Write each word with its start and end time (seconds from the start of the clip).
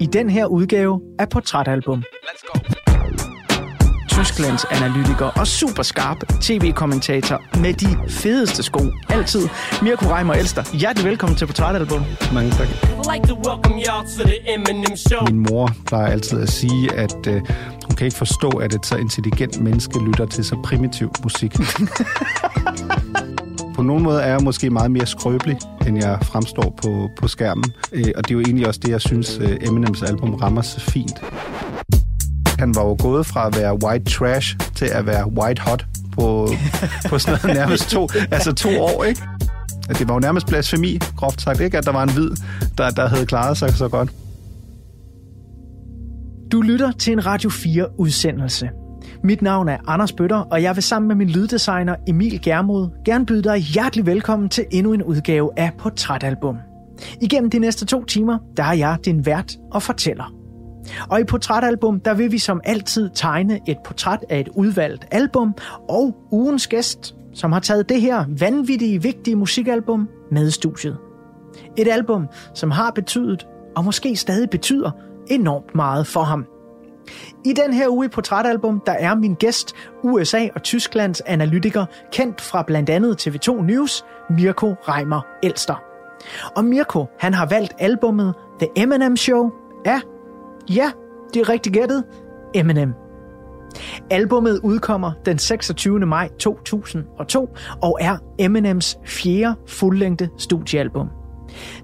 i 0.00 0.06
den 0.06 0.30
her 0.30 0.46
udgave 0.46 1.00
af 1.18 1.28
Portrætalbum. 1.28 2.02
Tysklands 4.08 4.64
analytiker 4.64 5.26
og 5.26 5.46
super 5.46 5.82
skarp 5.82 6.16
tv-kommentator 6.40 7.42
med 7.60 7.74
de 7.74 8.10
fedeste 8.10 8.62
sko. 8.62 8.80
Altid. 9.08 9.48
Mirko 9.82 10.14
Reimer 10.14 10.34
Elster. 10.34 10.76
Hjertelig 10.78 11.10
velkommen 11.10 11.36
til 11.36 11.46
Portrætalbum. 11.46 12.02
Mange 12.34 12.50
tak. 12.50 12.68
Min 15.26 15.46
mor 15.50 15.70
plejer 15.86 16.06
altid 16.06 16.42
at 16.42 16.50
sige, 16.50 16.92
at 16.92 17.26
øh, 17.26 17.34
hun 17.86 17.96
kan 17.96 18.04
ikke 18.04 18.16
forstå, 18.16 18.48
at 18.48 18.74
et 18.74 18.86
så 18.86 18.96
intelligent 18.96 19.60
menneske 19.60 19.98
lytter 20.06 20.26
til 20.26 20.44
så 20.44 20.56
primitiv 20.64 21.12
musik. 21.22 21.52
på 23.80 23.84
nogen 23.84 24.02
måde 24.02 24.22
er 24.22 24.28
jeg 24.28 24.42
måske 24.42 24.70
meget 24.70 24.90
mere 24.90 25.06
skrøbelig, 25.06 25.58
end 25.86 25.98
jeg 25.98 26.18
fremstår 26.22 26.78
på, 26.82 27.10
på 27.20 27.28
skærmen. 27.28 27.64
Øh, 27.92 28.04
og 28.16 28.24
det 28.24 28.30
er 28.30 28.34
jo 28.34 28.40
egentlig 28.40 28.66
også 28.66 28.80
det, 28.82 28.90
jeg 28.90 29.00
synes, 29.00 29.38
øh, 29.38 29.56
Eminems 29.60 30.02
album 30.02 30.34
rammer 30.34 30.62
så 30.62 30.80
fint. 30.80 31.22
Han 32.58 32.74
var 32.74 32.82
jo 32.82 32.96
gået 32.98 33.26
fra 33.26 33.46
at 33.46 33.56
være 33.56 33.84
white 33.84 34.04
trash 34.10 34.56
til 34.74 34.84
at 34.84 35.06
være 35.06 35.32
white 35.32 35.62
hot 35.62 35.86
på, 36.12 36.48
på 37.08 37.18
sådan 37.18 37.38
noget 37.42 37.56
nærmest 37.56 37.90
to, 37.90 38.08
altså 38.30 38.52
to 38.52 38.68
år, 38.80 39.04
ikke? 39.04 39.22
Det 39.88 40.08
var 40.08 40.14
jo 40.14 40.20
nærmest 40.20 40.46
blasfemi, 40.46 40.98
groft 41.16 41.42
sagt, 41.42 41.60
ikke? 41.60 41.78
At 41.78 41.84
der 41.84 41.92
var 41.92 42.02
en 42.02 42.12
hvid, 42.12 42.30
der, 42.78 42.90
der 42.90 43.08
havde 43.08 43.26
klaret 43.26 43.56
sig 43.56 43.72
så 43.72 43.88
godt. 43.88 44.10
Du 46.52 46.60
lytter 46.60 46.92
til 46.92 47.12
en 47.12 47.26
Radio 47.26 47.50
4-udsendelse. 47.50 48.70
Mit 49.24 49.42
navn 49.42 49.68
er 49.68 49.78
Anders 49.86 50.12
Bøtter, 50.12 50.36
og 50.36 50.62
jeg 50.62 50.76
vil 50.76 50.82
sammen 50.82 51.08
med 51.08 51.16
min 51.16 51.28
lyddesigner 51.28 51.96
Emil 52.08 52.42
Germod 52.42 52.88
gerne 53.04 53.26
byde 53.26 53.42
dig 53.42 53.58
hjertelig 53.58 54.06
velkommen 54.06 54.48
til 54.48 54.64
endnu 54.70 54.92
en 54.92 55.02
udgave 55.02 55.50
af 55.56 55.72
Portrætalbum. 55.78 56.56
Igennem 57.20 57.50
de 57.50 57.58
næste 57.58 57.86
to 57.86 58.04
timer, 58.04 58.38
der 58.56 58.62
er 58.62 58.72
jeg 58.72 58.98
din 59.04 59.26
vært 59.26 59.56
og 59.70 59.82
fortæller. 59.82 60.34
Og 61.10 61.20
i 61.20 61.24
Portrætalbum, 61.24 62.00
der 62.00 62.14
vil 62.14 62.32
vi 62.32 62.38
som 62.38 62.60
altid 62.64 63.10
tegne 63.14 63.60
et 63.68 63.76
portræt 63.84 64.24
af 64.28 64.40
et 64.40 64.48
udvalgt 64.48 65.06
album, 65.10 65.54
og 65.88 66.16
ugens 66.30 66.66
gæst, 66.66 67.14
som 67.34 67.52
har 67.52 67.60
taget 67.60 67.88
det 67.88 68.00
her 68.00 68.24
vanvittige, 68.38 69.02
vigtige 69.02 69.36
musikalbum 69.36 70.08
med 70.30 70.48
i 70.48 70.50
studiet. 70.50 70.96
Et 71.78 71.88
album, 71.88 72.26
som 72.54 72.70
har 72.70 72.90
betydet, 72.90 73.46
og 73.76 73.84
måske 73.84 74.16
stadig 74.16 74.50
betyder, 74.50 74.90
enormt 75.30 75.74
meget 75.74 76.06
for 76.06 76.22
ham. 76.22 76.46
I 77.44 77.52
den 77.52 77.72
her 77.72 77.88
uge 77.88 78.06
i 78.06 78.08
Portrætalbum, 78.08 78.82
der 78.86 78.92
er 78.92 79.14
min 79.14 79.34
gæst, 79.34 79.74
USA 80.02 80.48
og 80.54 80.62
Tysklands 80.62 81.20
analytiker, 81.20 81.86
kendt 82.12 82.40
fra 82.40 82.62
blandt 82.62 82.90
andet 82.90 83.26
TV2 83.28 83.62
News, 83.62 84.04
Mirko 84.30 84.72
Reimer 84.72 85.20
Elster. 85.42 85.82
Og 86.56 86.64
Mirko, 86.64 87.06
han 87.18 87.34
har 87.34 87.46
valgt 87.46 87.74
albummet 87.78 88.34
The 88.58 88.68
Eminem 88.76 89.16
Show 89.16 89.50
af, 89.84 90.00
ja, 90.70 90.90
det 91.34 91.40
er 91.40 91.48
rigtig 91.48 91.72
gættet, 91.72 92.04
Eminem. 92.54 92.94
Albummet 94.10 94.60
udkommer 94.62 95.12
den 95.26 95.38
26. 95.38 95.98
maj 95.98 96.28
2002 96.38 97.48
og 97.82 97.98
er 98.00 98.16
Eminems 98.38 98.98
fjerde 99.04 99.54
fuldlængde 99.66 100.28
studiealbum. 100.38 101.19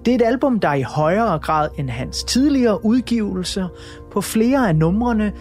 Det 0.05 0.11
er 0.11 0.15
et 0.15 0.21
album, 0.21 0.59
der 0.59 0.73
i 0.73 0.81
højere 0.81 1.39
grad 1.39 1.69
end 1.77 1.89
hans 1.89 2.23
tidligere 2.23 2.85
udgivelser 2.85 3.67
på 4.11 4.21
flere 4.21 4.67
af 4.67 4.75
numrene 4.75 5.31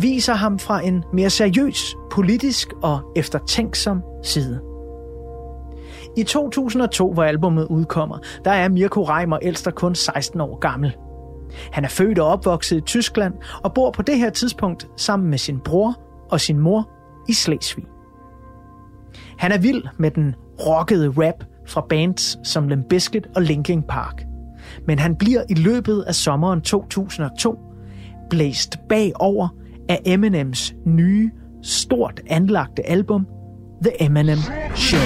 viser 0.00 0.34
ham 0.34 0.58
fra 0.58 0.84
en 0.84 1.04
mere 1.12 1.30
seriøs, 1.30 1.96
politisk 2.10 2.68
og 2.82 3.12
eftertænksom 3.16 4.02
side. 4.22 4.60
I 6.16 6.22
2002, 6.22 7.12
hvor 7.12 7.22
albumet 7.22 7.66
udkommer, 7.70 8.18
der 8.44 8.50
er 8.50 8.68
Mirko 8.68 9.02
Reimer 9.02 9.38
ældster 9.42 9.70
kun 9.70 9.94
16 9.94 10.40
år 10.40 10.58
gammel. 10.58 10.96
Han 11.72 11.84
er 11.84 11.88
født 11.88 12.18
og 12.18 12.26
opvokset 12.26 12.76
i 12.76 12.80
Tyskland 12.80 13.34
og 13.62 13.74
bor 13.74 13.90
på 13.90 14.02
det 14.02 14.18
her 14.18 14.30
tidspunkt 14.30 14.88
sammen 14.96 15.30
med 15.30 15.38
sin 15.38 15.60
bror 15.60 16.00
og 16.30 16.40
sin 16.40 16.58
mor 16.58 16.90
i 17.28 17.32
Slesvig. 17.32 17.84
Han 19.38 19.52
er 19.52 19.58
vild 19.58 19.82
med 19.98 20.10
den 20.10 20.34
rockede 20.66 21.08
rap 21.08 21.44
fra 21.70 21.86
bands 21.88 22.48
som 22.48 22.68
Limp 22.68 22.88
Bizkit 22.88 23.26
og 23.36 23.42
Linkin 23.42 23.82
Park. 23.82 24.24
Men 24.86 24.98
han 24.98 25.16
bliver 25.16 25.42
i 25.48 25.54
løbet 25.54 26.02
af 26.02 26.14
sommeren 26.14 26.60
2002 26.60 27.58
blæst 28.30 28.78
bagover 28.88 29.48
af 29.88 30.00
Eminems 30.06 30.74
nye, 30.86 31.30
stort 31.62 32.20
anlagte 32.26 32.86
album, 32.86 33.26
The 33.82 34.02
Eminem 34.02 34.38
Show. 34.74 35.00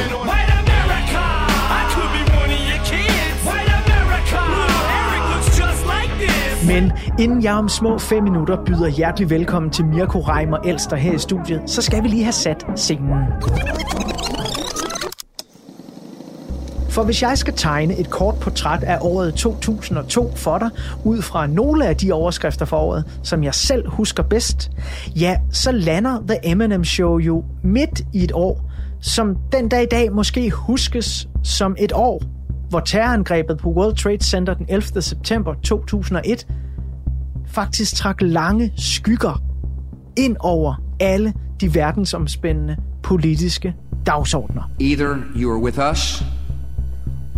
Men 6.67 6.93
inden 7.19 7.43
jeg 7.43 7.55
om 7.55 7.69
små 7.69 7.99
fem 7.99 8.23
minutter 8.23 8.65
byder 8.65 8.89
hjertelig 8.89 9.31
velkommen 9.31 9.71
til 9.71 9.85
Mirko 9.87 10.21
Reimer 10.21 10.57
Elster 10.57 10.97
her 10.97 11.13
i 11.13 11.19
studiet, 11.19 11.63
så 11.67 11.83
skal 11.83 12.03
vi 12.03 12.09
lige 12.09 12.23
have 12.25 12.33
sat 12.33 12.67
scenen. 12.77 13.25
For 16.95 17.05
hvis 17.05 17.23
jeg 17.23 17.39
skal 17.39 17.55
tegne 17.57 17.99
et 17.99 18.11
kort 18.11 18.35
portræt 18.35 18.83
af 18.83 18.99
året 19.01 19.35
2002 19.35 20.33
for 20.37 20.59
dig, 20.59 20.71
ud 21.05 21.23
fra 21.23 21.47
nogle 21.47 21.87
af 21.87 21.97
de 21.97 22.13
overskrifter 22.13 22.65
for 22.65 22.77
året, 22.77 23.05
som 23.23 23.45
jeg 23.45 23.55
selv 23.55 23.89
husker 23.89 24.23
bedst, 24.23 24.71
ja, 25.17 25.37
så 25.51 25.73
lander 25.73 26.19
The 26.29 26.39
Eminem 26.43 26.85
Show 26.85 27.19
jo 27.19 27.45
midt 27.63 28.01
i 28.13 28.25
et 28.25 28.33
år, 28.33 28.71
som 29.01 29.37
den 29.53 29.69
dag 29.69 29.83
i 29.83 29.87
dag 29.87 30.13
måske 30.13 30.51
huskes 30.51 31.29
som 31.45 31.77
et 31.79 31.93
år, 31.93 32.23
hvor 32.69 32.81
terrorangrebet 32.81 33.59
på 33.59 33.69
World 33.69 33.97
Trade 33.97 34.25
Center 34.25 34.55
den 34.55 34.67
11. 34.69 35.03
september 35.03 35.55
2001 35.55 36.47
faktisk 37.47 37.97
trak 37.97 38.17
lange 38.21 38.73
skygger 38.77 39.43
ind 40.17 40.37
over 40.41 40.75
alle 41.01 41.33
de 41.61 41.75
verdensomspændende 41.75 42.77
politiske 43.03 43.75
dagsordner. 44.07 44.63
Either 44.81 45.17
you 45.37 45.53
are 45.53 45.63
with 45.63 45.79
us 45.93 46.25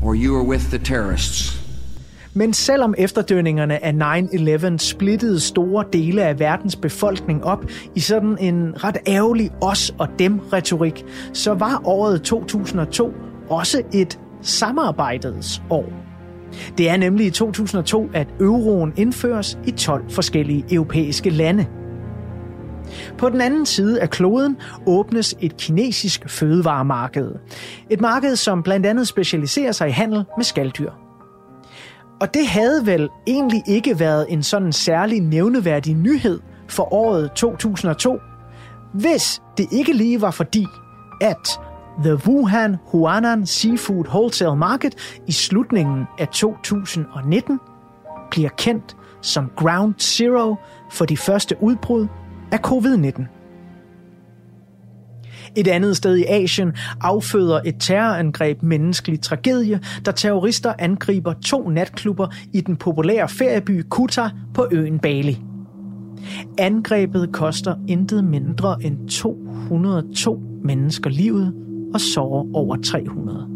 or 0.03 0.15
you 0.15 0.37
are 0.37 0.45
with 0.45 0.65
the 0.69 0.79
terrorists. 0.79 1.63
Men 2.35 2.53
selvom 2.53 2.95
efterdønningerne 2.99 3.85
af 3.85 4.21
9-11 4.73 4.79
splittede 4.79 5.41
store 5.41 5.85
dele 5.93 6.25
af 6.25 6.39
verdens 6.39 6.77
befolkning 6.77 7.45
op 7.45 7.65
i 7.95 8.01
sådan 8.01 8.39
en 8.41 8.85
ret 8.85 8.97
ærgerlig 9.07 9.51
os 9.61 9.95
og 9.99 10.09
dem 10.19 10.39
retorik, 10.53 11.05
så 11.33 11.55
var 11.55 11.83
året 11.85 12.23
2002 12.23 13.15
også 13.49 13.83
et 13.93 14.19
samarbejdets 14.43 15.63
år. 15.71 15.93
Det 16.79 16.91
er 16.91 16.97
nemlig 16.97 17.27
i 17.27 17.31
2002, 17.31 18.11
at 18.15 18.29
euroen 18.41 18.93
indføres 18.97 19.59
i 19.67 19.71
12 19.71 20.11
forskellige 20.11 20.65
europæiske 20.71 21.31
lande. 21.31 21.67
På 23.19 23.29
den 23.29 23.41
anden 23.41 23.67
side 23.67 24.01
af 24.01 24.11
kloden 24.11 24.57
åbnes 24.87 25.35
et 25.41 25.57
kinesisk 25.57 26.31
fødevaremarked. 26.31 27.31
Et 27.91 28.01
marked, 28.01 28.37
som 28.37 28.63
blandt 28.63 28.87
andet 28.87 29.09
specialiserer 29.09 29.73
sig 29.73 29.89
i 29.89 29.93
handel 29.93 30.25
med 30.37 30.45
skalddyr. 30.45 30.91
Og 32.21 32.35
det 32.35 32.47
havde 32.47 32.87
vel 32.87 33.09
egentlig 33.27 33.63
ikke 33.67 34.01
været 34.01 34.27
en 34.29 34.43
sådan 34.43 34.73
særlig 34.73 35.21
nævneværdig 35.21 35.95
nyhed 35.95 36.41
for 36.69 36.95
året 36.95 37.33
2002, 37.33 38.19
hvis 38.93 39.43
det 39.59 39.67
ikke 39.73 39.93
lige 39.93 40.21
var 40.21 40.31
fordi, 40.31 40.67
at 41.21 41.61
The 42.05 42.15
Wuhan 42.27 42.77
Huanan 42.85 43.47
Seafood 43.47 44.07
Wholesale 44.09 44.57
Market 44.57 45.19
i 45.27 45.33
slutningen 45.33 46.05
af 46.19 46.29
2019 46.29 47.61
bliver 48.31 48.49
kendt 48.49 48.97
som 49.21 49.51
Ground 49.57 49.95
Zero 49.99 50.55
for 50.91 51.05
de 51.05 51.17
første 51.17 51.57
udbrud 51.61 52.07
af 52.53 52.59
covid-19. 52.67 53.23
Et 55.57 55.69
andet 55.69 55.97
sted 55.97 56.17
i 56.17 56.25
Asien 56.25 56.73
afføder 57.01 57.61
et 57.65 57.75
terrorangreb 57.81 58.63
menneskelig 58.63 59.21
tragedie, 59.21 59.81
da 60.07 60.11
terrorister 60.11 60.73
angriber 60.79 61.33
to 61.45 61.69
natklubber 61.69 62.27
i 62.53 62.61
den 62.61 62.77
populære 62.77 63.29
ferieby 63.29 63.83
Kuta 63.91 64.31
på 64.55 64.67
øen 64.73 64.99
Bali. 64.99 65.39
Angrebet 66.59 67.33
koster 67.33 67.75
intet 67.89 68.25
mindre 68.25 68.77
end 68.83 69.09
202 69.09 70.41
mennesker 70.65 71.11
livet 71.11 71.55
og 71.95 72.01
sårer 72.01 72.45
over 72.55 72.77
300. 72.77 73.49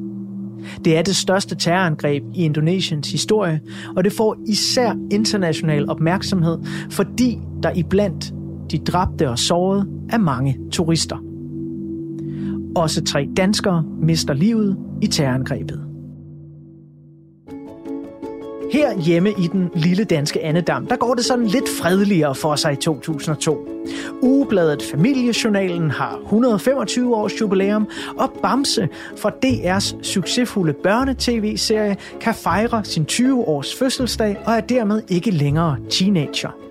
Det 0.84 0.98
er 0.98 1.02
det 1.02 1.16
største 1.16 1.54
terrorangreb 1.54 2.22
i 2.34 2.44
Indonesiens 2.44 3.12
historie, 3.12 3.60
og 3.96 4.04
det 4.04 4.12
får 4.12 4.36
især 4.46 4.96
international 5.10 5.90
opmærksomhed, 5.90 6.58
fordi 6.90 7.38
der 7.62 7.70
iblandt 7.76 8.34
de 8.70 8.78
dræbte 8.78 9.30
og 9.30 9.38
sårede 9.38 9.86
er 10.10 10.18
mange 10.18 10.58
turister. 10.72 11.16
Også 12.76 13.04
tre 13.04 13.28
danskere 13.36 13.84
mister 14.02 14.34
livet 14.34 14.76
i 15.02 15.06
terrorangrebet. 15.06 15.90
Her 18.72 19.00
hjemme 19.00 19.30
i 19.30 19.46
den 19.46 19.70
lille 19.74 20.04
danske 20.04 20.44
Annedam, 20.44 20.86
der 20.86 20.96
går 20.96 21.14
det 21.14 21.24
sådan 21.24 21.46
lidt 21.46 21.68
fredeligere 21.68 22.34
for 22.34 22.56
sig 22.56 22.72
i 22.72 22.76
2002. 22.76 23.68
Ugebladet 24.22 24.82
Familiejournalen 24.82 25.90
har 25.90 26.18
125 26.24 27.16
års 27.16 27.40
jubilæum, 27.40 27.88
og 28.18 28.32
Bamse 28.42 28.88
fra 29.16 29.30
DR's 29.44 30.02
succesfulde 30.02 30.72
børnetv-serie 30.72 31.96
kan 32.20 32.34
fejre 32.34 32.84
sin 32.84 33.04
20 33.04 33.48
års 33.48 33.74
fødselsdag 33.74 34.36
og 34.46 34.52
er 34.52 34.60
dermed 34.60 35.02
ikke 35.08 35.30
længere 35.30 35.76
teenager. 35.90 36.69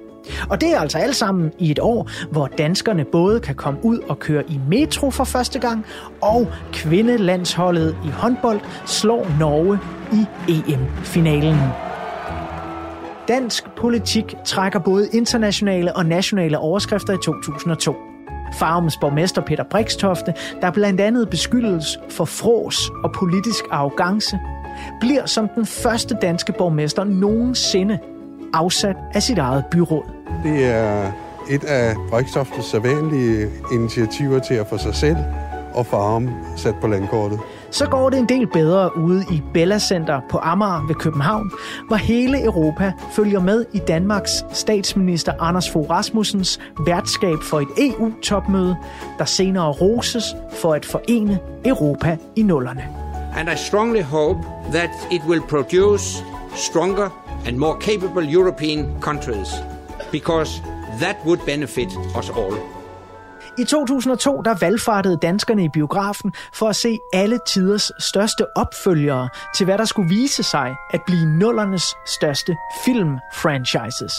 Og 0.49 0.61
det 0.61 0.73
er 0.73 0.79
altså 0.79 0.97
alt 0.97 1.15
sammen 1.15 1.51
i 1.59 1.71
et 1.71 1.79
år, 1.79 2.09
hvor 2.31 2.47
danskerne 2.47 3.05
både 3.05 3.39
kan 3.39 3.55
komme 3.55 3.79
ud 3.83 3.99
og 3.99 4.19
køre 4.19 4.43
i 4.47 4.59
metro 4.69 5.11
for 5.11 5.23
første 5.23 5.59
gang, 5.59 5.85
og 6.21 6.47
kvindelandsholdet 6.73 7.97
i 8.05 8.09
håndbold 8.09 8.59
slår 8.85 9.27
Norge 9.39 9.79
i 10.13 10.25
EM-finalen. 10.71 11.57
Dansk 13.27 13.63
politik 13.77 14.35
trækker 14.45 14.79
både 14.79 15.09
internationale 15.13 15.95
og 15.95 16.05
nationale 16.05 16.59
overskrifter 16.59 17.13
i 17.13 17.17
2002. 17.23 17.95
Farums 18.59 18.97
borgmester 19.01 19.41
Peter 19.41 19.63
Brikstofte, 19.63 20.33
der 20.61 20.71
blandt 20.71 21.01
andet 21.01 21.29
beskyldes 21.29 21.99
for 22.09 22.25
frås 22.25 22.89
og 23.03 23.11
politisk 23.11 23.63
arrogance, 23.71 24.39
bliver 24.99 25.25
som 25.25 25.47
den 25.55 25.65
første 25.65 26.17
danske 26.21 26.53
borgmester 26.57 27.03
nogensinde 27.03 27.99
afsat 28.53 28.95
af 29.13 29.23
sit 29.23 29.37
eget 29.37 29.65
byråd. 29.71 30.03
Det 30.43 30.65
er 30.65 31.11
et 31.49 31.63
af 31.63 31.95
Brikstoftes 32.09 32.65
sædvanlige 32.65 33.49
initiativer 33.71 34.39
til 34.39 34.53
at 34.53 34.67
få 34.67 34.77
sig 34.77 34.95
selv 34.95 35.17
og 35.73 35.85
Farum 35.85 36.29
sat 36.55 36.75
på 36.81 36.87
landkortet. 36.87 37.39
Så 37.71 37.85
går 37.85 38.09
det 38.09 38.19
en 38.19 38.29
del 38.29 38.47
bedre 38.47 38.97
ude 38.97 39.25
i 39.31 39.41
Bella 39.53 39.79
Center 39.79 40.21
på 40.29 40.37
Amager 40.37 40.87
ved 40.87 40.95
København, 40.95 41.51
hvor 41.87 41.95
hele 41.97 42.43
Europa 42.43 42.93
følger 43.11 43.39
med 43.39 43.65
i 43.73 43.79
Danmarks 43.79 44.31
statsminister 44.53 45.33
Anders 45.39 45.69
Fogh 45.69 45.89
Rasmussens 45.89 46.59
værtskab 46.85 47.37
for 47.43 47.59
et 47.59 47.67
EU-topmøde, 47.77 48.75
der 49.17 49.25
senere 49.25 49.71
roses 49.71 50.23
for 50.53 50.73
at 50.73 50.85
forene 50.85 51.39
Europa 51.65 52.17
i 52.35 52.41
nullerne. 52.41 52.83
and 53.37 53.49
I 53.49 53.55
strongly 53.55 54.01
hope 54.01 54.37
that 54.71 54.89
it 55.11 55.21
will 55.27 55.41
produce 55.41 56.23
stronger 56.55 57.28
and 57.47 57.57
more 57.57 57.79
capable 57.79 58.23
European 58.23 59.01
countries 59.01 59.49
because 60.11 60.61
that 60.99 61.15
would 61.25 61.39
benefit 61.45 61.89
us 62.15 62.29
all. 62.29 62.53
I 63.57 63.63
2002 63.63 64.41
der 64.45 64.55
valgfartede 64.61 65.17
danskerne 65.21 65.63
i 65.63 65.69
biografen 65.73 66.33
for 66.53 66.69
at 66.69 66.75
se 66.75 66.99
alle 67.13 67.39
tiders 67.47 67.91
største 67.99 68.57
opfølgere 68.57 69.29
til 69.55 69.65
hvad 69.65 69.77
der 69.77 69.85
skulle 69.85 70.09
vise 70.09 70.43
sig 70.43 70.75
at 70.89 71.01
blive 71.05 71.25
nullernes 71.25 71.83
største 72.07 72.55
filmfranchises. 72.85 74.13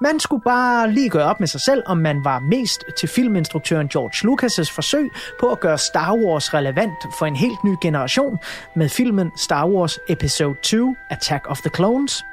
Man 0.00 0.20
skulle 0.20 0.42
bare 0.42 0.92
lige 0.92 1.08
gøre 1.08 1.24
op 1.24 1.40
med 1.40 1.48
sig 1.48 1.60
selv, 1.60 1.82
om 1.86 1.96
man 1.96 2.24
var 2.24 2.38
mest 2.38 2.84
til 2.98 3.08
filminstruktøren 3.08 3.88
George 3.88 4.28
Lucas' 4.28 4.74
forsøg 4.74 5.10
på 5.40 5.50
at 5.50 5.60
gøre 5.60 5.78
Star 5.78 6.14
Wars 6.14 6.54
relevant 6.54 7.06
for 7.18 7.26
en 7.26 7.36
helt 7.36 7.64
ny 7.64 7.76
generation 7.82 8.38
med 8.76 8.88
filmen 8.88 9.32
Star 9.36 9.66
Wars 9.66 9.98
Episode 10.08 10.56
2 10.62 10.94
Attack 11.10 11.50
of 11.50 11.58
the 11.58 11.70
Clones, 11.74 12.24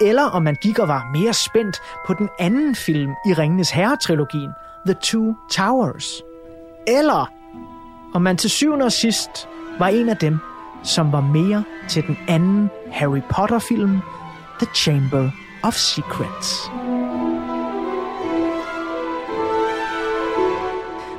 eller 0.00 0.22
om 0.22 0.42
man 0.42 0.54
gik 0.54 0.78
og 0.78 0.88
var 0.88 1.10
mere 1.14 1.34
spændt 1.34 1.82
på 2.06 2.14
den 2.14 2.28
anden 2.38 2.74
film 2.74 3.10
i 3.26 3.34
Ringenes 3.34 3.70
Herre-trilogien, 3.70 4.50
The 4.86 4.94
Two 5.02 5.34
Towers. 5.50 6.22
Eller 6.86 7.32
om 8.14 8.22
man 8.22 8.36
til 8.36 8.50
syvende 8.50 8.84
og 8.84 8.92
sidst 8.92 9.48
var 9.78 9.88
en 9.88 10.08
af 10.08 10.16
dem, 10.16 10.38
som 10.82 11.12
var 11.12 11.20
mere 11.20 11.64
til 11.88 12.06
den 12.06 12.18
anden 12.28 12.70
Harry 12.90 13.20
Potter-film, 13.30 14.00
The 14.60 14.66
Chamber 14.74 15.30
of 15.62 15.74
Secrets. 15.74 16.70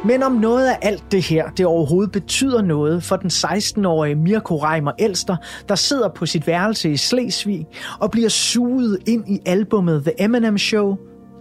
Men 0.05 0.23
om 0.23 0.31
noget 0.31 0.67
af 0.67 0.77
alt 0.81 1.03
det 1.11 1.23
her, 1.23 1.49
det 1.49 1.65
overhovedet 1.65 2.11
betyder 2.11 2.61
noget 2.61 3.03
for 3.03 3.15
den 3.15 3.29
16-årige 3.29 4.15
Mirko 4.15 4.57
Reimer 4.57 4.91
Elster, 4.99 5.35
der 5.69 5.75
sidder 5.75 6.09
på 6.09 6.25
sit 6.25 6.47
værelse 6.47 6.91
i 6.91 6.97
Slesvig 6.97 7.67
og 7.99 8.11
bliver 8.11 8.29
suget 8.29 8.97
ind 9.07 9.29
i 9.29 9.39
albummet 9.45 10.03
The 10.03 10.23
Eminem 10.23 10.57
Show, 10.57 10.97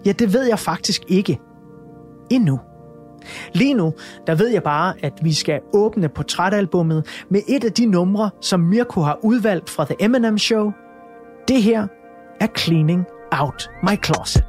ja, 0.06 0.12
det 0.12 0.32
ved 0.32 0.48
jeg 0.48 0.58
faktisk 0.58 1.02
ikke. 1.08 1.38
Endnu. 2.30 2.60
Lige 3.52 3.74
nu, 3.74 3.92
der 4.26 4.34
ved 4.34 4.48
jeg 4.48 4.62
bare, 4.62 4.94
at 5.02 5.12
vi 5.22 5.32
skal 5.32 5.60
åbne 5.74 6.08
portrætalbummet 6.08 7.24
med 7.30 7.40
et 7.48 7.64
af 7.64 7.72
de 7.72 7.86
numre, 7.86 8.30
som 8.40 8.60
Mirko 8.60 9.00
har 9.00 9.18
udvalgt 9.22 9.70
fra 9.70 9.84
The 9.84 9.96
Eminem 9.98 10.38
Show. 10.38 10.72
Det 11.48 11.62
her 11.62 11.86
er 12.40 12.48
Cleaning 12.48 13.06
Out 13.32 13.68
My 13.82 13.96
Closet. 13.96 14.44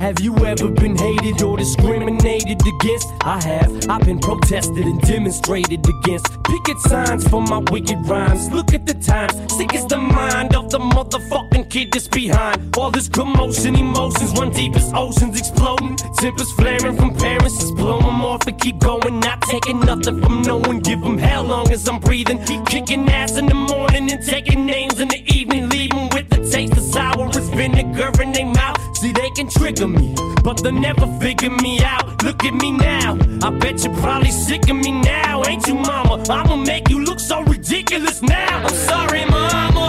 Have 0.00 0.18
you 0.20 0.34
ever 0.46 0.68
been 0.68 0.96
hated 0.96 1.42
or 1.42 1.58
discriminated 1.58 2.58
against? 2.66 3.08
I 3.20 3.42
have. 3.44 3.90
I've 3.90 4.00
been 4.00 4.18
protested 4.18 4.86
and 4.86 4.98
demonstrated 5.02 5.86
against. 5.86 6.26
Picket 6.42 6.78
signs 6.80 7.28
for 7.28 7.42
my 7.42 7.58
wicked 7.70 7.98
rhymes. 8.06 8.50
Look 8.50 8.72
at 8.72 8.86
the 8.86 8.94
times. 8.94 9.34
Sick 9.54 9.74
is 9.74 9.86
the 9.86 9.98
mind 9.98 10.56
of 10.56 10.70
the 10.70 10.78
motherfucking 10.78 11.68
kid 11.68 11.92
that's 11.92 12.08
behind. 12.08 12.74
All 12.78 12.90
this 12.90 13.10
commotion, 13.10 13.76
emotions 13.76 14.32
run 14.38 14.50
deep 14.52 14.74
as 14.74 14.90
oceans 14.94 15.38
exploding. 15.38 15.96
Tempers 16.16 16.50
flaring 16.52 16.96
from 16.96 17.14
parents. 17.14 17.58
Just 17.58 17.76
blow 17.76 18.00
them 18.00 18.24
off 18.24 18.46
and 18.46 18.58
keep 18.58 18.78
going. 18.78 19.20
Not 19.20 19.42
taking 19.42 19.80
nothing 19.80 20.22
from 20.22 20.40
no 20.42 20.56
one. 20.56 20.80
Give 20.80 21.02
them 21.02 21.18
hell 21.18 21.44
long 21.44 21.70
as 21.70 21.86
I'm 21.86 22.00
breathing. 22.00 22.42
Kicking 22.64 23.06
ass 23.10 23.36
in 23.36 23.44
the 23.44 23.54
morning 23.54 24.10
and 24.10 24.26
taking 24.26 24.64
names 24.64 24.98
in 24.98 25.08
the 25.08 25.19
evening. 25.40 25.68
Leaving 25.70 26.08
with 26.10 26.28
the 26.28 26.40
taste 26.50 26.76
of 26.76 26.82
sour 26.82 27.28
as 27.28 27.48
vinegar 27.50 28.10
in 28.22 28.32
their 28.32 28.46
mouth. 28.46 28.78
See, 28.96 29.12
they 29.12 29.30
can 29.30 29.48
trigger 29.48 29.88
me, 29.88 30.14
but 30.44 30.62
they'll 30.62 30.72
never 30.72 31.06
figure 31.18 31.50
me 31.50 31.80
out. 31.82 32.22
Look 32.22 32.44
at 32.44 32.54
me 32.54 32.70
now. 32.72 33.18
I 33.42 33.50
bet 33.50 33.82
you're 33.84 33.96
probably 33.96 34.30
sick 34.30 34.68
of 34.68 34.76
me 34.76 34.92
now, 34.92 35.42
ain't 35.46 35.66
you, 35.66 35.74
mama? 35.74 36.22
I'ma 36.28 36.56
make 36.56 36.88
you 36.90 37.04
look 37.04 37.20
so 37.20 37.42
ridiculous 37.42 38.22
now. 38.22 38.64
I'm 38.66 38.74
sorry, 38.74 39.24
mama. 39.24 39.88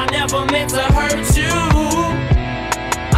I 0.00 0.08
never 0.10 0.44
meant 0.46 0.70
to 0.70 0.84
hurt 0.98 1.36
you. 1.36 1.56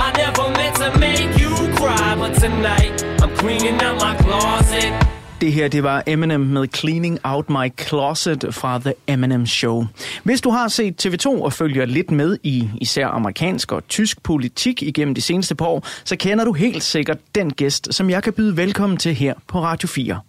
I 0.05 0.13
never 0.17 0.51
meant 0.59 0.77
to 0.77 0.99
make 0.99 1.39
you 1.39 1.53
cry, 1.77 2.17
but 2.17 2.35
tonight 2.35 3.03
I'm 3.23 3.35
cleaning 3.37 3.81
out 3.81 3.97
my 4.01 4.17
closet. 4.17 5.18
Det 5.41 5.53
her, 5.53 5.69
det 5.69 5.83
var 5.83 6.03
Eminem 6.07 6.41
med 6.41 6.67
Cleaning 6.75 7.19
Out 7.25 7.51
My 7.51 7.73
Closet 7.81 8.45
fra 8.51 8.79
The 8.79 8.95
Eminem 9.07 9.47
Show. 9.47 9.85
Hvis 10.25 10.41
du 10.41 10.51
har 10.51 10.69
set 10.69 11.07
TV2 11.07 11.27
og 11.29 11.53
følger 11.53 11.87
lidt 11.87 12.11
med 12.11 12.39
i 12.43 12.69
især 12.81 13.07
amerikansk 13.07 13.73
og 13.73 13.89
tysk 13.89 14.23
politik 14.23 14.83
igennem 14.83 15.15
de 15.15 15.21
seneste 15.21 15.55
par 15.55 15.67
år, 15.67 15.87
så 16.05 16.17
kender 16.17 16.45
du 16.45 16.53
helt 16.53 16.83
sikkert 16.83 17.19
den 17.35 17.53
gæst, 17.53 17.95
som 17.95 18.11
jeg 18.11 18.23
kan 18.23 18.33
byde 18.33 18.57
velkommen 18.57 18.97
til 18.97 19.15
her 19.15 19.35
på 19.47 19.63
Radio 19.63 19.89
4. 19.89 20.21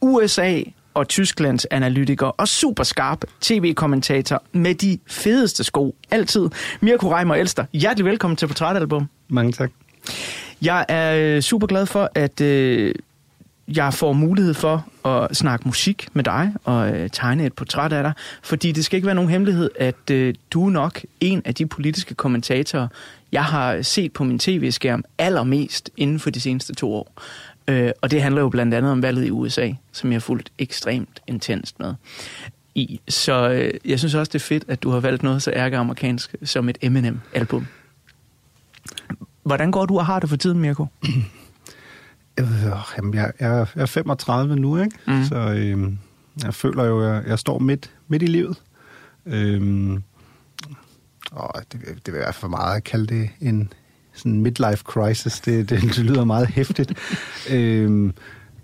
USA 0.00 0.60
og 0.94 1.08
Tysklands 1.08 1.64
analytiker 1.64 2.26
og 2.26 2.48
super 2.48 2.84
skarp 2.84 3.24
tv-kommentator 3.40 4.42
med 4.52 4.74
de 4.74 4.98
fedeste 5.06 5.64
sko 5.64 5.96
altid. 6.10 6.48
Mirko 6.80 7.14
Reimer 7.14 7.34
Elster, 7.34 7.64
hjertelig 7.72 8.04
velkommen 8.06 8.36
til 8.36 8.46
Portrætalbum. 8.46 9.08
Mange 9.28 9.52
tak. 9.52 9.70
Jeg 10.62 10.84
er 10.88 11.16
øh, 11.16 11.42
super 11.42 11.66
glad 11.66 11.86
for, 11.86 12.10
at 12.14 12.40
øh, 12.40 12.94
jeg 13.68 13.94
får 13.94 14.12
mulighed 14.12 14.54
for 14.54 14.86
at 15.08 15.36
snakke 15.36 15.68
musik 15.68 16.08
med 16.12 16.24
dig 16.24 16.52
og 16.64 16.90
øh, 16.90 17.10
tegne 17.10 17.46
et 17.46 17.52
portræt 17.52 17.92
af 17.92 18.02
dig, 18.02 18.12
fordi 18.42 18.72
det 18.72 18.84
skal 18.84 18.96
ikke 18.96 19.06
være 19.06 19.14
nogen 19.14 19.30
hemmelighed, 19.30 19.70
at 19.78 20.10
øh, 20.10 20.34
du 20.50 20.66
er 20.66 20.70
nok 20.70 21.00
en 21.20 21.42
af 21.44 21.54
de 21.54 21.66
politiske 21.66 22.14
kommentatorer, 22.14 22.88
jeg 23.32 23.44
har 23.44 23.82
set 23.82 24.12
på 24.12 24.24
min 24.24 24.38
tv-skærm 24.38 25.04
allermest 25.18 25.90
inden 25.96 26.20
for 26.20 26.30
de 26.30 26.40
seneste 26.40 26.74
to 26.74 26.94
år. 26.94 27.12
Øh, 27.68 27.90
og 28.02 28.10
det 28.10 28.22
handler 28.22 28.40
jo 28.42 28.48
blandt 28.48 28.74
andet 28.74 28.92
om 28.92 29.02
valget 29.02 29.26
i 29.26 29.30
USA, 29.30 29.72
som 29.92 30.10
jeg 30.10 30.16
har 30.16 30.20
fulgt 30.20 30.52
ekstremt 30.58 31.22
intenst 31.26 31.80
med 31.80 31.94
i. 32.74 33.00
Så 33.08 33.50
øh, 33.50 33.72
jeg 33.84 33.98
synes 33.98 34.14
også, 34.14 34.30
det 34.30 34.38
er 34.38 34.44
fedt, 34.44 34.64
at 34.68 34.82
du 34.82 34.90
har 34.90 35.00
valgt 35.00 35.22
noget 35.22 35.42
så 35.42 35.50
ærkeamerikansk 35.50 36.34
som 36.44 36.68
et 36.68 36.78
Eminem-album. 36.82 37.66
Hvordan 39.42 39.70
går 39.70 39.86
du 39.86 39.98
og 39.98 40.06
har 40.06 40.20
det 40.20 40.28
for 40.28 40.36
tiden, 40.36 40.60
Mirko? 40.60 40.86
Øh, 42.40 42.46
jamen, 42.96 43.14
jeg, 43.14 43.32
jeg 43.40 43.66
er 43.74 43.86
35 43.86 44.56
nu, 44.56 44.78
ikke? 44.78 44.96
Mm. 45.06 45.24
Så 45.24 45.36
øh, 45.36 45.92
jeg 46.44 46.54
føler 46.54 46.84
jo, 46.84 47.00
at 47.00 47.14
jeg, 47.14 47.22
jeg 47.26 47.38
står 47.38 47.58
midt, 47.58 47.90
midt 48.08 48.22
i 48.22 48.26
livet. 48.26 48.62
Øh, 49.26 50.00
og 51.30 51.62
det, 51.72 51.80
det 52.06 52.14
vil 52.14 52.20
være 52.20 52.32
for 52.32 52.48
meget 52.48 52.76
at 52.76 52.84
kalde 52.84 53.06
det 53.06 53.30
en 53.40 53.72
sådan 54.12 54.40
midlife 54.40 54.82
crisis. 54.84 55.40
Det, 55.40 55.70
det, 55.70 55.82
det 55.82 55.98
lyder 55.98 56.24
meget 56.24 56.48
hæftigt. 56.48 56.94
øh, 57.52 58.12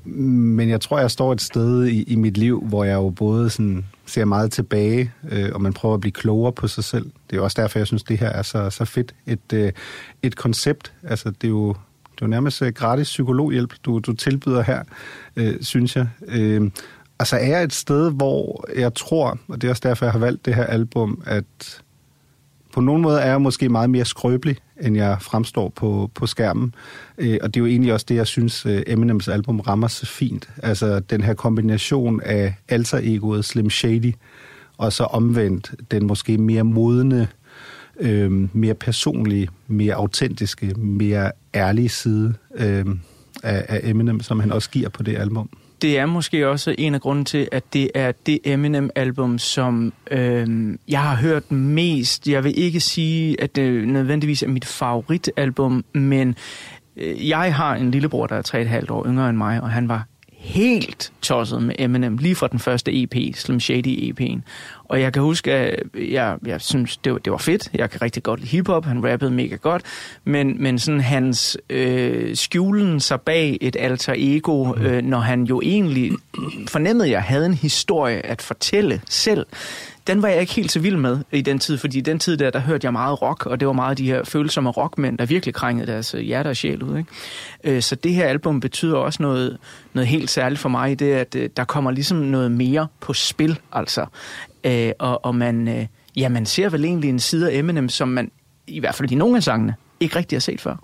men 0.05 0.69
jeg 0.69 0.81
tror, 0.81 0.99
jeg 0.99 1.11
står 1.11 1.33
et 1.33 1.41
sted 1.41 1.87
i, 1.87 2.03
i 2.03 2.15
mit 2.15 2.37
liv, 2.37 2.65
hvor 2.67 2.85
jeg 2.85 2.95
jo 2.95 3.11
både 3.11 3.50
sådan 3.50 3.85
ser 4.07 4.25
meget 4.25 4.53
tilbage, 4.53 5.12
øh, 5.31 5.50
og 5.55 5.62
man 5.62 5.73
prøver 5.73 5.95
at 5.95 6.00
blive 6.00 6.12
klogere 6.12 6.53
på 6.53 6.69
sig 6.69 6.85
selv. 6.85 7.05
Det 7.05 7.33
er 7.33 7.37
jo 7.37 7.45
også 7.45 7.62
derfor, 7.62 7.79
jeg 7.79 7.87
synes, 7.87 8.03
det 8.03 8.19
her 8.19 8.29
er 8.29 8.43
så, 8.43 8.71
så 8.71 8.85
fedt. 8.85 9.15
Et, 9.27 9.53
øh, 9.53 9.73
et 10.23 10.37
koncept, 10.37 10.93
altså 11.03 11.31
det 11.31 11.45
er 11.45 11.49
jo 11.49 11.75
det 12.21 12.25
er 12.25 12.29
jo 12.29 12.31
nærmest 12.31 12.62
øh, 12.62 12.73
gratis 12.73 13.09
psykologhjælp, 13.09 13.75
du, 13.85 13.99
du 13.99 14.12
tilbyder 14.12 14.62
her, 14.62 14.83
øh, 15.37 15.57
synes 15.61 15.97
jeg. 15.97 16.09
Øh, 16.29 16.71
altså 17.19 17.37
er 17.37 17.47
jeg 17.47 17.62
et 17.62 17.73
sted, 17.73 18.12
hvor 18.12 18.65
jeg 18.77 18.95
tror, 18.95 19.39
og 19.49 19.61
det 19.61 19.69
er 19.69 19.71
også 19.71 19.83
derfor, 19.85 20.07
jeg 20.07 20.12
har 20.12 20.19
valgt 20.19 20.47
det 20.47 20.55
her 20.55 20.65
album, 20.65 21.23
at 21.27 21.83
på 22.73 22.81
nogen 22.81 23.03
måde 23.03 23.21
er 23.21 23.31
jeg 23.31 23.41
måske 23.41 23.69
meget 23.69 23.91
mere 23.91 24.05
skrøbelig, 24.05 24.57
end 24.81 24.97
jeg 24.97 25.17
fremstår 25.21 25.69
på, 25.69 26.11
på 26.15 26.27
skærmen. 26.27 26.75
Øh, 27.19 27.39
og 27.43 27.55
det 27.55 27.61
er 27.61 27.65
jo 27.65 27.67
egentlig 27.67 27.93
også 27.93 28.07
det, 28.09 28.15
jeg 28.15 28.27
synes, 28.27 28.67
øh, 28.67 28.83
Eminems 28.87 29.29
album 29.29 29.61
rammer 29.61 29.89
så 29.89 30.07
fint. 30.07 30.49
Altså 30.62 31.00
den 31.00 31.23
her 31.23 31.35
kombination 31.35 32.21
af 32.21 32.55
alter-egoet 32.69 33.45
Slim 33.45 33.71
Shady, 33.71 34.15
og 34.77 34.93
så 34.93 35.05
omvendt 35.05 35.75
den 35.91 36.07
måske 36.07 36.39
mere 36.39 36.65
modne, 36.65 37.29
øh, 38.00 38.57
mere 38.57 38.75
personlige, 38.75 39.49
mere 39.66 39.95
autentiske, 39.95 40.75
mere 40.75 41.33
ærlige 41.54 41.88
side 41.88 42.35
øh, 42.57 42.87
af, 43.42 43.64
af 43.69 43.80
Eminem, 43.83 44.21
som 44.21 44.40
han 44.40 44.52
også 44.52 44.71
giver 44.71 44.88
på 44.88 45.02
det 45.02 45.16
album 45.16 45.50
det 45.83 45.99
er 45.99 46.07
måske 46.07 46.49
også 46.49 46.75
en 46.78 46.95
af 46.95 47.00
grunden 47.00 47.25
til, 47.25 47.49
at 47.52 47.73
det 47.73 47.90
er 47.95 48.12
det 48.26 48.38
Eminem-album, 48.45 49.38
som 49.38 49.92
øh, 50.11 50.76
jeg 50.88 51.02
har 51.02 51.16
hørt 51.16 51.52
mest. 51.52 52.28
Jeg 52.28 52.45
vil 52.45 52.59
ikke 52.59 52.80
sige, 52.80 53.42
at 53.42 53.57
det 53.57 53.88
nødvendigvis 53.88 54.42
er 54.42 54.49
mit 54.49 54.64
favoritalbum, 54.64 55.85
men 55.92 56.35
øh, 56.97 57.28
jeg 57.28 57.54
har 57.54 57.75
en 57.75 57.90
lillebror, 57.90 58.26
der 58.26 58.37
er 58.37 58.80
3,5 58.87 58.92
år 58.92 59.07
yngre 59.07 59.28
end 59.28 59.37
mig, 59.37 59.61
og 59.61 59.71
han 59.71 59.88
var 59.88 60.07
helt 60.41 61.13
tosset 61.23 61.63
med 61.63 61.75
Eminem, 61.79 62.17
lige 62.17 62.35
fra 62.35 62.49
den 62.49 62.59
første 62.59 63.03
EP, 63.03 63.15
Slim 63.35 63.61
Shady 63.61 64.13
EP'en. 64.13 64.41
Og 64.85 65.01
jeg 65.01 65.13
kan 65.13 65.23
huske, 65.23 65.53
at 65.53 65.83
jeg, 65.95 66.37
jeg 66.47 66.61
synes, 66.61 66.97
det 66.97 67.13
var, 67.13 67.19
det 67.19 67.31
var 67.31 67.39
fedt. 67.39 67.71
Jeg 67.75 67.91
kan 67.91 68.03
rigtig 68.03 68.23
godt 68.23 68.41
lide 68.41 68.51
hiphop. 68.51 68.85
Han 68.85 69.11
rappede 69.11 69.31
mega 69.31 69.57
godt. 69.57 69.83
Men, 70.25 70.63
men 70.63 70.79
sådan 70.79 71.01
hans 71.01 71.59
øh, 71.71 72.37
skjulen 72.37 73.01
sig 73.01 73.21
bag 73.21 73.59
et 73.61 73.77
alter 73.77 74.15
ego, 74.17 74.65
mm. 74.65 74.83
øh, 74.83 75.03
når 75.03 75.21
han 75.21 75.43
jo 75.45 75.61
egentlig 75.61 76.13
fornemmede, 76.69 77.11
jeg 77.11 77.23
havde 77.23 77.47
en 77.47 77.55
historie 77.55 78.27
at 78.27 78.43
fortælle 78.43 79.01
selv, 79.09 79.47
den 80.11 80.23
var 80.23 80.29
jeg 80.29 80.40
ikke 80.40 80.55
helt 80.55 80.73
så 80.73 80.81
vild 80.81 80.97
med 80.97 81.19
i 81.33 81.40
den 81.40 81.59
tid, 81.59 81.79
fordi 81.79 81.99
i 81.99 82.00
den 82.00 82.19
tid 82.19 82.37
der, 82.37 82.50
der 82.50 82.59
hørte 82.59 82.85
jeg 82.85 82.93
meget 82.93 83.23
rock, 83.23 83.47
og 83.47 83.61
det 83.61 83.67
var 83.67 83.73
meget 83.73 83.99
de 83.99 84.07
her 84.07 84.25
følsomme 84.25 84.71
rockmænd, 84.71 85.19
der 85.19 85.26
virkelig 85.26 85.55
krængede 85.55 85.87
deres 85.87 86.14
øh, 86.14 86.21
hjerte 86.21 86.49
og 86.49 86.57
sjæl 86.57 86.83
ud. 86.83 86.99
Ikke? 86.99 87.76
Øh, 87.76 87.83
så 87.83 87.95
det 87.95 88.14
her 88.14 88.26
album 88.26 88.61
betyder 88.61 88.97
også 88.97 89.23
noget, 89.23 89.59
noget 89.93 90.07
helt 90.07 90.31
særligt 90.31 90.61
for 90.61 90.69
mig, 90.69 90.99
det 90.99 91.12
at 91.12 91.35
øh, 91.35 91.50
der 91.57 91.64
kommer 91.64 91.90
ligesom 91.90 92.19
noget 92.19 92.52
mere 92.52 92.87
på 93.00 93.12
spil, 93.12 93.59
altså. 93.73 94.07
Og, 94.99 95.25
og 95.25 95.35
man, 95.35 95.88
ja, 96.17 96.29
man 96.29 96.47
ser 96.47 96.69
vel 96.69 96.85
egentlig 96.85 97.11
en 97.11 97.21
side 97.21 97.50
af 97.50 97.59
Eminem, 97.59 97.88
som 97.88 98.09
man, 98.09 98.31
i 98.67 98.81
hvert 98.81 98.95
fald 98.95 99.12
i 99.12 99.14
nogle 99.14 99.37
af 99.37 99.43
sangene, 99.43 99.75
ikke 100.00 100.17
rigtig 100.17 100.37
har 100.37 100.40
set 100.40 100.61
før. 100.61 100.76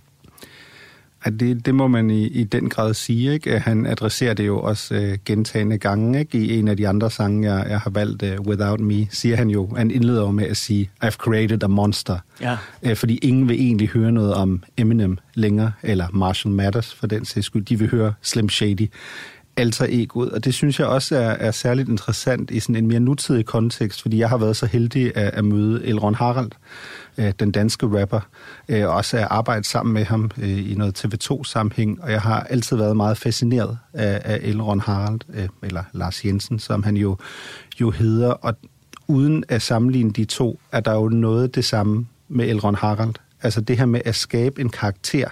Ja, 1.26 1.30
det, 1.30 1.66
det 1.66 1.74
må 1.74 1.88
man 1.88 2.10
i, 2.10 2.26
i 2.26 2.44
den 2.44 2.68
grad 2.68 2.94
sige. 2.94 3.32
Ikke? 3.32 3.58
Han 3.58 3.86
adresserer 3.86 4.34
det 4.34 4.46
jo 4.46 4.60
også 4.60 4.94
uh, 4.94 5.14
gentagende 5.24 5.78
gange. 5.78 6.20
Ikke? 6.20 6.38
I 6.38 6.58
en 6.58 6.68
af 6.68 6.76
de 6.76 6.88
andre 6.88 7.10
sange, 7.10 7.52
jeg, 7.52 7.66
jeg 7.70 7.80
har 7.80 7.90
valgt, 7.90 8.22
uh, 8.22 8.46
Without 8.46 8.80
Me, 8.80 9.06
siger 9.10 9.36
han 9.36 9.50
jo, 9.50 9.74
han 9.76 9.90
indleder 9.90 10.30
med 10.30 10.44
at 10.44 10.56
sige, 10.56 10.90
I've 11.04 11.10
created 11.10 11.62
a 11.62 11.66
monster. 11.66 12.18
Ja. 12.40 12.56
Uh, 12.82 12.96
fordi 12.96 13.16
ingen 13.16 13.48
vil 13.48 13.60
egentlig 13.60 13.88
høre 13.88 14.12
noget 14.12 14.34
om 14.34 14.62
Eminem 14.76 15.18
længere, 15.34 15.72
eller 15.82 16.06
Marshall 16.12 16.54
Mathers 16.54 16.94
for 16.94 17.06
den 17.06 17.24
sags 17.24 17.46
skyld. 17.46 17.64
De 17.64 17.78
vil 17.78 17.90
høre 17.90 18.12
Slim 18.22 18.48
Shady 18.48 18.90
alter 19.56 19.86
egoet, 19.88 20.30
og 20.30 20.44
det 20.44 20.54
synes 20.54 20.78
jeg 20.78 20.86
også 20.86 21.16
er, 21.16 21.30
er 21.30 21.50
særligt 21.50 21.88
interessant 21.88 22.50
i 22.50 22.60
sådan 22.60 22.76
en 22.76 22.86
mere 22.86 23.00
nutidig 23.00 23.44
kontekst, 23.44 24.02
fordi 24.02 24.18
jeg 24.18 24.28
har 24.28 24.36
været 24.36 24.56
så 24.56 24.66
heldig 24.66 25.16
at, 25.16 25.30
at 25.34 25.44
møde 25.44 25.86
Elron 25.86 26.14
Harald, 26.14 26.50
øh, 27.18 27.32
den 27.40 27.52
danske 27.52 28.00
rapper, 28.00 28.20
øh, 28.68 28.88
også 28.88 29.16
at 29.16 29.26
arbejde 29.30 29.64
sammen 29.64 29.94
med 29.94 30.04
ham 30.04 30.30
øh, 30.38 30.70
i 30.70 30.74
noget 30.74 31.04
TV2-sammenhæng, 31.04 32.02
og 32.02 32.12
jeg 32.12 32.20
har 32.20 32.40
altid 32.40 32.76
været 32.76 32.96
meget 32.96 33.18
fascineret 33.18 33.78
af, 33.92 34.20
af 34.24 34.38
Elron 34.42 34.80
Harald, 34.80 35.20
øh, 35.34 35.48
eller 35.62 35.82
Lars 35.92 36.24
Jensen, 36.24 36.58
som 36.58 36.82
han 36.82 36.96
jo, 36.96 37.16
jo 37.80 37.90
hedder, 37.90 38.30
og 38.30 38.54
uden 39.08 39.44
at 39.48 39.62
sammenligne 39.62 40.10
de 40.10 40.24
to, 40.24 40.60
er 40.72 40.80
der 40.80 40.92
jo 40.92 41.08
noget 41.08 41.54
det 41.54 41.64
samme 41.64 42.06
med 42.28 42.48
Elron 42.48 42.74
Harald. 42.74 43.14
Altså 43.42 43.60
det 43.60 43.78
her 43.78 43.86
med 43.86 44.00
at 44.04 44.14
skabe 44.14 44.60
en 44.60 44.68
karakter, 44.68 45.28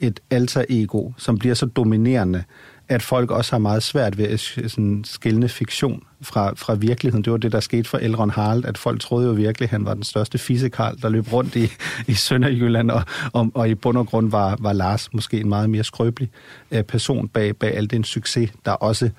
et 0.00 0.20
alter 0.30 0.64
ego, 0.68 1.10
som 1.16 1.38
bliver 1.38 1.54
så 1.54 1.66
dominerende, 1.66 2.44
at 2.88 3.02
folk 3.02 3.30
også 3.30 3.52
har 3.52 3.58
meget 3.58 3.82
svært 3.82 4.18
ved 4.18 4.24
at 4.24 4.40
sådan, 4.40 5.02
skille 5.04 5.48
fiktion 5.48 6.02
fra, 6.22 6.52
fra 6.56 6.74
virkeligheden. 6.74 7.24
Det 7.24 7.30
var 7.32 7.36
det, 7.36 7.52
der 7.52 7.60
skete 7.60 7.88
for 7.88 7.98
Elrond 7.98 8.30
Harald, 8.30 8.64
at 8.64 8.78
folk 8.78 9.00
troede 9.00 9.26
jo 9.26 9.32
virkelig, 9.32 9.66
at 9.66 9.70
han 9.70 9.84
var 9.84 9.94
den 9.94 10.02
største 10.02 10.38
fisekarl, 10.38 11.02
der 11.02 11.08
løb 11.08 11.32
rundt 11.32 11.56
i, 11.56 11.68
i 12.06 12.14
Sønderjylland, 12.14 12.90
og, 12.90 13.02
og, 13.32 13.50
og 13.54 13.68
i 13.68 13.74
bund 13.74 13.98
og 13.98 14.06
grund 14.06 14.30
var, 14.30 14.56
var 14.60 14.72
Lars 14.72 15.12
måske 15.12 15.40
en 15.40 15.48
meget 15.48 15.70
mere 15.70 15.84
skrøbelig 15.84 16.30
øh, 16.70 16.82
person 16.82 17.28
bag, 17.28 17.56
bag 17.56 17.76
al 17.76 17.90
den 17.90 18.04
succes, 18.04 18.50
der 18.64 18.72
også 18.72 19.10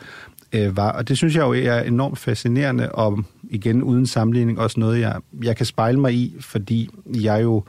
øh, 0.54 0.78
var. 0.78 0.92
Og 0.92 1.08
det 1.08 1.18
synes 1.18 1.36
jeg 1.36 1.42
jo 1.42 1.54
er 1.54 1.80
enormt 1.80 2.20
fascinerende, 2.20 2.92
og 2.92 3.24
igen 3.50 3.84
uden 3.84 4.08
sammenligning 4.08 4.60
også 4.60 4.80
noget, 4.80 5.00
jeg, 5.00 5.16
jeg 5.44 5.56
kan 5.56 5.66
spejle 5.66 6.00
mig 6.00 6.14
i, 6.14 6.36
fordi 6.40 6.90
jeg 7.06 7.44
jo 7.44 7.64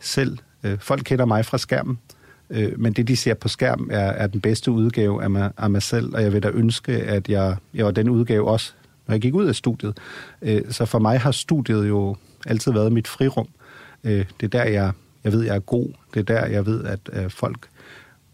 selv, 0.00 0.38
øh, 0.64 0.78
folk 0.78 1.02
kender 1.04 1.24
mig 1.24 1.44
fra 1.44 1.58
skærmen, 1.58 1.98
Øh, 2.52 2.80
men 2.80 2.92
det, 2.92 3.08
de 3.08 3.16
ser 3.16 3.34
på 3.34 3.48
skærm, 3.48 3.88
er, 3.92 3.98
er 3.98 4.26
den 4.26 4.40
bedste 4.40 4.70
udgave 4.70 5.22
af 5.22 5.30
mig, 5.30 5.50
af 5.58 5.70
mig 5.70 5.82
selv, 5.82 6.14
og 6.14 6.22
jeg 6.22 6.32
vil 6.32 6.42
da 6.42 6.48
ønske, 6.48 6.92
at 6.92 7.28
jeg, 7.28 7.56
jeg 7.74 7.84
var 7.84 7.90
den 7.90 8.08
udgave 8.08 8.48
også, 8.48 8.72
når 9.06 9.14
jeg 9.14 9.20
gik 9.20 9.34
ud 9.34 9.46
af 9.46 9.54
studiet. 9.54 9.96
Øh, 10.42 10.62
så 10.70 10.84
for 10.84 10.98
mig 10.98 11.20
har 11.20 11.30
studiet 11.30 11.88
jo 11.88 12.16
altid 12.46 12.72
været 12.72 12.92
mit 12.92 13.08
frirum. 13.08 13.48
Øh, 14.04 14.24
det 14.40 14.54
er 14.54 14.58
der, 14.58 14.64
jeg, 14.64 14.92
jeg 15.24 15.32
ved, 15.32 15.42
jeg 15.42 15.56
er 15.56 15.60
god. 15.60 15.88
Det 16.14 16.20
er 16.20 16.24
der, 16.24 16.46
jeg 16.46 16.66
ved, 16.66 16.84
at, 16.84 17.00
øh, 17.12 17.30
folk 17.30 17.68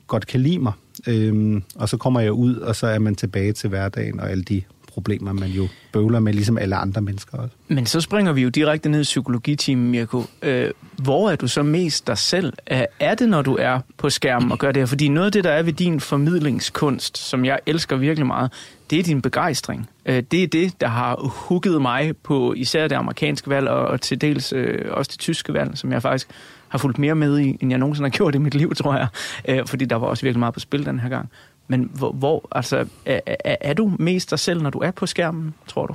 godt 0.06 0.26
kan 0.26 0.40
lide 0.40 0.58
mig. 0.58 0.72
Øhm, 1.06 1.62
og 1.74 1.88
så 1.88 1.96
kommer 1.96 2.20
jeg 2.20 2.32
ud, 2.32 2.56
og 2.56 2.76
så 2.76 2.86
er 2.86 2.98
man 2.98 3.14
tilbage 3.14 3.52
til 3.52 3.68
hverdagen 3.68 4.20
og 4.20 4.30
alle 4.30 4.44
de 4.44 4.62
problemer, 4.98 5.32
man 5.32 5.50
jo 5.50 5.68
bøvler 5.92 6.20
med, 6.20 6.32
ligesom 6.32 6.58
alle 6.58 6.76
andre 6.76 7.00
mennesker 7.00 7.38
også. 7.38 7.54
Men 7.68 7.86
så 7.86 8.00
springer 8.00 8.32
vi 8.32 8.42
jo 8.42 8.48
direkte 8.48 8.88
ned 8.88 9.00
i 9.00 9.02
psykologitimen, 9.02 9.90
Mirko. 9.90 10.24
Øh, 10.42 10.70
hvor 10.96 11.30
er 11.30 11.36
du 11.36 11.48
så 11.48 11.62
mest 11.62 12.06
dig 12.06 12.18
selv? 12.18 12.52
Er 13.00 13.14
det, 13.14 13.28
når 13.28 13.42
du 13.42 13.56
er 13.60 13.80
på 13.96 14.10
skærmen 14.10 14.52
og 14.52 14.58
gør 14.58 14.72
det 14.72 14.80
her? 14.80 14.86
Fordi 14.86 15.08
noget 15.08 15.26
af 15.26 15.32
det, 15.32 15.44
der 15.44 15.50
er 15.50 15.62
ved 15.62 15.72
din 15.72 16.00
formidlingskunst, 16.00 17.18
som 17.18 17.44
jeg 17.44 17.58
elsker 17.66 17.96
virkelig 17.96 18.26
meget, 18.26 18.52
det 18.90 18.98
er 18.98 19.02
din 19.02 19.22
begejstring. 19.22 19.88
Øh, 20.06 20.22
det 20.30 20.42
er 20.42 20.46
det, 20.46 20.80
der 20.80 20.88
har 20.88 21.16
hugget 21.20 21.82
mig 21.82 22.16
på 22.16 22.52
især 22.56 22.88
det 22.88 22.96
amerikanske 22.96 23.50
valg, 23.50 23.68
og, 23.68 23.86
og 23.86 24.00
til 24.00 24.20
dels 24.20 24.52
øh, 24.52 24.84
også 24.90 25.08
det 25.12 25.18
tyske 25.18 25.54
valg, 25.54 25.78
som 25.78 25.92
jeg 25.92 26.02
faktisk 26.02 26.28
har 26.68 26.78
fulgt 26.78 26.98
mere 26.98 27.14
med 27.14 27.38
i, 27.38 27.56
end 27.60 27.70
jeg 27.70 27.78
nogensinde 27.78 28.08
har 28.08 28.16
gjort 28.16 28.34
i 28.34 28.38
mit 28.38 28.54
liv, 28.54 28.74
tror 28.74 28.96
jeg. 28.96 29.08
Øh, 29.48 29.66
fordi 29.66 29.84
der 29.84 29.96
var 29.96 30.06
også 30.06 30.22
virkelig 30.22 30.38
meget 30.38 30.54
på 30.54 30.60
spil 30.60 30.86
den 30.86 31.00
her 31.00 31.08
gang. 31.08 31.30
Men 31.68 31.90
hvor, 31.94 32.12
hvor 32.12 32.48
altså, 32.52 32.86
er, 33.06 33.20
er, 33.26 33.56
er 33.60 33.74
du 33.74 33.92
mest 33.98 34.30
dig 34.30 34.38
selv, 34.38 34.62
når 34.62 34.70
du 34.70 34.78
er 34.78 34.90
på 34.90 35.06
skærmen, 35.06 35.54
tror 35.66 35.86
du? 35.86 35.94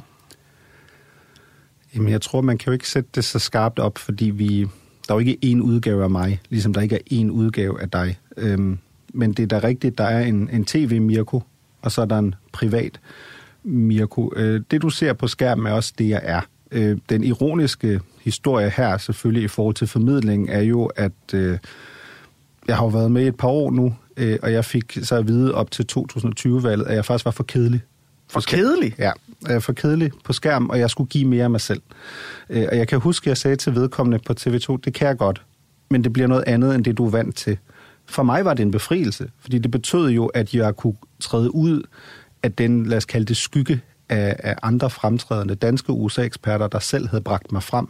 Jamen, 1.96 2.10
jeg 2.10 2.22
tror, 2.22 2.42
man 2.42 2.58
kan 2.58 2.66
jo 2.66 2.72
ikke 2.74 2.90
sætte 2.90 3.10
det 3.16 3.24
så 3.24 3.40
skarpt 3.40 3.80
op, 3.80 3.98
fordi 3.98 4.30
vi, 4.30 4.62
der 5.08 5.14
er 5.14 5.16
jo 5.16 5.20
ikke 5.20 5.38
én 5.46 5.62
udgave 5.62 6.04
af 6.04 6.10
mig, 6.10 6.42
ligesom 6.50 6.74
der 6.74 6.82
ikke 6.82 6.96
er 6.96 7.24
én 7.24 7.30
udgave 7.32 7.82
af 7.82 7.90
dig. 7.90 8.20
Øhm, 8.38 8.78
men 9.14 9.34
det 9.34 9.44
er 9.44 9.60
da 9.60 9.68
rigtigt, 9.68 9.98
der 9.98 10.04
er 10.04 10.26
en, 10.26 10.50
en 10.50 10.66
tv-Mirko, 10.66 11.44
og 11.82 11.92
så 11.92 12.02
er 12.02 12.06
der 12.06 12.18
en 12.18 12.36
privat 12.52 13.00
Mirko. 13.64 14.34
Øh, 14.36 14.62
det, 14.72 14.82
du 14.82 14.90
ser 14.90 15.14
på 15.14 15.28
skærmen, 15.28 15.66
er 15.66 15.72
også 15.72 15.94
det, 15.98 16.10
jeg 16.10 16.22
er. 16.24 16.42
Øh, 16.72 16.98
den 17.10 17.24
ironiske 17.24 18.00
historie 18.22 18.70
her, 18.78 18.98
selvfølgelig 18.98 19.44
i 19.44 19.48
forhold 19.48 19.76
til 19.76 19.88
formidling, 19.88 20.50
er 20.50 20.62
jo, 20.62 20.86
at 20.86 21.34
øh, 21.34 21.58
jeg 22.68 22.78
har 22.78 22.84
jo 22.84 22.90
været 22.90 23.12
med 23.12 23.28
et 23.28 23.38
par 23.38 23.48
år 23.48 23.72
nu 23.72 23.96
øh, 24.18 24.40
og 24.44 24.52
jeg 24.52 24.66
fik 24.66 24.98
så 25.02 25.16
at 25.16 25.28
vide 25.28 25.54
op 25.54 25.72
til 25.72 25.86
2020-valget, 25.98 26.86
at 26.86 26.96
jeg 26.96 27.06
faktisk 27.06 27.26
var 27.26 27.32
for 27.32 27.44
kedelig. 27.44 27.82
For 28.30 28.42
kedelig? 28.42 28.96
Ja, 29.00 29.12
jeg 29.48 29.56
er 29.56 29.60
for 29.60 29.74
kedelig 29.74 30.12
på 30.24 30.34
skærm, 30.34 30.70
og 30.70 30.80
jeg 30.80 30.90
skulle 30.90 31.10
give 31.10 31.26
mere 31.26 31.44
af 31.44 31.50
mig 31.50 31.62
selv. 31.62 31.82
Øh, 32.50 32.66
og 32.72 32.78
jeg 32.78 32.88
kan 32.88 33.00
huske, 33.00 33.24
at 33.24 33.28
jeg 33.28 33.38
sagde 33.38 33.56
til 33.56 33.76
vedkommende 33.76 34.20
på 34.26 34.34
TV2, 34.40 34.78
det 34.86 34.94
kan 34.94 35.08
jeg 35.08 35.18
godt, 35.18 35.42
men 35.90 36.04
det 36.04 36.14
bliver 36.14 36.28
noget 36.28 36.44
andet, 36.48 36.76
end 36.76 36.86
det 36.86 36.98
du 36.98 37.06
er 37.06 37.10
vant 37.10 37.36
til. 37.36 37.58
For 38.06 38.24
mig 38.24 38.46
var 38.46 38.54
det 38.54 38.64
en 38.64 38.72
befrielse, 38.72 39.30
fordi 39.40 39.58
det 39.58 39.72
betød 39.72 40.10
jo, 40.10 40.26
at 40.26 40.54
jeg 40.54 40.76
kunne 40.76 40.96
træde 41.20 41.56
ud 41.56 41.82
af 42.44 42.52
den, 42.52 42.86
lad 42.86 42.98
os 42.98 43.06
kalde 43.06 43.26
det, 43.26 43.38
skygge 43.38 43.82
af, 44.10 44.36
af 44.40 44.56
andre 44.64 44.90
fremtrædende 44.90 45.56
danske 45.56 45.92
USA-eksperter, 45.92 46.68
der 46.68 46.80
selv 46.80 47.08
havde 47.08 47.24
bragt 47.24 47.52
mig 47.52 47.64
frem. 47.64 47.88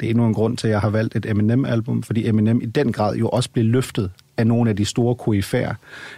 Det 0.00 0.06
er 0.06 0.10
endnu 0.10 0.26
en 0.26 0.34
grund 0.34 0.56
til, 0.56 0.66
at 0.66 0.72
jeg 0.72 0.80
har 0.80 0.90
valgt 0.90 1.16
et 1.16 1.26
Eminem-album, 1.26 2.02
fordi 2.02 2.28
Eminem 2.28 2.60
i 2.60 2.66
den 2.66 2.92
grad 2.92 3.16
jo 3.16 3.28
også 3.28 3.50
blev 3.50 3.64
løftet 3.64 4.10
af 4.36 4.46
nogle 4.46 4.70
af 4.70 4.76
de 4.76 4.84
store 4.84 5.14
koryfærer 5.14 5.74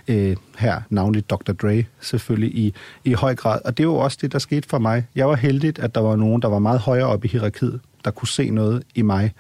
øh, 0.09 0.37
her, 0.59 0.81
navnligt 0.91 1.31
Dr. 1.31 1.53
Dre 1.53 1.85
selvfølgelig 2.01 2.55
i, 2.59 2.75
i 3.05 3.13
høj 3.13 3.35
grad. 3.35 3.61
Og 3.65 3.79
det 3.79 3.89
var 3.89 3.95
også 3.95 4.19
det, 4.21 4.33
der 4.33 4.39
skete 4.39 4.69
for 4.69 4.79
mig. 4.79 5.07
Jeg 5.15 5.29
var 5.29 5.35
heldig, 5.35 5.79
at 5.79 5.95
der 5.95 6.01
var 6.01 6.17
nogen, 6.17 6.43
der 6.43 6.49
var 6.49 6.59
meget 6.59 6.81
højere 6.81 7.07
oppe 7.07 7.27
i 7.27 7.31
hierarkiet, 7.31 7.81
der 8.05 8.11
kunne 8.11 8.29
se 8.29 8.51
noget 8.51 8.83
i 8.95 9.03
mig. 9.03 9.33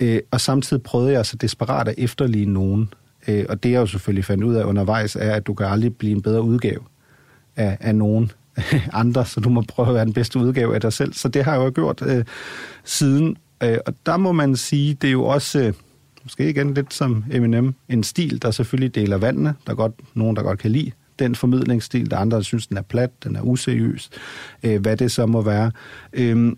Øh, 0.00 0.20
og 0.30 0.40
samtidig 0.40 0.82
prøvede 0.82 1.12
jeg 1.12 1.26
så 1.26 1.36
desperat 1.36 1.88
at 1.88 1.94
efterligne 1.98 2.52
nogen. 2.52 2.92
Øh, 3.28 3.44
og 3.48 3.62
det 3.62 3.70
jeg 3.70 3.80
jo 3.80 3.86
selvfølgelig 3.86 4.24
fandt 4.24 4.44
ud 4.44 4.54
af 4.54 4.64
undervejs, 4.64 5.16
er, 5.16 5.32
at 5.34 5.46
du 5.46 5.54
kan 5.54 5.66
aldrig 5.66 5.96
blive 5.96 6.12
en 6.12 6.22
bedre 6.22 6.42
udgave 6.42 6.80
af, 7.56 7.76
af 7.80 7.94
nogen 7.94 8.32
andre, 8.92 9.26
så 9.26 9.40
du 9.40 9.48
må 9.48 9.62
prøve 9.68 9.88
at 9.88 9.94
være 9.94 10.04
den 10.04 10.12
bedste 10.12 10.38
udgave 10.38 10.74
af 10.74 10.80
dig 10.80 10.92
selv. 10.92 11.12
Så 11.12 11.28
det 11.28 11.44
har 11.44 11.52
jeg 11.52 11.64
jo 11.64 11.72
gjort 11.74 12.02
øh, 12.06 12.24
siden. 12.84 13.36
Øh, 13.62 13.78
og 13.86 13.94
der 14.06 14.16
må 14.16 14.32
man 14.32 14.56
sige, 14.56 14.94
det 14.94 15.08
er 15.08 15.12
jo 15.12 15.24
også... 15.24 15.60
Øh, 15.60 15.72
måske 16.22 16.50
igen 16.50 16.74
lidt 16.74 16.94
som 16.94 17.24
Eminem, 17.32 17.74
en 17.88 18.02
stil, 18.02 18.42
der 18.42 18.50
selvfølgelig 18.50 18.94
deler 18.94 19.16
vandene. 19.16 19.54
Der 19.66 19.72
er 19.72 19.76
godt, 19.76 19.92
nogen, 20.14 20.36
der 20.36 20.42
godt 20.42 20.58
kan 20.58 20.70
lide 20.70 20.92
den 21.18 21.34
formidlingsstil. 21.34 22.10
Der 22.10 22.16
andre, 22.16 22.36
der 22.36 22.42
synes, 22.42 22.66
den 22.66 22.76
er 22.76 22.82
plat, 22.82 23.24
den 23.24 23.36
er 23.36 23.42
useriøs, 23.42 24.10
øh, 24.62 24.80
hvad 24.80 24.96
det 24.96 25.12
så 25.12 25.26
må 25.26 25.42
være. 25.42 25.70
Øh, 26.12 26.52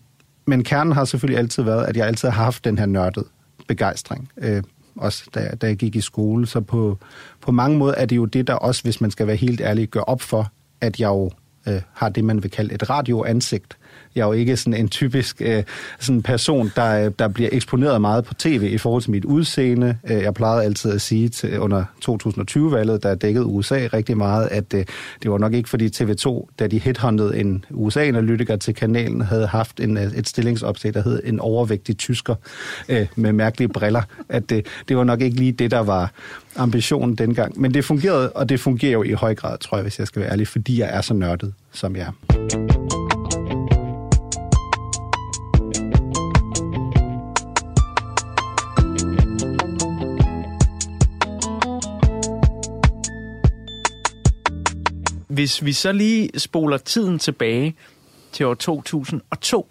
men 0.47 0.65
kernen 0.65 0.93
har 0.93 1.05
selvfølgelig 1.05 1.39
altid 1.39 1.63
været, 1.63 1.85
at 1.85 1.97
jeg 1.97 2.07
altid 2.07 2.29
har 2.29 2.45
haft 2.45 2.65
den 2.65 2.79
her 2.79 2.87
nørdet 2.87 3.25
begejstring. 3.69 4.31
Øh, 4.39 4.63
også 4.97 5.25
da, 5.35 5.55
da 5.61 5.67
jeg 5.67 5.77
gik 5.77 5.97
i 5.97 6.01
skole. 6.01 6.47
Så 6.47 6.61
på, 6.61 6.99
på 7.41 7.53
mange 7.53 7.79
måder 7.79 7.95
er 7.95 8.07
det 8.07 8.17
jo 8.17 8.25
det, 8.25 8.47
der 8.47 8.55
også, 8.55 8.83
hvis 8.83 9.01
man 9.01 9.11
skal 9.11 9.27
være 9.27 9.37
helt 9.37 9.61
ærlig, 9.61 9.89
gør 9.89 10.01
op 10.01 10.23
for, 10.23 10.53
at 10.81 11.01
jeg 11.01 11.09
jo 11.09 11.31
øh, 11.69 11.83
har 11.93 12.09
det, 12.09 12.25
man 12.25 12.43
vil 12.43 12.51
kalde 12.51 12.75
et 12.75 12.91
radioansigt. 12.91 13.77
Jeg 14.15 14.23
er 14.23 14.27
jo 14.27 14.33
ikke 14.33 14.57
sådan 14.57 14.75
en 14.75 14.89
typisk 14.89 15.43
øh, 15.45 15.63
sådan 15.99 16.23
person, 16.23 16.73
der, 16.77 17.05
øh, 17.05 17.13
der 17.19 17.29
bliver 17.29 17.49
eksponeret 17.53 18.01
meget 18.01 18.25
på 18.25 18.35
tv 18.35 18.69
i 18.73 18.79
forhold 18.79 19.03
til 19.03 19.11
mit 19.11 19.25
udseende. 19.25 19.99
Øh, 20.11 20.23
jeg 20.23 20.35
plejede 20.35 20.65
altid 20.65 20.93
at 20.93 21.01
sige 21.01 21.29
til, 21.29 21.61
under 21.61 21.85
2020-valget, 22.09 23.03
der 23.03 23.15
dækkede 23.15 23.45
USA 23.45 23.89
rigtig 23.93 24.17
meget, 24.17 24.49
at 24.51 24.75
øh, 24.75 24.85
det 25.23 25.31
var 25.31 25.39
nok 25.39 25.55
ikke 25.55 25.69
fordi 25.69 25.87
TV2, 25.87 26.47
da 26.59 26.67
de 26.67 26.79
headhuntede 26.79 27.41
en 27.41 27.65
USA-analytiker 27.71 28.57
til 28.57 28.75
kanalen, 28.75 29.21
havde 29.21 29.47
haft 29.47 29.81
en, 29.81 29.97
øh, 29.97 30.03
et 30.03 30.29
stillingsopsæt, 30.29 30.95
der 30.95 31.03
hed 31.03 31.23
en 31.25 31.41
overvægtig 31.41 31.99
tysker 31.99 32.35
øh, 32.89 33.07
med 33.17 33.33
mærkelige 33.33 33.69
briller. 33.69 34.03
At 34.29 34.51
det, 34.51 34.67
det 34.89 34.97
var 34.97 35.05
nok 35.05 35.21
ikke 35.21 35.37
lige 35.37 35.53
det, 35.53 35.71
der 35.71 35.81
var 35.81 36.13
ambitionen 36.57 37.15
dengang. 37.15 37.61
Men 37.61 37.75
det 37.75 37.85
fungerede, 37.85 38.33
og 38.33 38.49
det 38.49 38.61
fungerer 38.61 38.93
jo 38.93 39.03
i 39.03 39.13
høj 39.13 39.35
grad, 39.35 39.59
tror 39.59 39.77
jeg, 39.77 39.83
hvis 39.83 39.99
jeg 39.99 40.07
skal 40.07 40.23
være 40.23 40.31
ærlig, 40.31 40.49
fordi 40.49 40.81
jeg 40.81 40.89
er 40.93 41.01
så 41.01 41.15
nørdet, 41.15 41.55
som 41.73 41.97
jeg 41.97 42.07
er. 42.07 42.80
Hvis 55.41 55.65
vi 55.65 55.73
så 55.73 55.93
lige 55.93 56.31
spoler 56.39 56.79
tiden 56.79 57.19
tilbage 57.19 57.75
til 58.33 58.47
år 58.47 58.55
2002. 58.55 59.71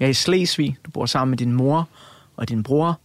Jeg 0.00 0.06
er 0.06 0.10
i 0.10 0.14
Slesvig, 0.14 0.76
du 0.84 0.90
bor 0.90 1.06
sammen 1.06 1.30
med 1.30 1.38
din 1.38 1.52
mor 1.52 1.88
og 2.36 2.48
din 2.48 2.62
bror. 2.62 3.00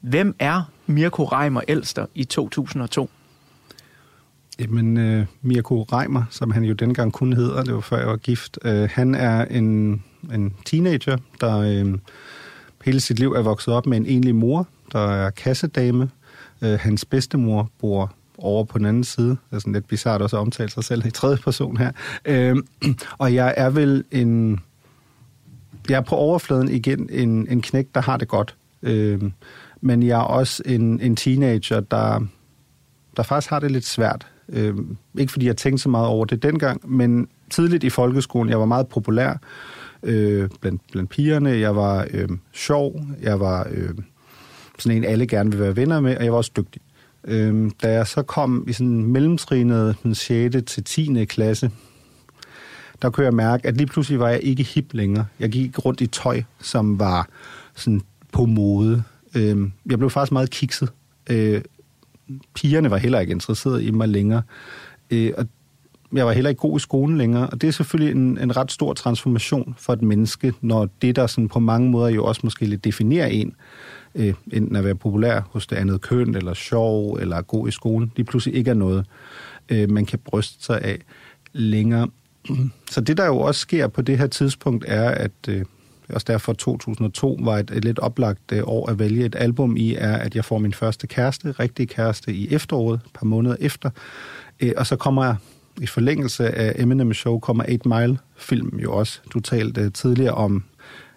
Hvem 0.00 0.36
er 0.38 0.62
Mirko 0.86 1.24
Reimer 1.24 1.60
Elster 1.68 2.06
i 2.14 2.24
2002? 2.24 3.10
Jamen, 4.58 5.18
uh, 5.20 5.26
Mirko 5.42 5.82
Reimer, 5.82 6.22
som 6.30 6.50
han 6.50 6.64
jo 6.64 6.74
dengang 6.74 7.12
kun 7.12 7.32
hedder, 7.32 7.64
det 7.64 7.74
var 7.74 7.80
før 7.80 7.98
jeg 7.98 8.08
var 8.08 8.16
gift, 8.16 8.58
uh, 8.64 8.70
han 8.90 9.14
er 9.14 9.44
en, 9.44 10.02
en 10.34 10.54
teenager, 10.64 11.18
der 11.40 11.82
uh, 11.84 11.98
hele 12.84 13.00
sit 13.00 13.18
liv 13.18 13.32
er 13.32 13.42
vokset 13.42 13.74
op 13.74 13.86
med 13.86 13.96
en 13.96 14.06
enlig 14.06 14.34
mor, 14.34 14.68
der 14.92 15.10
er 15.10 15.30
kassedame. 15.30 16.10
Uh, 16.62 16.68
hans 16.68 17.04
bedstemor 17.04 17.70
bor 17.80 18.14
over 18.44 18.64
på 18.64 18.78
den 18.78 18.86
anden 18.86 19.04
side. 19.04 19.28
Det 19.28 19.38
er 19.52 19.58
sådan 19.58 19.72
lidt 19.72 19.88
bizart 19.88 20.22
også 20.22 20.36
at 20.36 20.40
omtale 20.40 20.70
sig 20.70 20.84
selv 20.84 21.06
i 21.06 21.10
tredje 21.10 21.36
person 21.36 21.76
her. 21.76 21.90
Øh, 22.24 22.56
og 23.18 23.34
jeg 23.34 23.54
er 23.56 23.70
vel 23.70 24.04
en... 24.10 24.60
Jeg 25.88 25.96
er 25.96 26.00
på 26.00 26.14
overfladen 26.14 26.68
igen 26.68 27.08
en, 27.12 27.46
en 27.50 27.62
knæk, 27.62 27.86
der 27.94 28.00
har 28.00 28.16
det 28.16 28.28
godt. 28.28 28.56
Øh, 28.82 29.22
men 29.80 30.02
jeg 30.02 30.18
er 30.18 30.24
også 30.24 30.62
en, 30.66 31.00
en 31.00 31.16
teenager, 31.16 31.80
der, 31.80 32.26
der 33.16 33.22
faktisk 33.22 33.50
har 33.50 33.60
det 33.60 33.70
lidt 33.70 33.84
svært. 33.84 34.26
Øh, 34.48 34.74
ikke 35.18 35.32
fordi 35.32 35.46
jeg 35.46 35.56
tænkte 35.56 35.82
så 35.82 35.88
meget 35.88 36.08
over 36.08 36.24
det 36.24 36.42
dengang, 36.42 36.90
men 36.90 37.28
tidligt 37.50 37.84
i 37.84 37.90
folkeskolen, 37.90 38.50
jeg 38.50 38.60
var 38.60 38.66
meget 38.66 38.88
populær 38.88 39.36
øh, 40.02 40.48
blandt, 40.60 40.82
blandt 40.92 41.10
pigerne. 41.10 41.50
Jeg 41.50 41.76
var 41.76 42.06
øh, 42.10 42.28
sjov. 42.52 43.00
Jeg 43.22 43.40
var 43.40 43.66
øh, 43.70 43.94
sådan 44.78 44.96
en, 44.96 45.04
alle 45.04 45.26
gerne 45.26 45.50
vil 45.50 45.60
være 45.60 45.76
venner 45.76 46.00
med, 46.00 46.16
og 46.16 46.24
jeg 46.24 46.32
var 46.32 46.38
også 46.38 46.52
dygtig. 46.56 46.82
Øhm, 47.24 47.70
da 47.70 47.92
jeg 47.92 48.06
så 48.06 48.22
kom 48.22 48.64
i 48.68 48.72
sådan 48.72 49.04
mellemtrinet, 49.04 49.96
den 50.02 50.14
6. 50.14 50.56
til 50.66 50.84
10. 50.84 51.24
klasse, 51.24 51.70
der 53.02 53.10
kunne 53.10 53.24
jeg 53.24 53.34
mærke, 53.34 53.68
at 53.68 53.76
lige 53.76 53.86
pludselig 53.86 54.20
var 54.20 54.28
jeg 54.28 54.40
ikke 54.42 54.62
hip 54.62 54.92
længere. 54.92 55.26
Jeg 55.40 55.50
gik 55.50 55.84
rundt 55.84 56.00
i 56.00 56.06
tøj, 56.06 56.42
som 56.60 56.98
var 56.98 57.28
sådan 57.74 58.02
på 58.32 58.46
mode. 58.46 59.02
Øhm, 59.34 59.72
jeg 59.86 59.98
blev 59.98 60.10
faktisk 60.10 60.32
meget 60.32 60.50
kikset. 60.50 60.88
Øh, 61.30 61.62
pigerne 62.54 62.90
var 62.90 62.96
heller 62.96 63.20
ikke 63.20 63.30
interesseret 63.30 63.82
i 63.82 63.90
mig 63.90 64.08
længere. 64.08 64.42
Øh, 65.10 65.32
og 65.38 65.46
jeg 66.12 66.26
var 66.26 66.32
heller 66.32 66.50
ikke 66.50 66.60
god 66.60 66.76
i 66.76 66.80
skolen 66.80 67.18
længere, 67.18 67.46
og 67.50 67.60
det 67.60 67.68
er 67.68 67.70
selvfølgelig 67.70 68.16
en, 68.16 68.38
en 68.38 68.56
ret 68.56 68.72
stor 68.72 68.92
transformation 68.92 69.74
for 69.78 69.92
et 69.92 70.02
menneske, 70.02 70.54
når 70.60 70.88
det, 71.02 71.16
der 71.16 71.26
sådan 71.26 71.48
på 71.48 71.58
mange 71.58 71.90
måder 71.90 72.08
jo 72.08 72.24
også 72.24 72.40
måske 72.44 72.66
lidt 72.66 72.84
definerer 72.84 73.26
en, 73.26 73.54
øh, 74.14 74.34
enten 74.52 74.76
at 74.76 74.84
være 74.84 74.94
populær 74.94 75.40
hos 75.50 75.66
det 75.66 75.76
andet 75.76 76.00
køn, 76.00 76.34
eller 76.34 76.54
sjov, 76.54 77.14
eller 77.14 77.42
god 77.42 77.68
i 77.68 77.70
skolen, 77.70 78.12
lige 78.16 78.26
pludselig 78.26 78.56
ikke 78.56 78.70
er 78.70 78.74
noget, 78.74 79.06
øh, 79.68 79.90
man 79.90 80.06
kan 80.06 80.18
bryste 80.18 80.64
sig 80.64 80.82
af 80.82 80.98
længere. 81.52 82.08
Så 82.90 83.00
det, 83.00 83.16
der 83.16 83.26
jo 83.26 83.38
også 83.38 83.60
sker 83.60 83.88
på 83.88 84.02
det 84.02 84.18
her 84.18 84.26
tidspunkt, 84.26 84.84
er, 84.88 85.10
at 85.10 85.32
øh, 85.48 85.64
også 86.08 86.24
derfor 86.28 86.52
2002 86.52 87.38
var 87.42 87.58
et, 87.58 87.70
et 87.70 87.84
lidt 87.84 87.98
oplagt 87.98 88.52
øh, 88.52 88.62
år 88.64 88.90
at 88.90 88.98
vælge 88.98 89.24
et 89.24 89.34
album 89.38 89.76
i, 89.76 89.94
er, 89.94 90.16
at 90.16 90.36
jeg 90.36 90.44
får 90.44 90.58
min 90.58 90.72
første 90.72 91.06
kæreste, 91.06 91.50
rigtig 91.50 91.88
kæreste, 91.88 92.34
i 92.34 92.54
efteråret, 92.54 93.00
et 93.06 93.12
par 93.14 93.26
måneder 93.26 93.56
efter. 93.60 93.90
Øh, 94.60 94.72
og 94.76 94.86
så 94.86 94.96
kommer 94.96 95.24
jeg 95.24 95.36
i 95.80 95.86
forlængelse 95.86 96.50
af 96.50 96.72
Eminem 96.76 97.14
Show, 97.14 97.38
kommer 97.38 97.64
8 97.72 97.88
Mile-filmen 97.88 98.80
jo 98.80 98.92
også. 98.92 99.20
Du 99.34 99.40
talte 99.40 99.80
øh, 99.80 99.92
tidligere 99.92 100.34
om 100.34 100.64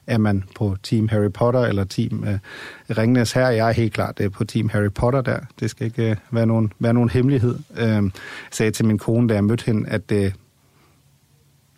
er 0.07 0.17
man 0.17 0.43
på 0.55 0.75
Team 0.83 1.07
Harry 1.07 1.31
Potter 1.31 1.61
eller 1.61 1.83
Team 1.83 2.23
øh, 2.27 2.39
Ringnes 2.97 3.31
her. 3.31 3.49
Jeg 3.49 3.67
er 3.67 3.73
helt 3.73 3.93
klart 3.93 4.19
uh, 4.25 4.31
på 4.31 4.43
Team 4.43 4.69
Harry 4.69 4.91
Potter 4.95 5.21
der. 5.21 5.39
Det 5.59 5.69
skal 5.69 5.85
ikke 5.85 6.09
øh, 6.09 6.15
være, 6.31 6.45
nogen, 6.45 6.73
være 6.79 6.93
nogen 6.93 7.09
hemmelighed. 7.09 7.55
Øh, 7.77 8.03
sagde 8.51 8.71
til 8.71 8.85
min 8.85 8.97
kone, 8.97 9.29
da 9.29 9.33
jeg 9.33 9.43
mødte 9.43 9.65
hende, 9.65 9.89
at 9.89 10.11
uh, 10.11 10.31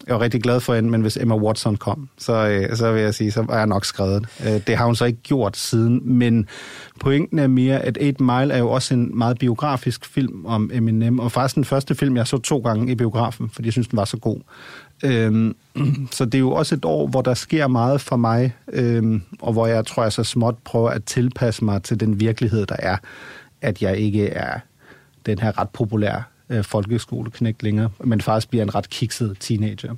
jeg 0.10 0.16
var 0.16 0.22
rigtig 0.22 0.44
glad 0.44 0.60
for 0.60 0.76
hende, 0.76 0.90
men 0.90 1.02
hvis 1.02 1.18
Emma 1.18 1.36
Watson 1.36 1.76
kom, 1.76 2.10
så, 2.18 2.48
øh, 2.48 2.76
så 2.76 2.92
vil 2.92 3.02
jeg 3.02 3.14
sige, 3.16 3.32
så 3.32 3.42
var 3.42 3.58
jeg 3.58 3.68
nok 3.68 3.86
skrevet. 3.86 4.28
Øh, 4.46 4.62
det 4.68 4.78
har 4.78 4.86
hun 4.86 4.96
så 4.96 5.06
ikke 5.06 5.20
gjort 5.24 5.58
siden, 5.58 6.02
men 6.18 6.48
pointen 7.00 7.40
er 7.40 7.48
mere, 7.48 7.80
at 7.80 7.98
8 8.02 8.24
Mile 8.24 8.54
er 8.54 8.58
jo 8.58 8.70
også 8.70 8.94
en 8.94 9.18
meget 9.18 9.40
biografisk 9.40 10.06
film 10.06 10.46
om 10.46 10.72
Eminem, 10.74 11.20
og 11.20 11.32
faktisk 11.32 11.56
den 11.56 11.66
første 11.66 11.96
film, 11.96 12.18
jeg 12.18 12.28
så 12.28 12.38
to 12.38 12.58
gange 12.58 12.92
i 12.92 12.96
biografen, 12.96 13.50
fordi 13.50 13.68
jeg 13.68 13.74
synes, 13.74 13.88
den 13.88 13.98
var 13.98 14.06
så 14.06 14.18
god. 14.18 14.40
Øhm, 15.04 15.56
så 16.12 16.26
det 16.26 16.36
er 16.36 16.40
jo 16.40 16.52
også 16.52 16.76
et 16.76 16.86
år, 16.86 17.08
hvor 17.08 17.22
der 17.22 17.34
sker 17.34 17.68
meget 17.68 18.02
for 18.02 18.16
mig, 18.16 18.56
øhm, 18.74 19.22
og 19.42 19.54
hvor 19.54 19.68
jeg 19.68 19.86
tror, 19.86 20.04
jeg 20.04 20.14
så 20.14 20.24
småt 20.24 20.58
prøver 20.64 20.90
at 20.90 21.04
tilpasse 21.04 21.66
mig 21.66 21.84
til 21.84 22.00
den 22.00 22.20
virkelighed, 22.20 22.66
der 22.66 22.76
er, 22.80 22.98
at 23.62 23.82
jeg 23.82 23.98
ikke 23.98 24.28
er 24.28 24.60
den 25.26 25.40
her 25.40 25.60
ret 25.60 25.70
populære 25.70 26.24
øh, 26.50 26.64
folkeskoleknægt 26.64 27.64
længere, 27.64 27.90
men 28.04 28.22
faktisk 28.22 28.50
bliver 28.50 28.64
en 28.64 28.76
ret 28.76 28.90
kikset 28.90 29.38
teenager. 29.40 29.96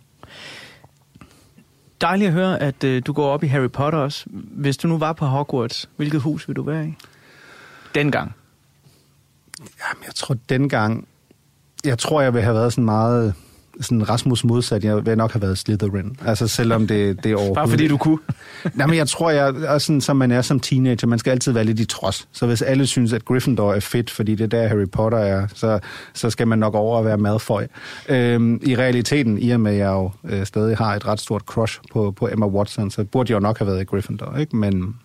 Dejligt 2.02 2.28
at 2.28 2.34
høre, 2.34 2.62
at 2.62 2.84
øh, 2.84 3.02
du 3.06 3.14
går 3.14 3.28
op 3.28 3.44
i 3.44 3.48
Harry 3.48 3.70
Potter 3.70 4.00
også. 4.00 4.26
Hvis 4.34 4.78
du 4.78 4.88
nu 4.88 4.98
var 4.98 5.14
på 5.14 5.26
Hogwarts, 5.26 5.90
hvilket 5.98 6.22
hus 6.22 6.48
vil 6.48 6.56
du 6.56 6.64
være 6.64 6.88
i? 6.88 6.94
Dengang. 7.96 8.36
Jamen, 9.60 10.04
jeg 10.06 10.16
tror 10.16 10.38
dengang... 10.50 11.08
Jeg 11.86 12.00
tror, 12.00 12.22
jeg 12.22 12.34
vil 12.34 12.42
have 12.42 12.56
været 12.56 12.74
sådan 12.74 12.86
meget 12.86 13.34
sådan 13.82 14.10
Rasmus 14.10 14.44
modsat, 14.44 14.84
jeg 14.84 15.06
vil 15.06 15.18
nok 15.18 15.32
have 15.32 15.42
været 15.42 15.58
Slytherin. 15.58 16.18
Altså 16.26 16.48
selvom 16.48 16.88
det, 16.88 17.24
det 17.24 17.32
er 17.32 17.36
overhovedet... 17.36 17.56
Bare 17.56 17.68
fordi 17.68 17.88
du 17.88 17.98
kunne? 17.98 18.18
Nej, 18.74 18.88
men 18.88 18.98
jeg 18.98 19.08
tror, 19.08 19.30
jeg 19.30 19.48
er 19.48 19.78
sådan, 19.78 20.02
som 20.02 20.18
man 20.18 20.32
er 20.32 20.42
som 20.42 20.60
teenager. 20.60 21.08
Man 21.08 21.20
skal 21.20 21.32
altid 21.32 21.52
være 21.52 21.64
lidt 21.64 21.80
i 21.80 21.86
trods. 21.86 22.28
Så 22.32 22.46
hvis 22.46 22.62
alle 22.62 22.88
synes, 22.88 23.14
at 23.14 23.26
Gryffindor 23.26 23.74
er 23.74 23.80
fedt, 23.80 24.10
fordi 24.10 24.36
det 24.36 24.44
er 24.44 24.48
der 24.48 24.68
Harry 24.68 24.90
Potter 24.92 25.18
er, 25.18 25.48
så, 25.54 25.80
så 26.14 26.30
skal 26.30 26.48
man 26.48 26.60
nok 26.60 26.76
over 26.76 27.00
at 27.00 27.06
være 27.06 27.18
Malfoy. 27.18 27.62
Øhm, 28.10 28.60
I 28.64 28.76
realiteten, 28.76 29.38
i 29.38 29.50
og 29.50 29.60
med 29.60 29.72
at 29.72 29.78
jeg 29.78 29.88
jo 29.88 30.12
øh, 30.24 30.46
stadig 30.46 30.78
har 30.78 30.96
et 30.96 31.08
ret 31.08 31.20
stort 31.20 31.42
crush 31.42 31.80
på, 31.92 32.12
på 32.12 32.28
Emma 32.32 32.46
Watson, 32.46 32.92
så 32.92 33.04
burde 33.04 33.32
jeg 33.32 33.36
jo 33.36 33.40
nok 33.40 33.58
have 33.58 33.68
været 33.68 33.82
i 33.82 33.84
Gryffindor, 33.84 34.38
ikke? 34.38 34.56
Men 34.56 34.96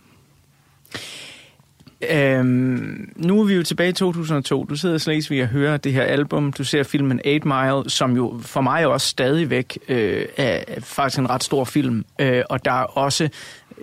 Øhm, 2.11 3.13
nu 3.17 3.41
er 3.41 3.45
vi 3.45 3.55
jo 3.55 3.63
tilbage 3.63 3.89
i 3.89 3.93
2002. 3.93 4.65
Du 4.65 4.77
sidder 4.77 4.95
i 4.95 4.99
Slesvig 4.99 5.43
og 5.43 5.49
hører 5.49 5.77
det 5.77 5.93
her 5.93 6.03
album. 6.03 6.53
Du 6.53 6.65
ser 6.65 6.83
filmen 6.83 7.21
8 7.27 7.49
Mile, 7.49 7.91
som 7.91 8.17
jo 8.17 8.41
for 8.43 8.61
mig 8.61 8.87
også 8.87 9.09
stadigvæk 9.09 9.79
øh, 9.89 10.27
er 10.37 10.81
faktisk 10.81 11.19
en 11.19 11.31
ret 11.31 11.45
stor 11.45 11.65
film. 11.65 12.05
Øh, 12.21 12.43
og 12.51 12.65
der 12.65 12.73
er 12.73 12.85
også, 12.85 13.29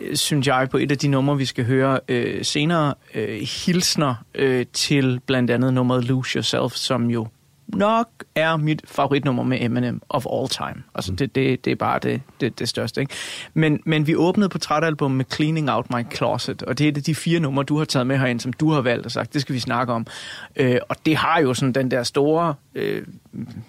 øh, 0.01 0.15
synes 0.15 0.47
jeg, 0.47 0.67
på 0.71 0.77
et 0.77 0.91
af 0.91 0.97
de 0.97 1.07
numre, 1.07 1.37
vi 1.37 1.45
skal 1.45 1.65
høre 1.65 1.99
øh, 2.07 2.45
senere, 2.45 2.93
øh, 3.15 3.47
hilsner 3.65 4.15
øh, 4.35 4.65
til 4.73 5.19
blandt 5.25 5.51
andet 5.51 5.73
nummeret 5.73 6.03
Lose 6.03 6.35
Yourself, 6.35 6.71
som 6.73 7.09
jo 7.09 7.27
nok 7.67 8.07
er 8.35 8.57
mit 8.57 8.81
favoritnummer 8.85 9.43
med 9.43 9.57
Eminem 9.61 10.01
of 10.09 10.25
all 10.33 10.49
time. 10.49 10.83
Altså, 10.95 11.11
mm. 11.11 11.17
det, 11.17 11.35
det, 11.35 11.65
det 11.65 11.71
er 11.71 11.75
bare 11.75 11.99
det, 11.99 12.21
det, 12.41 12.59
det 12.59 12.69
største. 12.69 13.01
Ikke? 13.01 13.13
Men, 13.53 13.79
men 13.85 14.07
vi 14.07 14.15
åbnede 14.15 14.49
på 14.49 14.57
trætalbum 14.57 15.11
med 15.11 15.25
Cleaning 15.33 15.71
Out 15.71 15.89
My 15.89 16.15
Closet, 16.15 16.63
og 16.63 16.77
det 16.77 16.97
er 16.97 17.01
de 17.01 17.15
fire 17.15 17.39
numre, 17.39 17.63
du 17.63 17.77
har 17.77 17.85
taget 17.85 18.07
med 18.07 18.17
herind, 18.17 18.39
som 18.39 18.53
du 18.53 18.71
har 18.71 18.81
valgt 18.81 19.05
og 19.05 19.11
sagt, 19.11 19.33
det 19.33 19.41
skal 19.41 19.55
vi 19.55 19.59
snakke 19.59 19.93
om. 19.93 20.07
Øh, 20.55 20.77
og 20.89 20.95
det 21.05 21.17
har 21.17 21.39
jo 21.41 21.53
sådan 21.53 21.73
den 21.73 21.91
der 21.91 22.03
store 22.03 22.55
øh, 22.75 23.03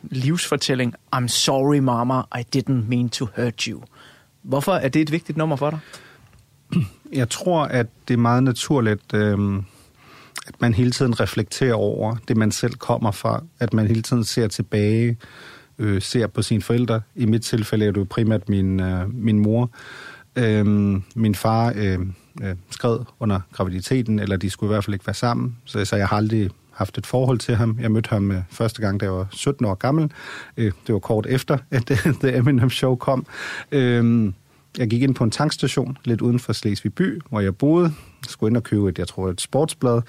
livsfortælling, 0.02 0.94
I'm 1.16 1.28
sorry 1.28 1.78
mama, 1.78 2.20
I 2.20 2.44
didn't 2.56 2.88
mean 2.88 3.08
to 3.08 3.26
hurt 3.36 3.62
you. 3.62 3.82
Hvorfor 4.42 4.72
er 4.72 4.88
det 4.88 5.02
et 5.02 5.12
vigtigt 5.12 5.38
nummer 5.38 5.56
for 5.56 5.70
dig? 5.70 5.78
Jeg 7.12 7.30
tror, 7.30 7.64
at 7.64 7.86
det 8.08 8.14
er 8.14 8.18
meget 8.18 8.42
naturligt... 8.42 9.14
Øh 9.14 9.38
at 10.46 10.60
man 10.60 10.74
hele 10.74 10.90
tiden 10.90 11.20
reflekterer 11.20 11.74
over 11.74 12.16
det, 12.28 12.36
man 12.36 12.50
selv 12.50 12.74
kommer 12.74 13.10
fra. 13.10 13.42
At 13.60 13.72
man 13.72 13.86
hele 13.86 14.02
tiden 14.02 14.24
ser 14.24 14.48
tilbage, 14.48 15.16
øh, 15.78 16.02
ser 16.02 16.26
på 16.26 16.42
sine 16.42 16.62
forældre. 16.62 17.00
I 17.14 17.26
mit 17.26 17.42
tilfælde 17.42 17.86
er 17.86 17.90
det 17.90 18.00
jo 18.00 18.06
primært 18.10 18.48
min, 18.48 18.80
øh, 18.80 19.14
min 19.14 19.38
mor. 19.38 19.70
Øhm, 20.36 21.02
min 21.14 21.34
far 21.34 21.72
øh, 21.76 21.98
øh, 22.42 22.54
skred 22.70 22.98
under 23.20 23.40
graviditeten, 23.52 24.18
eller 24.18 24.36
de 24.36 24.50
skulle 24.50 24.70
i 24.70 24.72
hvert 24.74 24.84
fald 24.84 24.94
ikke 24.94 25.06
være 25.06 25.14
sammen, 25.14 25.56
så, 25.64 25.84
så 25.84 25.96
jeg 25.96 26.08
har 26.08 26.16
aldrig 26.16 26.50
haft 26.72 26.98
et 26.98 27.06
forhold 27.06 27.38
til 27.38 27.54
ham. 27.56 27.78
Jeg 27.80 27.92
mødte 27.92 28.10
ham 28.10 28.30
øh, 28.30 28.42
første 28.50 28.80
gang, 28.80 29.00
da 29.00 29.04
jeg 29.04 29.12
var 29.12 29.26
17 29.30 29.66
år 29.66 29.74
gammel. 29.74 30.10
Øh, 30.56 30.72
det 30.86 30.92
var 30.92 30.98
kort 30.98 31.26
efter, 31.26 31.58
at 31.70 31.90
øh, 31.90 32.14
The 32.14 32.36
Eminem 32.36 32.70
Show 32.70 32.96
kom. 32.96 33.26
Øh, 33.72 34.32
jeg 34.78 34.88
gik 34.88 35.02
ind 35.02 35.14
på 35.14 35.24
en 35.24 35.30
tankstation 35.30 35.98
lidt 36.04 36.20
uden 36.20 36.38
for 36.38 36.52
Slesvig 36.52 36.94
by, 36.94 37.20
hvor 37.28 37.40
jeg 37.40 37.56
boede. 37.56 37.92
Skulle 38.28 38.50
ind 38.50 38.56
og 38.56 38.62
købe 38.62 38.88
et, 38.88 38.98
jeg 38.98 39.08
tror, 39.08 39.28
et 39.28 39.40
sportsblad. 39.40 40.02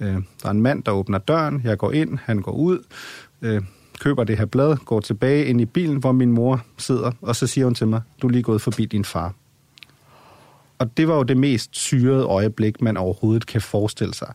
Øh, 0.00 0.08
der 0.08 0.46
er 0.46 0.50
en 0.50 0.62
mand, 0.62 0.82
der 0.82 0.92
åbner 0.92 1.18
døren. 1.18 1.60
Jeg 1.64 1.78
går 1.78 1.92
ind, 1.92 2.18
han 2.24 2.42
går 2.42 2.52
ud. 2.52 2.78
Øh, 3.42 3.62
køber 4.00 4.24
det 4.24 4.38
her 4.38 4.46
blad, 4.46 4.76
går 4.76 5.00
tilbage 5.00 5.44
ind 5.44 5.60
i 5.60 5.64
bilen, 5.64 5.96
hvor 5.96 6.12
min 6.12 6.32
mor 6.32 6.64
sidder, 6.78 7.12
og 7.20 7.36
så 7.36 7.46
siger 7.46 7.64
hun 7.64 7.74
til 7.74 7.88
mig, 7.88 8.00
du 8.22 8.26
er 8.26 8.30
lige 8.30 8.42
gået 8.42 8.60
forbi 8.60 8.84
din 8.84 9.04
far. 9.04 9.34
Og 10.78 10.96
det 10.96 11.08
var 11.08 11.16
jo 11.16 11.22
det 11.22 11.36
mest 11.36 11.76
syrede 11.76 12.24
øjeblik, 12.24 12.82
man 12.82 12.96
overhovedet 12.96 13.46
kan 13.46 13.60
forestille 13.60 14.14
sig 14.14 14.32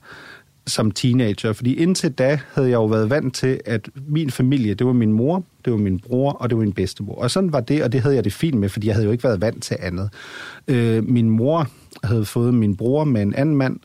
som 0.67 0.91
teenager. 0.91 1.53
Fordi 1.53 1.73
indtil 1.73 2.11
da 2.11 2.39
havde 2.53 2.69
jeg 2.69 2.75
jo 2.75 2.85
været 2.85 3.09
vant 3.09 3.35
til, 3.35 3.59
at 3.65 3.89
min 4.07 4.31
familie, 4.31 4.73
det 4.73 4.87
var 4.87 4.93
min 4.93 5.13
mor, 5.13 5.43
det 5.65 5.73
var 5.73 5.79
min 5.79 5.99
bror, 5.99 6.31
og 6.31 6.49
det 6.49 6.57
var 6.57 6.63
min 6.63 6.73
bedstemor. 6.73 7.15
Og 7.15 7.31
sådan 7.31 7.53
var 7.53 7.59
det, 7.59 7.83
og 7.83 7.91
det 7.91 8.01
havde 8.01 8.15
jeg 8.15 8.23
det 8.23 8.33
fint 8.33 8.59
med, 8.59 8.69
fordi 8.69 8.87
jeg 8.87 8.95
havde 8.95 9.05
jo 9.05 9.11
ikke 9.11 9.23
været 9.23 9.41
vant 9.41 9.63
til 9.63 9.77
andet. 9.79 10.09
Øh, 10.67 11.03
min 11.09 11.29
mor 11.29 11.67
havde 12.03 12.25
fået 12.25 12.53
min 12.53 12.77
bror 12.77 13.03
med 13.03 13.21
en 13.21 13.35
anden 13.35 13.55
mand, 13.55 13.79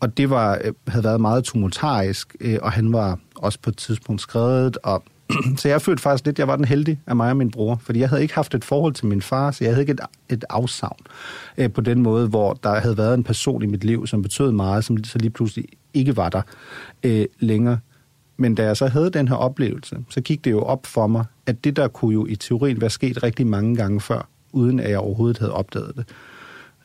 og 0.00 0.16
det 0.16 0.30
var, 0.30 0.58
øh, 0.64 0.72
havde 0.88 1.04
været 1.04 1.20
meget 1.20 1.44
tumultarisk, 1.44 2.36
øh, 2.40 2.58
og 2.62 2.72
han 2.72 2.92
var 2.92 3.18
også 3.36 3.58
på 3.62 3.70
et 3.70 3.76
tidspunkt 3.76 4.20
skrevet, 4.20 4.78
og 4.82 5.02
så 5.56 5.68
jeg 5.68 5.82
følte 5.82 6.02
faktisk 6.02 6.26
lidt, 6.26 6.34
at 6.34 6.38
jeg 6.38 6.48
var 6.48 6.56
den 6.56 6.64
heldige 6.64 7.00
af 7.06 7.16
mig 7.16 7.30
og 7.30 7.36
min 7.36 7.50
bror, 7.50 7.80
fordi 7.82 8.00
jeg 8.00 8.08
havde 8.08 8.22
ikke 8.22 8.34
haft 8.34 8.54
et 8.54 8.64
forhold 8.64 8.94
til 8.94 9.06
min 9.06 9.22
far, 9.22 9.50
så 9.50 9.64
jeg 9.64 9.72
havde 9.72 9.82
ikke 9.82 9.92
et, 9.92 10.00
et 10.28 10.44
afsavn 10.48 10.98
øh, 11.58 11.72
på 11.72 11.80
den 11.80 12.02
måde, 12.02 12.28
hvor 12.28 12.52
der 12.54 12.80
havde 12.80 12.96
været 12.96 13.14
en 13.14 13.24
person 13.24 13.62
i 13.62 13.66
mit 13.66 13.84
liv, 13.84 14.06
som 14.06 14.22
betød 14.22 14.52
meget, 14.52 14.84
som 14.84 15.04
så 15.04 15.18
lige 15.18 15.30
pludselig 15.30 15.64
ikke 15.94 16.16
var 16.16 16.28
der 16.28 16.42
øh, 17.02 17.26
længere. 17.38 17.78
Men 18.36 18.54
da 18.54 18.64
jeg 18.64 18.76
så 18.76 18.86
havde 18.86 19.10
den 19.10 19.28
her 19.28 19.36
oplevelse, 19.36 19.96
så 20.10 20.20
gik 20.20 20.44
det 20.44 20.50
jo 20.50 20.62
op 20.62 20.86
for 20.86 21.06
mig, 21.06 21.24
at 21.46 21.64
det 21.64 21.76
der 21.76 21.88
kunne 21.88 22.12
jo 22.12 22.26
i 22.26 22.36
teorien 22.36 22.80
være 22.80 22.90
sket 22.90 23.22
rigtig 23.22 23.46
mange 23.46 23.76
gange 23.76 24.00
før, 24.00 24.28
uden 24.52 24.80
at 24.80 24.90
jeg 24.90 24.98
overhovedet 24.98 25.38
havde 25.38 25.52
opdaget 25.52 25.92
det. 25.96 26.06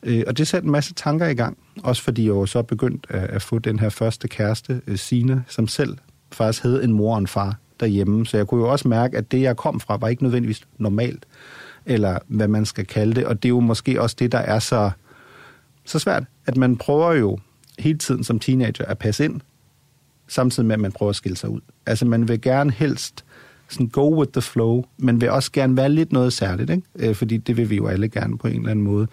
Øh, 0.06 0.24
og 0.26 0.38
det 0.38 0.48
satte 0.48 0.66
en 0.66 0.72
masse 0.72 0.94
tanker 0.94 1.26
i 1.26 1.34
gang, 1.34 1.58
også 1.82 2.02
fordi 2.02 2.22
jeg 2.22 2.28
jo 2.28 2.46
så 2.46 2.62
begyndte 2.62 3.12
at, 3.12 3.30
at 3.30 3.42
få 3.42 3.58
den 3.58 3.78
her 3.78 3.88
første 3.88 4.28
kæreste, 4.28 4.80
øh, 4.86 4.98
Sina, 4.98 5.32
Sine, 5.32 5.44
som 5.48 5.68
selv 5.68 5.96
faktisk 6.32 6.62
havde 6.62 6.84
en 6.84 6.92
mor 6.92 7.12
og 7.12 7.18
en 7.18 7.26
far 7.26 7.56
derhjemme. 7.80 8.26
Så 8.26 8.36
jeg 8.36 8.46
kunne 8.46 8.60
jo 8.60 8.72
også 8.72 8.88
mærke, 8.88 9.16
at 9.16 9.32
det, 9.32 9.42
jeg 9.42 9.56
kom 9.56 9.80
fra, 9.80 9.96
var 9.96 10.08
ikke 10.08 10.22
nødvendigvis 10.22 10.62
normalt, 10.78 11.26
eller 11.86 12.18
hvad 12.26 12.48
man 12.48 12.66
skal 12.66 12.86
kalde 12.86 13.14
det. 13.14 13.26
Og 13.26 13.42
det 13.42 13.48
er 13.48 13.50
jo 13.50 13.60
måske 13.60 14.02
også 14.02 14.16
det, 14.18 14.32
der 14.32 14.38
er 14.38 14.58
så, 14.58 14.90
så 15.84 15.98
svært, 15.98 16.24
at 16.46 16.56
man 16.56 16.76
prøver 16.76 17.12
jo 17.12 17.38
hele 17.78 17.98
tiden 17.98 18.24
som 18.24 18.38
teenager 18.38 18.84
at 18.84 18.98
passe 18.98 19.24
ind, 19.24 19.40
samtidig 20.28 20.66
med, 20.66 20.74
at 20.74 20.80
man 20.80 20.92
prøver 20.92 21.10
at 21.10 21.16
skille 21.16 21.36
sig 21.36 21.50
ud. 21.50 21.60
Altså, 21.86 22.04
man 22.04 22.28
vil 22.28 22.40
gerne 22.40 22.70
helst 22.70 23.24
sådan 23.68 23.88
go 23.88 24.18
with 24.18 24.32
the 24.32 24.42
flow, 24.42 24.84
men 24.96 25.20
vil 25.20 25.30
også 25.30 25.52
gerne 25.52 25.76
være 25.76 25.88
lidt 25.88 26.12
noget 26.12 26.32
særligt, 26.32 26.70
ikke? 26.70 26.82
Øh, 26.96 27.14
fordi 27.14 27.36
det 27.36 27.56
vil 27.56 27.70
vi 27.70 27.76
jo 27.76 27.86
alle 27.86 28.08
gerne 28.08 28.38
på 28.38 28.46
en 28.46 28.56
eller 28.56 28.70
anden 28.70 28.84
måde. 28.84 29.06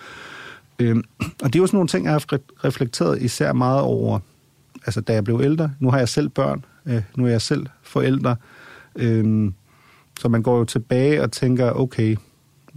Øh, 0.84 0.96
og 1.44 1.54
det 1.54 1.56
er 1.56 1.60
jo 1.60 1.68
sådan 1.68 1.78
nogle 1.78 1.88
ting, 1.88 2.06
jeg 2.06 2.14
har 2.14 2.40
reflekteret 2.66 3.22
især 3.22 3.54
meget 3.54 3.82
over, 3.82 4.20
altså 4.86 5.02
da 5.02 5.14
jeg 5.14 5.24
blev 5.24 5.42
ældre. 5.44 5.72
Nu 5.80 5.92
har 5.92 5.98
jeg 5.98 6.10
selv 6.10 6.30
børn, 6.30 6.66
øh, 6.86 7.02
nu 7.16 7.26
er 7.26 7.30
jeg 7.30 7.42
selv 7.42 7.66
forældre, 7.84 8.36
Øh, 8.96 9.52
så 10.20 10.30
man 10.30 10.44
går 10.44 10.58
jo 10.58 10.64
tilbage 10.64 11.22
og 11.22 11.32
tænker, 11.32 11.72
okay, 11.72 12.16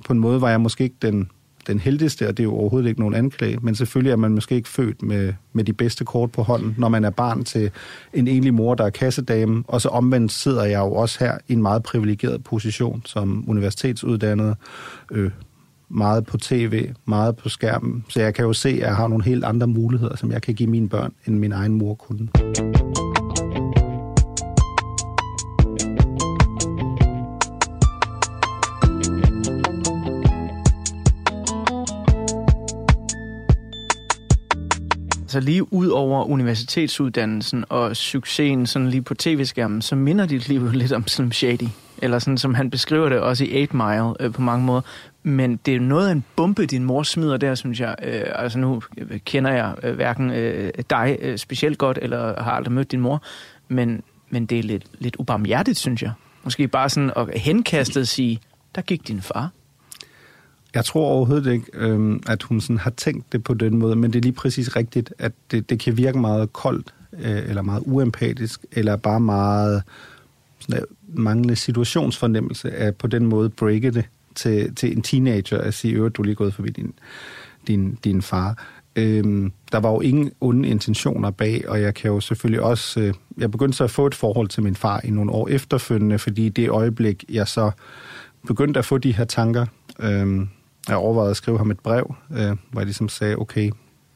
på 0.07 0.13
en 0.13 0.19
måde 0.19 0.41
var 0.41 0.51
jeg 0.51 0.61
måske 0.61 0.85
ikke 0.85 0.97
den 1.03 1.31
den 1.67 1.79
heldigste, 1.79 2.29
og 2.29 2.37
det 2.37 2.43
er 2.43 2.45
jo 2.45 2.55
overhovedet 2.55 2.89
ikke 2.89 3.01
nogen 3.01 3.15
anklage, 3.15 3.59
men 3.63 3.75
selvfølgelig 3.75 4.13
er 4.13 4.17
man 4.17 4.33
måske 4.33 4.55
ikke 4.55 4.69
født 4.69 5.03
med, 5.03 5.33
med 5.53 5.65
de 5.65 5.73
bedste 5.73 6.05
kort 6.05 6.33
på 6.33 6.43
hånden, 6.43 6.75
når 6.79 6.89
man 6.89 7.05
er 7.05 7.11
barn 7.11 7.45
til 7.45 7.71
en 8.13 8.29
enlig 8.29 8.55
mor, 8.55 8.75
der 8.75 8.85
er 8.85 8.91
kassedame, 8.91 9.65
og 9.69 9.81
så 9.81 9.89
omvendt 9.89 10.33
sidder 10.33 10.65
jeg 10.65 10.79
jo 10.79 10.93
også 10.93 11.25
her 11.25 11.39
i 11.49 11.53
en 11.53 11.63
meget 11.63 11.83
privilegeret 11.83 12.45
position 12.45 13.03
som 13.05 13.45
universitetsuddannet, 13.49 14.57
øh, 15.13 15.31
meget 15.89 16.27
på 16.27 16.39
tv, 16.39 16.89
meget 17.05 17.37
på 17.37 17.49
skærmen, 17.49 18.05
så 18.09 18.21
jeg 18.21 18.35
kan 18.35 18.45
jo 18.45 18.53
se, 18.53 18.69
at 18.69 18.79
jeg 18.79 18.97
har 18.97 19.09
nogle 19.09 19.25
helt 19.25 19.45
andre 19.45 19.67
muligheder, 19.67 20.17
som 20.17 20.33
jeg 20.33 20.43
kan 20.43 20.55
give 20.55 20.71
mine 20.71 20.89
børn, 20.89 21.13
end 21.27 21.39
min 21.39 21.53
egen 21.53 21.75
mor 21.75 21.95
kunne. 21.95 22.29
altså 35.37 35.51
lige 35.51 35.73
ud 35.73 35.89
over 35.89 36.25
universitetsuddannelsen 36.25 37.65
og 37.69 37.97
succesen 37.97 38.67
sådan 38.67 38.89
lige 38.89 39.03
på 39.03 39.15
tv-skærmen, 39.15 39.83
så 39.83 39.97
minder 39.97 40.27
dit 40.27 40.49
liv 40.49 40.61
jo 40.61 40.71
lidt 40.71 40.93
om 40.93 41.09
Slim 41.09 41.33
Shady. 41.33 41.69
Eller 42.03 42.19
sådan, 42.19 42.39
som 42.39 42.55
han 42.55 42.71
beskriver 42.71 43.09
det 43.09 43.21
også 43.21 43.45
i 43.45 43.63
8 43.63 43.77
Mile 43.77 44.23
øh, 44.23 44.33
på 44.33 44.43
mange 44.43 44.67
måder. 44.67 44.81
Men 45.27 45.57
det 45.57 45.77
er 45.77 45.81
noget 45.81 46.09
af 46.09 46.13
en 46.13 46.25
bombe, 46.37 46.67
din 46.67 46.85
mor 46.85 47.03
smider 47.03 47.37
der, 47.37 47.55
synes 47.55 47.81
jeg. 47.81 47.95
Øh, 48.03 48.23
altså 48.35 48.59
nu 48.59 48.83
kender 49.25 49.53
jeg 49.53 49.75
øh, 49.83 49.95
hverken 49.95 50.31
øh, 50.31 50.73
dig 50.91 51.19
øh, 51.21 51.39
specielt 51.39 51.79
godt, 51.79 51.99
eller 52.03 52.43
har 52.43 52.51
aldrig 52.51 52.73
mødt 52.73 52.93
din 52.93 53.01
mor. 53.01 53.23
Men, 53.69 54.03
men 54.31 54.47
det 54.47 54.59
er 54.59 54.63
lidt, 54.63 54.85
lidt 54.99 55.17
ubarmhjertigt, 55.17 55.79
synes 55.79 56.03
jeg. 56.03 56.13
Måske 56.45 56.69
bare 56.69 56.89
sådan 56.89 57.13
at 57.17 57.41
henkastet 57.41 58.09
sige, 58.09 58.41
der 58.75 58.83
gik 58.83 59.09
din 59.09 59.21
far. 59.21 59.51
Jeg 60.75 60.85
tror 60.85 61.09
overhovedet 61.09 61.53
ikke, 61.53 61.67
øh, 61.75 62.21
at 62.27 62.43
hun 62.43 62.61
sådan 62.61 62.79
har 62.79 62.91
tænkt 62.91 63.33
det 63.33 63.45
på 63.45 63.55
den 63.55 63.79
måde, 63.79 63.97
men 63.97 64.13
det 64.13 64.19
er 64.19 64.23
lige 64.23 64.33
præcis 64.33 64.77
rigtigt, 64.77 65.13
at 65.19 65.33
det, 65.51 65.71
det 65.71 65.81
kan 65.81 65.97
virke 65.97 66.19
meget 66.19 66.53
koldt, 66.53 66.95
øh, 67.13 67.49
eller 67.49 67.63
meget 67.63 67.83
uempatisk, 67.87 68.61
eller 68.73 68.97
bare 68.97 69.21
meget 69.21 69.83
sådan, 70.59 70.81
øh, 70.81 70.87
manglende 71.19 71.57
situationsfornemmelse 71.57 72.71
af 72.71 72.95
på 72.95 73.07
den 73.07 73.27
måde 73.27 73.49
breake 73.49 73.91
det 73.91 74.05
til, 74.37 74.75
til 74.75 74.97
en 74.97 75.03
teenager 75.03 75.59
at 75.59 75.75
sige, 75.75 76.05
at 76.05 76.17
du 76.17 76.23
er 76.23 76.27
lige 76.27 76.35
gået 76.35 76.55
forbi 76.55 76.71
din, 76.71 76.93
din, 77.67 77.99
din 78.05 78.23
far. 78.23 78.65
Øhm, 78.97 79.53
der 79.73 79.79
var 79.79 79.91
jo 79.91 80.01
ingen 80.01 80.33
onde 80.41 80.69
intentioner 80.69 81.31
bag, 81.31 81.69
og 81.69 81.81
jeg 81.81 81.95
kan 81.95 82.11
jo 82.11 82.21
selvfølgelig 82.21 82.61
også... 82.61 83.01
Øh, 83.01 83.15
jeg 83.39 83.51
begyndte 83.51 83.77
så 83.77 83.85
at 83.85 83.91
få 83.91 84.07
et 84.07 84.15
forhold 84.15 84.49
til 84.49 84.63
min 84.63 84.77
far 84.77 85.01
i 85.05 85.11
nogle 85.11 85.33
år 85.33 85.49
efterfølgende, 85.49 86.19
fordi 86.19 86.49
det 86.49 86.69
øjeblik, 86.69 87.25
jeg 87.29 87.49
så 87.49 87.71
begyndte 88.47 88.79
at 88.79 88.85
få 88.85 88.99
de 88.99 89.13
her 89.13 89.25
tanker, 89.25 89.67
øhm, 90.01 90.49
jeg 90.89 90.97
overvejede 90.97 91.31
at 91.31 91.37
skrive 91.37 91.59
ham 91.59 91.71
et 91.71 91.81
brev, 91.81 92.15
øh, 92.31 92.57
hvor 92.71 92.81
jeg 92.81 92.87
ligesom 92.87 93.09
sagde, 93.09 93.37
okay, 93.37 93.71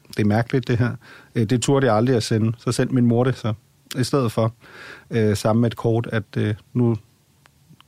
det 0.07 0.19
er 0.19 0.27
mærkeligt 0.27 0.67
det 0.67 0.77
her. 0.77 0.95
Øh, 1.35 1.45
det 1.45 1.61
turde 1.61 1.85
jeg 1.85 1.95
aldrig 1.95 2.15
at 2.15 2.23
sende. 2.23 2.53
Så 2.57 2.71
sendte 2.71 2.95
min 2.95 3.05
mor 3.05 3.23
det 3.23 3.37
så 3.37 3.53
i 3.99 4.03
stedet 4.03 4.31
for, 4.31 4.53
øh, 5.11 5.37
sammen 5.37 5.61
med 5.61 5.71
et 5.71 5.77
kort, 5.77 6.07
at 6.11 6.37
øh, 6.37 6.55
nu, 6.73 6.95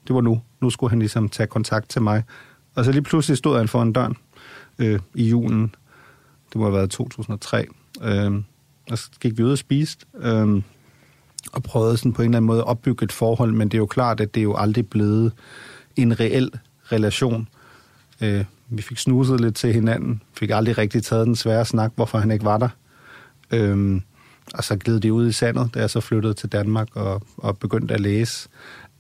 det 0.08 0.15
var 0.15 0.22
nu. 0.22 0.41
Nu 0.63 0.69
skulle 0.69 0.89
han 0.89 0.99
ligesom 0.99 1.30
tage 1.30 1.47
kontakt 1.47 1.89
til 1.89 2.02
mig. 2.02 2.23
Og 2.76 2.86
så 2.86 2.91
lige 2.91 3.02
pludselig 3.02 3.38
stod 3.38 3.58
han 3.58 3.67
foran 3.67 3.93
døren 3.93 4.17
øh, 4.80 4.99
i 5.15 5.30
julen. 5.30 5.76
Det 6.49 6.56
må 6.56 6.63
have 6.63 6.73
været 6.73 6.89
2003. 6.89 7.65
Øh, 8.04 8.32
og 8.91 8.97
så 8.97 9.10
gik 9.19 9.38
vi 9.38 9.43
ud 9.43 9.52
og 9.52 9.58
spiste, 9.58 10.06
øh, 10.19 10.62
og 11.54 11.63
prøvede 11.63 11.97
sådan 11.97 12.13
på 12.13 12.21
en 12.21 12.26
eller 12.26 12.38
anden 12.38 12.47
måde 12.47 12.60
at 12.60 12.65
opbygge 12.67 13.04
et 13.04 13.12
forhold, 13.12 13.52
men 13.52 13.69
det 13.69 13.78
er 13.78 13.80
jo 13.80 13.86
klart, 13.86 14.19
at 14.19 14.36
det 14.36 14.41
er 14.41 14.43
jo 14.43 14.56
aldrig 14.56 14.88
blevet 14.88 15.32
en 15.95 16.19
reel 16.19 16.52
relation. 16.91 17.47
Øh, 18.21 18.45
vi 18.69 18.82
fik 18.82 18.97
snuset 18.97 19.41
lidt 19.41 19.56
til 19.56 19.73
hinanden, 19.73 20.21
fik 20.34 20.49
aldrig 20.49 20.78
rigtig 20.78 21.04
taget 21.04 21.28
den 21.28 21.36
svære 21.36 21.65
snak, 21.65 21.91
hvorfor 21.95 22.17
han 22.17 22.32
ikke 22.32 22.45
var 22.45 22.58
der. 22.58 22.69
Øh, 23.52 24.02
og 24.54 24.63
så 24.63 24.76
gled 24.76 24.99
det 24.99 25.10
ud 25.10 25.28
i 25.28 25.32
sandet, 25.32 25.69
da 25.73 25.80
jeg 25.80 25.89
så 25.89 25.99
flyttede 25.99 26.34
til 26.34 26.49
Danmark 26.49 26.95
og, 26.95 27.21
og 27.38 27.58
begyndte 27.58 27.93
at 27.93 27.99
læse. 27.99 28.49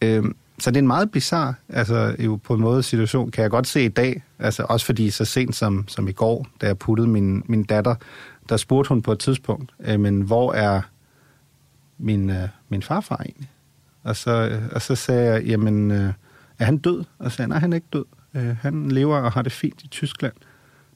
Øh, 0.01 0.23
så 0.59 0.71
det 0.71 0.77
er 0.77 0.81
en 0.81 0.87
meget 0.87 1.11
bizarre, 1.11 1.53
altså 1.69 2.15
jo 2.19 2.35
på 2.35 2.53
en 2.53 2.61
måde 2.61 2.83
situation, 2.83 3.31
kan 3.31 3.41
jeg 3.41 3.51
godt 3.51 3.67
se 3.67 3.85
i 3.85 3.87
dag, 3.87 4.23
altså 4.39 4.65
også 4.69 4.85
fordi 4.85 5.09
så 5.09 5.25
sent 5.25 5.55
som, 5.55 5.87
som 5.87 6.07
i 6.07 6.11
går, 6.11 6.47
da 6.61 6.67
jeg 6.67 6.77
puttede 6.77 7.07
min, 7.07 7.43
min 7.45 7.63
datter, 7.63 7.95
der 8.49 8.57
spurgte 8.57 8.89
hun 8.89 9.01
på 9.01 9.11
et 9.11 9.19
tidspunkt, 9.19 9.71
øh, 9.79 9.99
men 9.99 10.21
hvor 10.21 10.53
er 10.53 10.81
min, 11.97 12.29
øh, 12.29 12.47
min 12.69 12.81
farfar 12.81 13.17
egentlig? 13.17 13.49
Og 14.03 14.15
så, 14.15 14.31
øh, 14.31 14.61
og 14.71 14.81
så 14.81 14.95
sagde 14.95 15.33
jeg, 15.33 15.43
jamen, 15.43 15.91
øh, 15.91 16.13
er 16.59 16.65
han 16.65 16.77
død? 16.77 17.03
Og 17.19 17.31
så 17.31 17.37
sagde 17.37 17.47
jeg, 17.47 17.49
nej, 17.49 17.59
han 17.59 17.73
er 17.73 17.75
ikke 17.75 17.87
død. 17.93 18.05
Øh, 18.33 18.57
han 18.57 18.91
lever 18.91 19.17
og 19.17 19.31
har 19.31 19.41
det 19.41 19.51
fint 19.51 19.83
i 19.83 19.87
Tyskland. 19.87 20.33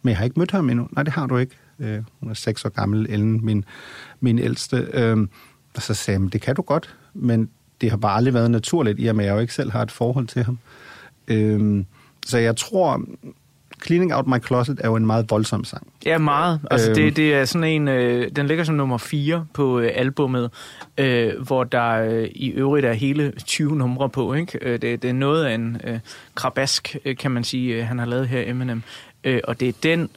Men 0.02 0.10
jeg 0.10 0.18
har 0.18 0.26
ikke 0.26 0.40
mødt 0.40 0.52
ham 0.52 0.70
endnu. 0.70 0.88
Nej, 0.92 1.04
det 1.04 1.14
har 1.14 1.28
du 1.28 1.38
ikke. 1.38 1.58
Øh, 1.80 2.04
hun 2.20 2.30
er 2.30 2.34
seks 2.34 2.66
år 2.66 2.70
gammel, 2.70 3.08
Ellen, 3.10 3.46
min, 3.46 3.66
min 4.20 4.40
ældste. 4.40 4.88
Øh, 4.94 5.18
og 5.76 5.82
så 5.82 5.94
sagde 5.94 6.22
jeg, 6.22 6.34
det 6.34 6.42
kan 6.42 6.56
du 6.56 6.62
godt, 6.62 6.96
men 7.14 7.50
det 7.82 7.90
har 7.90 7.98
bare 7.98 8.16
aldrig 8.18 8.34
været 8.34 8.52
naturligt, 8.52 9.00
i 9.00 9.08
og 9.08 9.16
med 9.16 9.26
at 9.26 9.28
jeg 9.30 9.36
jo 9.36 9.40
ikke 9.42 9.54
selv 9.54 9.72
har 9.72 9.82
et 9.82 9.92
forhold 9.92 10.28
til 10.28 10.44
ham. 10.44 10.58
Øh, 11.28 11.84
så 12.26 12.38
jeg 12.38 12.56
tror, 12.58 13.02
Cleaning 13.86 14.14
Out 14.16 14.28
My 14.28 14.46
Closet 14.48 14.80
er 14.84 14.88
jo 14.88 14.96
en 14.96 15.06
meget 15.06 15.26
voldsom 15.30 15.64
sang. 15.64 15.88
Ja, 16.06 16.18
meget. 16.18 16.60
Altså, 16.72 16.90
Øhm. 16.90 16.96
det, 16.96 17.16
det 17.16 17.34
er 17.34 17.46
sådan 17.46 17.64
en... 17.64 17.88
Øh, 17.88 18.32
den 18.36 18.48
ligger 18.48 18.64
som 18.64 18.76
nummer 18.76 18.98
4 18.98 19.46
på 19.54 19.80
øh, 19.80 19.92
albummet, 19.96 20.52
øh, 20.98 21.42
hvor 21.48 21.64
der 21.64 21.92
øh, 21.92 22.28
i 22.36 22.50
øvrigt 22.50 22.86
er 22.86 22.94
hele 22.94 23.34
20 23.46 23.76
numre 23.76 24.10
på, 24.10 24.34
ikke? 24.34 24.60
Øh, 24.62 24.82
det, 24.82 25.02
det 25.02 25.10
er 25.10 25.14
noget 25.14 25.46
af 25.46 25.54
en 25.56 25.82
øh, 25.84 26.00
krabask, 26.36 26.96
øh, 27.06 27.18
kan 27.18 27.32
man 27.32 27.44
sige, 27.44 27.76
øh, 27.76 27.86
han 27.88 28.00
har 28.00 28.06
lavet 28.06 28.28
her, 28.28 28.44
Eminem. 28.50 28.84
Øh, 29.24 29.40
og 29.44 29.60
det 29.60 29.68
er 29.70 29.74
den... 29.84 30.10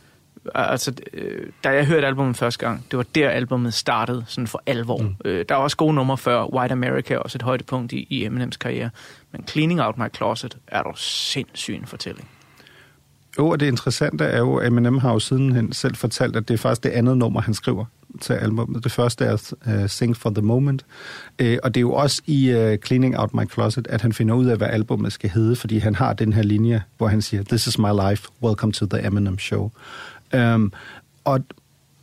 Altså, 0.55 0.93
øh, 1.13 1.47
da 1.65 1.69
jeg 1.69 1.87
hørte 1.87 2.07
albumet 2.07 2.37
første 2.37 2.67
gang, 2.67 2.85
det 2.91 2.97
var 2.97 3.05
der 3.15 3.29
albumet 3.29 3.75
startede 3.75 4.25
sådan 4.27 4.47
for 4.47 4.63
alvor. 4.67 5.03
Mm. 5.03 5.15
Øh, 5.25 5.45
der 5.49 5.55
er 5.55 5.59
også 5.59 5.77
gode 5.77 5.95
numre 5.95 6.19
før. 6.19 6.55
White 6.55 6.73
America 6.73 7.15
er 7.15 7.19
også 7.19 7.39
et 7.39 7.43
højdepunkt 7.43 7.93
i, 7.93 8.07
i 8.11 8.25
Eminems 8.25 8.57
karriere. 8.57 8.91
Men 9.33 9.45
Cleaning 9.49 9.83
Out 9.83 9.99
My 9.99 10.15
Closet 10.17 10.57
er 10.67 10.83
dog 10.83 10.99
sindssyg 10.99 11.75
en 11.75 11.87
fortælling. 11.87 12.29
Jo, 13.39 13.49
og 13.49 13.61
det 13.61 13.67
interessante 13.67 14.25
er 14.25 14.39
jo, 14.39 14.57
at 14.57 14.67
Eminem 14.67 14.99
har 14.99 15.13
jo 15.13 15.19
sidenhen 15.19 15.73
selv 15.73 15.97
fortalt, 15.97 16.37
at 16.37 16.49
det 16.49 16.55
er 16.55 16.59
faktisk 16.59 16.83
det 16.83 16.91
andet 16.91 17.17
nummer, 17.17 17.41
han 17.41 17.55
skriver 17.55 17.85
til 18.21 18.33
albumet. 18.33 18.85
Det 18.85 18.93
første 18.93 19.25
er 19.25 19.53
uh, 19.67 19.89
Sing 19.89 20.17
for 20.17 20.31
the 20.31 20.43
Moment. 20.43 20.85
Uh, 21.43 21.55
og 21.63 21.75
det 21.75 21.77
er 21.77 21.83
jo 21.83 21.93
også 21.93 22.23
i 22.27 22.55
uh, 22.55 22.77
Cleaning 22.87 23.19
Out 23.19 23.35
My 23.35 23.51
Closet, 23.51 23.87
at 23.87 24.03
han 24.03 24.13
finder 24.13 24.35
ud 24.35 24.47
af, 24.47 24.57
hvad 24.57 24.69
albumet 24.69 25.13
skal 25.13 25.31
hedde, 25.31 25.57
fordi 25.57 25.79
han 25.79 25.95
har 25.95 26.13
den 26.13 26.33
her 26.33 26.43
linje, 26.43 26.83
hvor 26.99 27.09
han 27.09 27.23
siger, 27.23 27.43
This 27.43 27.67
is 27.67 27.79
my 27.79 28.11
life, 28.11 28.29
welcome 28.43 28.73
to 28.73 28.87
the 28.87 29.07
Eminem 29.07 29.39
Show. 29.39 29.71
Øhm, 30.35 30.73
og 31.25 31.41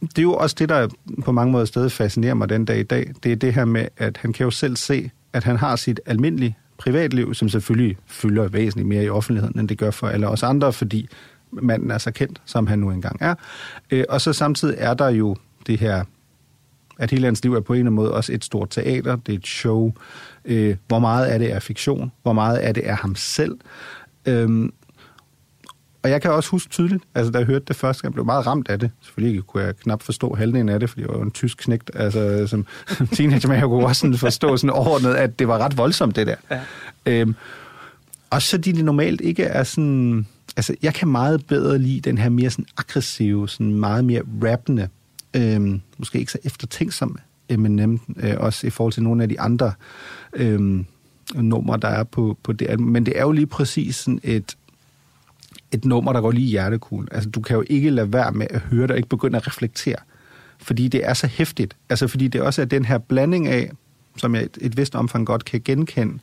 det 0.02 0.18
er 0.18 0.22
jo 0.22 0.34
også 0.34 0.56
det, 0.60 0.70
der 0.70 0.88
på 1.26 1.32
mange 1.32 1.52
måder 1.52 1.66
stadig 1.66 1.92
fascinerer 1.92 2.34
mig 2.34 2.50
den 2.50 2.66
dag 2.66 2.80
i 2.80 2.84
dag. 2.84 3.12
Det 3.24 3.32
er 3.32 3.36
det 3.36 3.54
her 3.54 3.66
med, 3.66 3.88
at 3.98 4.18
han 4.18 4.34
kan 4.34 4.44
jo 4.44 4.52
selv 4.52 4.76
se, 4.76 5.12
at 5.34 5.44
han 5.44 5.58
har 5.58 5.76
sit 5.76 6.00
almindelige 6.06 6.58
privatliv, 6.78 7.34
som 7.34 7.50
selvfølgelig 7.50 7.98
fylder 8.06 8.48
væsentligt 8.48 8.88
mere 8.88 9.04
i 9.04 9.10
offentligheden, 9.10 9.60
end 9.60 9.70
det 9.70 9.78
gør 9.78 9.92
for 9.92 10.08
alle 10.08 10.28
os 10.28 10.44
andre, 10.44 10.74
fordi 10.74 11.10
manden 11.52 11.92
er 11.92 11.98
så 11.98 12.12
kendt, 12.12 12.42
som 12.46 12.68
han 12.68 12.80
nu 12.80 12.92
engang 12.92 13.18
er. 13.22 13.36
Øh, 13.92 14.04
og 14.10 14.22
så 14.22 14.34
samtidig 14.34 14.76
er 14.78 14.94
der 14.94 15.10
jo 15.10 15.36
det 15.68 15.80
her, 15.80 16.04
at 17.00 17.12
hele 17.12 17.26
hans 17.26 17.44
liv 17.44 17.54
er 17.54 17.60
på 17.60 17.74
en 17.74 17.80
eller 17.80 17.86
anden 17.86 17.96
måde 17.96 18.14
også 18.14 18.34
et 18.34 18.46
stort 18.46 18.70
teater, 18.70 19.16
det 19.16 19.34
er 19.34 19.38
et 19.38 19.48
show. 19.48 19.94
Øh, 20.46 20.76
hvor 20.88 21.00
meget 21.00 21.26
af 21.26 21.40
det 21.40 21.54
er 21.54 21.60
fiktion? 21.60 22.12
Hvor 22.22 22.34
meget 22.34 22.58
af 22.58 22.74
det 22.74 22.90
er 22.90 22.96
ham 22.96 23.16
selv? 23.16 23.58
Øhm, 24.26 24.74
og 26.04 26.10
jeg 26.10 26.22
kan 26.22 26.32
også 26.32 26.50
huske 26.50 26.70
tydeligt, 26.70 27.04
altså 27.16 27.32
da 27.32 27.38
jeg 27.38 27.48
hørte 27.48 27.66
det 27.68 27.76
første 27.76 28.02
gang, 28.02 28.12
jeg 28.12 28.14
blev 28.14 28.26
meget 28.26 28.48
ramt 28.48 28.70
af 28.70 28.80
det. 28.80 28.92
Selvfølgelig 29.02 29.44
kunne 29.44 29.64
jeg 29.64 29.76
knap 29.76 30.04
forstå 30.04 30.36
halvdelen 30.36 30.70
af 30.70 30.80
det, 30.80 30.90
fordi 30.90 31.02
jeg 31.02 31.10
var 31.10 31.22
en 31.22 31.32
tysk 31.32 31.58
knægt, 31.58 31.92
altså 31.94 32.48
som 32.48 32.66
teenager, 33.16 33.48
men 33.48 33.58
jeg 33.58 33.64
kunne 33.64 33.86
også 33.86 34.00
sådan 34.00 34.18
forstå 34.18 34.58
sådan 34.58 34.70
overordnet, 34.70 35.14
at 35.14 35.40
det 35.40 35.48
var 35.48 35.58
ret 35.58 35.78
voldsomt, 35.78 36.16
det 36.16 36.28
der. 36.28 36.36
Ja. 36.52 36.62
Øhm, 37.06 37.36
også 38.30 38.50
fordi 38.50 38.72
det 38.72 38.86
normalt 38.86 39.22
ikke 39.22 39.44
er 39.44 39.64
sådan... 39.64 40.28
Altså, 40.58 40.76
jeg 40.82 40.94
kan 40.94 41.08
meget 41.08 41.46
bedre 41.46 41.80
lide 41.80 42.00
den 42.00 42.18
her 42.18 42.30
mere 42.30 42.50
sådan 42.50 42.66
aggressive, 42.78 43.50
sådan 43.50 43.74
meget 43.74 44.06
mere 44.06 44.22
rappende, 44.44 44.90
øhm, 45.34 45.82
måske 45.98 46.20
ikke 46.20 46.32
så 46.32 46.38
eftertænksomme 46.44 47.16
Eminem, 47.50 48.00
øh, 48.18 48.34
også 48.38 48.68
i 48.68 48.70
forhold 48.70 48.94
til 48.94 49.04
nogle 49.04 49.24
af 49.24 49.30
de 49.30 49.40
andre 49.40 49.72
øhm, 50.34 50.86
numre, 51.36 51.78
der 51.78 51.88
er 51.88 52.04
på, 52.04 52.38
på 52.44 52.54
det 52.54 52.70
album. 52.70 52.88
Men 52.88 53.06
det 53.06 53.18
er 53.18 53.22
jo 53.22 53.32
lige 53.32 53.48
præcis 53.48 53.96
sådan 53.96 54.20
et, 54.24 54.58
et 55.72 55.86
nummer, 55.86 56.14
der 56.14 56.22
går 56.22 56.32
lige 56.32 56.46
i 56.46 56.50
hjertekuglen. 56.50 57.08
Altså, 57.12 57.30
du 57.30 57.42
kan 57.42 57.56
jo 57.56 57.64
ikke 57.68 57.90
lade 57.90 58.14
være 58.14 58.32
med 58.32 58.48
at 58.50 58.60
høre 58.60 58.82
det 58.82 58.92
og 58.92 58.98
ikke 58.98 59.10
begynde 59.10 59.38
at 59.38 59.48
reflektere. 59.48 59.98
Fordi 60.58 60.88
det 60.88 61.06
er 61.06 61.14
så 61.14 61.28
hæftigt. 61.28 61.76
Altså, 61.90 62.08
fordi 62.08 62.28
det 62.28 62.42
også 62.42 62.62
er 62.62 62.66
den 62.66 62.86
her 62.86 62.98
blanding 62.98 63.48
af, 63.48 63.72
som 64.18 64.36
jeg 64.36 64.44
et, 64.44 64.58
et 64.62 64.78
vist 64.78 64.96
omfang 64.96 65.26
godt 65.26 65.46
kan 65.46 65.62
genkende, 65.66 66.20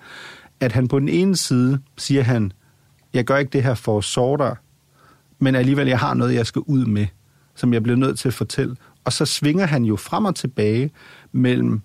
at 0.60 0.72
han 0.72 0.88
på 0.88 0.98
den 0.98 1.08
ene 1.08 1.36
side 1.36 1.80
siger 1.96 2.22
han, 2.22 2.52
jeg 3.14 3.24
gør 3.24 3.36
ikke 3.36 3.50
det 3.50 3.62
her 3.62 3.74
for 3.74 3.98
at 3.98 4.04
såre 4.04 4.38
dig, 4.38 4.56
men 5.38 5.54
alligevel, 5.54 5.88
jeg 5.88 5.98
har 5.98 6.14
noget, 6.14 6.34
jeg 6.34 6.46
skal 6.46 6.62
ud 6.66 6.84
med, 6.84 7.06
som 7.54 7.72
jeg 7.72 7.82
bliver 7.82 7.96
nødt 7.96 8.18
til 8.18 8.28
at 8.28 8.34
fortælle. 8.34 8.76
Og 9.04 9.12
så 9.12 9.26
svinger 9.26 9.66
han 9.66 9.84
jo 9.84 9.96
frem 9.96 10.24
og 10.24 10.34
tilbage 10.34 10.90
mellem 11.32 11.80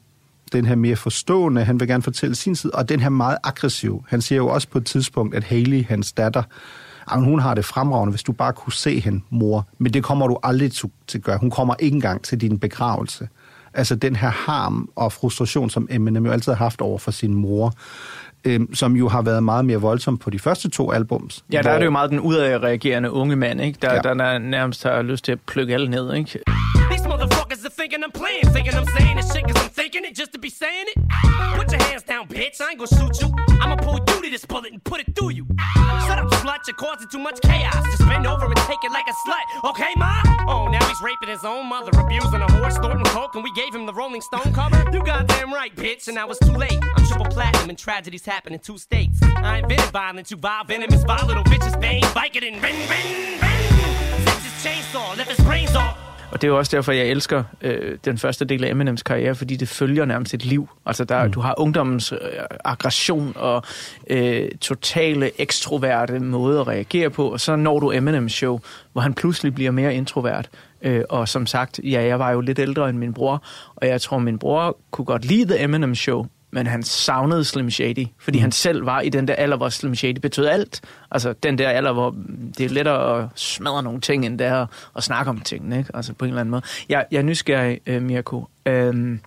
den 0.51 0.65
her 0.65 0.75
mere 0.75 0.95
forstående, 0.95 1.63
han 1.63 1.79
vil 1.79 1.87
gerne 1.87 2.03
fortælle 2.03 2.35
sin 2.35 2.55
side, 2.55 2.73
og 2.73 2.89
den 2.89 2.99
her 2.99 3.09
meget 3.09 3.37
aggressiv. 3.43 4.05
Han 4.07 4.21
siger 4.21 4.37
jo 4.37 4.47
også 4.47 4.67
på 4.67 4.77
et 4.77 4.85
tidspunkt, 4.85 5.35
at 5.35 5.43
Haley, 5.43 5.85
hans 5.85 6.11
datter, 6.11 6.43
jamen, 7.11 7.25
hun 7.25 7.39
har 7.39 7.53
det 7.53 7.65
fremragende, 7.65 8.11
hvis 8.11 8.23
du 8.23 8.31
bare 8.31 8.53
kunne 8.53 8.73
se 8.73 8.99
hende, 8.99 9.21
mor. 9.29 9.67
Men 9.77 9.93
det 9.93 10.03
kommer 10.03 10.27
du 10.27 10.37
aldrig 10.43 10.71
til 10.71 11.17
at 11.17 11.23
gøre. 11.23 11.37
Hun 11.37 11.49
kommer 11.49 11.75
ikke 11.79 11.95
engang 11.95 12.21
til 12.21 12.41
din 12.41 12.59
begravelse. 12.59 13.27
Altså 13.73 13.95
den 13.95 14.15
her 14.15 14.29
harm 14.29 14.89
og 14.95 15.13
frustration, 15.13 15.69
som 15.69 15.87
Eminem 15.91 16.25
jo 16.25 16.31
altid 16.31 16.51
har 16.51 16.57
haft 16.57 16.81
over 16.81 16.97
for 16.97 17.11
sin 17.11 17.33
mor, 17.33 17.73
øhm, 18.45 18.73
som 18.73 18.95
jo 18.95 19.07
har 19.07 19.21
været 19.21 19.43
meget 19.43 19.65
mere 19.65 19.77
voldsom 19.77 20.17
på 20.17 20.29
de 20.29 20.39
første 20.39 20.69
to 20.69 20.91
albums. 20.91 21.43
Ja, 21.51 21.61
der 21.61 21.69
er 21.69 21.77
det 21.77 21.85
jo 21.85 21.91
meget 21.91 22.09
den 22.09 22.19
udadreagerende 22.19 23.11
unge 23.11 23.35
mand, 23.35 23.61
ikke? 23.61 23.79
Der, 23.81 23.93
ja. 23.93 23.99
der 23.99 24.37
nærmest 24.37 24.83
har 24.83 25.01
lyst 25.01 25.25
til 25.25 25.31
at 25.31 25.39
plukke 25.47 25.73
alle 25.73 25.89
ned, 25.89 26.13
ikke? 26.13 26.39
Thinking 27.89 28.03
I'm 28.03 28.11
playing, 28.11 28.45
thinking 28.51 28.75
I'm 28.75 28.85
saying 28.85 29.15
this 29.17 29.33
shit 29.33 29.47
cause 29.47 29.63
I'm 29.63 29.69
thinking 29.71 30.05
it 30.05 30.13
just 30.13 30.31
to 30.33 30.37
be 30.37 30.51
saying 30.51 30.85
it. 30.89 31.09
Put 31.55 31.71
your 31.71 31.81
hands 31.81 32.03
down, 32.03 32.27
bitch, 32.27 32.61
I 32.61 32.69
ain't 32.69 32.77
gonna 32.77 32.87
shoot 32.87 33.19
you. 33.19 33.33
I'ma 33.59 33.77
pull 33.77 33.97
you 33.97 34.05
to 34.05 34.29
this 34.29 34.45
bullet 34.45 34.71
and 34.71 34.83
put 34.83 34.99
it 34.99 35.15
through 35.15 35.31
you. 35.31 35.47
Shut 36.05 36.19
up, 36.19 36.29
slut, 36.33 36.59
you're 36.67 36.75
causing 36.75 37.07
too 37.09 37.17
much 37.17 37.41
chaos. 37.41 37.83
Just 37.85 38.07
bend 38.07 38.27
over 38.27 38.45
and 38.45 38.55
take 38.57 38.77
it 38.83 38.91
like 38.91 39.07
a 39.07 39.15
slut, 39.27 39.71
okay, 39.71 39.91
ma? 39.97 40.21
Oh, 40.47 40.67
now 40.67 40.87
he's 40.87 41.01
raping 41.01 41.29
his 41.29 41.43
own 41.43 41.65
mother, 41.65 41.89
abusing 41.99 42.41
a 42.41 42.51
horse, 42.51 42.75
snorting 42.75 43.03
coke, 43.05 43.33
and 43.33 43.43
we 43.43 43.51
gave 43.53 43.73
him 43.73 43.87
the 43.87 43.93
Rolling 43.93 44.21
Stone 44.21 44.53
cover? 44.53 44.85
You 44.93 45.03
goddamn 45.03 45.51
right, 45.51 45.75
bitch, 45.75 46.07
and 46.09 46.19
I 46.19 46.25
was 46.25 46.37
too 46.37 46.53
late. 46.53 46.77
I'm 46.95 47.07
triple 47.07 47.25
platinum 47.25 47.69
and 47.69 47.77
tragedies 47.77 48.23
happen 48.23 48.53
in 48.53 48.59
two 48.59 48.77
states. 48.77 49.17
I 49.23 49.61
invented 49.63 49.89
violence, 49.89 50.29
you 50.29 50.37
vile 50.37 50.63
venomous, 50.63 51.03
vile 51.05 51.25
little 51.25 51.43
bitches, 51.45 51.81
bang, 51.81 52.03
Vicodin, 52.03 52.61
ring, 52.61 52.77
ring, 52.87 53.39
ring. 53.41 54.25
Fix 54.25 54.43
his 54.45 54.63
chainsaw, 54.63 55.17
left 55.17 55.31
his 55.31 55.43
brains 55.43 55.75
off. 55.75 55.98
Og 56.31 56.41
det 56.41 56.47
er 56.47 56.51
jo 56.51 56.57
også 56.57 56.75
derfor, 56.75 56.91
jeg 56.91 57.07
elsker 57.07 57.43
øh, 57.61 57.97
den 58.05 58.17
første 58.17 58.45
del 58.45 58.63
af 58.63 58.69
Eminems 58.69 59.03
karriere, 59.03 59.35
fordi 59.35 59.55
det 59.55 59.67
følger 59.67 60.05
nærmest 60.05 60.33
et 60.33 60.45
liv. 60.45 60.69
Altså, 60.85 61.03
der, 61.03 61.25
mm. 61.25 61.31
du 61.31 61.39
har 61.39 61.59
ungdommens 61.59 62.11
øh, 62.11 62.17
aggression 62.65 63.33
og 63.35 63.63
øh, 64.09 64.49
totale 64.61 65.41
ekstroverte 65.41 66.19
måde 66.19 66.59
at 66.59 66.67
reagere 66.67 67.09
på, 67.09 67.27
og 67.31 67.39
så 67.39 67.55
når 67.55 67.79
du 67.79 67.91
Eminems 67.91 68.33
show, 68.33 68.59
hvor 68.93 69.01
han 69.01 69.13
pludselig 69.13 69.55
bliver 69.55 69.71
mere 69.71 69.95
introvert. 69.95 70.49
Øh, 70.81 71.03
og 71.09 71.27
som 71.27 71.45
sagt, 71.45 71.79
ja, 71.83 72.03
jeg 72.03 72.19
var 72.19 72.31
jo 72.31 72.41
lidt 72.41 72.59
ældre 72.59 72.89
end 72.89 72.97
min 72.97 73.13
bror, 73.13 73.43
og 73.75 73.87
jeg 73.87 74.01
tror, 74.01 74.19
min 74.19 74.39
bror 74.39 74.77
kunne 74.91 75.05
godt 75.05 75.25
lide 75.25 75.53
The 75.53 75.63
Eminem 75.63 75.95
Show, 75.95 76.25
men 76.51 76.67
han 76.67 76.83
savnede 76.83 77.43
Slim 77.43 77.71
Shady, 77.71 78.05
fordi 78.19 78.37
mm. 78.37 78.41
han 78.41 78.51
selv 78.51 78.85
var 78.85 79.01
i 79.01 79.09
den 79.09 79.27
der 79.27 79.33
alder, 79.33 79.57
hvor 79.57 79.69
Slim 79.69 79.95
Shady 79.95 80.19
betød 80.21 80.45
alt. 80.45 80.81
Altså 81.11 81.33
den 81.33 81.57
der 81.57 81.69
alder, 81.69 81.93
hvor 81.93 82.15
det 82.57 82.65
er 82.65 82.69
lettere 82.69 83.23
at 83.23 83.29
smadre 83.35 83.83
nogle 83.83 84.01
ting, 84.01 84.25
end 84.25 84.39
det 84.39 84.47
er 84.47 84.65
at 84.95 85.03
snakke 85.03 85.29
om 85.29 85.39
tingene, 85.39 85.77
ikke? 85.77 85.91
Altså 85.93 86.13
på 86.13 86.25
en 86.25 86.29
eller 86.29 86.41
anden 86.41 86.51
måde. 86.51 86.61
Jeg, 86.89 87.05
jeg 87.11 87.17
er 87.17 87.23
nysgerrig, 87.23 87.79
uh, 87.89 88.01
Mirko. 88.01 88.47
Øhm, 88.65 89.19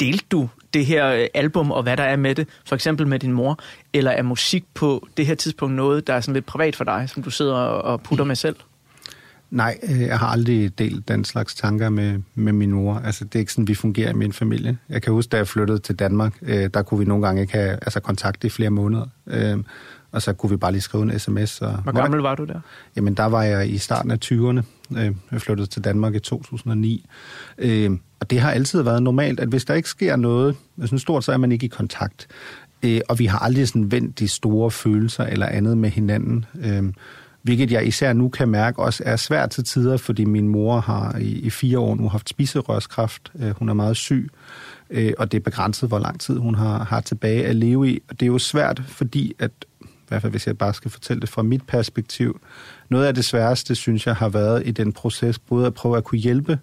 delte 0.00 0.24
du 0.30 0.48
det 0.74 0.86
her 0.86 1.12
øh, 1.12 1.26
album, 1.34 1.70
og 1.70 1.82
hvad 1.82 1.96
der 1.96 2.02
er 2.02 2.16
med 2.16 2.34
det, 2.34 2.48
for 2.66 2.74
eksempel 2.74 3.06
med 3.06 3.18
din 3.18 3.32
mor, 3.32 3.58
eller 3.92 4.10
er 4.10 4.22
musik 4.22 4.64
på 4.74 5.06
det 5.16 5.26
her 5.26 5.34
tidspunkt 5.34 5.74
noget, 5.74 6.06
der 6.06 6.14
er 6.14 6.20
sådan 6.20 6.34
lidt 6.34 6.46
privat 6.46 6.76
for 6.76 6.84
dig, 6.84 7.08
som 7.08 7.22
du 7.22 7.30
sidder 7.30 7.54
og 7.54 8.00
putter 8.00 8.24
med 8.24 8.36
selv? 8.36 8.56
Nej, 9.52 9.78
øh, 9.82 10.00
jeg 10.00 10.18
har 10.18 10.26
aldrig 10.26 10.78
delt 10.78 11.08
den 11.08 11.24
slags 11.24 11.54
tanker 11.54 11.88
med, 11.88 12.18
med 12.34 12.52
min 12.52 12.72
mor. 12.72 12.94
Altså, 13.04 13.24
det 13.24 13.34
er 13.34 13.38
ikke 13.38 13.52
sådan, 13.52 13.68
vi 13.68 13.74
fungerer 13.74 14.10
i 14.10 14.14
min 14.14 14.32
familie. 14.32 14.78
Jeg 14.88 15.02
kan 15.02 15.12
huske, 15.12 15.30
da 15.30 15.36
jeg 15.36 15.48
flyttede 15.48 15.78
til 15.78 15.94
Danmark, 15.94 16.34
øh, 16.42 16.70
der 16.74 16.82
kunne 16.82 16.98
vi 16.98 17.04
nogle 17.04 17.26
gange 17.26 17.42
ikke 17.42 17.52
have 17.52 17.70
altså, 17.70 18.00
kontakt 18.00 18.44
i 18.44 18.48
flere 18.48 18.70
måneder. 18.70 19.06
Øh, 19.26 19.58
og 20.12 20.22
så 20.22 20.32
kunne 20.32 20.50
vi 20.50 20.56
bare 20.56 20.72
lige 20.72 20.82
skrive 20.82 21.02
en 21.02 21.18
sms. 21.18 21.60
Og, 21.60 21.72
Hvor 21.72 21.92
gammel 21.92 22.20
var 22.20 22.34
du 22.34 22.44
der? 22.44 22.60
Jamen, 22.96 23.14
der 23.14 23.24
var 23.24 23.42
jeg 23.42 23.70
i 23.70 23.78
starten 23.78 24.10
af 24.10 24.18
20'erne. 24.24 24.62
Øh, 24.98 25.14
jeg 25.32 25.40
flyttede 25.40 25.68
til 25.68 25.84
Danmark 25.84 26.14
i 26.14 26.18
2009. 26.18 27.06
Øh, 27.58 27.90
og 28.20 28.30
det 28.30 28.40
har 28.40 28.50
altid 28.50 28.82
været 28.82 29.02
normalt, 29.02 29.40
at 29.40 29.48
hvis 29.48 29.64
der 29.64 29.74
ikke 29.74 29.88
sker 29.88 30.16
noget, 30.16 30.56
sådan 30.80 30.98
stort, 30.98 31.24
så 31.24 31.32
er 31.32 31.36
man 31.36 31.52
ikke 31.52 31.66
i 31.66 31.68
kontakt. 31.68 32.26
Øh, 32.82 33.00
og 33.08 33.18
vi 33.18 33.26
har 33.26 33.38
aldrig 33.38 33.68
sådan 33.68 33.92
vendt 33.92 34.18
de 34.18 34.28
store 34.28 34.70
følelser 34.70 35.24
eller 35.24 35.46
andet 35.46 35.78
med 35.78 35.90
hinanden. 35.90 36.44
Øh, 36.64 36.84
hvilket 37.42 37.72
jeg 37.72 37.86
især 37.86 38.12
nu 38.12 38.28
kan 38.28 38.48
mærke 38.48 38.78
også 38.78 39.02
er 39.06 39.16
svært 39.16 39.50
til 39.50 39.64
tider, 39.64 39.96
fordi 39.96 40.24
min 40.24 40.48
mor 40.48 40.80
har 40.80 41.18
i, 41.18 41.30
i 41.30 41.50
fire 41.50 41.78
år 41.78 41.94
nu 41.94 42.08
haft 42.08 42.28
spiserørskræft. 42.28 43.32
Øh, 43.38 43.50
hun 43.58 43.68
er 43.68 43.74
meget 43.74 43.96
syg, 43.96 44.30
øh, 44.90 45.12
og 45.18 45.32
det 45.32 45.38
er 45.38 45.42
begrænset, 45.42 45.88
hvor 45.88 45.98
lang 45.98 46.20
tid 46.20 46.38
hun 46.38 46.54
har, 46.54 46.84
har 46.84 47.00
tilbage 47.00 47.46
at 47.46 47.56
leve 47.56 47.90
i. 47.90 48.02
Og 48.08 48.20
det 48.20 48.26
er 48.26 48.30
jo 48.30 48.38
svært, 48.38 48.82
fordi 48.86 49.34
at, 49.38 49.50
i 49.80 49.86
hvert 50.08 50.22
fald 50.22 50.32
hvis 50.32 50.46
jeg 50.46 50.58
bare 50.58 50.74
skal 50.74 50.90
fortælle 50.90 51.20
det 51.20 51.28
fra 51.28 51.42
mit 51.42 51.62
perspektiv, 51.66 52.40
noget 52.88 53.06
af 53.06 53.14
det 53.14 53.24
sværeste, 53.24 53.74
synes 53.74 54.06
jeg, 54.06 54.16
har 54.16 54.28
været 54.28 54.66
i 54.66 54.70
den 54.70 54.92
proces, 54.92 55.38
både 55.38 55.66
at 55.66 55.74
prøve 55.74 55.96
at 55.96 56.04
kunne 56.04 56.18
hjælpe, 56.20 56.58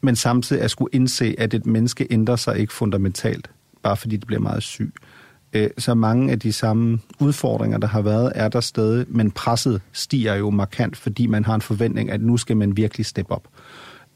men 0.00 0.16
samtidig 0.16 0.62
at 0.62 0.70
skulle 0.70 0.90
indse, 0.92 1.34
at 1.38 1.54
et 1.54 1.66
menneske 1.66 2.06
ændrer 2.10 2.36
sig 2.36 2.58
ikke 2.58 2.72
fundamentalt, 2.72 3.50
bare 3.82 3.96
fordi 3.96 4.16
det 4.16 4.26
bliver 4.26 4.40
meget 4.40 4.62
syg. 4.62 4.92
Øh, 5.02 5.09
Øh, 5.52 5.70
så 5.78 5.94
mange 5.94 6.32
af 6.32 6.38
de 6.40 6.52
samme 6.52 6.98
udfordringer, 7.20 7.78
der 7.78 7.88
har 7.88 8.02
været, 8.02 8.32
er 8.34 8.48
der 8.48 8.60
stadig, 8.60 9.06
men 9.08 9.30
presset 9.30 9.80
stiger 9.92 10.34
jo 10.34 10.50
markant, 10.50 10.96
fordi 10.96 11.26
man 11.26 11.44
har 11.44 11.54
en 11.54 11.60
forventning, 11.60 12.10
at 12.10 12.20
nu 12.20 12.36
skal 12.36 12.56
man 12.56 12.76
virkelig 12.76 13.06
steppe 13.06 13.32
op. 13.32 13.48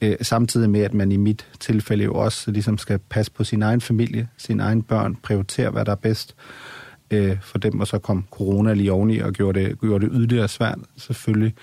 Øh, 0.01 0.17
Samtidig 0.23 0.71
med, 0.71 0.81
at 0.81 0.95
man 0.95 1.13
i 1.13 1.17
mit 1.17 1.47
tilfælde 1.61 2.05
jo 2.05 2.15
også 2.15 2.51
ligesom 2.51 2.79
skal 2.79 2.99
passe 2.99 3.33
på 3.33 3.45
sin 3.45 3.63
egen 3.63 3.81
familie, 3.81 4.29
sine 4.37 4.63
egne 4.63 4.83
børn, 4.83 5.17
prioritere, 5.23 5.71
hvad 5.71 5.85
der 5.85 5.93
er 5.93 5.97
bedst. 5.97 6.35
øh, 7.11 7.37
for 7.43 7.59
dem, 7.59 7.81
og 7.81 7.87
så 7.87 7.99
kom 7.99 8.25
corona 8.31 8.75
lige 8.75 8.93
oveni 8.93 9.19
og 9.19 9.33
gjorde 9.33 9.61
det, 9.61 9.81
gjorde 9.81 10.05
det 10.07 10.13
yderligere 10.15 10.49
svært, 10.49 10.79
selvfølgelig. 10.97 11.55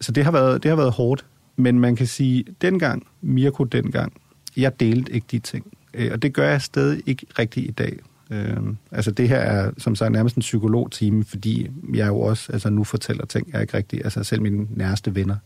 Så 0.00 0.12
det 0.12 0.24
har, 0.24 0.30
været, 0.32 0.62
det 0.62 0.68
har 0.68 0.76
været 0.76 0.92
hårdt, 0.92 1.24
men 1.56 1.80
man 1.80 1.96
kan 1.96 2.06
sige, 2.06 2.44
dengang, 2.62 3.06
Mirko 3.20 3.64
dengang, 3.64 4.12
jeg 4.56 4.80
delte 4.80 5.12
ikke 5.12 5.26
de 5.30 5.38
ting. 5.38 5.66
Øh, 5.94 6.12
og 6.12 6.22
det 6.22 6.34
gør 6.34 6.48
jeg 6.50 6.62
stadig 6.62 7.02
ikke 7.06 7.26
rigtigt 7.38 7.66
i 7.68 7.70
dag. 7.70 7.98
Øh, 8.30 8.56
altså 8.92 9.10
det 9.10 9.28
her 9.28 9.38
er 9.38 9.70
som 9.78 9.94
sagt 9.94 10.12
nærmest 10.12 10.36
en 10.36 10.40
psykologtime, 10.40 11.24
fordi 11.24 11.70
jeg 11.94 12.08
jo 12.08 12.20
også 12.20 12.52
altså 12.52 12.70
nu 12.70 12.84
fortæller 12.84 13.26
ting, 13.26 13.52
jeg 13.52 13.60
ikke 13.60 13.76
rigtig, 13.76 14.04
altså 14.04 14.24
selv 14.24 14.42
mine 14.42 14.66
nærmeste 14.70 15.14
venner 15.14 15.36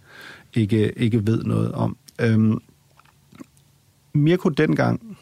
ikke, 0.54 0.98
ikke 0.98 1.26
ved 1.26 1.44
noget 1.44 1.72
om. 1.72 1.96
Øh, 2.20 2.38
Mirko 4.12 4.48
dengang, 4.48 5.18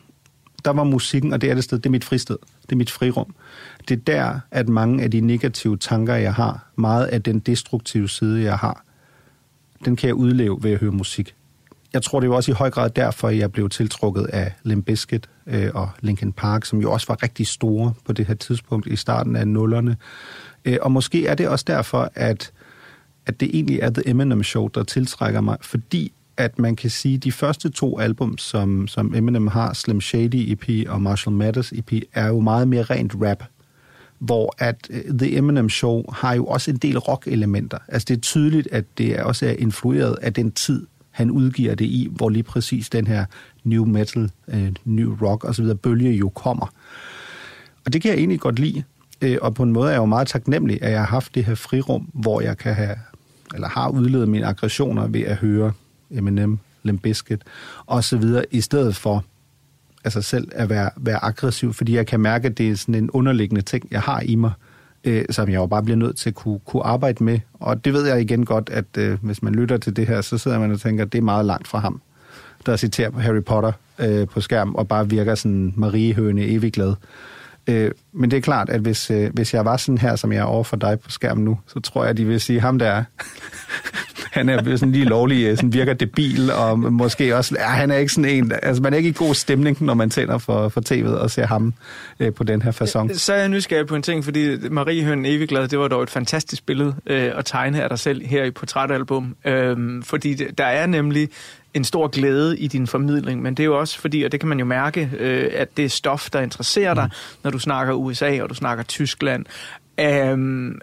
der 0.64 0.71
var 0.71 0.85
musikken, 0.85 1.33
og 1.33 1.40
det 1.40 1.51
er 1.51 1.55
det 1.55 1.64
sted, 1.64 1.79
det 1.79 1.87
er 1.87 1.90
mit 1.90 2.05
fristed, 2.05 2.37
det 2.62 2.73
er 2.73 2.77
mit 2.77 2.90
frirum. 2.90 3.35
Det 3.88 3.99
er 3.99 4.03
der, 4.03 4.40
at 4.51 4.68
mange 4.68 5.05
af 5.05 5.11
de 5.11 5.21
negative 5.21 5.77
tanker, 5.77 6.14
jeg 6.14 6.35
har, 6.35 6.71
meget 6.77 7.07
af 7.07 7.23
den 7.23 7.38
destruktive 7.38 8.09
side, 8.09 8.42
jeg 8.42 8.57
har, 8.57 8.85
den 9.85 9.97
kan 9.97 10.07
jeg 10.07 10.14
udleve 10.14 10.62
ved 10.62 10.71
at 10.71 10.79
høre 10.79 10.92
musik. 10.92 11.35
Jeg 11.99 12.03
tror, 12.03 12.21
det 12.21 12.31
var 12.31 12.37
også 12.37 12.51
i 12.51 12.55
høj 12.55 12.71
grad 12.71 12.91
derfor, 12.91 13.29
jeg 13.29 13.53
blev 13.53 13.69
tiltrukket 13.69 14.25
af 14.25 14.53
Limp 14.63 14.87
Bizkit 14.87 15.29
øh, 15.47 15.71
og 15.75 15.91
Linkin 16.01 16.33
Park, 16.33 16.65
som 16.65 16.81
jo 16.81 16.93
også 16.93 17.07
var 17.09 17.23
rigtig 17.23 17.47
store 17.47 17.93
på 18.05 18.13
det 18.13 18.27
her 18.27 18.35
tidspunkt 18.35 18.87
i 18.87 18.97
starten 18.97 19.37
af 19.37 19.49
nullerne. 19.49 19.97
Øh, 20.65 20.77
og 20.83 20.93
måske 20.93 21.27
er 21.27 21.35
det 21.35 21.49
også 21.49 21.65
derfor, 21.69 22.11
at, 22.15 22.53
at 23.27 23.41
det 23.41 23.51
egentlig 23.53 23.79
er 23.81 23.91
The 23.91 24.09
Eminem 24.09 24.43
Show, 24.43 24.69
der 24.69 24.83
tiltrækker 24.83 25.41
mig, 25.41 25.57
fordi 25.61 26.13
at 26.37 26.59
man 26.59 26.77
kan 26.77 26.91
sige, 26.91 27.15
at 27.15 27.25
de 27.25 27.33
første 27.33 27.71
to 27.71 27.99
album, 27.99 28.39
som, 28.39 28.89
som 28.89 29.15
Eminem 29.15 29.47
har, 29.47 29.73
Slim 29.73 30.01
Shady 30.01 30.53
EP 30.53 30.89
og 30.89 31.03
Marshall 31.03 31.37
Mathers 31.37 31.73
EP, 31.73 31.93
er 32.15 32.27
jo 32.27 32.41
meget 32.41 32.69
mere 32.69 32.83
rent 32.83 33.15
rap 33.23 33.45
hvor 34.19 34.55
at 34.59 34.77
øh, 34.91 35.19
The 35.19 35.37
Eminem 35.37 35.69
Show 35.69 36.05
har 36.13 36.35
jo 36.35 36.47
også 36.47 36.71
en 36.71 36.77
del 36.77 36.99
rock-elementer. 36.99 37.79
Altså 37.89 38.07
det 38.09 38.17
er 38.17 38.21
tydeligt, 38.21 38.69
at 38.73 38.85
det 38.99 39.21
også 39.21 39.47
er 39.47 39.55
influeret 39.59 40.17
af 40.23 40.35
den 40.35 40.53
tid, 40.53 40.87
han 41.19 41.31
udgiver 41.31 41.75
det 41.75 41.85
i, 41.85 42.09
hvor 42.11 42.29
lige 42.29 42.43
præcis 42.43 42.91
den 42.91 43.07
her 43.07 43.25
new 43.65 43.85
metal, 43.85 44.31
øh, 44.49 44.73
new 44.85 45.17
rock 45.23 45.45
osv. 45.45 45.75
bølge 45.75 46.11
jo 46.11 46.29
kommer. 46.29 46.67
Og 47.85 47.93
det 47.93 48.03
kan 48.03 48.11
jeg 48.11 48.19
egentlig 48.19 48.41
godt 48.41 48.59
lide, 48.59 48.83
øh, 49.23 49.39
og 49.43 49.55
på 49.55 49.63
en 49.63 49.73
måde 49.73 49.89
er 49.89 49.93
jeg 49.93 49.99
jo 49.99 50.05
meget 50.05 50.29
taknemmelig, 50.29 50.83
at 50.83 50.91
jeg 50.91 50.99
har 50.99 51.07
haft 51.07 51.35
det 51.35 51.45
her 51.45 51.55
frirum, 51.55 52.09
hvor 52.15 52.41
jeg 52.41 52.59
kan 52.59 52.75
have, 52.75 52.97
eller 53.55 53.69
har 53.69 53.89
udledet 53.89 54.29
mine 54.29 54.47
aggressioner 54.47 55.07
ved 55.07 55.21
at 55.21 55.37
høre 55.37 55.73
Eminem, 56.11 56.59
Limp 56.83 57.03
Bizkit 57.03 57.43
og 57.87 58.05
så 58.05 58.17
videre, 58.17 58.45
i 58.51 58.61
stedet 58.61 58.97
for 58.97 59.25
altså 60.05 60.23
selv 60.23 60.49
at 60.53 60.69
være, 60.69 60.91
være 60.97 61.25
aggressiv, 61.25 61.73
fordi 61.73 61.97
jeg 61.97 62.07
kan 62.07 62.21
mærke, 62.21 62.47
at 62.47 62.59
det 62.59 62.71
er 62.71 62.77
sådan 62.77 62.95
en 62.95 63.11
underliggende 63.11 63.63
ting, 63.63 63.89
jeg 63.91 64.01
har 64.01 64.21
i 64.21 64.35
mig, 64.35 64.53
øh, 64.59 64.68
Øh, 65.05 65.25
som 65.31 65.49
jeg 65.49 65.57
jo 65.57 65.67
bare 65.67 65.83
bliver 65.83 65.97
nødt 65.97 66.17
til 66.17 66.29
at 66.29 66.35
kunne, 66.35 66.59
kunne 66.67 66.83
arbejde 66.83 67.25
med. 67.25 67.41
Og 67.55 67.85
det 67.85 67.93
ved 67.93 68.07
jeg 68.07 68.21
igen 68.21 68.45
godt, 68.45 68.71
at 68.73 68.85
øh, 68.99 69.19
hvis 69.23 69.43
man 69.43 69.55
lytter 69.55 69.77
til 69.77 69.97
det 69.97 70.07
her, 70.07 70.21
så 70.21 70.39
sidder 70.39 70.59
man 70.59 70.73
og 70.73 70.81
tænker, 70.81 71.05
at 71.05 71.13
det 71.13 71.19
er 71.19 71.23
meget 71.23 71.47
langt 71.47 71.69
fra 71.69 71.79
ham, 71.79 72.01
der 72.67 72.77
citerer 72.77 73.11
Harry 73.11 73.43
Potter 73.43 73.73
øh, 73.99 74.29
på 74.29 74.41
skærm, 74.41 74.75
og 74.75 74.89
bare 74.89 75.09
virker 75.09 75.35
sådan 75.35 75.73
Mariehøne 75.77 76.43
evig 76.43 76.73
glad. 76.73 76.95
Øh, 77.67 77.91
men 78.13 78.31
det 78.31 78.37
er 78.37 78.41
klart, 78.41 78.69
at 78.69 78.81
hvis, 78.81 79.11
øh, 79.11 79.31
hvis 79.35 79.55
jeg 79.55 79.65
var 79.65 79.77
sådan 79.77 79.99
her, 79.99 80.17
som 80.17 80.33
jeg 80.33 80.39
er 80.39 80.45
over 80.45 80.65
for 80.65 80.77
dig 80.77 81.01
på 81.01 81.11
skærmen 81.11 81.45
nu, 81.45 81.59
så 81.67 81.81
tror 81.81 82.03
jeg, 82.03 82.11
at 82.11 82.17
de 82.17 82.25
vil 82.25 82.41
sige, 82.41 82.61
ham 82.61 82.79
der 82.79 83.05
han 84.33 84.49
er 84.49 84.77
sådan 84.77 84.93
lige 84.93 85.05
lovlig, 85.05 85.45
øh, 85.45 85.57
sådan 85.57 85.73
virker 85.73 85.93
debil, 85.93 86.53
og 86.53 86.79
måske 86.79 87.37
også, 87.37 87.57
ja, 87.59 87.67
han 87.67 87.91
er 87.91 87.97
ikke 87.97 88.12
sådan 88.12 88.31
en, 88.31 88.53
altså 88.62 88.83
man 88.83 88.93
er 88.93 88.97
ikke 88.97 89.09
i 89.09 89.14
god 89.17 89.35
stemning, 89.35 89.83
når 89.85 89.95
man 89.95 90.11
tænder 90.11 90.38
for, 90.38 90.69
for 90.69 90.81
tv'et 90.93 91.09
og 91.09 91.31
ser 91.31 91.47
ham 91.47 91.75
øh, 92.21 92.35
på 92.35 92.45
den 92.45 92.62
her 92.62 92.73
façon. 92.73 93.14
Så 93.14 93.33
er 93.33 93.38
jeg 93.38 93.49
nysgerrig 93.49 93.87
på 93.87 93.97
en 93.97 94.03
ting, 94.03 94.25
fordi 94.25 94.69
Marie 94.71 95.05
Høn 95.05 95.27
Evigglad, 95.27 95.69
det 95.69 95.79
var 95.79 95.88
dog 95.88 96.03
et 96.03 96.11
fantastisk 96.11 96.67
billede 96.67 96.95
øh, 97.07 97.31
at 97.35 97.45
tegne 97.45 97.83
af 97.83 97.88
dig 97.88 97.99
selv 97.99 98.27
her 98.27 98.45
i 98.45 98.51
portrætalbum, 98.51 99.37
øh, 99.45 100.03
fordi 100.03 100.35
der 100.35 100.64
er 100.64 100.87
nemlig 100.87 101.29
en 101.75 101.85
stor 101.85 102.07
glæde 102.07 102.59
i 102.59 102.67
din 102.67 102.87
formidling, 102.87 103.43
men 103.43 103.55
det 103.55 103.62
er 103.62 103.64
jo 103.64 103.79
også 103.79 103.99
fordi, 103.99 104.23
og 104.23 104.33
det 104.33 104.41
kan 104.41 104.49
man 104.49 104.59
jo 104.59 104.64
mærke, 104.64 105.11
øh, 105.19 105.51
at 105.55 105.77
det 105.77 105.85
er 105.85 105.88
stof, 105.88 106.31
der 106.31 106.41
interesserer 106.41 106.95
dig, 106.95 107.05
mm. 107.05 107.38
når 107.45 107.51
du 107.51 107.59
snakker 107.59 107.95
USA 107.95 108.43
og 108.43 108.51
du 108.51 108.55
snakker 108.55 108.85
Tyskland. 108.85 109.47
Um, 110.33 110.81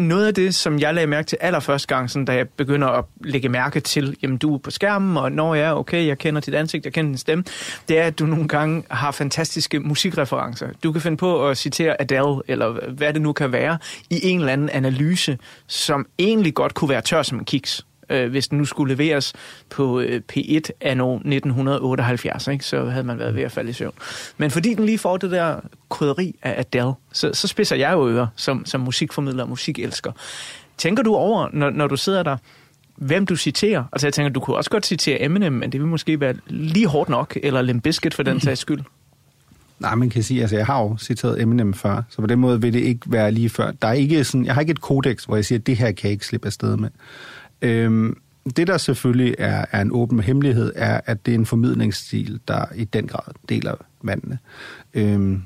noget 0.00 0.26
af 0.26 0.34
det, 0.34 0.54
som 0.54 0.78
jeg 0.78 0.94
lagde 0.94 1.06
mærke 1.06 1.26
til 1.26 1.38
allerførste 1.40 1.88
gang, 1.88 2.10
sådan, 2.10 2.24
da 2.24 2.32
jeg 2.32 2.48
begynder 2.48 2.88
at 2.88 3.04
lægge 3.24 3.48
mærke 3.48 3.80
til, 3.80 4.16
jamen 4.22 4.38
du 4.38 4.54
er 4.54 4.58
på 4.58 4.70
skærmen, 4.70 5.16
og 5.16 5.32
når 5.32 5.54
jeg 5.54 5.66
er 5.68 5.72
okay, 5.72 6.06
jeg 6.06 6.18
kender 6.18 6.40
dit 6.40 6.54
ansigt, 6.54 6.84
jeg 6.84 6.92
kender 6.92 7.10
din 7.10 7.18
stemme, 7.18 7.44
det 7.88 7.98
er, 7.98 8.04
at 8.04 8.18
du 8.18 8.26
nogle 8.26 8.48
gange 8.48 8.84
har 8.90 9.10
fantastiske 9.10 9.80
musikreferencer. 9.80 10.68
Du 10.82 10.92
kan 10.92 11.00
finde 11.00 11.16
på 11.16 11.48
at 11.48 11.58
citere 11.58 12.02
Adele, 12.02 12.42
eller 12.48 12.90
hvad 12.90 13.12
det 13.12 13.22
nu 13.22 13.32
kan 13.32 13.52
være, 13.52 13.78
i 14.10 14.20
en 14.22 14.38
eller 14.40 14.52
anden 14.52 14.68
analyse, 14.68 15.38
som 15.66 16.06
egentlig 16.18 16.54
godt 16.54 16.74
kunne 16.74 16.90
være 16.90 17.00
tør 17.00 17.22
som 17.22 17.38
en 17.38 17.44
kiks 17.44 17.84
øh, 18.10 18.30
hvis 18.30 18.48
den 18.48 18.58
nu 18.58 18.64
skulle 18.64 18.94
leveres 18.94 19.32
på 19.70 20.00
øh, 20.00 20.20
P1 20.32 20.60
anno 20.80 21.14
1978, 21.14 22.48
ikke, 22.48 22.64
så 22.64 22.84
havde 22.84 23.04
man 23.04 23.18
været 23.18 23.34
ved 23.34 23.42
at 23.42 23.52
falde 23.52 23.70
i 23.70 23.72
søvn. 23.72 23.92
Men 24.38 24.50
fordi 24.50 24.74
den 24.74 24.86
lige 24.86 24.98
får 24.98 25.16
det 25.16 25.30
der 25.30 25.60
krydderi 25.88 26.34
af 26.42 26.54
Adele, 26.58 26.92
så, 27.12 27.30
så 27.34 27.48
spidser 27.48 27.76
jeg 27.76 27.92
jo 27.92 28.08
ører 28.08 28.26
som, 28.36 28.66
som 28.66 28.80
musikformidler 28.80 29.42
og 29.42 29.48
musikelsker. 29.48 30.12
Tænker 30.78 31.02
du 31.02 31.14
over, 31.14 31.48
når, 31.52 31.70
når 31.70 31.86
du 31.86 31.96
sidder 31.96 32.22
der, 32.22 32.36
hvem 32.96 33.26
du 33.26 33.36
citerer? 33.36 33.84
Altså 33.92 34.06
jeg 34.06 34.14
tænker, 34.14 34.30
du 34.30 34.40
kunne 34.40 34.56
også 34.56 34.70
godt 34.70 34.86
citere 34.86 35.22
Eminem, 35.22 35.52
men 35.52 35.72
det 35.72 35.80
vil 35.80 35.88
måske 35.88 36.20
være 36.20 36.34
lige 36.46 36.86
hårdt 36.86 37.10
nok, 37.10 37.38
eller 37.42 37.62
Limp 37.62 37.82
Bizkit 37.82 38.14
for 38.14 38.22
den 38.22 38.40
sags 38.40 38.60
skyld. 38.60 38.80
Nej, 39.78 39.94
man 39.94 40.10
kan 40.10 40.22
sige, 40.22 40.40
altså 40.40 40.56
jeg 40.56 40.66
har 40.66 40.82
jo 40.82 40.96
citeret 40.96 41.42
Eminem 41.42 41.74
før, 41.74 42.02
så 42.08 42.20
på 42.20 42.26
den 42.26 42.38
måde 42.38 42.60
vil 42.60 42.72
det 42.72 42.80
ikke 42.80 43.00
være 43.06 43.32
lige 43.32 43.48
før. 43.48 43.70
Der 43.70 43.88
er 43.88 43.92
ikke 43.92 44.24
sådan, 44.24 44.46
jeg 44.46 44.54
har 44.54 44.60
ikke 44.60 44.70
et 44.70 44.80
kodex, 44.80 45.24
hvor 45.24 45.36
jeg 45.36 45.44
siger, 45.44 45.58
at 45.58 45.66
det 45.66 45.76
her 45.76 45.92
kan 45.92 46.04
jeg 46.04 46.12
ikke 46.12 46.26
slippe 46.26 46.46
afsted 46.46 46.76
med. 46.76 46.90
Øhm, 47.62 48.16
det, 48.56 48.66
der 48.66 48.78
selvfølgelig 48.78 49.34
er, 49.38 49.64
er 49.72 49.80
en 49.82 49.92
åben 49.92 50.20
hemmelighed, 50.20 50.72
er, 50.76 51.00
at 51.06 51.26
det 51.26 51.34
er 51.34 51.38
en 51.38 51.46
formidlingsstil, 51.46 52.40
der 52.48 52.64
i 52.74 52.84
den 52.84 53.06
grad 53.06 53.34
deler 53.48 53.74
vandene. 54.02 54.38
Øhm, 54.94 55.42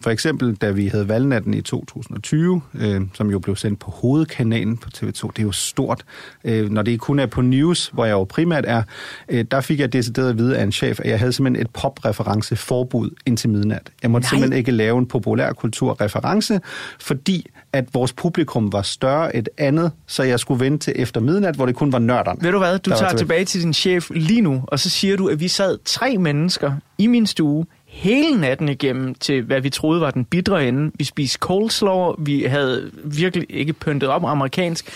for 0.00 0.10
eksempel, 0.10 0.54
da 0.54 0.70
vi 0.70 0.86
havde 0.86 1.08
valgnatten 1.08 1.54
i 1.54 1.60
2020, 1.60 2.62
øh, 2.74 3.00
som 3.14 3.30
jo 3.30 3.38
blev 3.38 3.56
sendt 3.56 3.78
på 3.78 3.90
hovedkanalen 3.90 4.76
på 4.76 4.88
TV2, 4.96 5.06
det 5.06 5.38
er 5.38 5.42
jo 5.42 5.52
stort. 5.52 6.04
Øh, 6.44 6.70
når 6.70 6.82
det 6.82 7.00
kun 7.00 7.18
er 7.18 7.26
på 7.26 7.42
news, 7.42 7.90
hvor 7.92 8.04
jeg 8.04 8.12
jo 8.12 8.24
primært 8.24 8.64
er, 8.66 8.82
øh, 9.28 9.44
der 9.50 9.60
fik 9.60 9.80
jeg 9.80 9.92
decideret 9.92 10.30
at 10.30 10.38
vide 10.38 10.58
af 10.58 10.62
en 10.62 10.72
chef, 10.72 11.00
at 11.00 11.10
jeg 11.10 11.18
havde 11.18 11.32
simpelthen 11.32 11.66
et 11.66 11.70
pop-reference-forbud 11.70 13.10
indtil 13.26 13.50
midnat. 13.50 13.90
Jeg 14.02 14.10
måtte 14.10 14.24
Nej. 14.24 14.30
simpelthen 14.30 14.58
ikke 14.58 14.70
lave 14.70 14.98
en 14.98 15.06
populærkultur-reference, 15.06 16.60
fordi 17.00 17.46
at 17.72 17.94
vores 17.94 18.12
publikum 18.12 18.72
var 18.72 18.82
større 18.82 19.36
et 19.36 19.48
andet, 19.58 19.92
så 20.06 20.22
jeg 20.22 20.40
skulle 20.40 20.64
vente 20.64 20.84
til 20.84 20.92
efter 20.96 21.20
midnat, 21.20 21.54
hvor 21.56 21.66
det 21.66 21.74
kun 21.74 21.92
var 21.92 21.98
nørderne. 21.98 22.42
Ved 22.42 22.52
du 22.52 22.58
hvad, 22.58 22.78
du 22.78 22.90
tager 22.90 22.98
tilbage. 22.98 23.18
tilbage 23.18 23.44
til 23.44 23.62
din 23.62 23.74
chef 23.74 24.10
lige 24.10 24.40
nu, 24.40 24.64
og 24.66 24.78
så 24.78 24.90
siger 24.90 25.16
du, 25.16 25.28
at 25.28 25.40
vi 25.40 25.48
sad 25.48 25.78
tre 25.84 26.18
mennesker 26.18 26.72
i 26.98 27.06
min 27.06 27.26
stue, 27.26 27.66
hele 27.86 28.40
natten 28.40 28.68
igennem 28.68 29.14
til, 29.14 29.42
hvad 29.42 29.60
vi 29.60 29.70
troede 29.70 30.00
var 30.00 30.10
den 30.10 30.24
bidre 30.24 30.68
ende. 30.68 30.92
Vi 30.94 31.04
spiste 31.04 31.38
coleslaw, 31.38 32.14
vi 32.18 32.42
havde 32.42 32.90
virkelig 33.04 33.46
ikke 33.50 33.72
pyntet 33.72 34.08
op 34.08 34.24
amerikansk, 34.24 34.90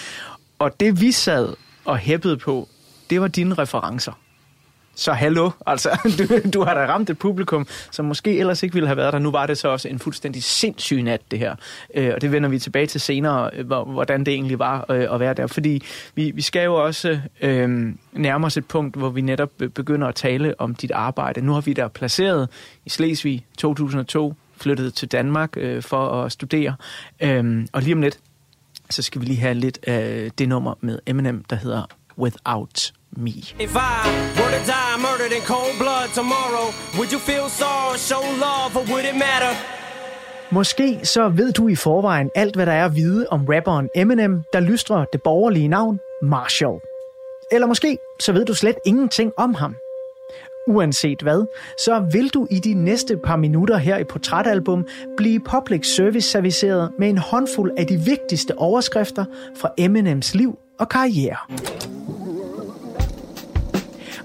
og 0.59 0.81
det 0.81 1.01
vi 1.01 1.13
sad 1.13 1.49
og 1.85 1.97
hæppede 1.97 2.37
på, 2.37 2.69
det 3.11 3.21
var 3.21 3.29
dine 3.29 3.55
referencer. 3.55 4.13
Så 4.99 5.13
hallo, 5.13 5.51
altså, 5.67 5.91
du, 6.19 6.51
du 6.51 6.65
har 6.65 6.75
da 6.75 6.87
ramt 6.87 7.11
et 7.11 7.19
publikum, 7.19 7.67
som 7.91 8.05
måske 8.05 8.39
ellers 8.39 8.63
ikke 8.63 8.75
ville 8.75 8.87
have 8.87 8.97
været 8.97 9.13
der. 9.13 9.19
Nu 9.19 9.31
var 9.31 9.47
det 9.47 9.59
så 9.59 9.69
også 9.69 9.89
en 9.89 9.99
fuldstændig 9.99 10.43
sindssyg 10.43 11.03
nat, 11.03 11.21
det 11.31 11.39
her. 11.39 11.55
Øh, 11.95 12.13
og 12.15 12.21
det 12.21 12.33
vender 12.33 12.49
vi 12.49 12.59
tilbage 12.59 12.87
til 12.87 13.01
senere, 13.01 13.51
øh, 13.53 13.67
hvordan 13.69 14.25
det 14.25 14.35
egentlig 14.35 14.59
var 14.59 14.87
øh, 14.91 15.15
at 15.15 15.21
være 15.21 15.35
der. 15.35 15.47
Fordi 15.47 15.83
vi, 16.15 16.31
vi 16.31 16.43
skal 16.43 16.65
jo 16.65 16.85
også 16.85 17.21
øh, 17.41 17.95
nærme 18.13 18.47
os 18.47 18.57
et 18.57 18.67
punkt, 18.67 18.97
hvor 18.97 19.11
vi 19.11 19.21
netop 19.21 19.51
begynder 19.75 20.09
at 20.09 20.15
tale 20.15 20.61
om 20.61 20.75
dit 20.75 20.91
arbejde. 20.91 21.41
Nu 21.41 21.53
har 21.53 21.61
vi 21.61 21.73
der 21.73 21.89
placeret 21.89 22.49
i 22.85 22.91
Slesvig 22.91 23.47
2002, 23.59 24.35
flyttet 24.57 24.95
til 24.95 25.13
Danmark 25.13 25.51
øh, 25.57 25.83
for 25.83 26.25
at 26.25 26.33
studere. 26.33 26.75
Øh, 27.21 27.67
og 27.73 27.83
lige 27.83 27.95
om 27.95 28.01
lidt, 28.01 28.19
så 28.91 29.03
skal 29.03 29.21
vi 29.21 29.27
lige 29.27 29.41
have 29.41 29.55
lidt 29.55 29.79
af 29.87 30.31
det 30.39 30.49
nummer 30.49 30.75
med 30.81 30.99
Eminem, 31.07 31.45
der 31.51 31.57
hedder 31.57 31.83
Without 32.19 32.93
me. 33.17 33.31
If 33.67 33.75
I 33.77 33.97
were 34.39 34.53
to 34.57 34.63
die 34.73 34.97
murdered 35.07 35.33
in 35.37 35.43
cold 35.53 35.75
blood 35.83 36.09
tomorrow, 36.15 36.67
would 36.97 37.11
you 37.15 37.21
feel 37.31 37.47
sorrow, 37.61 37.97
show 38.09 38.23
love, 38.47 38.71
or 38.79 38.85
would 38.91 39.05
it 39.11 39.17
matter? 39.27 39.53
Måske 40.51 41.01
så 41.03 41.29
ved 41.29 41.53
du 41.53 41.69
i 41.69 41.75
forvejen 41.75 42.31
alt, 42.35 42.55
hvad 42.55 42.67
der 42.67 42.73
er 42.73 42.85
at 42.85 42.95
vide 42.95 43.27
om 43.31 43.45
rapperen 43.45 43.89
Eminem, 43.95 44.43
der 44.53 44.61
lystrer 44.61 45.05
det 45.05 45.23
borgerlige 45.23 45.69
navn 45.69 46.01
Marshall. 46.23 46.81
Eller 47.53 47.67
måske 47.67 47.99
så 48.21 48.33
ved 48.33 48.45
du 48.45 48.55
slet 48.55 48.77
ingenting 48.87 49.33
om 49.37 49.55
ham. 49.55 49.77
Uanset 50.69 51.23
hvad, 51.23 51.47
så 51.79 52.07
vil 52.13 52.29
du 52.29 52.47
i 52.51 52.59
de 52.59 52.75
næste 52.75 53.17
par 53.17 53.37
minutter 53.37 53.77
her 53.77 53.97
i 53.99 54.05
Portrætalbum 54.05 54.87
blive 55.17 55.41
public 55.41 55.87
service 55.97 56.31
serviceret 56.31 56.93
med 56.99 57.09
en 57.09 57.19
håndfuld 57.19 57.73
af 57.77 57.87
de 57.87 57.97
vigtigste 57.97 58.59
overskrifter 58.59 59.25
fra 59.57 59.71
Eminems 59.79 60.35
liv 60.35 60.59
og 60.79 60.89
karriere. 60.89 61.37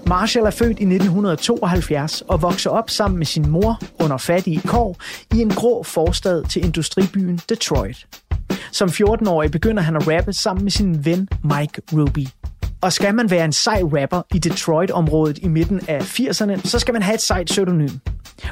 Marshall 0.06 0.46
er 0.46 0.50
født 0.50 0.78
i 0.78 0.84
1972 0.84 2.22
og 2.28 2.42
vokser 2.42 2.70
op 2.70 2.90
sammen 2.90 3.18
med 3.18 3.26
sin 3.26 3.50
mor 3.50 3.80
under 4.00 4.16
fattige 4.16 4.60
kår 4.60 4.96
i 5.34 5.40
en 5.40 5.50
grå 5.50 5.82
forstad 5.82 6.44
til 6.44 6.64
industribyen 6.64 7.40
Detroit. 7.48 8.06
Som 8.72 8.88
14-årig 8.88 9.50
begynder 9.50 9.82
han 9.82 9.96
at 9.96 10.08
rappe 10.08 10.32
sammen 10.32 10.64
med 10.64 10.70
sin 10.70 11.04
ven 11.04 11.28
Mike 11.44 11.82
Ruby. 11.92 12.26
Og 12.80 12.92
skal 12.92 13.14
man 13.14 13.30
være 13.30 13.44
en 13.44 13.52
sej 13.52 13.82
rapper 13.82 14.22
i 14.34 14.38
Detroit-området 14.38 15.38
i 15.38 15.48
midten 15.48 15.80
af 15.88 16.20
80'erne, 16.20 16.68
så 16.68 16.78
skal 16.78 16.92
man 16.92 17.02
have 17.02 17.14
et 17.14 17.20
sejt 17.20 17.46
pseudonym. 17.46 17.98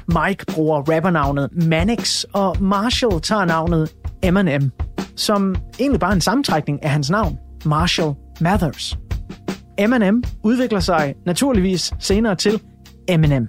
Mike 0.07 0.44
bruger 0.46 0.94
rappernavnet 0.94 1.48
Manix, 1.53 2.24
og 2.32 2.57
Marshall 2.62 3.20
tager 3.20 3.44
navnet 3.44 3.92
Eminem, 4.22 4.70
som 5.16 5.55
egentlig 5.78 6.01
bare 6.01 6.11
er 6.11 6.14
en 6.14 6.20
sammentrækning 6.20 6.82
af 6.82 6.90
hans 6.90 7.11
navn, 7.11 7.38
Marshall 7.64 8.14
Mathers. 8.40 8.98
Eminem 9.81 10.22
udvikler 10.43 10.81
sig 10.81 11.14
naturligvis 11.26 11.93
senere 11.99 12.35
til 12.35 12.61
Eminem. 13.09 13.49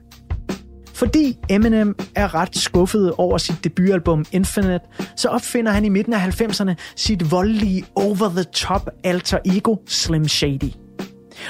Fordi 0.93 1.37
Eminem 1.49 1.95
er 2.15 2.35
ret 2.35 2.57
skuffet 2.57 3.13
over 3.17 3.37
sit 3.37 3.63
debutalbum 3.63 4.25
Infinite, 4.31 4.79
så 5.15 5.29
opfinder 5.29 5.71
han 5.71 5.85
i 5.85 5.89
midten 5.89 6.13
af 6.13 6.41
90'erne 6.41 6.73
sit 6.95 7.31
voldelige 7.31 7.85
over-the-top 7.95 8.89
alter 9.03 9.39
ego 9.45 9.75
Slim 9.87 10.27
Shady. 10.27 10.71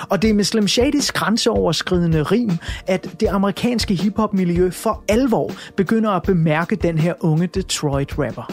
Og 0.09 0.21
det 0.21 0.29
er 0.29 0.34
med 0.34 0.43
Slim 0.43 0.67
Shadys 0.67 1.11
grænseoverskridende 1.11 2.23
rim, 2.23 2.51
at 2.88 3.15
det 3.19 3.27
amerikanske 3.27 3.95
hiphop-miljø 3.95 4.69
for 4.69 5.03
alvor 5.09 5.51
begynder 5.77 6.09
at 6.09 6.23
bemærke 6.23 6.75
den 6.75 6.97
her 6.97 7.13
unge 7.19 7.47
Detroit-rapper. 7.47 8.51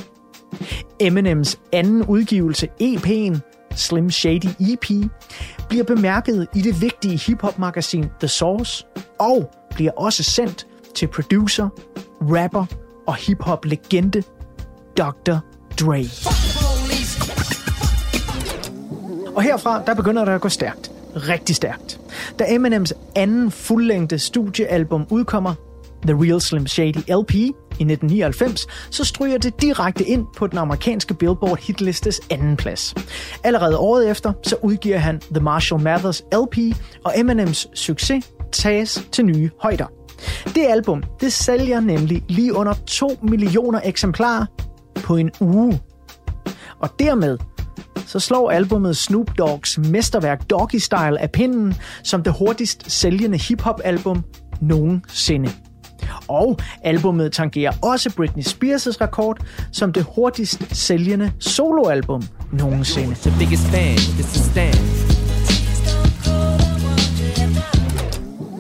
Eminems 1.01 1.59
anden 1.73 2.05
udgivelse, 2.05 2.69
EP'en, 2.83 3.48
Slim 3.79 4.11
Shady 4.11 4.49
EP, 4.61 5.11
bliver 5.69 5.85
bemærket 5.85 6.47
i 6.55 6.61
det 6.61 6.81
vigtige 6.81 7.19
hiphop-magasin 7.19 8.05
The 8.21 8.29
Source, 8.29 8.87
og 9.19 9.51
bliver 9.71 9.93
også 9.97 10.23
sendt 10.23 10.67
til 10.95 11.07
producer, 11.07 11.69
rapper 12.21 12.67
og 13.07 13.17
hiphop-legende 13.17 14.23
Dr. 14.99 15.37
Dre. 15.81 16.05
Og 19.37 19.43
herfra, 19.43 19.83
der 19.87 19.95
begynder 19.95 20.25
det 20.25 20.33
at 20.33 20.41
gå 20.41 20.49
stærkt. 20.49 20.91
Rigtig 21.17 21.57
stærkt. 21.57 22.01
Da 22.39 22.45
Eminems 22.49 22.93
anden 23.17 23.51
fuldlængde 23.51 24.19
studiealbum 24.19 25.07
udkommer, 25.11 25.55
The 26.03 26.15
Real 26.15 26.41
Slim 26.41 26.67
Shady 26.67 26.99
LP, 27.09 27.35
i 27.81 27.83
1999, 27.83 28.67
så 28.91 29.05
stryger 29.05 29.39
det 29.39 29.63
direkte 29.63 30.05
ind 30.05 30.27
på 30.37 30.47
den 30.47 30.59
amerikanske 30.59 31.15
Billboard 31.15 31.59
hitlistes 31.59 32.21
anden 32.31 32.57
plads. 32.57 32.95
Allerede 33.45 33.79
året 33.79 34.11
efter, 34.11 34.33
så 34.43 34.57
udgiver 34.63 34.99
han 34.99 35.21
The 35.21 35.41
Marshall 35.41 35.83
Mathers 35.83 36.23
LP, 36.33 36.77
og 37.05 37.13
Eminems 37.17 37.67
succes 37.75 38.25
tages 38.53 39.09
til 39.13 39.25
nye 39.25 39.51
højder. 39.63 39.87
Det 40.45 40.67
album, 40.69 41.03
det 41.21 41.33
sælger 41.33 41.81
nemlig 41.81 42.25
lige 42.29 42.55
under 42.55 42.75
2 42.87 43.19
millioner 43.23 43.81
eksemplarer 43.85 44.47
på 44.95 45.17
en 45.17 45.31
uge. 45.41 45.81
Og 46.81 46.91
dermed 46.99 47.39
så 48.07 48.19
slår 48.21 48.51
albumet 48.51 48.97
Snoop 48.97 49.39
Dogs 49.39 49.79
mesterværk 49.79 50.51
Doggy 50.51 50.77
Style 50.77 51.21
af 51.21 51.31
pinden 51.31 51.75
som 52.03 52.23
det 52.23 52.35
hurtigst 52.39 52.91
sælgende 52.91 53.39
hip-hop-album 53.39 54.25
nogensinde. 54.61 55.51
Og 56.29 56.59
albummet 56.83 57.33
tangerer 57.33 57.73
også 57.83 58.15
Britney 58.17 58.43
Spears' 58.43 59.01
rekord 59.01 59.39
som 59.73 59.93
det 59.93 60.07
hurtigst 60.15 60.77
sælgende 60.77 61.33
soloalbum 61.39 62.23
nogensinde. 62.53 63.15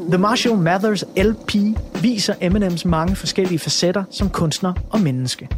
The 0.08 0.18
Marshall 0.18 0.56
Mathers 0.56 1.04
LP 1.16 1.54
viser 2.02 2.34
Eminems 2.40 2.84
mange 2.84 3.16
forskellige 3.16 3.58
facetter 3.58 4.04
som 4.10 4.30
kunstner 4.30 4.72
og 4.90 5.00
menneske. 5.00 5.48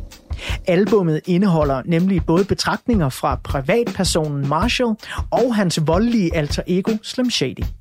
Albummet 0.66 1.20
indeholder 1.26 1.82
nemlig 1.84 2.24
både 2.26 2.44
betragtninger 2.44 3.08
fra 3.08 3.40
privatpersonen 3.44 4.48
Marshall 4.48 4.94
og 5.30 5.54
hans 5.54 5.86
voldelige 5.86 6.36
alter 6.36 6.62
ego 6.66 6.92
Slim 7.02 7.30
Shady. 7.30 7.79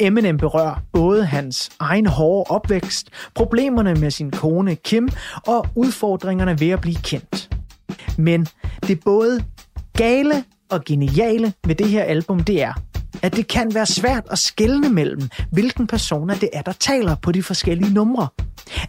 Eminem 0.00 0.36
berører 0.36 0.74
både 0.92 1.26
hans 1.26 1.70
egen 1.78 2.06
hårde 2.06 2.50
opvækst, 2.50 3.10
problemerne 3.34 3.94
med 3.94 4.10
sin 4.10 4.30
kone 4.30 4.74
Kim 4.74 5.08
og 5.46 5.66
udfordringerne 5.74 6.60
ved 6.60 6.70
at 6.70 6.80
blive 6.80 6.96
kendt. 6.96 7.56
Men 8.18 8.46
det 8.86 9.00
både 9.04 9.44
gale 9.92 10.44
og 10.70 10.84
geniale 10.84 11.52
ved 11.66 11.74
det 11.74 11.88
her 11.88 12.02
album, 12.02 12.40
det 12.40 12.62
er, 12.62 12.72
at 13.22 13.36
det 13.36 13.48
kan 13.48 13.74
være 13.74 13.86
svært 13.86 14.24
at 14.30 14.38
skelne 14.38 14.90
mellem, 14.90 15.28
hvilken 15.52 15.86
personer 15.86 16.34
det 16.34 16.50
er, 16.52 16.62
der 16.62 16.72
taler 16.72 17.14
på 17.14 17.32
de 17.32 17.42
forskellige 17.42 17.94
numre. 17.94 18.28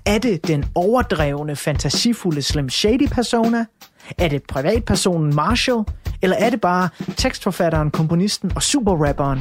Er 0.05 0.17
det 0.17 0.47
den 0.47 0.65
overdrevne, 0.75 1.55
fantasifulde 1.55 2.41
Slim 2.41 2.69
Shady 2.69 3.07
persona? 3.07 3.65
Er 4.17 4.28
det 4.28 4.43
privatpersonen 4.49 5.36
Marshall? 5.36 5.84
Eller 6.22 6.38
er 6.39 6.49
det 6.49 6.61
bare 6.61 6.89
tekstforfatteren, 7.18 7.91
komponisten 7.91 8.51
og 8.55 8.63
superrapperen 8.63 9.39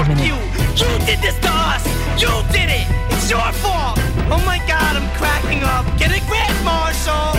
Eminem? 0.00 0.24
You, 0.30 0.36
you 0.80 0.90
did 1.08 1.18
this 1.26 1.36
to 1.46 1.52
us. 1.72 1.82
You 2.22 2.32
did 2.56 2.68
it. 2.80 2.86
It's 3.12 3.26
your 3.34 3.50
fault. 3.62 3.98
Oh 4.34 4.42
my 4.50 4.58
God, 4.72 4.92
I'm 4.98 5.08
cracking 5.20 5.62
up. 5.74 5.84
Get 6.00 6.10
a 6.18 6.22
grip, 6.30 6.56
Marshall. 6.70 7.30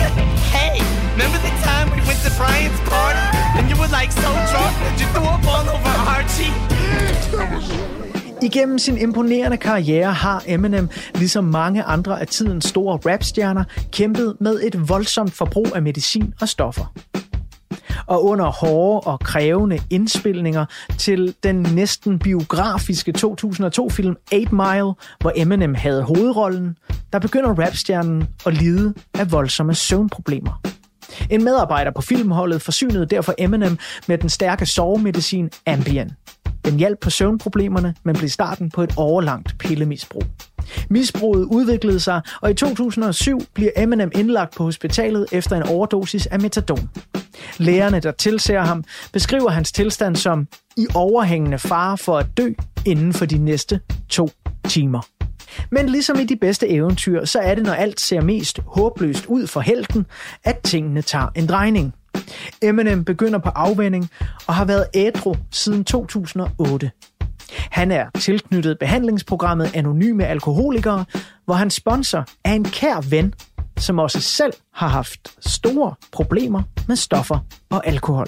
Hey, 0.56 0.74
remember 1.14 1.38
the 1.48 1.54
time 1.68 1.86
we 1.94 2.00
went 2.08 2.20
to 2.26 2.30
Brian's 2.38 2.80
party 2.92 3.26
and 3.58 3.64
you 3.70 3.76
were 3.82 3.92
like 3.98 4.10
so 4.22 4.30
drunk 4.50 4.74
that 4.84 4.94
you 5.00 5.06
threw 5.14 5.28
up 5.34 5.44
all 5.54 5.66
over 5.76 5.94
Archie? 6.16 6.54
Igennem 8.42 8.78
sin 8.78 8.98
imponerende 8.98 9.56
karriere 9.56 10.12
har 10.12 10.42
Eminem, 10.46 10.88
ligesom 11.14 11.44
mange 11.44 11.82
andre 11.82 12.20
af 12.20 12.26
tidens 12.26 12.64
store 12.64 12.98
rapstjerner, 13.12 13.64
kæmpet 13.92 14.36
med 14.40 14.60
et 14.62 14.88
voldsomt 14.88 15.32
forbrug 15.32 15.66
af 15.74 15.82
medicin 15.82 16.34
og 16.40 16.48
stoffer. 16.48 16.92
Og 18.06 18.24
under 18.24 18.44
hårde 18.46 19.00
og 19.06 19.20
krævende 19.20 19.78
indspilninger 19.90 20.64
til 20.98 21.34
den 21.42 21.62
næsten 21.62 22.18
biografiske 22.18 23.14
2002-film 23.18 24.16
8 24.32 24.54
Mile, 24.54 24.94
hvor 25.20 25.32
Eminem 25.36 25.74
havde 25.74 26.02
hovedrollen, 26.02 26.76
der 27.12 27.18
begynder 27.18 27.54
rapstjernen 27.58 28.28
at 28.46 28.54
lide 28.54 28.94
af 29.14 29.32
voldsomme 29.32 29.74
søvnproblemer. 29.74 30.60
En 31.30 31.44
medarbejder 31.44 31.90
på 31.90 32.02
filmholdet 32.02 32.62
forsynede 32.62 33.06
derfor 33.06 33.34
Eminem 33.38 33.78
med 34.08 34.18
den 34.18 34.28
stærke 34.28 34.66
sovemedicin 34.66 35.50
Ambien. 35.66 36.10
Den 36.64 36.76
hjalp 36.76 37.00
på 37.00 37.10
søvnproblemerne, 37.10 37.94
men 38.02 38.16
blev 38.16 38.28
starten 38.28 38.70
på 38.70 38.82
et 38.82 38.94
overlangt 38.96 39.58
pillemisbrug. 39.58 40.22
Misbruget 40.90 41.44
udviklede 41.44 42.00
sig, 42.00 42.20
og 42.40 42.50
i 42.50 42.54
2007 42.54 43.40
bliver 43.54 43.70
Eminem 43.76 44.10
indlagt 44.14 44.54
på 44.56 44.64
hospitalet 44.64 45.26
efter 45.32 45.56
en 45.56 45.62
overdosis 45.62 46.26
af 46.26 46.40
metadon. 46.40 46.90
Lægerne, 47.58 48.00
der 48.00 48.10
tilser 48.10 48.60
ham, 48.60 48.84
beskriver 49.12 49.50
hans 49.50 49.72
tilstand 49.72 50.16
som 50.16 50.48
i 50.76 50.86
overhængende 50.94 51.58
fare 51.58 51.98
for 51.98 52.18
at 52.18 52.26
dø 52.36 52.52
inden 52.86 53.12
for 53.12 53.26
de 53.26 53.38
næste 53.38 53.80
to 54.08 54.30
timer. 54.68 55.00
Men 55.70 55.88
ligesom 55.88 56.18
i 56.18 56.24
de 56.24 56.36
bedste 56.36 56.68
eventyr, 56.68 57.24
så 57.24 57.38
er 57.38 57.54
det, 57.54 57.64
når 57.64 57.72
alt 57.72 58.00
ser 58.00 58.20
mest 58.20 58.60
håbløst 58.66 59.26
ud 59.26 59.46
for 59.46 59.60
helten, 59.60 60.06
at 60.44 60.58
tingene 60.58 61.02
tager 61.02 61.28
en 61.34 61.46
drejning. 61.46 61.94
Eminem 62.62 63.04
begynder 63.04 63.38
på 63.38 63.48
afvænding 63.48 64.10
og 64.46 64.54
har 64.54 64.64
været 64.64 64.86
ædru 64.94 65.34
siden 65.50 65.84
2008. 65.84 66.90
Han 67.70 67.90
er 67.90 68.06
tilknyttet 68.18 68.78
behandlingsprogrammet 68.78 69.70
Anonyme 69.74 70.26
Alkoholikere, 70.26 71.04
hvor 71.44 71.54
hans 71.54 71.74
sponsor 71.74 72.24
er 72.44 72.52
en 72.52 72.64
kær 72.64 73.00
ven, 73.10 73.34
som 73.78 73.98
også 73.98 74.20
selv 74.20 74.52
har 74.74 74.88
haft 74.88 75.28
store 75.46 75.94
problemer 76.12 76.62
med 76.88 76.96
stoffer 76.96 77.38
og 77.70 77.86
alkohol. 77.86 78.26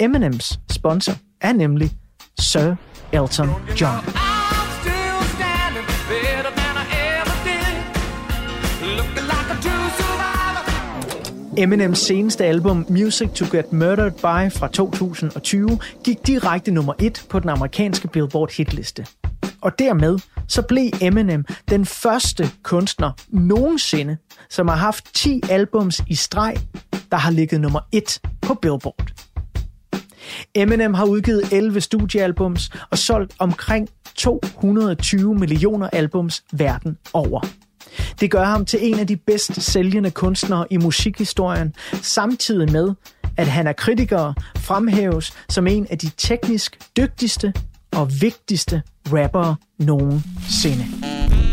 Eminems 0.00 0.58
sponsor 0.70 1.14
er 1.40 1.52
nemlig 1.52 1.90
Sir 2.38 2.74
Elton 3.12 3.48
John. 3.80 4.23
Eminems 11.56 11.98
seneste 11.98 12.44
album 12.44 12.86
Music 12.88 13.28
to 13.34 13.44
Get 13.52 13.72
Murdered 13.72 14.12
By 14.12 14.52
fra 14.52 14.68
2020 14.68 15.78
gik 16.04 16.26
direkte 16.26 16.70
nummer 16.70 16.92
1 16.98 17.26
på 17.30 17.38
den 17.38 17.48
amerikanske 17.48 18.08
Billboard 18.08 18.56
hitliste. 18.56 19.06
Og 19.60 19.78
dermed 19.78 20.18
så 20.48 20.62
blev 20.62 20.90
Eminem 21.00 21.44
den 21.70 21.86
første 21.86 22.50
kunstner 22.62 23.12
nogensinde, 23.28 24.16
som 24.50 24.68
har 24.68 24.76
haft 24.76 25.14
10 25.14 25.40
albums 25.50 26.02
i 26.08 26.14
streg, 26.14 26.56
der 27.10 27.16
har 27.16 27.30
ligget 27.30 27.60
nummer 27.60 27.80
1 27.92 28.20
på 28.42 28.54
Billboard. 28.54 29.12
Eminem 30.54 30.94
har 30.94 31.04
udgivet 31.04 31.52
11 31.52 31.80
studiealbums 31.80 32.70
og 32.90 32.98
solgt 32.98 33.34
omkring 33.38 33.88
220 34.14 35.34
millioner 35.34 35.88
albums 35.92 36.44
verden 36.52 36.98
over. 37.12 37.63
Det 38.20 38.30
gør 38.30 38.44
ham 38.44 38.64
til 38.64 38.78
en 38.82 38.98
af 38.98 39.06
de 39.06 39.16
bedst 39.16 39.62
sælgende 39.62 40.10
kunstnere 40.10 40.66
i 40.70 40.76
musikhistorien, 40.76 41.74
samtidig 42.02 42.72
med, 42.72 42.90
at 43.36 43.46
han 43.46 43.66
af 43.66 43.76
kritikere 43.76 44.34
fremhæves 44.56 45.32
som 45.48 45.66
en 45.66 45.86
af 45.90 45.98
de 45.98 46.10
teknisk 46.16 46.78
dygtigste 46.96 47.52
og 47.92 48.10
vigtigste 48.20 48.82
rappere 49.12 49.56
nogensinde. 49.78 50.84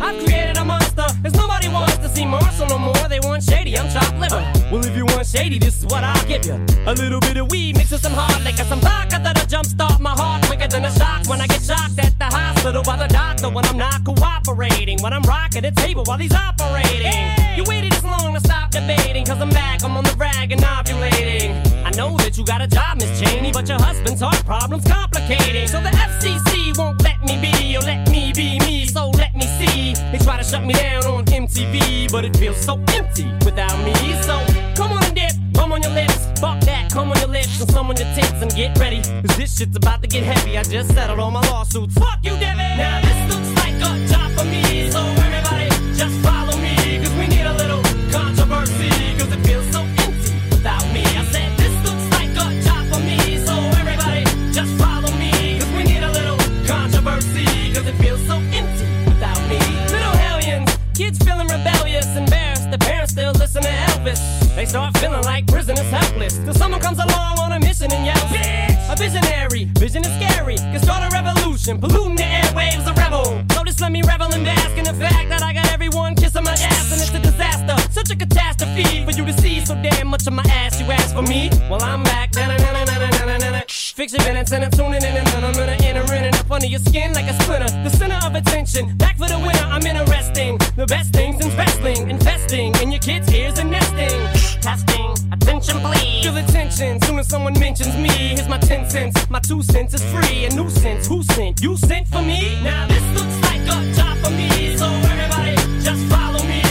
I've 0.02 0.30
created 0.30 0.58
a 0.58 0.64
monster. 0.64 1.51
Nobody 1.72 1.92
wants 1.92 2.06
to 2.06 2.10
see 2.10 2.26
Marshall 2.26 2.68
no 2.68 2.78
more. 2.78 3.08
They 3.08 3.22
want 3.22 3.44
shady, 3.44 3.78
I'm 3.78 3.90
chopped 3.90 4.20
liver. 4.20 4.44
Well, 4.70 4.86
if 4.86 4.94
you 4.94 5.06
want 5.06 5.26
shady, 5.26 5.58
this 5.58 5.80
is 5.80 5.86
what 5.86 6.04
I'll 6.04 6.28
give 6.28 6.46
you. 6.46 6.60
A 6.86 6.94
little 6.94 7.22
bit 7.22 7.38
of 7.38 7.50
weed 7.50 7.78
mixed 7.78 7.94
with 7.94 8.02
some 8.02 8.12
hard 8.12 8.44
liquor, 8.44 8.66
some 8.66 8.82
vodka 8.82 9.22
that'll 9.24 9.46
jumpstart 9.46 10.02
my 10.02 10.10
heart 10.10 10.44
quicker 10.48 10.68
than 10.68 10.84
a 10.84 10.92
shock 10.92 11.28
when 11.28 11.40
I 11.40 11.48
get 11.48 11.62
shocked 11.62 11.98
at 12.00 12.20
the 12.20 12.26
hospital 12.26 12.84
by 12.84 12.98
the 12.98 13.08
doctor 13.08 13.50
when 13.50 13.64
I'm 13.66 13.78
not 13.78 14.04
cooperating. 14.04 15.02
When 15.02 15.14
I'm 15.14 15.22
rocking 15.24 15.62
the 15.62 15.72
table 15.72 16.04
while 16.04 16.18
he's 16.18 16.34
operating. 16.34 17.32
You 17.56 17.64
waited 17.66 17.94
this 17.94 18.04
long 18.04 18.34
to 18.34 18.42
stop 18.42 18.72
debating, 18.72 19.26
cause 19.26 19.40
I'm 19.40 19.50
back, 19.50 19.82
I'm 19.86 19.96
on 19.96 20.04
the 20.04 20.16
rag 20.18 20.52
and 20.52 20.62
ovulating. 20.62 21.56
I 21.86 21.92
know 21.92 22.18
that 22.18 22.38
you 22.38 22.44
got 22.44 22.62
a 22.62 22.68
job, 22.68 22.98
Miss 22.98 23.22
Cheney, 23.22 23.54
but 23.54 23.70
your 23.70 23.80
husband's 23.80 24.20
heart 24.20 24.44
problem's 24.46 24.86
complicating. 24.86 25.68
So 25.70 25.80
the 25.80 25.92
FCC 25.92 26.78
won't 26.78 27.02
let 27.02 27.24
me 27.24 27.40
be, 27.40 27.78
or 27.78 27.82
let 27.82 28.10
me 28.10 28.34
be 28.34 28.60
me, 28.60 28.86
so 28.88 29.11
let 29.34 29.44
me 29.44 29.66
see. 29.66 29.94
They 30.12 30.18
try 30.24 30.38
to 30.38 30.44
shut 30.44 30.64
me 30.64 30.74
down 30.74 31.06
on 31.06 31.26
MTV, 31.26 32.12
but 32.12 32.26
it 32.26 32.36
feels 32.38 32.58
so 32.58 32.80
empty 32.94 33.26
without 33.46 33.78
me. 33.84 33.94
So 34.24 34.40
come 34.76 34.92
on 34.92 35.04
and 35.04 35.16
dip, 35.16 35.32
come 35.56 35.72
on 35.72 35.82
your 35.82 35.92
lips, 35.92 36.28
fuck 36.40 36.60
that, 36.62 36.92
come 36.92 37.12
on 37.12 37.20
your 37.20 37.30
lips, 37.30 37.60
and 37.62 37.72
some 37.72 37.90
on 37.90 37.98
your 37.98 38.08
tits, 38.16 38.42
and 38.42 38.54
get 38.54 38.78
ready. 38.78 39.02
Cause 39.02 39.38
this 39.38 39.58
shit's 39.58 39.76
about 39.76 40.02
to 40.02 40.08
get 40.08 40.24
heavy. 40.24 40.58
I 40.58 40.64
just 40.64 40.94
settled 40.94 41.20
all 41.20 41.32
my 41.32 41.42
lawsuits. 41.50 41.96
Fuck 41.96 42.20
you, 42.24 42.32
Devin! 42.32 42.78
Now 42.78 43.02
this 43.02 43.34
looks 43.34 43.50
like 43.64 43.76
a 43.76 44.08
job 44.08 44.32
for 44.38 44.46
me, 44.46 44.90
so 44.92 45.00
everybody 45.00 45.70
just 45.96 46.16
follow 46.26 46.41
Elvis. 64.02 64.56
They 64.56 64.66
start 64.66 64.98
feeling 64.98 65.24
like 65.24 65.48
prisoners 65.48 65.90
helpless, 65.90 66.38
till 66.38 66.54
someone 66.54 66.82
comes 66.82 67.00
along 67.00 67.40
on 67.40 67.52
a 67.54 67.60
mission 67.60 67.92
and 67.92 68.06
yells, 68.06 68.20
Bitch! 68.20 68.92
A 68.92 68.96
visionary, 68.96 69.66
vision 69.78 70.04
is 70.04 70.14
scary, 70.18 70.58
can 70.58 70.80
start 70.80 71.04
a 71.04 71.10
revolution, 71.16 71.80
polluting 71.80 72.16
the 72.16 72.24
airwaves, 72.24 72.88
a 72.88 72.94
rebel. 72.94 73.26
So 73.54 73.64
just 73.64 73.80
let 73.82 73.92
me 73.92 74.02
revel 74.02 74.34
and 74.34 74.44
bask 74.44 74.78
in 74.78 74.84
the 74.86 74.94
fact 74.94 75.30
that 75.30 75.42
I 75.42 75.54
got 75.54 75.72
everyone 75.72 76.16
kissing 76.16 76.44
my 76.44 76.52
ass, 76.52 76.92
and 76.92 77.02
it's 77.02 77.14
a 77.14 77.20
disaster, 77.20 77.76
such 77.92 78.12
a 78.12 78.16
catastrophe 78.16 79.06
for 79.06 79.12
you 79.12 79.26
to 79.26 79.34
see 79.34 79.64
so 79.66 79.76
damn 79.76 80.08
much 80.08 80.28
of 80.28 80.34
my 80.34 80.44
ass. 80.44 80.80
You 80.80 80.92
ask 80.92 81.16
for 81.16 81.22
me, 81.22 81.50
well 81.70 81.82
I'm 81.82 82.04
back. 82.04 82.34
Na-na-na-na-na-na-na-na. 82.36 83.12
Fix 83.12 83.20
your 83.20 83.21
minutes 84.10 84.52
and 84.52 84.64
I'm 84.64 84.72
tuning 84.72 85.04
in 85.04 85.16
and 85.16 85.28
then 85.28 85.44
I'm 85.44 85.54
gonna 85.54 85.78
enter 85.84 86.02
in 86.16 86.24
and 86.24 86.36
up 86.36 86.50
under 86.50 86.66
your 86.66 86.80
skin 86.80 87.14
like 87.14 87.30
a 87.30 87.34
splinter. 87.44 87.70
The 87.84 87.90
center 87.90 88.20
of 88.26 88.34
attention, 88.34 88.98
back 88.98 89.16
for 89.16 89.28
the 89.28 89.38
winner. 89.38 89.66
I'm 89.70 89.86
interesting. 89.86 90.58
The 90.76 90.88
best 90.88 91.14
things 91.14 91.46
in 91.46 91.56
wrestling, 91.56 92.10
investing 92.10 92.74
in 92.82 92.92
your 92.92 93.00
kids' 93.00 93.32
ears 93.32 93.60
and 93.60 93.70
nesting. 93.70 94.20
Testing, 94.60 95.14
attention 95.32 95.80
please. 95.82 96.24
Feel 96.26 96.38
attention, 96.38 97.00
soon 97.02 97.20
as 97.20 97.28
someone 97.28 97.54
mentions 97.60 97.96
me. 97.96 98.10
Here's 98.10 98.48
my 98.48 98.58
10 98.58 98.90
cents, 98.90 99.30
my 99.30 99.40
two 99.40 99.62
cents 99.62 99.94
is 99.94 100.04
free. 100.12 100.46
A 100.46 100.50
nuisance, 100.56 101.06
who 101.06 101.22
sent? 101.22 101.62
You 101.62 101.78
sent 101.78 102.08
for 102.08 102.24
me? 102.24 102.60
Now 102.64 102.88
this 102.88 103.06
looks 103.14 103.38
like 103.44 103.62
a 103.62 103.94
job 103.94 104.18
for 104.24 104.32
me. 104.32 104.78
So 104.78 104.88
everybody 105.12 105.56
just 105.80 106.04
follow 106.10 106.44
me. 106.44 106.71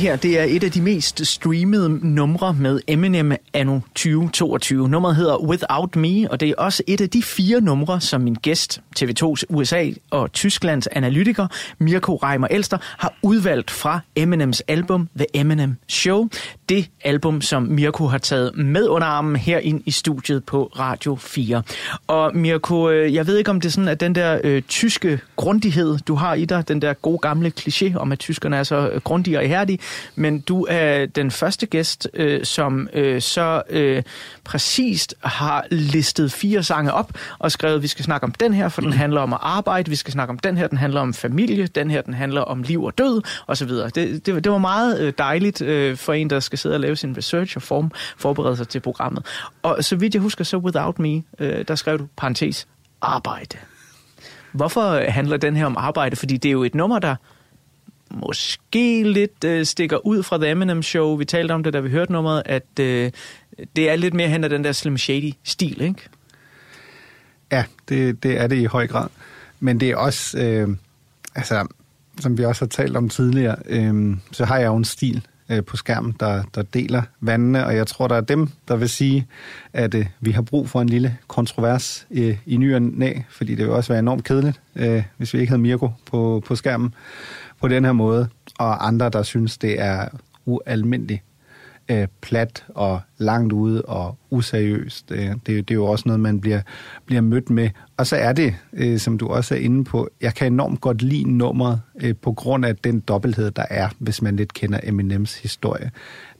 Her 0.00 0.16
det 0.16 0.38
er 0.38 0.44
et 0.44 0.64
af 0.64 0.70
de 0.70 0.82
mest 0.82 1.26
streamede 1.26 1.88
numre 2.14 2.54
med 2.54 2.80
Eminem 2.86 3.32
anno 3.54 3.80
2022. 3.94 4.88
Nummeret 4.88 5.16
hedder 5.16 5.38
Without 5.38 5.96
Me, 5.96 6.30
og 6.30 6.40
det 6.40 6.48
er 6.48 6.54
også 6.58 6.82
et 6.86 7.00
af 7.00 7.10
de 7.10 7.22
fire 7.22 7.60
numre, 7.60 8.00
som 8.00 8.20
min 8.20 8.34
gæst, 8.34 8.80
TV2's 9.00 9.42
USA 9.48 9.90
og 10.10 10.32
Tysklands 10.32 10.86
analytiker, 10.86 11.46
Mirko 11.78 12.16
Reimer 12.16 12.48
Elster, 12.50 12.78
har 12.82 13.14
udvalgt 13.22 13.70
fra 13.70 14.00
Eminems 14.16 14.60
album 14.60 15.08
The 15.16 15.26
Eminem 15.34 15.76
Show. 15.88 16.28
Det 16.70 16.90
album, 17.04 17.40
som 17.40 17.62
Mirko 17.62 18.06
har 18.06 18.18
taget 18.18 18.56
med 18.56 18.88
under 18.88 19.06
armen 19.06 19.36
her 19.36 19.58
ind 19.58 19.82
i 19.86 19.90
studiet 19.90 20.44
på 20.44 20.72
Radio 20.78 21.16
4. 21.16 21.62
Og 22.06 22.36
Mirko, 22.36 22.90
øh, 22.90 23.14
jeg 23.14 23.26
ved 23.26 23.38
ikke, 23.38 23.50
om 23.50 23.60
det 23.60 23.68
er 23.68 23.72
sådan, 23.72 23.88
at 23.88 24.00
den 24.00 24.14
der 24.14 24.40
øh, 24.44 24.62
tyske 24.62 25.20
grundighed, 25.36 25.98
du 25.98 26.14
har 26.14 26.34
i 26.34 26.44
dig, 26.44 26.68
den 26.68 26.82
der 26.82 26.92
gode 26.92 27.18
gamle 27.18 27.52
kliché 27.60 27.96
om, 27.96 28.12
at 28.12 28.18
tyskerne 28.18 28.56
er 28.56 28.62
så 28.62 28.88
øh, 28.88 29.00
grundige 29.00 29.38
og 29.38 29.44
ihærdige, 29.44 29.78
men 30.14 30.40
du 30.40 30.66
er 30.70 31.06
den 31.06 31.30
første 31.30 31.66
gæst, 31.66 32.08
øh, 32.14 32.44
som 32.44 32.88
øh, 32.92 33.22
så 33.22 33.62
øh, 33.70 34.02
præcist 34.44 35.14
har 35.24 35.66
listet 35.70 36.32
fire 36.32 36.62
sange 36.62 36.92
op 36.92 37.12
og 37.38 37.52
skrevet, 37.52 37.76
at 37.76 37.82
vi 37.82 37.88
skal 37.88 38.04
snakke 38.04 38.24
om 38.24 38.32
den 38.32 38.54
her, 38.54 38.68
for 38.68 38.82
den 38.82 38.92
handler 38.92 39.20
om 39.20 39.32
at 39.32 39.38
arbejde, 39.42 39.90
vi 39.90 39.96
skal 39.96 40.12
snakke 40.12 40.30
om 40.30 40.38
den 40.38 40.56
her, 40.56 40.66
den 40.66 40.78
handler 40.78 41.00
om 41.00 41.14
familie, 41.14 41.66
den 41.66 41.90
her, 41.90 42.02
den 42.02 42.14
handler 42.14 42.40
om 42.40 42.62
liv 42.62 42.84
og 42.84 42.98
død, 42.98 43.22
osv. 43.46 43.68
Det, 43.68 43.94
det, 43.94 44.44
det 44.44 44.52
var 44.52 44.58
meget 44.58 45.00
øh, 45.00 45.12
dejligt 45.18 45.62
øh, 45.62 45.96
for 45.96 46.12
en, 46.12 46.30
der 46.30 46.40
skal 46.40 46.59
sidde 46.60 46.74
og 46.74 46.80
lave 46.80 46.96
sin 46.96 47.16
research 47.16 47.56
og 47.56 47.62
form, 47.62 47.90
forberede 48.16 48.56
sig 48.56 48.68
til 48.68 48.80
programmet. 48.80 49.26
Og 49.62 49.84
så 49.84 49.96
vidt 49.96 50.14
jeg 50.14 50.22
husker, 50.22 50.44
så 50.44 50.56
Without 50.56 50.98
Me, 50.98 51.22
øh, 51.38 51.64
der 51.68 51.74
skrev 51.74 51.98
du, 51.98 52.06
parentes, 52.16 52.68
arbejde. 53.02 53.56
Hvorfor 54.52 55.10
handler 55.10 55.36
den 55.36 55.56
her 55.56 55.66
om 55.66 55.76
arbejde? 55.76 56.16
Fordi 56.16 56.36
det 56.36 56.48
er 56.48 56.52
jo 56.52 56.64
et 56.64 56.74
nummer, 56.74 56.98
der 56.98 57.16
måske 58.10 59.12
lidt 59.12 59.44
øh, 59.44 59.66
stikker 59.66 60.06
ud 60.06 60.22
fra 60.22 60.38
The 60.38 60.50
Eminem 60.50 60.82
Show. 60.82 61.16
Vi 61.16 61.24
talte 61.24 61.52
om 61.52 61.62
det, 61.62 61.72
da 61.72 61.80
vi 61.80 61.90
hørte 61.90 62.12
nummeret, 62.12 62.42
at 62.46 62.78
øh, 62.80 63.10
det 63.76 63.90
er 63.90 63.96
lidt 63.96 64.14
mere 64.14 64.28
hen 64.28 64.44
ad 64.44 64.50
den 64.50 64.64
der 64.64 64.72
Slim 64.72 64.98
Shady-stil, 64.98 65.80
ikke? 65.80 66.08
Ja, 67.52 67.64
det, 67.88 68.22
det 68.22 68.40
er 68.40 68.46
det 68.46 68.56
i 68.56 68.64
høj 68.64 68.86
grad. 68.86 69.08
Men 69.60 69.80
det 69.80 69.90
er 69.90 69.96
også, 69.96 70.38
øh, 70.38 70.68
altså, 71.34 71.66
som 72.20 72.38
vi 72.38 72.44
også 72.44 72.64
har 72.64 72.68
talt 72.68 72.96
om 72.96 73.08
tidligere, 73.08 73.56
øh, 73.66 74.16
så 74.32 74.44
har 74.44 74.58
jeg 74.58 74.66
jo 74.66 74.76
en 74.76 74.84
stil 74.84 75.26
øh, 75.50 75.64
på 75.64 75.76
skærmen, 75.76 76.14
der, 76.20 76.42
der 76.54 76.62
deler 76.62 77.02
vandene, 77.20 77.66
og 77.66 77.76
jeg 77.76 77.86
tror, 77.86 78.08
der 78.08 78.16
er 78.16 78.20
dem, 78.20 78.48
der 78.68 78.76
vil 78.76 78.88
sige, 78.88 79.26
at 79.72 79.94
øh, 79.94 80.06
vi 80.20 80.30
har 80.30 80.42
brug 80.42 80.68
for 80.68 80.80
en 80.80 80.88
lille 80.88 81.16
kontrovers 81.28 82.06
øh, 82.10 82.38
i 82.46 82.56
ny 82.56 82.74
og 82.74 82.82
næ, 82.82 83.12
fordi 83.30 83.54
det 83.54 83.66
vil 83.66 83.74
også 83.74 83.92
være 83.92 83.98
enormt 83.98 84.24
kedeligt, 84.24 84.60
øh, 84.76 85.02
hvis 85.16 85.34
vi 85.34 85.38
ikke 85.38 85.50
havde 85.50 85.62
Mirko 85.62 85.90
på, 86.06 86.42
på 86.46 86.56
skærmen 86.56 86.94
på 87.60 87.68
den 87.68 87.84
her 87.84 87.92
måde, 87.92 88.28
og 88.58 88.86
andre, 88.86 89.08
der 89.08 89.22
synes, 89.22 89.58
det 89.58 89.80
er 89.80 90.08
ualmindeligt 90.46 91.22
øh, 91.90 92.06
plat 92.20 92.64
og 92.68 93.00
langt 93.18 93.52
ude 93.52 93.82
og 93.82 94.18
useriøst. 94.30 95.10
Øh, 95.10 95.28
det, 95.28 95.46
det 95.46 95.70
er 95.70 95.74
jo 95.74 95.86
også 95.86 96.02
noget, 96.06 96.20
man 96.20 96.40
bliver, 96.40 96.60
bliver 97.06 97.20
mødt 97.20 97.50
med. 97.50 97.70
Og 97.96 98.06
så 98.06 98.16
er 98.16 98.32
det, 98.32 98.54
øh, 98.72 98.98
som 98.98 99.18
du 99.18 99.28
også 99.28 99.54
er 99.54 99.58
inde 99.58 99.84
på, 99.84 100.08
jeg 100.20 100.34
kan 100.34 100.52
enormt 100.52 100.80
godt 100.80 101.02
lide 101.02 101.32
nummeret 101.32 101.80
øh, 102.00 102.14
på 102.22 102.32
grund 102.32 102.64
af 102.64 102.76
den 102.76 103.00
dobbelthed, 103.00 103.50
der 103.50 103.64
er, 103.70 103.88
hvis 103.98 104.22
man 104.22 104.36
lidt 104.36 104.54
kender 104.54 104.80
Eminems 104.82 105.38
historie. 105.38 105.90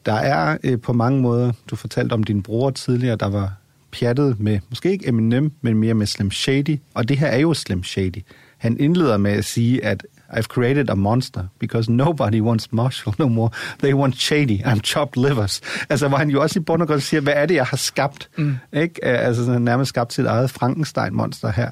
Der 0.07 0.15
er 0.15 0.59
øh, 0.65 0.81
på 0.81 0.93
mange 0.93 1.23
måder, 1.23 1.53
du 1.71 1.77
fortalte 1.77 2.13
om 2.13 2.25
din 2.25 2.43
bror 2.43 2.71
tidligere, 2.71 3.17
der 3.17 3.29
var 3.29 3.53
pjattet 3.93 4.41
med, 4.41 4.59
måske 4.69 4.91
ikke 4.91 5.09
Eminem, 5.09 5.53
men 5.61 5.79
mere 5.79 5.95
med 5.95 6.07
Slim 6.07 6.31
Shady, 6.31 6.79
og 6.95 7.09
det 7.09 7.19
her 7.19 7.27
er 7.27 7.39
jo 7.39 7.55
Slim 7.55 7.83
Shady. 7.83 8.23
Han 8.59 8.77
indleder 8.81 9.17
med 9.17 9.31
at 9.31 9.45
sige, 9.45 9.85
at 9.85 10.07
I've 10.33 10.49
created 10.49 10.91
a 10.91 10.95
monster, 10.95 11.43
because 11.59 11.93
nobody 11.93 12.41
wants 12.41 12.73
Marshall 12.73 13.15
no 13.19 13.29
more. 13.29 13.51
They 13.79 13.95
want 13.95 14.17
Shady. 14.17 14.63
I'm 14.65 14.81
chopped 14.85 15.29
livers. 15.29 15.61
Altså, 15.91 16.09
hvor 16.09 16.19
han 16.19 16.31
jo 16.31 16.43
også 16.43 16.59
i 16.59 16.63
bund 16.63 16.83
og 16.83 16.89
grund 16.89 17.01
siger, 17.01 17.21
hvad 17.21 17.35
er 17.37 17.47
det, 17.47 17.55
jeg 17.55 17.67
har 17.67 17.77
skabt? 17.77 18.29
Mm. 18.39 18.57
Ikke? 18.73 19.05
Altså, 19.05 19.43
han 19.43 19.53
har 19.53 19.59
nærmest 19.59 19.89
skabt 19.89 20.13
sit 20.13 20.27
eget 20.27 20.51
Frankenstein-monster 20.51 21.53
her. 21.53 21.71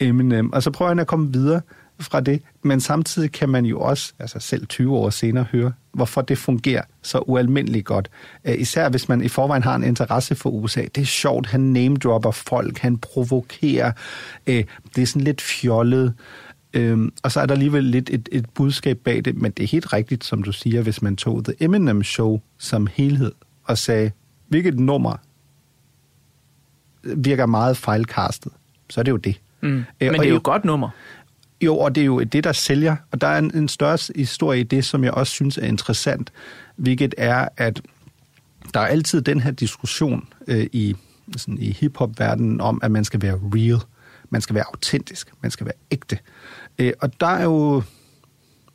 Eminem. 0.00 0.52
Og 0.52 0.62
så 0.62 0.70
prøver 0.70 0.88
han 0.88 0.98
at 0.98 1.06
komme 1.06 1.32
videre 1.32 1.60
fra 2.00 2.20
det, 2.20 2.42
men 2.62 2.80
samtidig 2.80 3.32
kan 3.32 3.48
man 3.48 3.64
jo 3.64 3.80
også, 3.80 4.12
altså 4.18 4.38
selv 4.40 4.66
20 4.66 4.96
år 4.96 5.10
senere, 5.10 5.46
høre, 5.52 5.72
hvorfor 5.92 6.20
det 6.20 6.38
fungerer 6.38 6.82
så 7.02 7.18
ualmindeligt 7.18 7.86
godt. 7.86 8.10
Især 8.44 8.88
hvis 8.88 9.08
man 9.08 9.22
i 9.22 9.28
forvejen 9.28 9.62
har 9.62 9.74
en 9.74 9.84
interesse 9.84 10.34
for 10.34 10.50
USA. 10.50 10.82
Det 10.94 11.00
er 11.00 11.04
sjovt, 11.04 11.46
han 11.46 11.60
name-dropper 11.60 12.30
folk, 12.30 12.78
han 12.78 12.98
provokerer. 12.98 13.92
Det 14.46 14.66
er 14.98 15.06
sådan 15.06 15.22
lidt 15.22 15.40
fjollet. 15.40 16.14
Øhm, 16.74 17.12
og 17.22 17.32
så 17.32 17.40
er 17.40 17.46
der 17.46 17.54
alligevel 17.54 17.84
lidt 17.84 18.10
et, 18.12 18.28
et 18.32 18.50
budskab 18.50 18.98
bag 18.98 19.24
det, 19.24 19.36
men 19.36 19.52
det 19.52 19.62
er 19.62 19.68
helt 19.68 19.92
rigtigt, 19.92 20.24
som 20.24 20.42
du 20.42 20.52
siger, 20.52 20.82
hvis 20.82 21.02
man 21.02 21.16
tog 21.16 21.44
The 21.44 21.54
Eminem 21.60 22.02
Show 22.02 22.40
som 22.58 22.86
helhed 22.86 23.32
og 23.64 23.78
sagde, 23.78 24.10
hvilket 24.48 24.78
nummer 24.78 25.16
virker 27.16 27.46
meget 27.46 27.76
fejlkastet, 27.76 28.52
så 28.90 29.00
er 29.00 29.02
det 29.02 29.10
jo 29.10 29.16
det. 29.16 29.40
Mm. 29.60 29.68
Men 29.68 29.84
øh, 30.00 30.14
det 30.14 30.20
er 30.20 30.28
jo 30.28 30.36
et 30.36 30.42
godt 30.42 30.64
nummer. 30.64 30.88
Jo, 31.60 31.78
og 31.78 31.94
det 31.94 32.00
er 32.00 32.04
jo 32.04 32.20
det, 32.20 32.44
der 32.44 32.52
sælger. 32.52 32.96
Og 33.10 33.20
der 33.20 33.26
er 33.26 33.38
en, 33.38 33.56
en 33.56 33.68
større 33.68 33.98
historie 34.16 34.60
i 34.60 34.62
det, 34.62 34.84
som 34.84 35.04
jeg 35.04 35.12
også 35.12 35.32
synes 35.32 35.58
er 35.58 35.66
interessant, 35.66 36.32
hvilket 36.76 37.14
er, 37.18 37.48
at 37.56 37.82
der 38.74 38.80
er 38.80 38.86
altid 38.86 39.22
den 39.22 39.40
her 39.40 39.50
diskussion 39.50 40.28
øh, 40.46 40.66
i, 40.72 40.96
sådan, 41.36 41.58
i 41.58 41.72
hip-hop-verdenen 41.72 42.60
om, 42.60 42.80
at 42.82 42.90
man 42.90 43.04
skal 43.04 43.22
være 43.22 43.40
real. 43.54 43.80
Man 44.30 44.40
skal 44.40 44.54
være 44.54 44.64
autentisk. 44.66 45.32
Man 45.40 45.50
skal 45.50 45.66
være 45.66 45.74
ægte. 45.90 46.16
Øh, 46.16 46.20
Øh, 46.80 46.92
og 47.00 47.20
der 47.20 47.26
er 47.26 47.44
jo 47.44 47.82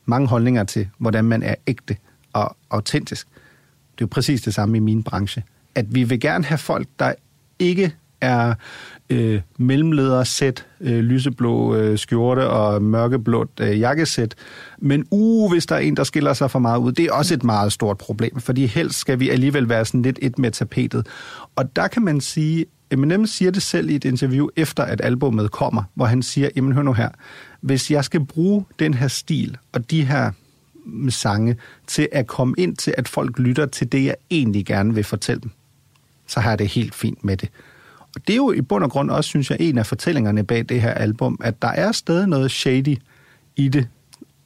mange 0.06 0.28
holdninger 0.28 0.64
til, 0.64 0.89
hvordan 0.97 1.26
man 1.26 1.43
er 1.43 1.56
ægte 1.68 1.97
og 2.34 2.56
autentisk. 2.70 3.28
Det 3.28 4.01
er 4.01 4.06
jo 4.06 4.08
præcis 4.08 4.41
det 4.41 4.53
samme 4.53 4.78
i 4.78 4.80
min 4.80 5.03
branche. 5.03 5.43
At 5.76 5.86
vi 5.95 6.03
vil 6.03 6.20
gerne 6.20 6.43
have 6.43 6.58
folk, 6.58 6.88
der 6.99 7.14
ikke 7.60 7.95
er 8.22 8.53
øh, 9.10 9.41
mellemledersæt, 9.58 10.66
øh, 10.82 10.99
lyseblå 10.99 11.76
øh, 11.76 11.97
skjorte 11.97 12.49
og 12.49 12.82
mørkeblåt 12.82 13.49
øh, 13.60 13.80
jakkesæt. 13.80 14.36
Men 14.78 15.06
uh, 15.12 15.51
hvis 15.51 15.66
der 15.66 15.76
er 15.76 15.80
en, 15.80 15.97
der 15.97 16.03
skiller 16.03 16.34
sig 16.34 16.51
for 16.51 16.60
meget 16.60 16.80
ud, 16.80 16.91
det 16.91 17.06
er 17.06 17.12
også 17.12 17.34
et 17.34 17.43
meget 17.43 17.74
stort 17.74 17.97
problem, 17.97 18.39
fordi 18.39 18.66
helst 18.66 18.99
skal 18.99 19.20
vi 19.20 19.30
alligevel 19.30 19.70
være 19.70 19.86
sådan 19.86 20.01
lidt 20.01 20.20
et 20.22 20.39
med 20.39 20.51
tapetet. 20.51 21.08
Og 21.56 21.76
der 21.76 21.88
kan 21.88 22.03
man 22.03 22.22
sige, 22.22 22.66
Eminem 22.91 23.26
siger 23.26 23.51
det 23.51 23.62
selv 23.62 23.89
i 23.89 23.95
et 23.95 24.06
interview 24.06 24.47
efter, 24.56 24.84
at 24.84 25.01
albummet 25.03 25.51
kommer, 25.51 25.84
hvor 25.93 26.06
han 26.06 26.22
siger, 26.22 26.49
jamen 26.56 26.74
hør 26.74 26.82
nu 26.82 26.93
her, 26.93 27.10
hvis 27.66 27.91
jeg 27.91 28.05
skal 28.05 28.26
bruge 28.26 28.66
den 28.80 28.93
her 28.93 29.07
stil 29.07 29.57
og 29.72 29.91
de 29.91 30.05
her 30.05 30.32
sange 31.09 31.55
til 31.88 32.09
at 32.11 32.28
komme 32.28 32.55
ind 32.57 32.76
til, 32.76 32.93
at 32.97 33.07
folk 33.07 33.39
lytter 33.39 33.66
til 33.66 33.91
det, 33.91 34.05
jeg 34.05 34.16
egentlig 34.30 34.66
gerne 34.66 34.93
vil 34.93 35.03
fortælle 35.03 35.41
dem, 35.41 35.51
så 36.28 36.39
har 36.39 36.49
jeg 36.49 36.59
det 36.59 36.68
helt 36.68 36.95
fint 36.95 37.24
med 37.24 37.38
det. 37.38 37.49
Og 38.16 38.28
det 38.28 38.34
er 38.34 38.38
jo 38.38 38.51
i 38.51 38.61
bund 38.61 38.84
og 38.84 38.91
grund 38.91 39.11
også, 39.11 39.28
synes 39.28 39.49
jeg, 39.49 39.57
en 39.59 39.78
af 39.78 39.86
fortællingerne 39.86 40.43
bag 40.43 40.63
det 40.70 40.82
her 40.82 40.91
album, 40.91 41.39
at 41.43 41.61
der 41.61 41.68
er 41.68 41.91
stadig 41.91 42.28
noget 42.28 42.51
shady 42.51 42.97
i 43.55 43.68
det, 43.68 43.88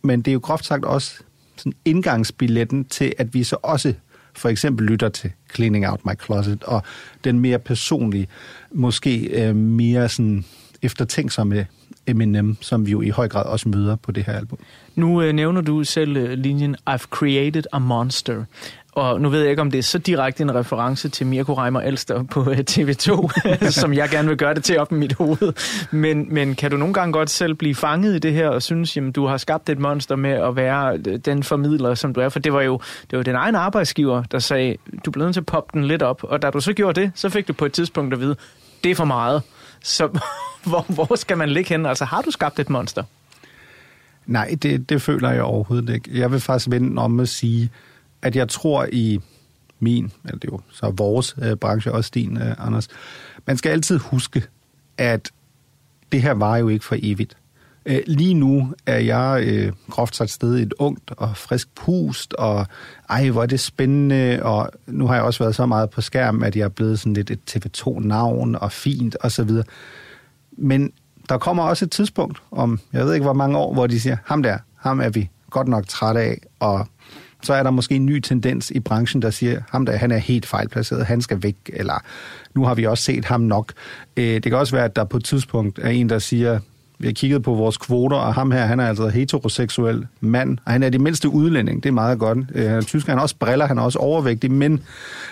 men 0.01 0.21
det 0.21 0.31
er 0.31 0.33
jo 0.33 0.39
groft 0.43 0.65
sagt 0.65 0.85
også 0.85 1.23
sådan 1.55 1.73
indgangsbilletten 1.85 2.85
til, 2.85 3.13
at 3.17 3.33
vi 3.33 3.43
så 3.43 3.57
også 3.63 3.93
for 4.35 4.49
eksempel 4.49 4.85
lytter 4.85 5.09
til 5.09 5.31
Cleaning 5.55 5.87
Out 5.87 6.05
My 6.05 6.11
Closet, 6.25 6.63
og 6.63 6.83
den 7.23 7.39
mere 7.39 7.59
personlige, 7.59 8.27
måske 8.71 9.19
øh, 9.19 9.55
mere 9.55 10.09
sådan 10.09 10.45
eftertænksomme 10.81 11.67
Eminem, 12.09 12.57
som 12.61 12.85
vi 12.85 12.91
jo 12.91 13.01
i 13.01 13.09
høj 13.09 13.27
grad 13.27 13.45
også 13.45 13.69
møder 13.69 13.95
på 13.95 14.11
det 14.11 14.23
her 14.23 14.33
album. 14.33 14.59
Nu 14.95 15.21
øh, 15.21 15.33
nævner 15.33 15.61
du 15.61 15.83
selv 15.83 16.17
øh, 16.17 16.31
linjen 16.31 16.75
I've 16.89 17.07
created 17.09 17.63
a 17.73 17.79
monster. 17.79 18.43
Og 18.91 19.21
nu 19.21 19.29
ved 19.29 19.41
jeg 19.41 19.49
ikke, 19.49 19.61
om 19.61 19.71
det 19.71 19.77
er 19.77 19.83
så 19.83 19.97
direkte 19.97 20.43
en 20.43 20.55
reference 20.55 21.09
til 21.09 21.27
Mirko 21.27 21.53
Reimer 21.53 21.81
Elster 21.81 22.23
på 22.23 22.49
øh, 22.51 22.57
TV2, 22.69 23.29
som 23.81 23.93
jeg 23.93 24.09
gerne 24.09 24.27
vil 24.27 24.37
gøre 24.37 24.53
det 24.53 24.63
til 24.63 24.79
op 24.79 24.91
i 24.91 24.95
mit 24.95 25.13
hoved. 25.13 25.53
Men, 25.91 26.33
men 26.33 26.55
kan 26.55 26.71
du 26.71 26.77
nogle 26.77 26.93
gange 26.93 27.13
godt 27.13 27.29
selv 27.29 27.53
blive 27.53 27.75
fanget 27.75 28.15
i 28.15 28.19
det 28.19 28.33
her 28.33 28.49
og 28.49 28.61
synes, 28.61 28.97
at 28.97 29.15
du 29.15 29.25
har 29.25 29.37
skabt 29.37 29.69
et 29.69 29.79
monster 29.79 30.15
med 30.15 30.31
at 30.31 30.55
være 30.55 30.97
øh, 31.07 31.17
den 31.17 31.43
formidler, 31.43 31.95
som 31.95 32.13
du 32.13 32.21
er? 32.21 32.29
For 32.29 32.39
det 32.39 32.53
var 32.53 32.61
jo 32.61 32.79
det 33.11 33.17
var 33.17 33.23
din 33.23 33.35
egen 33.35 33.55
arbejdsgiver, 33.55 34.23
der 34.23 34.39
sagde, 34.39 34.75
du 35.05 35.11
bliver 35.11 35.25
nødt 35.25 35.35
til 35.35 35.41
at 35.41 35.45
poppe 35.45 35.79
den 35.79 35.87
lidt 35.87 36.01
op. 36.01 36.23
Og 36.23 36.41
da 36.41 36.49
du 36.49 36.59
så 36.59 36.73
gjorde 36.73 37.01
det, 37.01 37.11
så 37.15 37.29
fik 37.29 37.47
du 37.47 37.53
på 37.53 37.65
et 37.65 37.71
tidspunkt 37.71 38.13
at 38.13 38.19
vide, 38.19 38.35
det 38.83 38.91
er 38.91 38.95
for 38.95 39.05
meget. 39.05 39.41
Så 39.81 40.07
hvor, 40.69 40.93
hvor 40.93 41.15
skal 41.15 41.37
man 41.37 41.49
ligge 41.49 41.69
hen? 41.69 41.85
Altså 41.85 42.05
har 42.05 42.21
du 42.21 42.31
skabt 42.31 42.59
et 42.59 42.69
monster? 42.69 43.03
Nej, 44.25 44.55
det, 44.61 44.89
det 44.89 45.01
føler 45.01 45.31
jeg 45.31 45.43
overhovedet 45.43 45.93
ikke. 45.93 46.19
Jeg 46.19 46.31
vil 46.31 46.39
faktisk 46.39 46.71
vende 46.71 47.01
om 47.01 47.19
at 47.19 47.29
sige, 47.29 47.69
at 48.21 48.35
jeg 48.35 48.49
tror 48.49 48.87
i 48.91 49.19
min, 49.79 50.11
eller 50.25 50.39
det 50.39 50.47
er 50.47 50.51
jo 50.53 50.61
så 50.71 50.93
vores 50.97 51.35
øh, 51.41 51.55
branche, 51.55 51.91
også 51.91 52.11
din, 52.13 52.37
øh, 52.37 52.55
Anders, 52.67 52.87
man 53.47 53.57
skal 53.57 53.69
altid 53.69 53.97
huske, 53.97 54.43
at 54.97 55.31
det 56.11 56.21
her 56.21 56.31
var 56.31 56.57
jo 56.57 56.67
ikke 56.69 56.85
for 56.85 56.95
evigt. 56.99 57.37
Øh, 57.85 57.99
lige 58.07 58.33
nu 58.33 58.73
er 58.85 58.97
jeg 58.97 59.43
øh, 59.47 59.73
groft 59.89 60.15
sagt 60.15 60.31
sted 60.31 60.59
et 60.59 60.73
ungt 60.79 61.11
og 61.17 61.37
frisk 61.37 61.75
pust, 61.75 62.33
og 62.33 62.67
ej, 63.09 63.29
hvor 63.29 63.41
er 63.41 63.45
det 63.45 63.59
spændende, 63.59 64.39
og 64.43 64.69
nu 64.87 65.07
har 65.07 65.15
jeg 65.15 65.23
også 65.23 65.43
været 65.43 65.55
så 65.55 65.65
meget 65.65 65.89
på 65.89 66.01
skærm, 66.01 66.43
at 66.43 66.55
jeg 66.55 66.63
er 66.63 66.69
blevet 66.69 66.99
sådan 66.99 67.13
lidt 67.13 67.31
et 67.31 67.39
TV2-navn 67.49 68.55
og 68.55 68.71
fint 68.71 69.15
og 69.15 69.31
så 69.31 69.43
videre. 69.43 69.63
Men 70.51 70.91
der 71.29 71.37
kommer 71.37 71.63
også 71.63 71.85
et 71.85 71.91
tidspunkt 71.91 72.41
om, 72.51 72.79
jeg 72.93 73.05
ved 73.05 73.13
ikke 73.13 73.23
hvor 73.23 73.33
mange 73.33 73.57
år, 73.57 73.73
hvor 73.73 73.87
de 73.87 73.99
siger, 73.99 74.17
ham 74.25 74.43
der, 74.43 74.57
ham 74.75 74.99
er 74.99 75.09
vi 75.09 75.29
godt 75.49 75.67
nok 75.67 75.87
træt 75.87 76.17
af, 76.17 76.37
og 76.59 76.87
så 77.43 77.53
er 77.53 77.63
der 77.63 77.71
måske 77.71 77.95
en 77.95 78.05
ny 78.05 78.19
tendens 78.19 78.71
i 78.71 78.79
branchen, 78.79 79.21
der 79.21 79.29
siger, 79.29 79.61
ham 79.69 79.85
der, 79.85 79.97
han 79.97 80.11
er 80.11 80.17
helt 80.17 80.45
fejlplaceret, 80.45 81.05
han 81.05 81.21
skal 81.21 81.43
væk, 81.43 81.55
eller 81.67 82.03
nu 82.55 82.65
har 82.65 82.75
vi 82.75 82.85
også 82.85 83.03
set 83.03 83.25
ham 83.25 83.41
nok. 83.41 83.73
Øh, 84.17 84.33
det 84.33 84.43
kan 84.43 84.53
også 84.53 84.75
være, 84.75 84.85
at 84.85 84.95
der 84.95 85.03
på 85.03 85.17
et 85.17 85.23
tidspunkt 85.23 85.79
er 85.79 85.89
en, 85.89 86.09
der 86.09 86.19
siger, 86.19 86.59
vi 86.99 87.07
har 87.07 87.13
kigget 87.13 87.43
på 87.43 87.53
vores 87.53 87.77
kvoter, 87.77 88.17
og 88.17 88.33
ham 88.33 88.51
her, 88.51 88.65
han 88.65 88.79
er 88.79 88.87
altså 88.87 89.07
heteroseksuel 89.07 90.07
mand, 90.21 90.57
og 90.65 90.71
han 90.71 90.83
er 90.83 90.89
det 90.89 91.01
mindste 91.01 91.29
udlænding, 91.29 91.83
det 91.83 91.89
er 91.89 91.93
meget 91.93 92.19
godt. 92.19 92.37
Øh, 92.55 92.69
han 92.69 92.77
er 92.77 92.81
tysker, 92.81 93.11
han 93.11 93.17
har 93.17 93.23
også 93.23 93.35
briller, 93.39 93.65
han 93.65 93.77
er 93.77 93.81
også 93.81 93.99
overvægtig, 93.99 94.51
men 94.51 94.83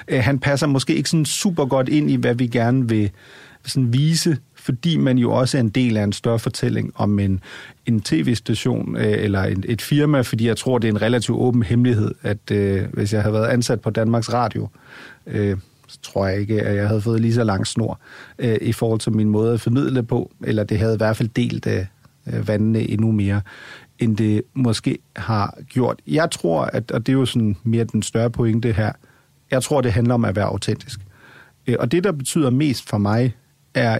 øh, 0.07 0.23
han 0.23 0.39
passer 0.39 0.67
måske 0.67 0.95
ikke 0.95 1.09
sådan 1.09 1.25
super 1.25 1.65
godt 1.65 1.89
ind 1.89 2.11
i, 2.11 2.15
hvad 2.15 2.35
vi 2.35 2.47
gerne 2.47 2.89
vil 2.89 3.11
sådan 3.65 3.93
vise 3.93 4.37
fordi 4.67 4.97
man 4.97 5.17
jo 5.17 5.31
også 5.31 5.57
er 5.57 5.61
en 5.61 5.69
del 5.69 5.97
af 5.97 6.03
en 6.03 6.13
større 6.13 6.39
fortælling 6.39 6.91
om 6.95 7.19
en, 7.19 7.39
en 7.85 8.01
tv-station 8.01 8.97
øh, 8.97 9.23
eller 9.23 9.43
en, 9.43 9.63
et 9.67 9.81
firma, 9.81 10.21
fordi 10.21 10.47
jeg 10.47 10.57
tror, 10.57 10.77
det 10.77 10.87
er 10.87 10.91
en 10.91 11.01
relativt 11.01 11.37
åben 11.37 11.63
hemmelighed, 11.63 12.11
at 12.23 12.51
øh, 12.51 12.83
hvis 12.93 13.13
jeg 13.13 13.21
havde 13.21 13.33
været 13.33 13.47
ansat 13.47 13.81
på 13.81 13.89
Danmarks 13.89 14.33
Radio, 14.33 14.67
øh, 15.27 15.57
så 15.87 15.99
tror 16.01 16.27
jeg 16.27 16.39
ikke, 16.39 16.61
at 16.61 16.75
jeg 16.75 16.87
havde 16.87 17.01
fået 17.01 17.21
lige 17.21 17.33
så 17.33 17.43
lang 17.43 17.67
snor 17.67 17.99
øh, 18.39 18.57
i 18.61 18.73
forhold 18.73 18.99
til 18.99 19.11
min 19.11 19.29
måde 19.29 19.53
at 19.53 19.61
formidle 19.61 20.03
på, 20.03 20.31
eller 20.43 20.63
det 20.63 20.79
havde 20.79 20.93
i 20.93 20.97
hvert 20.97 21.17
fald 21.17 21.29
delt 21.29 21.67
øh, 21.67 21.85
øh, 22.27 22.47
vandene 22.47 22.89
endnu 22.89 23.11
mere, 23.11 23.41
end 23.99 24.17
det 24.17 24.41
måske 24.53 24.97
har 25.15 25.57
gjort. 25.69 25.99
Jeg 26.07 26.31
tror, 26.31 26.61
at, 26.61 26.91
og 26.91 27.05
det 27.05 27.11
er 27.11 27.17
jo 27.17 27.25
sådan 27.25 27.55
mere 27.63 27.83
den 27.83 28.03
større 28.03 28.29
pointe 28.29 28.71
her, 28.73 28.91
jeg 29.51 29.63
tror, 29.63 29.81
det 29.81 29.93
handler 29.93 30.13
om 30.13 30.25
at 30.25 30.35
være 30.35 30.45
autentisk. 30.45 30.99
Øh, 31.67 31.75
og 31.79 31.91
det, 31.91 32.03
der 32.03 32.11
betyder 32.11 32.49
mest 32.49 32.89
for 32.89 32.97
mig, 32.97 33.35
er 33.73 33.99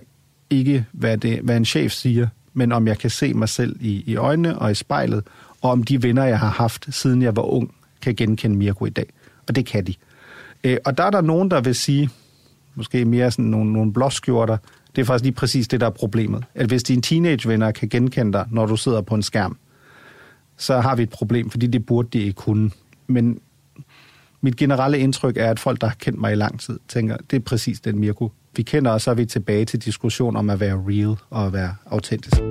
ikke, 0.49 0.85
hvad, 0.91 1.17
det, 1.17 1.39
hvad 1.39 1.57
en 1.57 1.65
chef 1.65 1.91
siger, 1.91 2.27
men 2.53 2.71
om 2.71 2.87
jeg 2.87 2.97
kan 2.97 3.09
se 3.09 3.33
mig 3.33 3.49
selv 3.49 3.75
i, 3.79 4.03
i 4.05 4.15
øjnene 4.15 4.59
og 4.59 4.71
i 4.71 4.75
spejlet, 4.75 5.23
og 5.61 5.71
om 5.71 5.83
de 5.83 6.03
venner, 6.03 6.23
jeg 6.23 6.39
har 6.39 6.49
haft, 6.49 6.87
siden 6.89 7.21
jeg 7.21 7.35
var 7.35 7.41
ung, 7.41 7.73
kan 8.01 8.15
genkende 8.15 8.57
Mirko 8.57 8.85
i 8.85 8.89
dag. 8.89 9.05
Og 9.47 9.55
det 9.55 9.65
kan 9.65 9.85
de. 9.87 9.93
Øh, 10.63 10.77
og 10.85 10.97
der 10.97 11.03
er 11.03 11.09
der 11.09 11.21
nogen, 11.21 11.51
der 11.51 11.61
vil 11.61 11.75
sige, 11.75 12.09
måske 12.75 13.05
mere 13.05 13.31
sådan 13.31 13.45
nogle, 13.45 13.73
nogle 13.73 13.93
blåskjorter, 13.93 14.57
det 14.95 15.01
er 15.01 15.05
faktisk 15.05 15.23
lige 15.23 15.33
præcis 15.33 15.67
det, 15.67 15.79
der 15.79 15.85
er 15.85 15.91
problemet. 15.91 16.43
At 16.55 16.67
hvis 16.67 16.83
dine 16.83 17.01
teenagevenner 17.01 17.71
kan 17.71 17.89
genkende 17.89 18.33
dig, 18.33 18.45
når 18.51 18.65
du 18.65 18.75
sidder 18.75 19.01
på 19.01 19.15
en 19.15 19.23
skærm, 19.23 19.57
så 20.57 20.79
har 20.79 20.95
vi 20.95 21.03
et 21.03 21.09
problem, 21.09 21.49
fordi 21.49 21.67
det 21.67 21.85
burde 21.85 22.09
de 22.13 22.19
ikke 22.19 22.33
kunne. 22.33 22.71
Men 23.07 23.39
mit 24.41 24.55
generelle 24.55 24.99
indtryk 24.99 25.37
er, 25.37 25.51
at 25.51 25.59
folk, 25.59 25.81
der 25.81 25.87
har 25.87 25.95
kendt 25.99 26.19
mig 26.19 26.31
i 26.31 26.35
lang 26.35 26.59
tid, 26.59 26.79
tænker, 26.87 27.17
det 27.31 27.35
er 27.35 27.41
præcis 27.41 27.79
den 27.79 27.99
Mirko, 27.99 28.31
vi 28.55 28.63
kender, 28.63 28.91
og 28.91 29.01
så 29.01 29.11
er 29.11 29.15
vi 29.15 29.25
tilbage 29.25 29.65
til 29.65 29.85
diskussion 29.85 30.35
om 30.35 30.49
at 30.49 30.59
være 30.59 30.83
real 30.87 31.15
og 31.29 31.45
at 31.45 31.53
være 31.53 31.75
autentisk. 31.85 32.41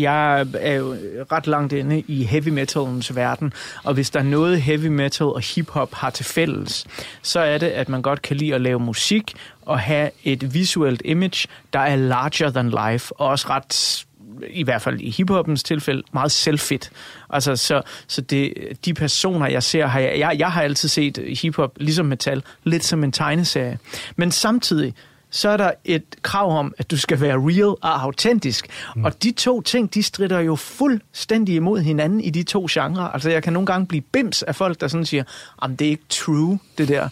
Jeg 0.00 0.46
er 0.58 0.74
jo 0.74 0.96
ret 1.32 1.46
langt 1.46 1.72
inde 1.72 2.00
i 2.00 2.24
heavy 2.24 2.48
metalens 2.48 3.16
verden, 3.16 3.52
og 3.84 3.94
hvis 3.94 4.10
der 4.10 4.20
er 4.20 4.24
noget 4.24 4.62
heavy 4.62 4.86
metal 4.86 5.26
og 5.26 5.40
hiphop 5.40 5.94
har 5.94 6.10
til 6.10 6.24
fælles, 6.24 6.86
så 7.22 7.40
er 7.40 7.58
det, 7.58 7.66
at 7.66 7.88
man 7.88 8.02
godt 8.02 8.22
kan 8.22 8.36
lide 8.36 8.54
at 8.54 8.60
lave 8.60 8.80
musik 8.80 9.34
og 9.62 9.78
have 9.78 10.10
et 10.24 10.54
visuelt 10.54 11.02
image, 11.04 11.48
der 11.72 11.78
er 11.78 11.96
larger 11.96 12.50
than 12.50 12.70
life, 12.70 13.20
og 13.20 13.28
også 13.28 13.46
ret 13.50 14.06
i 14.50 14.62
hvert 14.62 14.82
fald 14.82 15.00
i 15.00 15.10
hiphopens 15.10 15.62
tilfælde, 15.62 16.02
meget 16.12 16.32
selvfedt. 16.32 16.90
Altså, 17.30 17.56
så, 17.56 17.82
så 18.06 18.20
det, 18.20 18.52
de 18.84 18.94
personer, 18.94 19.46
jeg 19.46 19.62
ser, 19.62 19.86
har 19.86 20.00
jeg, 20.00 20.18
jeg, 20.18 20.36
jeg 20.38 20.52
har 20.52 20.62
altid 20.62 20.88
set 20.88 21.38
hiphop, 21.42 21.72
ligesom 21.76 22.06
metal, 22.06 22.42
lidt 22.64 22.84
som 22.84 23.04
en 23.04 23.12
tegneserie. 23.12 23.78
Men 24.16 24.30
samtidig, 24.30 24.94
så 25.36 25.48
er 25.48 25.56
der 25.56 25.70
et 25.84 26.04
krav 26.22 26.58
om, 26.58 26.74
at 26.78 26.90
du 26.90 26.96
skal 26.96 27.20
være 27.20 27.36
real 27.36 27.76
og 27.82 28.02
autentisk. 28.02 28.66
Mm. 28.96 29.04
Og 29.04 29.22
de 29.22 29.30
to 29.30 29.60
ting, 29.60 29.94
de 29.94 30.02
strider 30.02 30.40
jo 30.40 30.56
fuldstændig 30.56 31.54
imod 31.54 31.80
hinanden 31.80 32.20
i 32.20 32.30
de 32.30 32.42
to 32.42 32.66
genrer. 32.70 33.08
Altså 33.08 33.30
jeg 33.30 33.42
kan 33.42 33.52
nogle 33.52 33.66
gange 33.66 33.86
blive 33.86 34.00
bims 34.00 34.42
af 34.42 34.54
folk, 34.54 34.80
der 34.80 34.88
sådan 34.88 35.06
siger, 35.06 35.24
at 35.62 35.70
det 35.78 35.86
er 35.86 35.90
ikke 35.90 36.04
true, 36.08 36.58
det 36.78 36.88
der. 36.88 37.08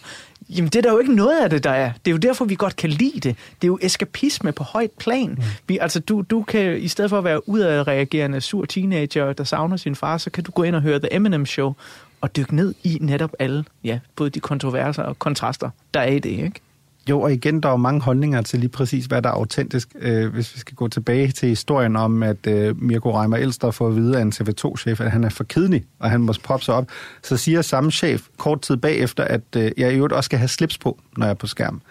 Jamen, 0.49 0.69
det 0.69 0.75
er 0.75 0.81
der 0.81 0.91
jo 0.91 0.99
ikke 0.99 1.15
noget 1.15 1.43
af 1.43 1.49
det, 1.49 1.63
der 1.63 1.69
er. 1.69 1.91
Det 2.05 2.11
er 2.11 2.11
jo 2.11 2.17
derfor, 2.17 2.45
vi 2.45 2.55
godt 2.55 2.75
kan 2.75 2.89
lide 2.89 3.19
det. 3.19 3.35
Det 3.61 3.63
er 3.63 3.67
jo 3.67 3.79
eskapisme 3.81 4.51
på 4.51 4.63
højt 4.63 4.91
plan. 4.91 5.29
Mm. 5.29 5.43
Vi, 5.67 5.77
altså, 5.77 5.99
du, 5.99 6.21
du 6.21 6.43
kan, 6.43 6.77
i 6.77 6.87
stedet 6.87 7.09
for 7.09 7.17
at 7.17 7.23
være 7.23 7.49
udadreagerende 7.49 8.41
sur 8.41 8.65
teenager, 8.65 9.33
der 9.33 9.43
savner 9.43 9.77
sin 9.77 9.95
far, 9.95 10.17
så 10.17 10.29
kan 10.29 10.43
du 10.43 10.51
gå 10.51 10.63
ind 10.63 10.75
og 10.75 10.81
høre 10.81 10.99
The 10.99 11.13
Eminem 11.13 11.45
Show 11.45 11.73
og 12.21 12.35
dykke 12.35 12.55
ned 12.55 12.73
i 12.83 12.97
netop 13.01 13.31
alle, 13.39 13.65
ja, 13.83 13.99
både 14.15 14.29
de 14.29 14.39
kontroverser 14.39 15.03
og 15.03 15.19
kontraster, 15.19 15.69
der 15.93 15.99
er 15.99 16.11
i 16.11 16.19
det, 16.19 16.29
ikke? 16.29 16.61
Jo, 17.09 17.21
og 17.21 17.33
igen, 17.33 17.63
der 17.63 17.69
er 17.69 17.75
mange 17.75 18.01
holdninger 18.01 18.41
til 18.41 18.59
lige 18.59 18.69
præcis, 18.69 19.05
hvad 19.05 19.21
der 19.21 19.29
er 19.29 19.33
autentisk. 19.33 19.89
Øh, 19.99 20.33
hvis 20.33 20.55
vi 20.55 20.59
skal 20.59 20.75
gå 20.75 20.87
tilbage 20.87 21.31
til 21.31 21.49
historien 21.49 21.95
om, 21.95 22.23
at 22.23 22.47
øh, 22.47 22.81
Mirko 22.81 23.19
Reimer 23.19 23.37
Elster 23.37 23.71
får 23.71 23.87
at 23.87 23.95
vide 23.95 24.17
af 24.17 24.21
en 24.21 24.33
TV2-chef, 24.35 25.01
at 25.01 25.11
han 25.11 25.23
er 25.23 25.29
for 25.29 25.43
kedelig, 25.43 25.85
og 25.99 26.09
han 26.11 26.21
må 26.21 26.33
proppe 26.43 26.65
sig 26.65 26.75
op, 26.75 26.87
så 27.23 27.37
siger 27.37 27.61
samme 27.61 27.91
chef 27.91 28.27
kort 28.37 28.61
tid 28.61 28.77
bagefter, 28.77 29.23
at 29.23 29.41
øh, 29.57 29.71
jeg 29.77 29.93
i 29.93 29.95
øvrigt 29.95 30.13
også 30.13 30.27
skal 30.27 30.39
have 30.39 30.47
slips 30.47 30.77
på, 30.77 30.99
når 31.17 31.25
jeg 31.25 31.31
er 31.31 31.35
på 31.35 31.47
skærm. 31.47 31.81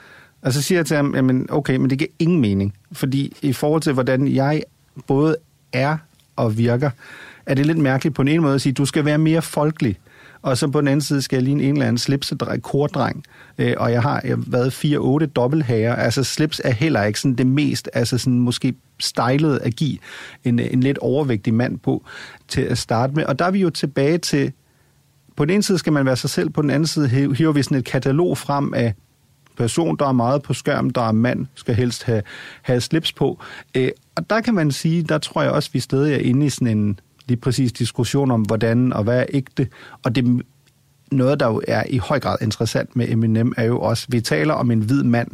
Og 0.43 0.53
så 0.53 0.63
siger 0.63 0.79
jeg 0.79 0.87
til 0.87 0.97
ham, 0.97 1.15
jamen 1.15 1.47
okay, 1.51 1.77
men 1.77 1.91
det 1.91 1.99
giver 1.99 2.11
ingen 2.19 2.41
mening, 2.41 2.75
fordi 2.93 3.37
i 3.43 3.53
forhold 3.53 3.83
til, 3.83 3.93
hvordan 3.93 4.29
jeg 4.29 4.63
både 5.07 5.37
er 5.73 5.97
og 6.37 6.59
virker, 6.59 6.91
er 7.47 7.55
det 7.55 7.67
lidt 7.67 7.79
mærkeligt 7.79 8.15
på 8.15 8.23
en 8.23 8.29
ene 8.29 8.43
måde 8.43 8.55
at 8.55 8.61
sige, 8.61 8.73
du 8.73 8.85
skal 8.85 9.05
være 9.05 9.19
mere 9.19 9.43
folkelig. 9.43 9.99
Og 10.45 10.59
så 10.59 10.69
på 10.69 10.81
den 10.81 10.89
anden 10.89 11.01
side 11.01 11.23
skal 11.23 11.37
jeg 11.37 11.43
ligne 11.43 11.63
en 11.63 11.73
eller 11.73 11.87
anden 11.87 11.99
slipsedreng, 11.99 12.63
kordreng. 12.63 13.25
Øh, 13.59 13.75
og 13.77 13.93
jeg 13.93 14.03
har 14.03 14.21
jeg 14.25 14.37
har 14.37 14.45
været 14.47 15.25
4-8 15.25 15.27
dobbelthager. 15.27 15.95
Altså 15.95 16.25
slips 16.25 16.61
er 16.65 16.71
heller 16.71 17.03
ikke 17.03 17.21
sådan 17.21 17.35
det 17.35 17.47
mest, 17.47 17.91
altså 17.93 18.19
sådan 18.19 18.39
måske 18.39 18.75
stylet 19.01 19.59
at 19.59 19.77
give 19.77 19.99
en, 20.45 20.59
en 20.59 20.81
lidt 20.81 20.99
overvægtig 20.99 21.55
mand 21.55 21.79
på 21.79 22.05
til 22.49 22.61
at 22.61 22.79
starte 22.79 23.13
med. 23.15 23.25
Og 23.25 23.39
der 23.39 23.45
er 23.45 23.51
vi 23.51 23.59
jo 23.59 23.71
tilbage 23.71 24.19
til, 24.19 24.53
på 25.37 25.45
den 25.45 25.55
ene 25.55 25.63
side 25.63 25.79
skal 25.79 25.93
man 25.93 26.07
være 26.07 26.17
sig 26.17 26.31
selv, 26.31 26.51
på 26.51 26.63
den 26.63 26.71
anden 26.71 26.87
side 26.87 27.09
hiver 27.09 27.53
vi 27.53 27.63
sådan 27.63 27.79
et 27.79 27.85
katalog 27.85 28.39
frem 28.39 28.75
af 28.75 28.95
person, 29.57 29.97
der 29.97 30.09
er 30.09 30.13
meget 30.13 30.43
på 30.43 30.55
skærm, 30.55 30.91
der 30.91 31.09
er 31.09 31.13
mand, 31.13 31.47
skal 31.55 31.75
helst 31.75 32.05
have, 32.05 32.23
have 32.63 32.81
slips 32.81 33.13
på. 33.13 33.41
Øh, 33.75 33.91
og 34.15 34.31
der 34.31 34.41
kan 34.41 34.55
man 34.55 34.73
sige, 34.73 35.03
der 35.03 35.19
tror 35.19 35.43
jeg 35.43 35.51
også, 35.51 35.71
vi 35.73 35.81
stadig 35.81 36.15
er 36.15 36.19
inde 36.19 36.47
i 36.47 36.51
sådan 36.51 36.79
en 36.79 37.01
lige 37.29 37.37
præcis 37.37 37.73
diskussion 37.73 38.31
om, 38.31 38.43
hvordan 38.43 38.93
og 38.93 39.05
hvad 39.05 39.21
er 39.21 39.27
ægte. 39.29 39.69
Og 40.03 40.15
det 40.15 40.43
noget, 41.13 41.41
der 41.41 41.47
jo 41.47 41.63
er 41.69 41.83
i 41.91 41.99
høj 41.99 42.21
grad 42.21 42.37
interessant 42.41 42.97
med 42.97 43.09
Eminem, 43.09 43.53
er 43.57 43.65
jo 43.65 43.81
også, 43.81 44.07
vi 44.09 44.21
taler 44.21 44.55
om 44.55 44.71
en 44.71 44.81
hvid 44.81 45.03
mand, 45.03 45.29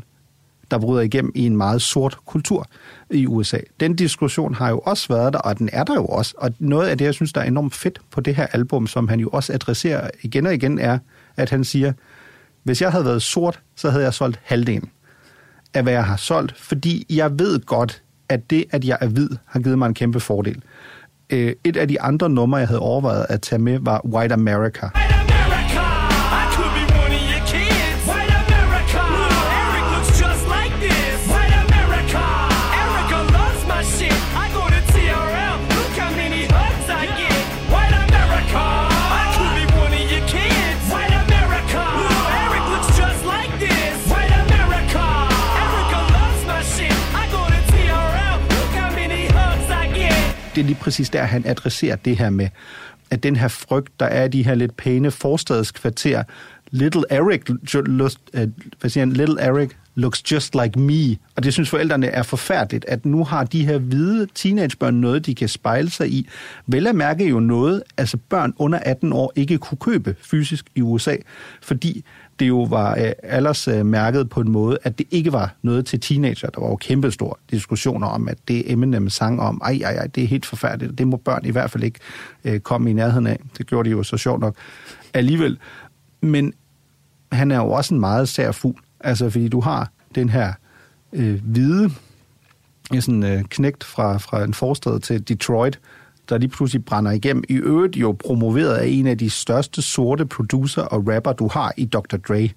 der 0.70 0.78
bryder 0.78 1.02
igennem 1.02 1.32
i 1.34 1.46
en 1.46 1.56
meget 1.56 1.82
sort 1.82 2.18
kultur 2.26 2.66
i 3.10 3.26
USA. 3.26 3.58
Den 3.80 3.96
diskussion 3.96 4.54
har 4.54 4.68
jo 4.70 4.78
også 4.78 5.08
været 5.08 5.32
der, 5.32 5.38
og 5.38 5.58
den 5.58 5.70
er 5.72 5.84
der 5.84 5.94
jo 5.94 6.06
også. 6.06 6.34
Og 6.38 6.52
noget 6.58 6.88
af 6.88 6.98
det, 6.98 7.04
jeg 7.04 7.14
synes, 7.14 7.32
der 7.32 7.40
er 7.40 7.44
enormt 7.44 7.74
fedt 7.74 8.00
på 8.10 8.20
det 8.20 8.34
her 8.34 8.46
album, 8.46 8.86
som 8.86 9.08
han 9.08 9.20
jo 9.20 9.28
også 9.28 9.52
adresserer 9.52 10.10
igen 10.22 10.46
og 10.46 10.54
igen, 10.54 10.78
er, 10.78 10.98
at 11.36 11.50
han 11.50 11.64
siger, 11.64 11.92
hvis 12.62 12.82
jeg 12.82 12.90
havde 12.92 13.04
været 13.04 13.22
sort, 13.22 13.60
så 13.76 13.90
havde 13.90 14.04
jeg 14.04 14.14
solgt 14.14 14.40
halvdelen 14.42 14.90
af, 15.74 15.82
hvad 15.82 15.92
jeg 15.92 16.04
har 16.04 16.16
solgt, 16.16 16.58
fordi 16.58 17.06
jeg 17.10 17.38
ved 17.38 17.60
godt, 17.60 18.02
at 18.28 18.50
det, 18.50 18.64
at 18.70 18.84
jeg 18.84 18.98
er 19.00 19.06
hvid, 19.06 19.28
har 19.46 19.60
givet 19.60 19.78
mig 19.78 19.86
en 19.86 19.94
kæmpe 19.94 20.20
fordel. 20.20 20.62
Øh, 21.32 21.52
et 21.64 21.76
af 21.76 21.88
de 21.88 22.00
andre 22.00 22.30
numre, 22.30 22.58
jeg 22.58 22.68
havde 22.68 22.80
overvejet 22.80 23.26
at 23.28 23.40
tage 23.40 23.62
med, 23.62 23.78
var 23.82 24.06
White 24.06 24.34
America. 24.34 24.86
White 24.86 24.94
America, 24.94 25.09
det 50.60 50.64
er 50.64 50.68
lige 50.68 50.80
præcis 50.80 51.10
der, 51.10 51.22
han 51.22 51.42
adresserer 51.46 51.96
det 51.96 52.16
her 52.16 52.30
med, 52.30 52.48
at 53.10 53.22
den 53.22 53.36
her 53.36 53.48
frygt, 53.48 54.00
der 54.00 54.06
er 54.06 54.24
i 54.24 54.28
de 54.28 54.44
her 54.44 54.54
lidt 54.54 54.76
pæne 54.76 55.10
forstadskvarterer, 55.10 56.22
Little 56.70 57.02
Eric, 57.10 57.40
lust- 57.86 58.30
øh, 58.34 58.48
hvad 58.80 58.90
siger 58.90 59.02
han, 59.04 59.12
Little 59.12 59.40
Eric 59.40 59.70
looks 59.94 60.32
just 60.32 60.54
like 60.54 60.78
me. 60.78 61.16
Og 61.36 61.44
det 61.44 61.52
synes 61.52 61.70
forældrene 61.70 62.06
er 62.06 62.22
forfærdeligt, 62.22 62.84
at 62.84 63.06
nu 63.06 63.24
har 63.24 63.44
de 63.44 63.66
her 63.66 63.78
hvide 63.78 64.26
teenagebørn 64.34 64.94
noget, 64.94 65.26
de 65.26 65.34
kan 65.34 65.48
spejle 65.48 65.90
sig 65.90 66.10
i. 66.12 66.28
Vel 66.66 66.86
at 66.86 66.94
mærke 66.94 67.28
jo 67.28 67.40
noget, 67.40 67.82
altså 67.96 68.16
børn 68.28 68.54
under 68.56 68.78
18 68.78 69.12
år 69.12 69.32
ikke 69.36 69.58
kunne 69.58 69.78
købe 69.78 70.16
fysisk 70.22 70.66
i 70.74 70.82
USA, 70.82 71.16
fordi 71.62 72.04
det 72.40 72.48
jo 72.48 72.62
var 72.62 72.96
øh, 72.96 73.12
alders 73.22 73.68
øh, 73.68 73.86
mærket 73.86 74.28
på 74.28 74.40
en 74.40 74.50
måde, 74.50 74.78
at 74.82 74.98
det 74.98 75.06
ikke 75.10 75.32
var 75.32 75.54
noget 75.62 75.86
til 75.86 76.00
teenager. 76.00 76.50
Der 76.50 76.60
var 76.60 76.68
jo 76.68 76.76
kæmpestore 76.76 77.34
diskussioner 77.50 78.06
om, 78.06 78.28
at 78.28 78.38
det 78.48 78.72
Eminem 78.72 79.08
sang 79.08 79.40
om, 79.40 79.60
ej, 79.64 79.80
ej, 79.84 79.94
ej, 79.94 80.06
det 80.06 80.22
er 80.22 80.26
helt 80.26 80.46
forfærdeligt, 80.46 80.98
det 80.98 81.08
må 81.08 81.16
børn 81.16 81.44
i 81.44 81.50
hvert 81.50 81.70
fald 81.70 81.84
ikke 81.84 81.98
øh, 82.44 82.60
komme 82.60 82.90
i 82.90 82.92
nærheden 82.92 83.26
af. 83.26 83.40
Det 83.58 83.66
gjorde 83.66 83.88
de 83.88 83.92
jo 83.92 84.02
så 84.02 84.16
sjovt 84.16 84.40
nok 84.40 84.56
alligevel. 85.14 85.58
Men 86.20 86.52
han 87.32 87.50
er 87.50 87.56
jo 87.56 87.70
også 87.70 87.94
en 87.94 88.00
meget 88.00 88.28
sær 88.28 88.52
fugl, 88.52 88.80
altså 89.00 89.30
fordi 89.30 89.48
du 89.48 89.60
har 89.60 89.90
den 90.14 90.28
her 90.28 90.52
øh, 91.12 91.40
hvide 91.44 91.90
sådan 93.00 93.22
øh, 93.22 93.42
knægt 93.42 93.84
fra, 93.84 94.18
fra 94.18 94.44
en 94.44 94.54
forstad 94.54 95.00
til 95.00 95.28
Detroit, 95.28 95.78
der 96.30 96.38
lige 96.38 96.50
pludselig 96.50 96.84
brænder 96.84 97.10
igennem. 97.10 97.44
I 97.48 97.54
øvrigt 97.54 97.96
jo 97.96 98.16
promoveret 98.24 98.74
af 98.74 98.86
en 98.86 99.06
af 99.06 99.18
de 99.18 99.30
største 99.30 99.82
sorte 99.82 100.26
producer 100.26 100.82
og 100.82 101.08
rapper, 101.14 101.32
du 101.32 101.48
har 101.48 101.72
i 101.76 101.84
Dr. 101.84 102.16
Dre. 102.28 102.48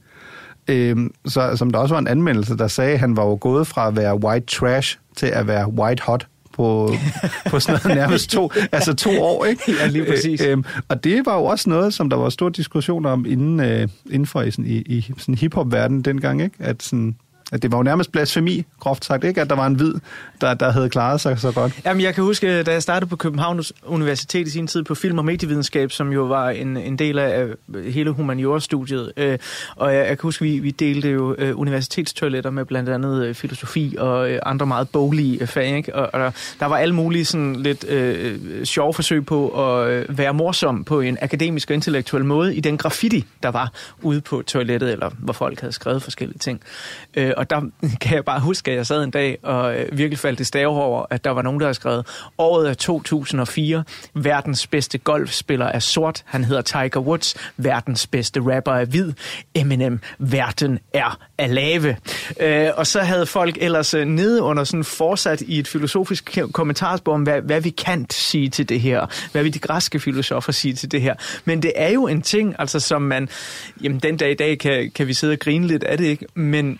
Øhm, 0.68 1.14
så 1.26 1.56
som 1.56 1.70
der 1.70 1.80
også 1.80 1.96
var 1.96 2.00
en 2.00 2.08
anmeldelse, 2.08 2.58
der 2.58 2.68
sagde, 2.68 2.94
at 2.94 3.00
han 3.00 3.18
var 3.18 3.26
jo 3.26 3.38
gået 3.42 3.68
fra 3.68 3.88
at 3.88 3.96
være 3.96 4.24
white 4.24 4.46
trash 4.46 4.98
til 5.16 5.26
at 5.26 5.48
være 5.48 5.70
white 5.70 6.04
hot 6.04 6.28
på, 6.54 6.94
på 7.50 7.60
sådan 7.60 7.80
noget 7.84 7.98
nærmest 7.98 8.30
to, 8.30 8.52
altså 8.72 8.94
to 8.94 9.10
år, 9.22 9.46
ikke? 9.46 9.64
Ja, 9.82 9.88
lige 9.88 10.06
præcis. 10.06 10.42
Øh, 10.42 10.52
øhm, 10.52 10.66
og 10.90 11.04
det 11.04 11.26
var 11.26 11.36
jo 11.36 11.44
også 11.44 11.70
noget, 11.70 11.94
som 11.94 12.10
der 12.10 12.18
var 12.18 12.30
stor 12.30 12.50
diskussion 12.50 13.06
om 13.06 13.26
inden, 13.26 13.60
øh, 13.60 13.88
inden 14.12 14.26
for 14.26 14.42
i, 14.42 14.52
sådan, 14.52 14.66
i, 14.66 14.78
i 14.78 15.14
sådan 15.18 15.36
hiphop-verdenen 15.36 16.02
dengang, 16.02 16.42
ikke? 16.42 16.56
At 16.60 16.84
sådan, 16.84 17.16
det 17.52 17.72
var 17.72 17.78
jo 17.78 17.84
nærmest 17.84 18.12
blasfemi, 18.12 18.64
groft 18.80 19.06
sagt, 19.06 19.24
ikke? 19.24 19.42
At 19.42 19.50
der 19.50 19.56
var 19.56 19.68
en 19.68 19.74
hvid, 19.74 19.94
der, 20.42 20.54
der 20.54 20.72
havde 20.72 20.90
klaret 20.90 21.22
sig 21.22 21.40
så 21.40 21.52
godt. 21.52 21.80
Jamen, 21.86 22.04
jeg 22.04 22.16
kan 22.16 22.24
huske, 22.24 22.64
da 22.64 22.72
jeg 22.72 22.84
startede 22.84 23.10
på 23.10 23.16
Københavns 23.16 23.74
Universitet 23.86 24.48
i 24.48 24.52
sin 24.52 24.68
tid 24.68 24.84
på 24.84 24.96
film- 24.96 25.18
og 25.18 25.26
medievidenskab, 25.26 25.92
som 25.92 26.12
jo 26.12 26.24
var 26.24 26.50
en, 26.50 26.78
en 26.78 27.00
del 27.00 27.20
af 27.20 27.48
hele 27.86 28.12
humaniora-studiet. 28.12 29.12
Øh, 29.18 29.38
og 29.76 29.96
jeg, 29.96 30.00
jeg 30.00 30.18
kan 30.18 30.22
huske, 30.22 30.44
vi, 30.44 30.60
vi 30.60 30.72
delte 30.72 31.10
jo 31.10 31.36
øh, 31.38 31.60
universitetstoiletter 31.60 32.50
med 32.50 32.66
blandt 32.66 32.90
andet 32.90 33.26
øh, 33.26 33.36
filosofi 33.36 33.96
og 34.00 34.32
øh, 34.32 34.40
andre 34.46 34.66
meget 34.66 34.90
boglige 34.90 35.42
øh, 35.42 35.48
fag. 35.48 35.78
Ikke? 35.78 35.96
Og, 35.96 36.10
og 36.14 36.20
der, 36.20 36.32
der 36.60 36.66
var 36.66 36.78
alle 36.78 36.96
mulige 36.96 37.26
sådan 37.26 37.56
lidt 37.56 37.86
øh, 37.88 38.40
øh 38.60 38.66
sjove 38.66 38.94
forsøg 38.94 39.26
på 39.26 39.50
at 39.50 39.90
øh, 39.90 40.18
være 40.18 40.34
morsom 40.34 40.84
på 40.84 41.02
en 41.02 41.18
akademisk 41.22 41.70
og 41.70 41.74
intellektuel 41.74 42.26
måde 42.26 42.56
i 42.56 42.60
den 42.60 42.78
graffiti, 42.78 43.26
der 43.44 43.50
var 43.50 43.72
ude 44.02 44.22
på 44.22 44.42
toilettet, 44.48 44.92
eller 44.92 45.10
hvor 45.18 45.34
folk 45.34 45.60
havde 45.60 45.74
skrevet 45.74 46.04
forskellige 46.04 46.40
ting. 46.40 46.62
Øh, 47.14 47.32
og 47.38 47.43
der 47.50 47.62
kan 48.02 48.16
jeg 48.16 48.26
bare 48.26 48.40
huske, 48.40 48.72
at 48.72 48.78
jeg 48.78 48.88
sad 48.88 49.04
en 49.04 49.12
dag 49.12 49.38
og 49.44 49.76
øh, 49.76 49.98
virkelig 49.98 50.20
faldt 50.20 50.40
i 50.40 50.44
stave 50.44 50.70
over, 50.70 51.06
at 51.10 51.24
der 51.24 51.32
var 51.32 51.42
nogen, 51.42 51.60
der 51.60 51.66
havde 51.66 51.74
skrevet, 51.74 52.08
året 52.38 52.70
er 52.70 52.74
2004, 52.74 53.84
verdens 54.14 54.68
bedste 54.68 54.98
golfspiller 54.98 55.66
er 55.66 55.80
sort, 55.80 56.24
han 56.26 56.44
hedder 56.44 56.62
Tiger 56.62 57.00
Woods, 57.00 57.36
verdens 57.58 58.08
bedste 58.08 58.40
rapper 58.56 58.72
er 58.72 58.86
hvid, 58.86 59.14
Eminem, 59.56 60.00
verden 60.20 60.80
er 60.94 61.20
af 61.38 61.54
lave. 61.56 61.98
Øh, 62.40 62.70
og 62.76 62.88
så 62.88 63.00
havde 63.00 63.26
folk 63.26 63.58
ellers 63.62 63.94
øh, 63.94 64.06
nede 64.06 64.42
under 64.42 64.64
sådan 64.64 64.84
fortsat 64.84 65.42
i 65.42 65.60
et 65.60 65.68
filosofisk 65.68 66.38
kommentarspor 66.54 67.14
om, 67.14 67.24
hvad, 67.24 67.42
hvad 67.42 67.62
vi 67.62 67.70
kan 67.70 68.06
sige 68.12 68.50
til 68.50 68.70
det 68.70 68.82
her, 68.82 69.06
hvad 69.32 69.44
vi 69.44 69.50
de 69.50 69.60
græske 69.60 70.00
filosofer 70.00 70.52
sige 70.52 70.74
til 70.74 70.92
det 70.92 71.02
her. 71.02 71.16
Men 71.46 71.62
det 71.62 71.72
er 71.76 71.90
jo 71.90 72.08
en 72.08 72.22
ting, 72.22 72.56
altså 72.60 72.80
som 72.80 73.02
man, 73.02 73.30
jamen 73.82 74.00
den 74.00 74.18
dag 74.18 74.32
i 74.32 74.36
dag 74.36 74.60
kan, 74.60 74.92
kan 74.96 75.08
vi 75.08 75.14
sidde 75.14 75.34
og 75.34 75.40
grine 75.40 75.68
lidt 75.68 75.84
af 75.84 75.98
det, 75.98 76.06
ikke? 76.06 76.26
Men 76.34 76.80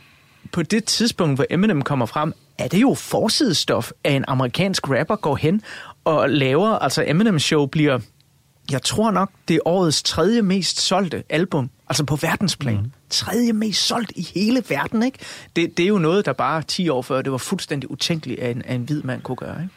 på 0.52 0.64
det 0.64 0.86
tidspunkt, 0.86 1.38
hvor 1.38 1.46
Eminem 1.50 1.82
kommer 1.82 2.06
frem, 2.06 2.34
er 2.58 2.68
det 2.68 2.82
jo 2.82 2.94
forsidestof, 2.94 3.92
at 4.04 4.16
en 4.16 4.26
amerikansk 4.28 4.90
rapper 4.90 5.16
går 5.16 5.36
hen 5.36 5.62
og 6.04 6.30
laver, 6.30 6.70
altså 6.70 7.04
Eminem 7.08 7.40
Show 7.40 7.66
bliver, 7.66 8.00
jeg 8.72 8.82
tror 8.82 9.12
nok, 9.12 9.32
det 9.48 9.56
er 9.56 9.60
årets 9.66 10.04
tredje 10.04 10.42
mest 10.42 10.82
solgte 10.82 11.24
album, 11.30 11.70
altså 11.90 12.04
på 12.04 12.16
verdensplan. 12.16 12.78
Mm. 12.78 12.92
Tredje 13.10 13.54
mest 13.54 13.88
solgt 13.88 14.12
i 14.16 14.28
hele 14.36 14.64
verden, 14.70 15.04
ikke? 15.04 15.20
Det, 15.56 15.78
det 15.78 15.84
er 15.84 15.88
jo 15.88 15.98
noget, 15.98 16.26
der 16.26 16.34
bare 16.34 16.62
10 16.62 16.90
år 16.90 17.02
før, 17.02 17.22
det 17.22 17.32
var 17.32 17.38
fuldstændig 17.38 17.92
utænkeligt, 17.92 18.40
at 18.40 18.56
en, 18.56 18.62
at 18.66 18.76
en 18.76 18.82
hvid 18.82 19.02
mand 19.04 19.22
kunne 19.22 19.36
gøre, 19.36 19.62
ikke? 19.64 19.74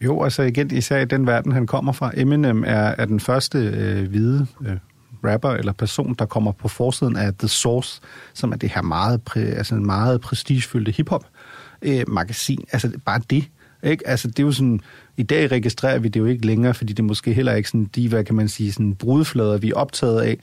Jo, 0.00 0.22
altså 0.22 0.42
igen, 0.42 0.70
især 0.70 0.98
i 0.98 1.04
den 1.04 1.26
verden, 1.26 1.52
han 1.52 1.66
kommer 1.66 1.92
fra. 1.92 2.12
Eminem 2.16 2.64
er, 2.66 2.94
er 2.98 3.04
den 3.04 3.20
første 3.20 3.58
øh, 3.58 4.08
hvide 4.08 4.46
øh, 4.66 4.76
rapper 5.24 5.50
eller 5.50 5.72
person, 5.72 6.14
der 6.18 6.26
kommer 6.26 6.52
på 6.52 6.68
forsiden 6.68 7.16
af 7.16 7.34
The 7.34 7.48
Source, 7.48 8.00
som 8.34 8.52
er 8.52 8.56
det 8.56 8.70
her 8.70 8.82
meget, 8.82 9.22
præ, 9.22 9.40
altså 9.40 9.74
en 9.74 9.86
meget 9.86 10.20
prestigefyldte 10.20 10.92
hiphop 10.92 11.24
øh, 11.82 12.04
magasin. 12.08 12.64
Altså 12.72 12.90
bare 13.04 13.20
det. 13.30 13.44
Ikke? 13.84 14.08
Altså, 14.08 14.28
det 14.28 14.38
er 14.38 14.42
jo 14.42 14.52
sådan, 14.52 14.80
I 15.16 15.22
dag 15.22 15.52
registrerer 15.52 15.98
vi 15.98 16.08
det 16.08 16.20
jo 16.20 16.26
ikke 16.26 16.46
længere, 16.46 16.74
fordi 16.74 16.92
det 16.92 16.98
er 16.98 17.06
måske 17.06 17.32
heller 17.32 17.54
ikke 17.54 17.68
sådan 17.68 17.90
de, 17.94 18.08
hvad 18.08 18.24
kan 18.24 18.34
man 18.34 18.48
sige, 18.48 18.72
sådan 18.72 18.94
brudflader, 18.94 19.58
vi 19.58 19.70
er 19.70 19.74
optaget 19.74 20.20
af. 20.20 20.38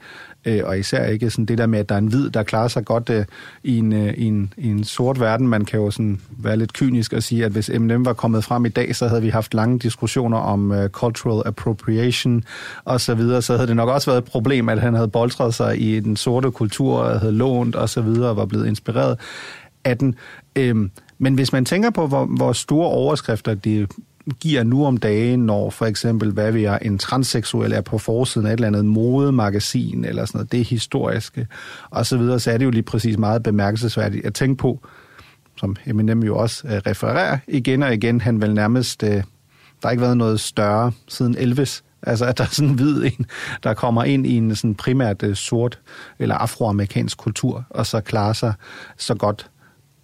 Øh, 0.46 0.62
og 0.64 0.80
især 0.80 1.06
ikke 1.06 1.30
sådan 1.30 1.46
det 1.46 1.58
der 1.58 1.66
med, 1.66 1.80
at 1.80 1.90
der 1.90 1.96
er 1.96 2.00
en 2.00 2.08
hvid, 2.08 2.30
der 2.30 2.44
klarer 2.44 2.68
sig 2.68 2.86
godt 2.86 3.10
øh, 3.10 3.26
i, 3.64 3.78
en, 3.78 3.94
øh, 3.94 4.14
i, 4.14 4.26
en, 4.26 4.54
i 4.58 4.68
en 4.68 4.84
sort 4.84 5.20
verden. 5.20 5.48
Man 5.48 5.66
kan 5.66 5.80
jo 5.80 5.92
sådan 5.92 6.22
være 6.30 6.58
lidt 6.58 6.74
kynisk 6.74 7.14
og 7.14 7.24
sige, 7.24 7.46
at 7.46 7.52
hvis 7.52 7.70
Eminem 7.70 8.06
var 8.06 8.14
kommet 8.14 8.44
frem 8.44 8.66
i 8.66 8.70
dag, 8.70 8.96
så 8.96 9.08
havde 9.08 9.22
vi 9.22 9.30
haft 9.30 9.54
lange 9.54 9.80
diskussioner 9.80 10.38
om 10.38 10.72
øh, 10.72 10.90
cultural 10.90 11.44
appropriation 11.46 12.44
og 12.86 13.02
så 13.02 13.16
videre. 13.16 13.42
Så 13.42 13.56
havde 13.56 13.68
det 13.68 13.76
nok 13.76 13.90
også 13.90 14.12
været 14.12 14.24
et 14.24 14.32
problem, 14.32 14.70
at 14.70 14.82
han 14.82 14.94
havde 14.94 15.08
boltret 15.08 15.54
sig 15.54 15.82
i 15.82 16.00
den 16.00 16.18
sorte 16.18 16.52
kultur, 16.52 16.98
og 16.98 17.20
havde 17.20 17.34
lånt 17.34 17.76
og 17.76 17.90
så 17.90 18.02
videre, 18.02 18.30
og 18.30 18.38
var 18.38 18.46
blevet 18.46 18.68
inspireret 18.68 19.20
af 19.84 19.98
den. 19.98 20.16
Øh, 20.56 20.90
men 21.22 21.34
hvis 21.34 21.54
man 21.54 21.66
tænker 21.66 21.90
på, 21.90 22.08
hvor, 22.08 22.26
hvor 22.26 22.54
store 22.54 22.88
overskrifter 22.88 23.54
det 23.54 23.92
giver 24.40 24.64
nu 24.64 24.86
om 24.86 24.98
dagen, 24.98 25.40
når 25.40 25.70
for 25.70 25.86
eksempel, 25.86 26.32
hvad 26.32 26.52
vi 26.52 26.64
er, 26.64 26.78
en 26.78 26.98
transseksuel 26.98 27.72
er 27.72 27.82
på 27.82 27.98
forsiden 27.98 28.48
af 28.48 28.54
et 28.54 28.58
eller 28.58 28.68
andet 28.68 28.86
modemagasin, 28.86 30.06
eller 30.06 30.26
sådan 30.26 30.38
noget, 30.38 30.52
det 30.52 30.60
er 30.60 30.66
historiske, 30.66 31.48
og 31.90 32.06
så 32.06 32.18
videre, 32.18 32.40
så 32.40 32.52
er 32.52 32.58
det 32.58 32.66
jo 32.66 32.70
lige 32.70 32.84
præcis 32.84 33.18
meget 33.18 33.44
bemærkelsesværdigt 33.44 34.26
at 34.26 34.34
tænke 34.34 34.56
på, 34.56 34.80
som 35.58 35.76
Eminem 35.86 36.24
jo 36.24 36.38
også 36.38 36.68
øh, 36.68 36.74
refererer 36.74 37.38
igen 37.48 37.84
og 37.84 37.94
igen, 37.94 38.22
han 38.22 38.42
vel 38.42 38.54
nærmest, 38.54 39.04
øh, 39.04 39.10
der 39.10 39.24
har 39.84 39.92
ikke 39.92 40.02
været 40.02 40.18
noget 40.18 40.40
større 40.40 40.92
siden 41.08 41.36
Elvis, 41.38 41.84
Altså, 42.04 42.26
at 42.26 42.38
der 42.38 42.44
er 42.44 42.48
sådan 42.48 42.70
en 42.70 42.76
hvid 42.76 43.04
en, 43.04 43.26
der 43.64 43.74
kommer 43.74 44.04
ind 44.04 44.28
i 44.28 44.38
en 44.38 44.56
sådan 44.56 44.76
primært 44.76 45.24
øh, 45.24 45.36
sort 45.36 45.80
eller 46.20 46.36
afroamerikansk 46.36 47.18
kultur, 47.18 47.66
og 47.70 47.86
så 47.86 48.02
klarer 48.02 48.34
sig 48.34 48.54
så 48.98 49.16
godt, 49.16 49.50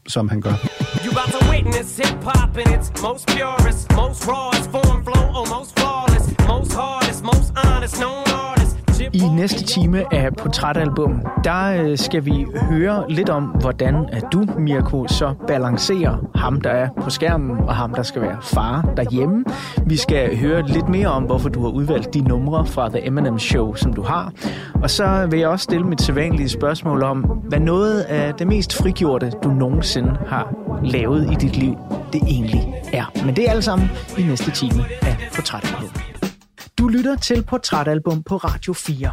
som 0.08 0.30
han 0.30 0.42
gør. 0.42 0.56
You 1.04 1.12
about 1.12 1.32
to 1.40 1.50
witness 1.50 1.98
hip 1.98 2.24
hop 2.24 2.58
in 2.58 2.68
its 2.74 2.92
most 3.02 3.28
purest, 3.28 3.92
most 3.96 4.28
rawest 4.28 4.72
form, 4.72 5.04
flow, 5.04 5.26
or 5.38 5.46
most 5.58 5.80
flawless, 5.80 6.26
most 6.48 6.72
hardest, 6.74 7.24
most 7.24 7.50
honest, 7.66 7.96
known 8.00 8.24
artist. 8.28 8.77
I 9.14 9.20
næste 9.20 9.64
time 9.64 10.14
af 10.14 10.34
Portrætalbum, 10.36 11.22
der 11.44 11.84
øh, 11.84 11.98
skal 11.98 12.26
vi 12.26 12.46
høre 12.70 13.06
lidt 13.10 13.30
om, 13.30 13.44
hvordan 13.44 13.96
at 14.12 14.24
du, 14.34 14.46
Mirko, 14.58 15.08
så 15.08 15.34
balancerer 15.48 16.30
ham, 16.36 16.62
der 16.62 16.70
er 16.70 16.90
på 17.02 17.10
skærmen, 17.10 17.58
og 17.58 17.76
ham, 17.76 17.94
der 17.94 18.04
skal 18.04 18.22
være 18.22 18.38
far 18.42 18.94
derhjemme. 18.98 19.46
Vi 19.86 19.98
skal 19.98 20.38
høre 20.38 20.62
lidt 20.62 20.90
mere 20.90 21.08
om, 21.08 21.24
hvorfor 21.24 21.50
du 21.50 21.62
har 21.62 21.70
udvalgt 21.70 22.14
de 22.14 22.22
numre 22.22 22.66
fra 22.66 22.90
The 22.90 23.08
Eminem 23.08 23.40
Show, 23.40 23.74
som 23.74 23.94
du 23.94 24.02
har. 24.02 24.32
Og 24.84 24.90
så 24.90 25.28
vil 25.32 25.40
jeg 25.40 25.50
også 25.50 25.64
stille 25.64 25.86
mit 25.86 26.02
sædvanlige 26.02 26.50
spørgsmål 26.50 27.04
om, 27.04 27.22
hvad 27.22 27.60
noget 27.60 28.02
af 28.02 28.34
det 28.34 28.48
mest 28.48 28.78
frigjorte, 28.78 29.32
du 29.44 29.50
nogensinde 29.50 30.18
har 30.28 30.54
lavet 30.84 31.32
i 31.32 31.36
dit 31.36 31.58
liv, 31.58 31.78
det 32.14 32.22
egentlig 32.28 32.74
er. 32.94 33.12
Men 33.26 33.36
det 33.36 33.48
er 33.48 33.52
alt 33.52 33.64
sammen 33.64 33.90
i 34.18 34.22
næste 34.24 34.52
time 34.52 34.84
af 35.02 35.30
Portrætalbum. 35.36 36.17
Du 36.78 36.88
lytter 36.88 37.16
til 37.16 37.44
Portrætalbum 37.44 38.24
på 38.24 38.38
Radio 38.38 38.74
4. 38.74 39.12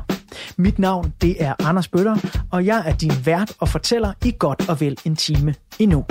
Mit 0.57 0.79
navn, 0.79 1.13
det 1.23 1.43
er 1.43 1.55
Anders 1.59 1.89
Bøtter, 1.89 2.17
og 2.51 2.67
jeg 2.67 2.83
er 2.87 2.97
din 2.97 3.13
vært 3.25 3.53
og 3.59 3.69
fortæller 3.69 4.13
i 4.25 4.35
godt 4.39 4.69
og 4.69 4.81
vel 4.81 4.99
en 5.05 5.17
time 5.17 5.55
endnu. 5.79 6.05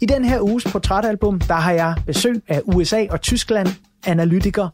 I 0.00 0.06
den 0.06 0.24
her 0.24 0.40
uges 0.40 0.64
portrætalbum, 0.64 1.40
der 1.40 1.54
har 1.54 1.72
jeg 1.72 1.94
besøg 2.06 2.42
af 2.48 2.62
USA 2.64 3.06
og 3.10 3.20
Tyskland, 3.20 3.68
analytiker 4.06 4.68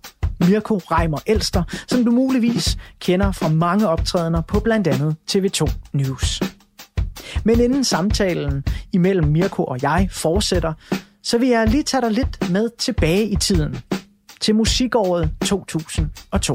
Mirko 0.48 0.76
Reimer 0.76 1.18
Elster, 1.26 1.62
som 1.88 2.04
du 2.04 2.10
muligvis 2.10 2.78
kender 3.00 3.32
fra 3.32 3.48
mange 3.48 3.88
optrædener 3.88 4.40
på 4.40 4.60
blandt 4.60 4.86
andet 4.86 5.16
TV2 5.30 5.72
News. 5.92 6.42
Men 7.44 7.60
inden 7.60 7.84
samtalen 7.84 8.64
imellem 8.92 9.28
Mirko 9.28 9.64
og 9.64 9.82
jeg 9.82 10.08
fortsætter, 10.12 10.72
så 11.22 11.38
vil 11.38 11.48
jeg 11.48 11.68
lige 11.68 11.82
tage 11.82 12.00
dig 12.00 12.10
lidt 12.10 12.50
med 12.50 12.70
tilbage 12.78 13.28
i 13.28 13.36
tiden, 13.36 13.76
til 14.40 14.54
musikåret 14.54 15.30
2002. 15.44 16.54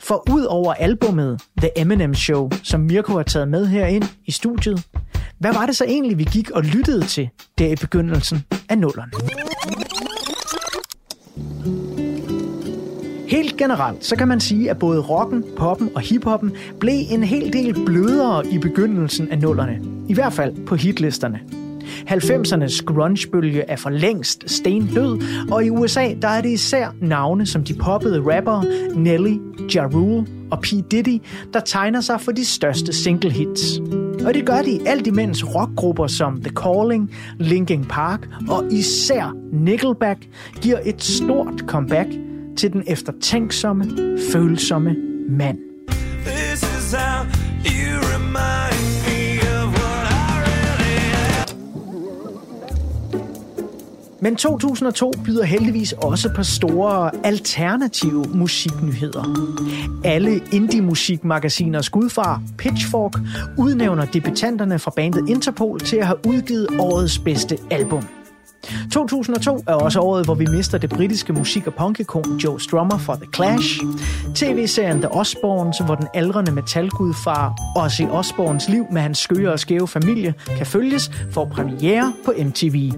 For 0.00 0.30
ud 0.30 0.42
over 0.42 0.74
albummet 0.74 1.40
The 1.58 1.70
Eminem 1.76 2.14
Show, 2.14 2.50
som 2.62 2.80
Mirko 2.80 3.12
har 3.12 3.22
taget 3.22 3.48
med 3.48 3.66
herind 3.66 4.04
i 4.26 4.30
studiet, 4.32 4.82
hvad 5.38 5.52
var 5.52 5.66
det 5.66 5.76
så 5.76 5.84
egentlig, 5.84 6.18
vi 6.18 6.24
gik 6.24 6.50
og 6.50 6.62
lyttede 6.62 7.04
til 7.04 7.28
der 7.58 7.66
i 7.66 7.76
begyndelsen 7.76 8.44
af 8.68 8.78
nullerne? 8.78 9.12
Helt 13.28 13.56
generelt, 13.56 14.04
så 14.04 14.16
kan 14.16 14.28
man 14.28 14.40
sige, 14.40 14.70
at 14.70 14.78
både 14.78 15.00
rocken, 15.00 15.44
poppen 15.56 15.90
og 15.94 16.00
hiphoppen 16.00 16.52
blev 16.80 16.94
en 17.10 17.24
hel 17.24 17.52
del 17.52 17.84
blødere 17.86 18.46
i 18.46 18.58
begyndelsen 18.58 19.28
af 19.28 19.38
nullerne. 19.38 19.80
I 20.08 20.14
hvert 20.14 20.32
fald 20.32 20.66
på 20.66 20.76
hitlisterne. 20.76 21.40
90'ernes 22.10 22.84
grungebølge 22.84 23.62
er 23.62 23.76
for 23.76 23.90
længst 23.90 24.50
stendød, 24.50 25.22
og 25.52 25.64
i 25.64 25.70
USA 25.70 26.14
der 26.22 26.28
er 26.28 26.40
det 26.40 26.50
især 26.50 26.94
navne 27.00 27.46
som 27.46 27.64
de 27.64 27.74
poppede 27.74 28.20
rappere 28.20 28.64
Nelly, 28.94 29.38
Ja 29.74 29.86
Rule 29.86 30.26
og 30.50 30.60
P. 30.60 30.66
Diddy, 30.90 31.22
der 31.52 31.60
tegner 31.60 32.00
sig 32.00 32.20
for 32.20 32.32
de 32.32 32.44
største 32.44 32.92
single 32.92 33.30
hits. 33.30 33.80
Og 34.26 34.34
det 34.34 34.46
gør 34.46 34.62
de 34.62 34.88
alt 34.88 35.06
imens 35.06 35.44
rockgrupper 35.54 36.06
som 36.06 36.42
The 36.42 36.50
Calling, 36.50 37.10
Linkin 37.38 37.84
Park 37.84 38.28
og 38.48 38.64
især 38.72 39.36
Nickelback 39.52 40.28
giver 40.62 40.78
et 40.84 41.02
stort 41.02 41.60
comeback 41.66 42.08
til 42.56 42.72
den 42.72 42.82
eftertænksomme, 42.86 43.84
følsomme 44.32 44.96
mand. 45.28 45.58
This 46.24 46.62
is 46.62 46.92
how 46.92 47.24
you 47.64 48.00
remind 48.14 48.75
Men 54.26 54.36
2002 54.36 55.12
byder 55.24 55.44
heldigvis 55.44 55.92
også 55.92 56.30
på 56.36 56.42
store 56.42 57.10
alternative 57.24 58.24
musiknyheder. 58.34 59.48
Alle 60.04 60.40
indie-musikmagasiner 60.52 61.88
gudfar, 61.90 62.42
Pitchfork, 62.58 63.12
udnævner 63.58 64.04
debutanterne 64.04 64.78
fra 64.78 64.92
bandet 64.96 65.28
Interpol 65.28 65.80
til 65.80 65.96
at 65.96 66.06
have 66.06 66.26
udgivet 66.26 66.68
årets 66.78 67.18
bedste 67.18 67.58
album. 67.70 68.08
2002 68.92 69.64
er 69.66 69.74
også 69.74 70.00
året, 70.00 70.24
hvor 70.24 70.34
vi 70.34 70.46
mister 70.46 70.78
det 70.78 70.90
britiske 70.90 71.32
musik- 71.32 71.66
og 71.66 71.74
punkikon 71.74 72.36
Joe 72.36 72.60
Strummer 72.60 72.98
fra 72.98 73.16
The 73.16 73.26
Clash. 73.34 73.80
TV-serien 74.34 74.98
The 74.98 75.12
Osbournes, 75.12 75.78
hvor 75.78 75.94
den 75.94 76.06
aldrende 76.14 76.52
metalgudfar 76.52 77.54
Ozzy 77.76 78.02
Osbournes 78.02 78.68
liv 78.68 78.86
med 78.92 79.00
hans 79.02 79.18
skøre 79.18 79.52
og 79.52 79.60
skæve 79.60 79.88
familie 79.88 80.34
kan 80.56 80.66
følges, 80.66 81.10
får 81.30 81.44
premiere 81.44 82.12
på 82.24 82.32
MTV. 82.38 82.92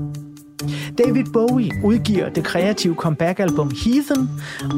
David 0.98 1.24
Bowie 1.32 1.70
udgiver 1.84 2.28
det 2.28 2.44
kreative 2.44 2.94
comeback-album 2.94 3.72
Heathen, 3.84 4.30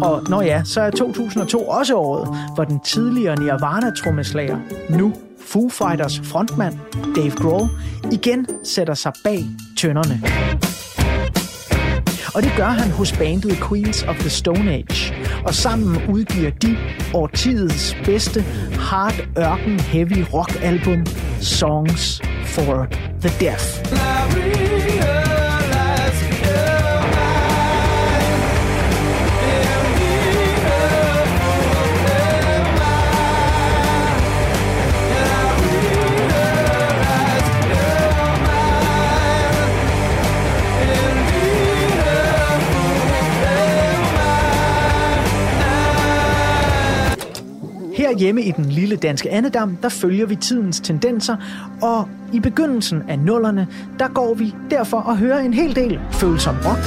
og 0.03 0.23
når 0.29 0.43
ja, 0.43 0.63
så 0.65 0.81
er 0.81 0.91
2002 0.91 1.69
også 1.69 1.95
året, 1.95 2.29
hvor 2.55 2.65
den 2.65 2.81
tidligere 2.81 3.37
Nirvana-trommeslager, 3.37 4.59
nu 4.91 5.15
Foo 5.47 5.69
Fighters 5.69 6.21
frontmand 6.25 6.75
Dave 7.17 7.31
Grohl, 7.31 7.69
igen 8.13 8.47
sætter 8.65 8.95
sig 8.95 9.13
bag 9.25 9.45
tønderne. 9.79 10.23
Og 12.35 12.43
det 12.43 12.53
gør 12.57 12.69
han 12.69 12.91
hos 12.91 13.13
bandet 13.13 13.59
Queens 13.69 14.03
of 14.03 14.17
the 14.17 14.31
Stone 14.31 14.73
Age. 14.73 15.15
Og 15.45 15.55
sammen 15.55 16.03
udgiver 16.09 16.51
de 16.51 16.77
årtidets 17.15 17.97
bedste 18.05 18.43
hard 18.79 19.15
ørken 19.39 19.81
heavy 19.81 20.25
rock 20.35 20.59
album 20.63 21.07
Songs 21.41 22.23
for 22.45 22.87
the 23.21 23.31
Deaf. 23.41 24.70
Hjemme 48.19 48.43
i 48.43 48.51
den 48.51 48.65
lille 48.65 48.97
danske 48.97 49.31
Annedam, 49.31 49.77
der 49.77 49.89
følger 49.89 50.27
vi 50.27 50.37
tidens 50.37 50.81
tendenser, 50.81 51.37
og 51.83 52.09
i 52.33 52.41
begyndelsen 52.41 53.03
af 53.09 53.19
nullerne, 53.19 53.69
der 53.99 54.09
går 54.09 54.35
vi 54.35 54.55
derfor 54.71 54.97
og 54.97 55.17
hører 55.17 55.41
en 55.41 55.55
hel 55.55 55.77
del 55.77 56.01
følsom 56.13 56.57
rock. 56.65 56.81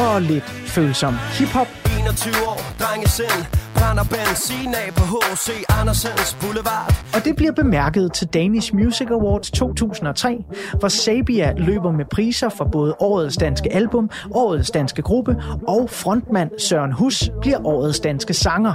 Og 0.00 0.22
lidt 0.22 0.44
følsom 0.44 1.14
hiphop, 1.38 1.79
21 2.00 2.34
år, 2.52 2.60
drengesind 2.82 3.40
Brænder 3.76 4.04
benzin 4.12 4.74
af 4.82 4.88
på 4.98 5.04
H.C. 5.12 5.48
Andersens 5.80 6.36
Boulevard 6.40 7.00
og 7.14 7.24
det 7.24 7.36
bliver 7.36 7.52
bemærket 7.52 8.12
til 8.12 8.26
Danish 8.26 8.74
Music 8.74 9.08
Awards 9.10 9.50
2003, 9.50 10.44
hvor 10.78 10.88
Sabia 10.88 11.52
løber 11.56 11.92
med 11.92 12.04
priser 12.04 12.48
for 12.48 12.64
både 12.64 12.96
årets 13.00 13.36
danske 13.36 13.72
album, 13.72 14.10
årets 14.34 14.70
danske 14.70 15.02
gruppe 15.02 15.36
og 15.68 15.90
frontmand 15.90 16.50
Søren 16.58 16.92
Hus 16.92 17.30
bliver 17.40 17.66
årets 17.66 18.00
danske 18.00 18.34
sanger. 18.34 18.72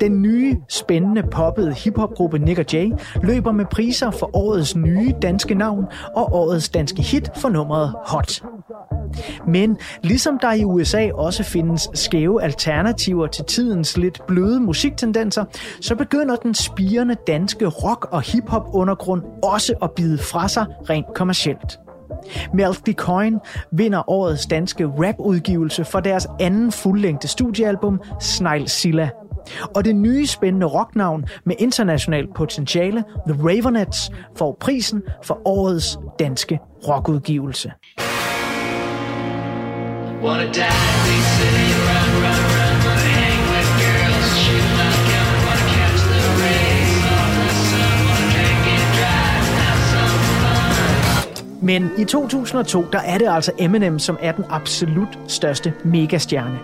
Den 0.00 0.22
nye, 0.22 0.56
spændende, 0.68 1.22
poppede 1.22 1.72
hiphopgruppe 1.72 2.38
Nick 2.38 2.74
Jay 2.74 2.92
løber 3.22 3.52
med 3.52 3.64
priser 3.70 4.10
for 4.10 4.36
årets 4.36 4.76
nye 4.76 5.12
danske 5.22 5.54
navn 5.54 5.84
og 6.16 6.32
årets 6.32 6.68
danske 6.68 7.02
hit 7.02 7.30
for 7.36 7.48
nummeret 7.48 7.94
Hot. 8.06 8.42
Men 9.46 9.76
ligesom 10.02 10.38
der 10.38 10.52
i 10.52 10.64
USA 10.64 11.10
også 11.14 11.42
findes 11.42 11.88
skæve 11.94 12.42
alternativer 12.42 13.26
til 13.26 13.44
tidens 13.44 13.96
lidt 13.96 14.26
bløde 14.26 14.60
musiktendenser, 14.60 15.44
så 15.80 15.94
begynder 15.94 16.36
den 16.36 16.54
spirende 16.54 17.16
danske 17.26 17.66
rock- 17.66 18.08
og 18.12 18.22
hiphop 18.22 18.68
undergrund 18.72 19.22
også 19.42 19.74
at 19.82 19.90
bide 19.90 20.18
fra 20.18 20.48
sig 20.48 20.66
rent 20.90 21.06
kommercielt. 21.14 21.78
Melody 22.54 22.94
Coin 22.94 23.38
vinder 23.72 24.10
årets 24.10 24.46
danske 24.46 24.86
rapudgivelse 24.86 25.84
for 25.84 26.00
deres 26.00 26.26
anden 26.40 26.72
fuldlængde 26.72 27.28
studiealbum 27.28 28.00
Snegl 28.20 28.68
Silla. 28.68 29.10
Og 29.74 29.84
det 29.84 29.96
nye 29.96 30.26
spændende 30.26 30.66
rocknavn 30.66 31.26
med 31.44 31.56
internationalt 31.58 32.34
potentiale, 32.34 33.04
The 33.28 33.42
Ravenets, 33.42 34.10
får 34.36 34.56
prisen 34.60 35.02
for 35.22 35.40
årets 35.44 35.98
danske 36.18 36.60
rockudgivelse. 36.88 37.72
Wanna 40.22 40.46
die, 40.46 40.52
big 41.06 41.24
city, 41.38 41.68
run, 41.86 42.10
run, 42.24 42.40
run. 42.54 42.74
Wanna 42.86 43.08
hang 43.20 43.40
with 43.52 43.70
girls, 43.82 44.30
shoot 44.42 44.66
my 44.80 44.90
gun. 45.10 45.34
Wanna 45.46 45.66
catch 45.74 46.00
the 46.12 46.22
rays 46.42 47.04
on 47.18 47.30
the 47.38 47.48
sun. 47.68 47.96
Wanna 48.08 48.26
drink 48.34 48.64
and 48.74 48.86
drive, 48.98 49.46
have 49.60 49.80
some 49.92 50.14
fun. 50.42 51.66
Men 51.66 51.90
i 51.98 52.04
2002, 52.04 52.86
der 52.92 52.98
er 52.98 53.18
det 53.18 53.28
altså 53.28 53.52
Eminem, 53.58 53.98
som 53.98 54.18
er 54.20 54.32
den 54.32 54.44
absolut 54.50 55.18
største 55.28 55.72
megastjerne. 55.84 56.58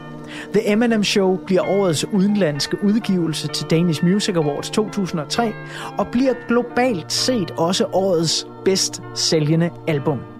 The 0.53 0.73
Eminem 0.73 1.05
Show 1.05 1.37
bliver 1.37 1.63
årets 1.69 2.05
udenlandske 2.05 2.85
udgivelse 2.85 3.49
til 3.49 3.67
Danish 3.71 4.05
Music 4.05 4.37
Awards 4.37 4.71
2003 4.71 5.53
og 5.99 6.07
bliver 6.07 6.35
globalt 6.49 7.13
set 7.13 7.51
også 7.51 7.85
årets 7.93 8.47
bedst 8.65 9.03
sælgende 9.15 9.71
album. 9.89 10.34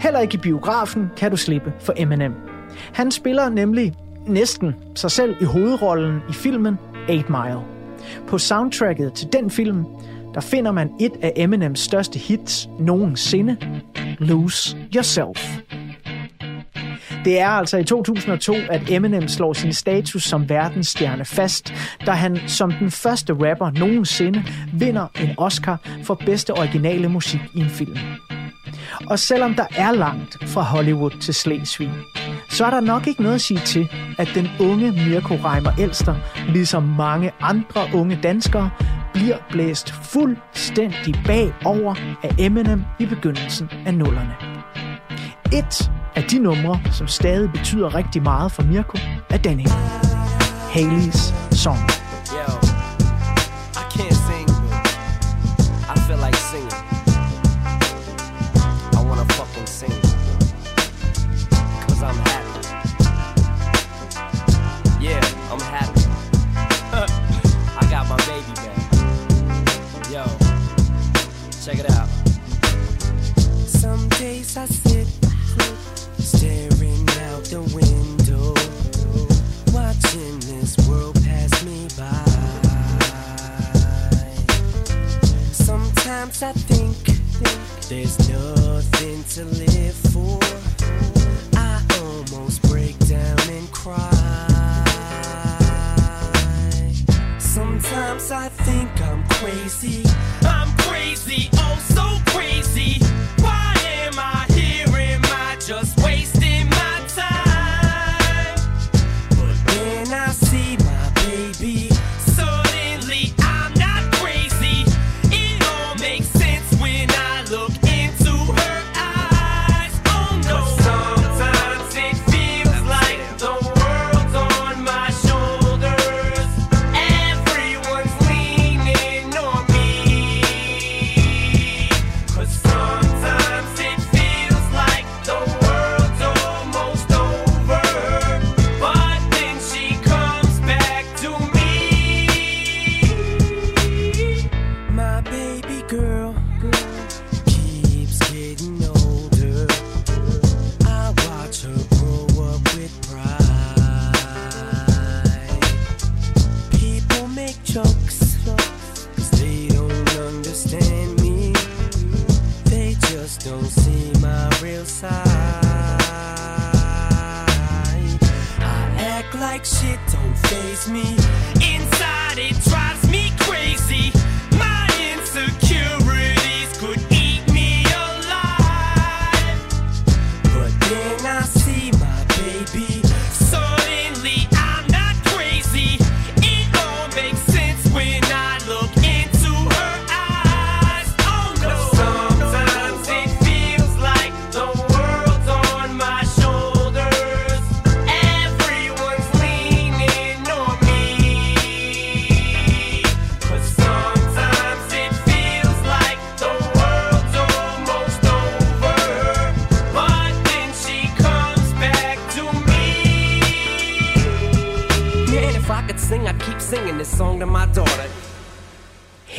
Heller 0.00 0.20
ikke 0.20 0.34
i 0.34 0.38
biografen 0.38 1.10
kan 1.16 1.30
du 1.30 1.36
slippe 1.36 1.72
for 1.80 1.92
Eminem. 1.96 2.34
Han 2.92 3.10
spiller 3.10 3.48
nemlig 3.48 3.94
næsten 4.26 4.74
sig 4.94 5.10
selv 5.10 5.36
i 5.40 5.44
hovedrollen 5.44 6.20
i 6.28 6.32
filmen 6.32 6.78
8 7.02 7.14
Mile. 7.14 7.60
På 8.28 8.38
soundtracket 8.38 9.12
til 9.12 9.28
den 9.32 9.50
film, 9.50 9.84
der 10.34 10.40
finder 10.40 10.72
man 10.72 10.90
et 11.00 11.12
af 11.22 11.32
Eminems 11.36 11.80
største 11.80 12.18
hits 12.18 12.68
nogensinde, 12.78 13.56
Lose 14.18 14.76
Yourself. 14.94 15.58
Det 17.24 17.40
er 17.40 17.48
altså 17.48 17.76
i 17.76 17.84
2002, 17.84 18.54
at 18.70 18.90
Eminem 18.90 19.28
slår 19.28 19.52
sin 19.52 19.72
status 19.72 20.22
som 20.22 20.48
verdensstjerne 20.48 21.24
fast, 21.24 21.74
da 22.06 22.10
han 22.10 22.38
som 22.46 22.72
den 22.72 22.90
første 22.90 23.32
rapper 23.32 23.70
nogensinde 23.70 24.44
vinder 24.72 25.06
en 25.20 25.34
Oscar 25.38 25.88
for 26.04 26.14
bedste 26.26 26.54
originale 26.54 27.08
musik 27.08 27.40
i 27.54 27.60
en 27.60 27.68
film. 27.70 27.96
Og 29.06 29.18
selvom 29.18 29.54
der 29.54 29.66
er 29.76 29.92
langt 29.92 30.48
fra 30.48 30.62
Hollywood 30.62 31.10
til 31.10 31.34
Slesvig, 31.34 31.92
så 32.48 32.64
er 32.64 32.70
der 32.70 32.80
nok 32.80 33.06
ikke 33.06 33.22
noget 33.22 33.34
at 33.34 33.40
sige 33.40 33.60
til, 33.60 33.88
at 34.18 34.28
den 34.34 34.48
unge 34.60 34.92
Mirko 34.92 35.34
Reimer 35.34 35.72
Elster, 35.78 36.14
ligesom 36.48 36.82
mange 36.82 37.32
andre 37.40 37.88
unge 37.94 38.18
danskere, 38.22 38.70
bliver 39.14 39.36
blæst 39.50 39.90
fuldstændig 39.90 41.14
bagover 41.26 41.94
af 42.22 42.34
Eminem 42.38 42.84
i 42.98 43.06
begyndelsen 43.06 43.70
af 43.86 43.94
nullerne. 43.94 44.34
Et 45.52 45.90
af 46.14 46.22
de 46.22 46.38
numre, 46.38 46.80
som 46.92 47.08
stadig 47.08 47.52
betyder 47.52 47.94
rigtig 47.94 48.22
meget 48.22 48.52
for 48.52 48.62
Mirko, 48.62 48.98
er 49.30 49.38
denne 49.38 49.62
her. 49.62 50.12
Haley's 50.74 51.54
Song. 51.54 52.01
Some 74.52 74.64
I 74.64 74.66
sit 74.66 75.08
staring 76.18 77.08
out 77.24 77.42
the 77.44 77.62
window, 77.72 78.52
watching 79.72 80.40
this 80.40 80.76
world 80.86 81.14
pass 81.24 81.64
me 81.64 81.88
by. 81.96 82.24
Sometimes 85.52 86.42
I 86.42 86.52
think 86.52 86.98
there's 87.88 88.18
nothing 88.28 89.24
to 89.24 89.44
live 89.56 89.96
for. 90.12 90.38
I 91.56 91.80
almost 92.02 92.60
break 92.68 92.98
down 93.08 93.40
and 93.48 93.72
cry. 93.72 93.96
Sometimes 97.38 98.30
I 98.30 98.48
think 98.48 99.00
I'm 99.00 99.24
crazy. 99.28 100.04
I'm 100.42 100.68
crazy. 100.76 101.48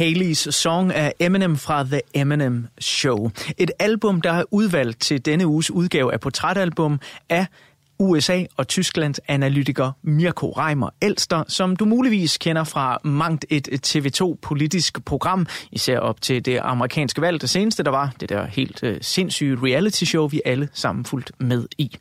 Haley's 0.04 0.52
Song 0.52 0.94
af 0.94 1.14
Eminem 1.20 1.58
fra 1.58 1.84
The 1.84 2.02
Eminem 2.14 2.68
Show. 2.80 3.32
Et 3.58 3.72
album, 3.80 4.22
der 4.22 4.32
er 4.32 4.44
udvalgt 4.52 5.02
til 5.02 5.26
denne 5.26 5.48
uges 5.48 5.72
udgave 5.72 6.14
af 6.14 6.20
portrætalbum 6.20 7.00
af 7.30 7.46
USA 8.00 8.44
og 8.58 8.68
Tysklands 8.68 9.20
analytiker 9.28 9.92
Mirko 10.02 10.52
Reimer 10.52 10.90
Elster, 11.02 11.44
som 11.48 11.76
du 11.76 11.86
muligvis 11.86 12.38
kender 12.38 12.64
fra 12.64 12.98
mangt 13.04 13.46
et 13.50 13.68
TV2-politisk 13.88 15.04
program, 15.06 15.48
især 15.72 16.00
op 16.00 16.22
til 16.22 16.46
det 16.46 16.60
amerikanske 16.64 17.22
valg, 17.22 17.42
det 17.42 17.50
seneste 17.50 17.84
der 17.84 17.92
var, 17.92 18.14
det 18.20 18.30
der 18.30 18.46
helt 18.46 18.84
øh, 18.84 18.98
sindssyge 19.02 19.58
reality 19.64 20.04
show, 20.04 20.28
vi 20.28 20.42
alle 20.46 20.70
sammen 20.74 21.06
fulgt 21.06 21.32
med 21.40 21.68
i. 21.78 21.98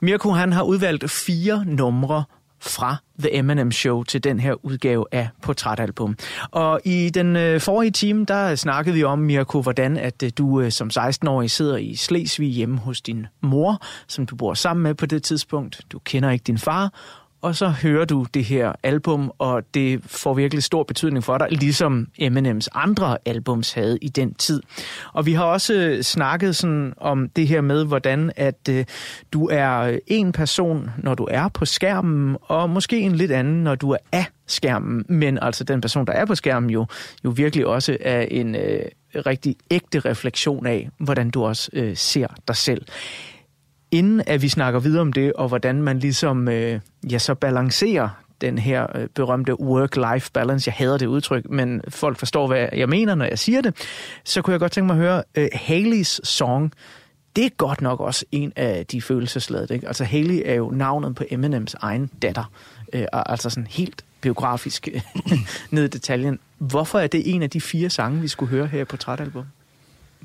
Mirko 0.00 0.30
han 0.30 0.52
har 0.52 0.62
udvalgt 0.62 1.10
fire 1.10 1.64
numre 1.66 2.24
fra 2.62 2.96
The 3.18 3.36
Eminem 3.36 3.72
Show 3.72 4.02
til 4.02 4.24
den 4.24 4.40
her 4.40 4.64
udgave 4.64 5.06
af 5.12 5.28
Portrætalbum. 5.42 6.16
Og 6.50 6.80
i 6.84 7.10
den 7.10 7.36
øh, 7.36 7.60
forrige 7.60 7.90
time, 7.90 8.24
der 8.24 8.54
snakkede 8.54 8.94
vi 8.94 9.04
om, 9.04 9.18
Mirko, 9.18 9.62
hvordan 9.62 9.96
at 9.96 10.22
øh, 10.22 10.30
du 10.38 10.60
øh, 10.60 10.72
som 10.72 10.90
16-årig 10.98 11.50
sidder 11.50 11.76
i 11.76 11.94
Slesvig 11.94 12.48
hjemme 12.48 12.78
hos 12.78 13.00
din 13.00 13.26
mor, 13.40 13.82
som 14.08 14.26
du 14.26 14.36
bor 14.36 14.54
sammen 14.54 14.82
med 14.82 14.94
på 14.94 15.06
det 15.06 15.22
tidspunkt. 15.22 15.80
Du 15.92 15.98
kender 15.98 16.30
ikke 16.30 16.42
din 16.42 16.58
far, 16.58 16.92
og 17.42 17.56
så 17.56 17.68
hører 17.68 18.04
du 18.04 18.26
det 18.34 18.44
her 18.44 18.72
album, 18.82 19.32
og 19.38 19.62
det 19.74 20.00
får 20.06 20.34
virkelig 20.34 20.62
stor 20.62 20.82
betydning 20.82 21.24
for 21.24 21.38
dig, 21.38 21.48
ligesom 21.50 22.08
Eminems 22.18 22.68
andre 22.72 23.18
albums 23.26 23.72
havde 23.72 23.98
i 24.02 24.08
den 24.08 24.34
tid. 24.34 24.62
Og 25.12 25.26
vi 25.26 25.32
har 25.32 25.44
også 25.44 25.74
øh, 25.74 26.02
snakket 26.02 26.56
sådan 26.56 26.92
om 26.96 27.28
det 27.28 27.48
her 27.48 27.60
med, 27.60 27.84
hvordan 27.84 28.32
at 28.36 28.68
øh, 28.70 28.84
du 29.32 29.48
er 29.48 29.98
en 30.06 30.32
person, 30.32 30.90
når 30.98 31.14
du 31.14 31.28
er 31.30 31.48
på 31.48 31.64
skærmen, 31.64 32.36
og 32.42 32.70
måske 32.70 33.00
en 33.00 33.14
lidt 33.14 33.32
anden, 33.32 33.64
når 33.64 33.74
du 33.74 33.90
er 33.90 33.98
af 34.12 34.26
skærmen. 34.46 35.04
Men 35.08 35.38
altså 35.42 35.64
den 35.64 35.80
person, 35.80 36.06
der 36.06 36.12
er 36.12 36.24
på 36.24 36.34
skærmen 36.34 36.70
jo, 36.70 36.86
jo 37.24 37.30
virkelig 37.30 37.66
også 37.66 37.96
er 38.00 38.20
en 38.20 38.54
øh, 38.54 38.84
rigtig 39.26 39.56
ægte 39.70 40.00
refleksion 40.00 40.66
af, 40.66 40.88
hvordan 40.98 41.30
du 41.30 41.44
også 41.44 41.70
øh, 41.72 41.96
ser 41.96 42.26
dig 42.48 42.56
selv 42.56 42.86
inden 43.92 44.22
at 44.26 44.42
vi 44.42 44.48
snakker 44.48 44.80
videre 44.80 45.00
om 45.00 45.12
det, 45.12 45.32
og 45.32 45.48
hvordan 45.48 45.82
man 45.82 45.98
ligesom 45.98 46.48
øh, 46.48 46.80
ja, 47.10 47.18
så 47.18 47.34
balancerer 47.34 48.08
den 48.40 48.58
her 48.58 48.86
øh, 48.96 49.08
berømte 49.14 49.60
work-life 49.60 50.30
balance. 50.32 50.68
Jeg 50.68 50.74
hader 50.74 50.98
det 50.98 51.06
udtryk, 51.06 51.50
men 51.50 51.80
folk 51.88 52.18
forstår, 52.18 52.46
hvad 52.46 52.68
jeg 52.72 52.88
mener, 52.88 53.14
når 53.14 53.24
jeg 53.24 53.38
siger 53.38 53.60
det. 53.60 53.74
Så 54.24 54.42
kunne 54.42 54.52
jeg 54.52 54.60
godt 54.60 54.72
tænke 54.72 54.86
mig 54.86 54.94
at 54.94 55.02
høre 55.02 55.22
øh, 55.34 55.48
Haleys 55.52 56.28
song. 56.28 56.72
Det 57.36 57.44
er 57.44 57.48
godt 57.48 57.80
nok 57.80 58.00
også 58.00 58.24
en 58.32 58.52
af 58.56 58.86
de 58.86 59.02
følelsesladede. 59.02 59.74
Ikke? 59.74 59.86
Altså 59.86 60.04
Haley 60.04 60.42
er 60.44 60.54
jo 60.54 60.70
navnet 60.70 61.14
på 61.14 61.24
Eminems 61.30 61.74
egen 61.74 62.10
datter. 62.22 62.50
Øh, 62.92 63.04
og 63.12 63.30
altså 63.30 63.50
sådan 63.50 63.66
helt 63.70 64.04
biografisk 64.20 64.88
ned 65.70 65.84
i 65.84 65.88
detaljen. 65.88 66.38
Hvorfor 66.58 66.98
er 66.98 67.06
det 67.06 67.34
en 67.34 67.42
af 67.42 67.50
de 67.50 67.60
fire 67.60 67.90
sange, 67.90 68.20
vi 68.20 68.28
skulle 68.28 68.50
høre 68.50 68.66
her 68.66 68.84
på 68.84 68.96
Trætalbum? 68.96 69.44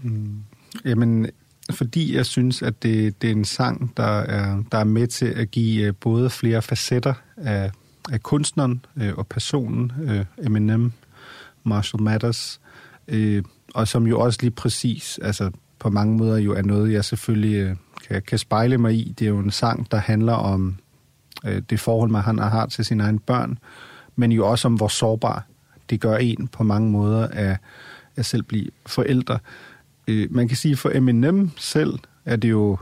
Mm. 0.02 0.44
Jamen, 0.86 1.28
fordi 1.72 2.16
jeg 2.16 2.26
synes, 2.26 2.62
at 2.62 2.84
det, 2.84 3.22
det 3.22 3.28
er 3.28 3.32
en 3.32 3.46
sang, 3.46 3.94
der 3.98 4.04
er, 4.04 4.64
der 4.72 4.78
er 4.78 4.84
med 4.84 5.08
til 5.08 5.26
at 5.26 5.52
give 5.52 5.88
øh, 5.88 5.94
både 6.00 6.30
flere 6.30 6.62
facetter 6.62 7.14
af, 7.38 7.72
af 8.12 8.24
kunstneren 8.24 8.86
øh, 8.96 9.14
og 9.18 9.28
personen, 9.28 9.92
øh, 10.04 10.26
Eminem, 10.38 10.92
Marshall 11.64 12.04
Mathers, 12.04 12.60
øh, 13.08 13.44
og 13.74 13.88
som 13.88 14.08
jo 14.08 14.20
også 14.20 14.40
lige 14.42 14.52
præcis, 14.52 15.20
altså 15.22 15.52
på 15.80 15.90
mange 15.90 16.18
måder 16.18 16.38
jo 16.38 16.54
er 16.54 16.62
noget, 16.62 16.94
jeg 16.94 17.06
selvfølgelig 17.06 17.56
øh, 17.56 17.76
kan, 18.08 18.22
kan 18.22 18.38
spejle 18.38 18.78
mig 18.78 18.94
i. 18.94 19.16
Det 19.20 19.26
er 19.26 19.30
jo 19.30 19.40
en 19.40 19.52
sang, 19.52 19.92
der 19.92 19.98
handler 19.98 20.34
om 20.34 20.76
øh, 21.46 21.62
det 21.70 21.80
forhold, 21.80 22.10
man 22.10 22.22
han 22.22 22.38
har 22.38 22.66
til 22.66 22.86
sine 22.86 23.04
egne 23.04 23.20
børn, 23.20 23.58
men 24.16 24.32
jo 24.32 24.48
også 24.48 24.68
om, 24.68 24.74
hvor 24.74 24.88
sårbar 24.88 25.48
det 25.90 26.02
gør 26.02 26.18
en 26.18 26.48
på 26.48 26.64
mange 26.64 26.92
måder 26.92 27.28
at, 27.28 27.58
at 28.16 28.26
selv 28.26 28.44
blive 28.44 28.70
forældre. 28.86 29.34
Øh, 29.34 29.40
øh, 30.08 30.28
man 30.32 30.48
kan 30.48 30.58
sige, 30.58 30.76
for 30.76 30.92
Eminem 30.94 31.52
selv 31.58 32.00
er 32.26 32.36
det 32.36 32.50
jo 32.50 32.78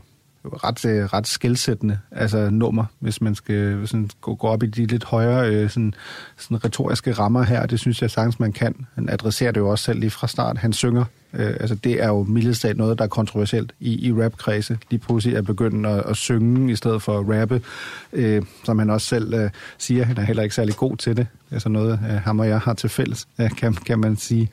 ret, 0.45 0.85
øh, 0.85 1.05
ret 1.05 1.27
skældsættende 1.27 1.99
altså 2.11 2.49
nummer, 2.49 2.85
hvis 2.99 3.21
man 3.21 3.35
skal 3.35 3.87
sådan, 3.87 4.09
gå, 4.21 4.35
gå 4.35 4.47
op 4.47 4.63
i 4.63 4.67
de 4.67 4.85
lidt 4.85 5.03
højere 5.03 5.49
øh, 5.49 5.69
sådan, 5.69 5.93
sådan 6.37 6.65
retoriske 6.65 7.11
rammer 7.11 7.43
her. 7.43 7.65
Det 7.65 7.79
synes 7.79 8.01
jeg 8.01 8.11
sagtens, 8.11 8.39
man 8.39 8.53
kan. 8.53 8.85
Han 8.95 9.09
adresserer 9.09 9.51
det 9.51 9.59
jo 9.59 9.69
også 9.69 9.83
selv 9.83 9.99
lige 9.99 10.09
fra 10.09 10.27
start. 10.27 10.57
Han 10.57 10.73
synger. 10.73 11.05
Øh, 11.33 11.55
altså 11.59 11.75
det 11.75 12.03
er 12.03 12.07
jo 12.07 12.23
mildest 12.23 12.65
noget, 12.75 12.97
der 12.97 13.03
er 13.03 13.09
kontroversielt 13.09 13.73
i, 13.79 14.07
i 14.07 14.13
rapkredse. 14.13 14.77
Lige 14.89 14.99
pludselig 14.99 15.37
at 15.37 15.45
begynde 15.45 15.89
at, 15.89 16.03
at 16.05 16.17
synge 16.17 16.71
i 16.71 16.75
stedet 16.75 17.01
for 17.01 17.19
at 17.19 17.41
rappe, 17.41 17.61
øh, 18.13 18.43
som 18.63 18.79
han 18.79 18.89
også 18.89 19.07
selv 19.07 19.33
øh, 19.33 19.49
siger. 19.77 20.03
Han 20.03 20.17
er 20.17 20.21
heller 20.21 20.43
ikke 20.43 20.55
særlig 20.55 20.75
god 20.75 20.97
til 20.97 21.17
det. 21.17 21.27
Det 21.49 21.65
er 21.65 21.69
noget, 21.69 21.99
øh, 22.11 22.15
ham 22.15 22.39
og 22.39 22.47
jeg 22.47 22.59
har 22.59 22.73
til 22.73 22.89
fælles, 22.89 23.27
øh, 23.39 23.51
kan, 23.51 23.73
kan 23.73 23.99
man 23.99 24.17
sige. 24.17 24.49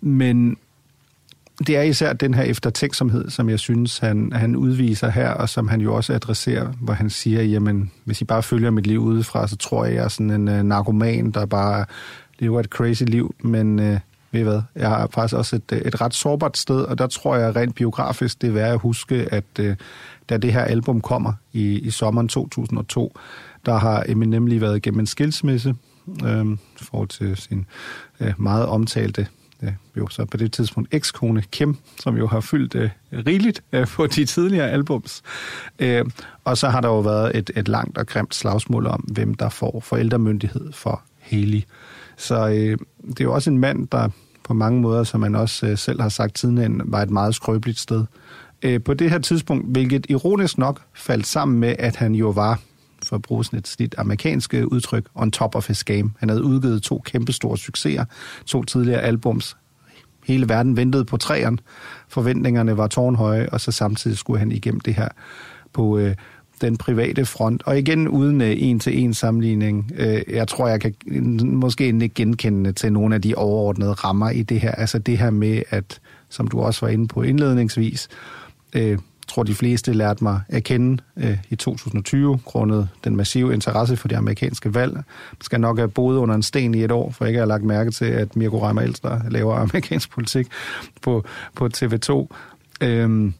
Men 0.00 0.56
det 1.58 1.76
er 1.76 1.82
især 1.82 2.12
den 2.12 2.34
her 2.34 2.42
eftertænksomhed, 2.42 3.30
som 3.30 3.48
jeg 3.48 3.58
synes, 3.58 3.98
han, 3.98 4.32
han 4.32 4.56
udviser 4.56 5.10
her, 5.10 5.30
og 5.30 5.48
som 5.48 5.68
han 5.68 5.80
jo 5.80 5.94
også 5.94 6.12
adresserer, 6.12 6.72
hvor 6.80 6.92
han 6.92 7.10
siger, 7.10 7.42
jamen, 7.42 7.90
hvis 8.04 8.20
I 8.20 8.24
bare 8.24 8.42
følger 8.42 8.70
mit 8.70 8.86
liv 8.86 8.98
udefra, 8.98 9.48
så 9.48 9.56
tror 9.56 9.84
jeg, 9.84 9.94
jeg 9.94 10.04
er 10.04 10.08
sådan 10.08 10.30
en 10.30 10.48
øh, 10.48 10.62
narkoman, 10.62 11.30
der 11.30 11.46
bare 11.46 11.84
lever 12.38 12.60
et 12.60 12.66
crazy 12.66 13.02
liv, 13.02 13.34
men 13.40 13.78
øh, 13.78 13.98
ved 14.32 14.40
I 14.40 14.42
hvad, 14.42 14.62
jeg 14.76 14.88
har 14.88 15.08
faktisk 15.14 15.34
også 15.34 15.56
et, 15.56 15.72
øh, 15.72 15.78
et 15.78 16.00
ret 16.00 16.14
sårbart 16.14 16.58
sted, 16.58 16.80
og 16.80 16.98
der 16.98 17.06
tror 17.06 17.36
jeg 17.36 17.56
rent 17.56 17.74
biografisk, 17.74 18.42
det 18.42 18.48
er 18.48 18.52
værd 18.52 18.72
at 18.72 18.78
huske, 18.78 19.28
at 19.30 19.44
øh, 19.60 19.76
da 20.28 20.36
det 20.36 20.52
her 20.52 20.62
album 20.62 21.00
kommer 21.00 21.32
i, 21.52 21.78
i 21.78 21.90
sommeren 21.90 22.28
2002, 22.28 23.16
der 23.66 23.78
har 23.78 24.04
Eminem 24.08 24.46
lige 24.46 24.60
været 24.60 24.76
igennem 24.76 25.00
en 25.00 25.06
skilsmisse, 25.06 25.74
øh, 26.24 26.46
forhold 26.76 27.08
til 27.08 27.36
sin 27.36 27.66
øh, 28.20 28.32
meget 28.38 28.66
omtalte 28.66 29.26
øh, 29.62 29.72
jo 29.96 30.08
så 30.08 30.24
på 30.24 30.36
det 30.36 30.52
tidspunkt 30.52 30.94
ekskone 30.94 31.42
Kim, 31.50 31.76
som 31.98 32.16
jo 32.16 32.26
har 32.26 32.40
fyldt 32.40 32.74
øh, 32.74 32.90
rigeligt 33.12 33.62
øh, 33.72 33.86
på 33.86 34.06
de 34.06 34.24
tidligere 34.24 34.70
albums. 34.70 35.22
Øh, 35.78 36.04
og 36.44 36.58
så 36.58 36.68
har 36.68 36.80
der 36.80 36.88
jo 36.88 37.00
været 37.00 37.36
et, 37.36 37.50
et 37.56 37.68
langt 37.68 37.98
og 37.98 38.06
grimt 38.06 38.34
slagsmål 38.34 38.86
om, 38.86 39.00
hvem 39.00 39.34
der 39.34 39.48
får 39.48 39.80
forældremyndighed 39.80 40.72
for 40.72 41.02
Haley. 41.20 41.62
Så 42.16 42.48
øh, 42.48 42.78
det 43.08 43.20
er 43.20 43.24
jo 43.24 43.34
også 43.34 43.50
en 43.50 43.58
mand, 43.58 43.88
der 43.88 44.08
på 44.44 44.54
mange 44.54 44.80
måder, 44.80 45.04
som 45.04 45.20
man 45.20 45.34
også 45.34 45.66
øh, 45.66 45.78
selv 45.78 46.00
har 46.00 46.08
sagt 46.08 46.38
siden, 46.38 46.82
var 46.84 47.02
et 47.02 47.10
meget 47.10 47.34
skrøbeligt 47.34 47.78
sted. 47.78 48.04
Øh, 48.62 48.82
på 48.82 48.94
det 48.94 49.10
her 49.10 49.18
tidspunkt, 49.18 49.66
hvilket 49.72 50.06
ironisk 50.08 50.58
nok 50.58 50.80
faldt 50.94 51.26
sammen 51.26 51.60
med, 51.60 51.74
at 51.78 51.96
han 51.96 52.14
jo 52.14 52.28
var 52.28 52.60
for 53.12 53.16
at 53.16 53.22
bruge 53.22 53.44
sådan 53.44 53.58
et 53.58 53.68
snit 53.68 53.94
amerikanske 53.98 54.58
øh, 54.58 54.66
udtryk, 54.66 55.06
on 55.14 55.30
top 55.30 55.54
of 55.54 55.68
his 55.68 55.84
game. 55.84 56.10
Han 56.18 56.28
havde 56.28 56.44
udgivet 56.44 56.82
to 56.82 57.02
kæmpestore 57.04 57.58
succeser, 57.58 58.04
to 58.46 58.62
tidligere 58.64 59.00
albums. 59.00 59.56
Hele 60.24 60.48
verden 60.48 60.76
ventede 60.76 61.04
på 61.04 61.16
træerne. 61.16 61.58
Forventningerne 62.08 62.76
var 62.76 62.86
tårnhøje, 62.86 63.48
og 63.48 63.60
så 63.60 63.72
samtidig 63.72 64.18
skulle 64.18 64.38
han 64.38 64.52
igennem 64.52 64.80
det 64.80 64.94
her 64.94 65.08
på 65.72 65.98
øh, 65.98 66.14
den 66.60 66.76
private 66.76 67.24
front. 67.24 67.62
Og 67.66 67.78
igen 67.78 68.08
uden 68.08 68.40
øh, 68.40 68.54
en-til-en 68.58 69.14
sammenligning. 69.14 69.92
Øh, 69.96 70.22
jeg 70.28 70.48
tror, 70.48 70.68
jeg 70.68 70.80
kan 70.80 70.94
måske 71.42 71.86
ikke 71.86 72.08
genkende 72.08 72.72
til 72.72 72.92
nogle 72.92 73.14
af 73.14 73.22
de 73.22 73.34
overordnede 73.34 73.92
rammer 73.92 74.30
i 74.30 74.42
det 74.42 74.60
her. 74.60 74.70
Altså 74.70 74.98
det 74.98 75.18
her 75.18 75.30
med, 75.30 75.62
at 75.70 76.00
som 76.28 76.46
du 76.46 76.60
også 76.60 76.86
var 76.86 76.92
inde 76.92 77.08
på 77.08 77.22
indledningsvis, 77.22 78.08
øh, 78.72 78.98
tror, 79.28 79.42
de 79.42 79.54
fleste 79.54 79.92
lærte 79.92 80.24
mig 80.24 80.40
at 80.48 80.64
kende 80.64 81.02
øh, 81.16 81.38
i 81.50 81.56
2020, 81.56 82.38
grundet 82.44 82.88
den 83.04 83.16
massive 83.16 83.54
interesse 83.54 83.96
for 83.96 84.08
de 84.08 84.16
amerikanske 84.16 84.74
valg. 84.74 84.94
Man 84.94 85.04
skal 85.40 85.60
nok 85.60 85.78
have 85.78 85.88
boet 85.88 86.16
under 86.16 86.34
en 86.34 86.42
sten 86.42 86.74
i 86.74 86.84
et 86.84 86.90
år, 86.90 87.10
for 87.10 87.24
ikke 87.24 87.36
at 87.36 87.40
have 87.40 87.48
lagt 87.48 87.64
mærke 87.64 87.90
til, 87.90 88.04
at 88.04 88.36
Mirko 88.36 88.66
Reimer 88.66 88.82
Elster 88.82 89.20
laver 89.30 89.54
amerikansk 89.68 90.10
politik 90.10 90.46
på, 91.02 91.24
på 91.56 91.68
TV2. 91.76 92.26
Øhm, 92.80 93.34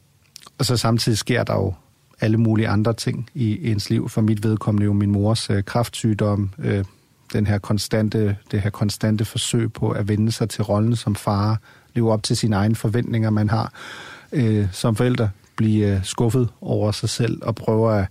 og 0.59 0.64
så 0.64 0.76
samtidig 0.76 1.18
sker 1.18 1.45
der 1.45 1.55
jo 1.55 1.74
alle 2.20 2.37
mulige 2.37 2.68
andre 2.68 2.93
ting 2.93 3.30
i 3.35 3.70
ens 3.70 3.91
liv. 3.91 4.09
For 4.09 4.20
mit 4.20 4.45
vedkommende 4.45 4.85
jo 4.85 4.93
min 4.93 5.11
mors 5.11 5.51
øh, 5.51 5.64
kraftsygdom, 5.64 6.51
øh, 6.59 6.85
den 7.33 7.47
her 7.47 7.59
konstante, 7.59 8.37
det 8.51 8.61
her 8.61 8.70
konstante 8.70 9.24
forsøg 9.24 9.72
på 9.72 9.91
at 9.91 10.09
vende 10.09 10.33
sig 10.33 10.49
til 10.49 10.64
rollen 10.64 10.97
som 10.97 11.14
far, 11.14 11.61
leve 11.95 12.12
op 12.12 12.22
til 12.22 12.37
sine 12.37 12.57
egne 12.57 12.74
forventninger, 12.74 13.30
man 13.30 13.51
har 13.51 13.72
øh, 14.33 14.66
som 14.72 14.97
forældre, 14.97 15.30
blive 15.57 15.94
øh, 15.94 16.05
skuffet 16.05 16.48
over 16.61 16.92
sig 16.92 17.09
selv 17.09 17.38
og 17.42 17.55
prøve 17.55 17.98
at, 17.98 18.07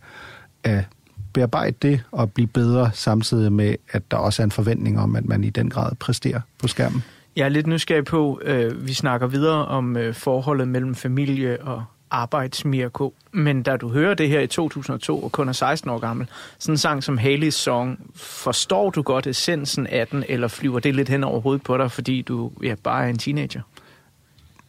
at 0.63 0.85
bearbejde 1.33 1.75
det 1.81 2.03
og 2.11 2.31
blive 2.31 2.47
bedre, 2.47 2.91
samtidig 2.93 3.53
med, 3.53 3.75
at 3.91 4.11
der 4.11 4.17
også 4.17 4.41
er 4.41 4.43
en 4.43 4.51
forventning 4.51 4.99
om, 4.99 5.15
at 5.15 5.25
man 5.25 5.43
i 5.43 5.49
den 5.49 5.69
grad 5.69 5.95
præsterer 5.95 6.41
på 6.59 6.67
skærmen. 6.67 7.03
Jeg 7.35 7.45
er 7.45 7.49
lidt 7.49 7.67
nysgerrig 7.67 8.05
på, 8.05 8.41
øh, 8.43 8.87
vi 8.87 8.93
snakker 8.93 9.27
videre 9.27 9.65
om 9.65 9.97
øh, 9.97 10.13
forholdet 10.13 10.67
mellem 10.67 10.95
familie 10.95 11.61
og 11.61 11.83
arbejdsmirko, 12.11 13.13
men 13.31 13.63
da 13.63 13.77
du 13.77 13.89
hører 13.89 14.13
det 14.13 14.29
her 14.29 14.39
i 14.39 14.47
2002 14.47 15.23
og 15.23 15.31
kun 15.31 15.49
er 15.49 15.53
16 15.53 15.89
år 15.89 15.99
gammel, 15.99 16.27
sådan 16.59 16.73
en 16.73 16.77
sang 16.77 17.03
som 17.03 17.17
Haleys 17.17 17.53
Song, 17.53 18.11
forstår 18.15 18.89
du 18.89 19.01
godt 19.01 19.27
essensen 19.27 19.87
af 19.87 20.07
den, 20.07 20.23
eller 20.29 20.47
flyver 20.47 20.79
det 20.79 20.95
lidt 20.95 21.09
hen 21.09 21.23
over 21.23 21.41
hovedet 21.41 21.63
på 21.63 21.77
dig, 21.77 21.91
fordi 21.91 22.21
du 22.21 22.51
ja, 22.63 22.75
bare 22.83 23.05
er 23.05 23.09
en 23.09 23.17
teenager? 23.17 23.61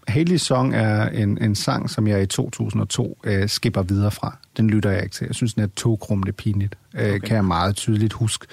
Haley 0.08 0.36
Song 0.36 0.74
er 0.74 1.08
en, 1.08 1.42
en 1.42 1.54
sang, 1.54 1.90
som 1.90 2.06
jeg 2.06 2.22
i 2.22 2.26
2002 2.26 3.18
øh, 3.24 3.48
skipper 3.48 3.82
videre 3.82 4.10
fra. 4.10 4.36
Den 4.56 4.70
lytter 4.70 4.90
jeg 4.90 5.02
ikke 5.02 5.14
til. 5.14 5.26
Jeg 5.26 5.34
synes, 5.34 5.54
den 5.54 5.62
er 5.62 5.66
togrummende 5.76 6.32
pinligt. 6.32 6.74
Øh, 6.94 7.08
okay. 7.08 7.18
Kan 7.18 7.36
jeg 7.36 7.44
meget 7.44 7.76
tydeligt 7.76 8.12
huske. 8.12 8.46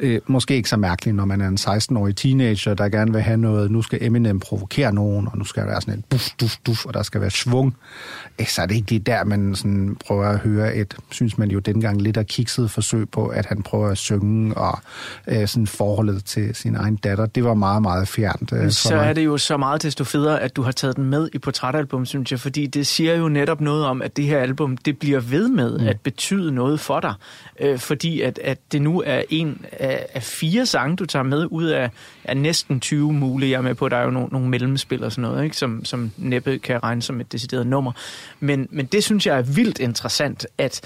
Øh, 0.00 0.20
måske 0.26 0.54
ikke 0.54 0.68
så 0.68 0.76
mærkeligt, 0.76 1.16
når 1.16 1.24
man 1.24 1.40
er 1.40 1.48
en 1.48 1.58
16-årig 1.60 2.16
teenager, 2.16 2.74
der 2.74 2.88
gerne 2.88 3.12
vil 3.12 3.22
have 3.22 3.36
noget. 3.36 3.70
Nu 3.70 3.82
skal 3.82 3.98
Eminem 4.02 4.40
provokere 4.40 4.92
nogen, 4.94 5.28
og 5.32 5.38
nu 5.38 5.44
skal 5.44 5.62
der 5.62 5.68
være 5.68 5.80
sådan 5.80 5.98
et 5.98 6.12
duf, 6.12 6.28
duf, 6.40 6.56
duf, 6.66 6.86
og 6.86 6.94
der 6.94 7.02
skal 7.02 7.20
være 7.20 7.30
svung. 7.30 7.76
Øh, 8.40 8.46
så 8.46 8.62
er 8.62 8.66
det 8.66 8.74
ikke 8.74 8.86
det 8.86 9.06
der, 9.06 9.24
man 9.24 9.54
sådan 9.54 9.96
prøver 10.06 10.26
at 10.26 10.38
høre 10.38 10.76
et, 10.76 10.96
synes 11.10 11.38
man 11.38 11.50
jo 11.50 11.58
dengang 11.58 12.02
lidt 12.02 12.16
af 12.16 12.26
kikset 12.26 12.70
forsøg 12.70 13.08
på, 13.10 13.26
at 13.26 13.46
han 13.46 13.62
prøver 13.62 13.88
at 13.88 13.98
synge, 13.98 14.54
og 14.56 14.78
øh, 15.28 15.48
sådan 15.48 15.66
forholdet 15.66 16.24
til 16.24 16.54
sin 16.54 16.76
egen 16.76 16.96
datter. 16.96 17.26
Det 17.26 17.44
var 17.44 17.54
meget, 17.54 17.82
meget 17.82 18.08
fjernt. 18.08 18.52
Øh, 18.52 18.70
Så 18.70 18.94
er 18.96 19.12
det 19.12 19.24
jo 19.24 19.38
så 19.38 19.56
meget 19.56 19.82
desto 19.82 20.04
federe, 20.04 20.40
at 20.40 20.56
du 20.56 20.62
har 20.62 20.72
taget 20.72 20.96
den 20.96 21.04
med 21.04 21.28
i 21.32 21.38
portrætalbum, 21.38 22.06
synes 22.06 22.30
jeg, 22.32 22.40
fordi 22.40 22.66
det 22.66 22.86
siger 22.86 23.16
jo 23.16 23.28
netop 23.28 23.60
noget 23.60 23.84
om, 23.84 24.02
at 24.02 24.16
det 24.16 24.24
her 24.24 24.38
album, 24.38 24.76
det 24.76 24.98
bliver 24.98 25.20
ved 25.20 25.39
med 25.48 25.78
mm. 25.78 25.86
at 25.88 26.00
betyde 26.00 26.52
noget 26.52 26.80
for 26.80 27.00
dig, 27.00 27.14
øh, 27.60 27.78
fordi 27.78 28.20
at, 28.20 28.38
at 28.44 28.58
det 28.72 28.82
nu 28.82 29.02
er 29.06 29.22
en 29.30 29.64
af, 29.72 30.06
af 30.14 30.22
fire 30.22 30.66
sange, 30.66 30.96
du 30.96 31.06
tager 31.06 31.22
med 31.22 31.46
ud 31.50 31.64
af, 31.64 31.90
af 32.24 32.36
næsten 32.36 32.80
20 32.80 33.12
mulige. 33.12 33.50
Jeg 33.50 33.58
er 33.58 33.62
med 33.62 33.74
på, 33.74 33.84
at 33.84 33.90
der 33.90 33.96
er 33.96 34.04
jo 34.04 34.10
nogle, 34.10 34.28
nogle 34.28 34.48
mellemspil 34.48 35.04
og 35.04 35.12
sådan 35.12 35.30
noget, 35.30 35.44
ikke? 35.44 35.56
Som, 35.56 35.84
som 35.84 36.10
næppe 36.16 36.58
kan 36.58 36.82
regne 36.82 37.02
som 37.02 37.20
et 37.20 37.32
decideret 37.32 37.66
nummer. 37.66 37.92
Men, 38.40 38.68
men 38.70 38.86
det 38.86 39.04
synes 39.04 39.26
jeg 39.26 39.38
er 39.38 39.42
vildt 39.42 39.78
interessant, 39.78 40.46
at 40.58 40.80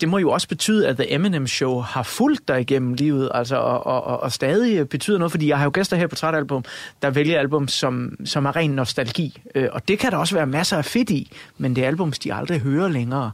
det- 0.00 0.08
må 0.08 0.18
jo 0.18 0.30
også 0.30 0.48
betyde, 0.48 0.88
at 0.88 0.96
The 0.96 1.12
Eminem 1.12 1.46
Show 1.46 1.80
har 1.80 2.02
fulgt 2.02 2.48
dig 2.48 2.60
igennem 2.60 2.94
livet, 2.94 3.30
altså, 3.34 3.56
og, 3.56 3.86
og, 3.86 4.20
og, 4.20 4.32
stadig 4.32 4.88
betyder 4.88 5.18
noget, 5.18 5.30
fordi 5.30 5.48
jeg 5.48 5.58
har 5.58 5.64
jo 5.64 5.70
gæster 5.74 5.96
her 5.96 6.06
på 6.06 6.14
Trætalbum, 6.14 6.64
der 7.02 7.10
vælger 7.10 7.38
album, 7.38 7.68
som, 7.68 8.16
som 8.24 8.44
er 8.46 8.56
ren 8.56 8.70
nostalgi. 8.70 9.42
Øh, 9.54 9.68
Og 9.72 9.88
det 9.88 9.98
kan 9.98 10.10
der 10.10 10.16
også 10.16 10.34
være 10.34 10.46
masser 10.46 10.76
af 10.76 10.84
fedt 10.84 11.10
i, 11.10 11.32
men 11.58 11.76
det 11.76 11.84
er 11.84 11.88
albums, 11.88 12.18
de 12.18 12.34
aldrig 12.34 12.60
hører 12.60 12.88
længere. 12.88 13.30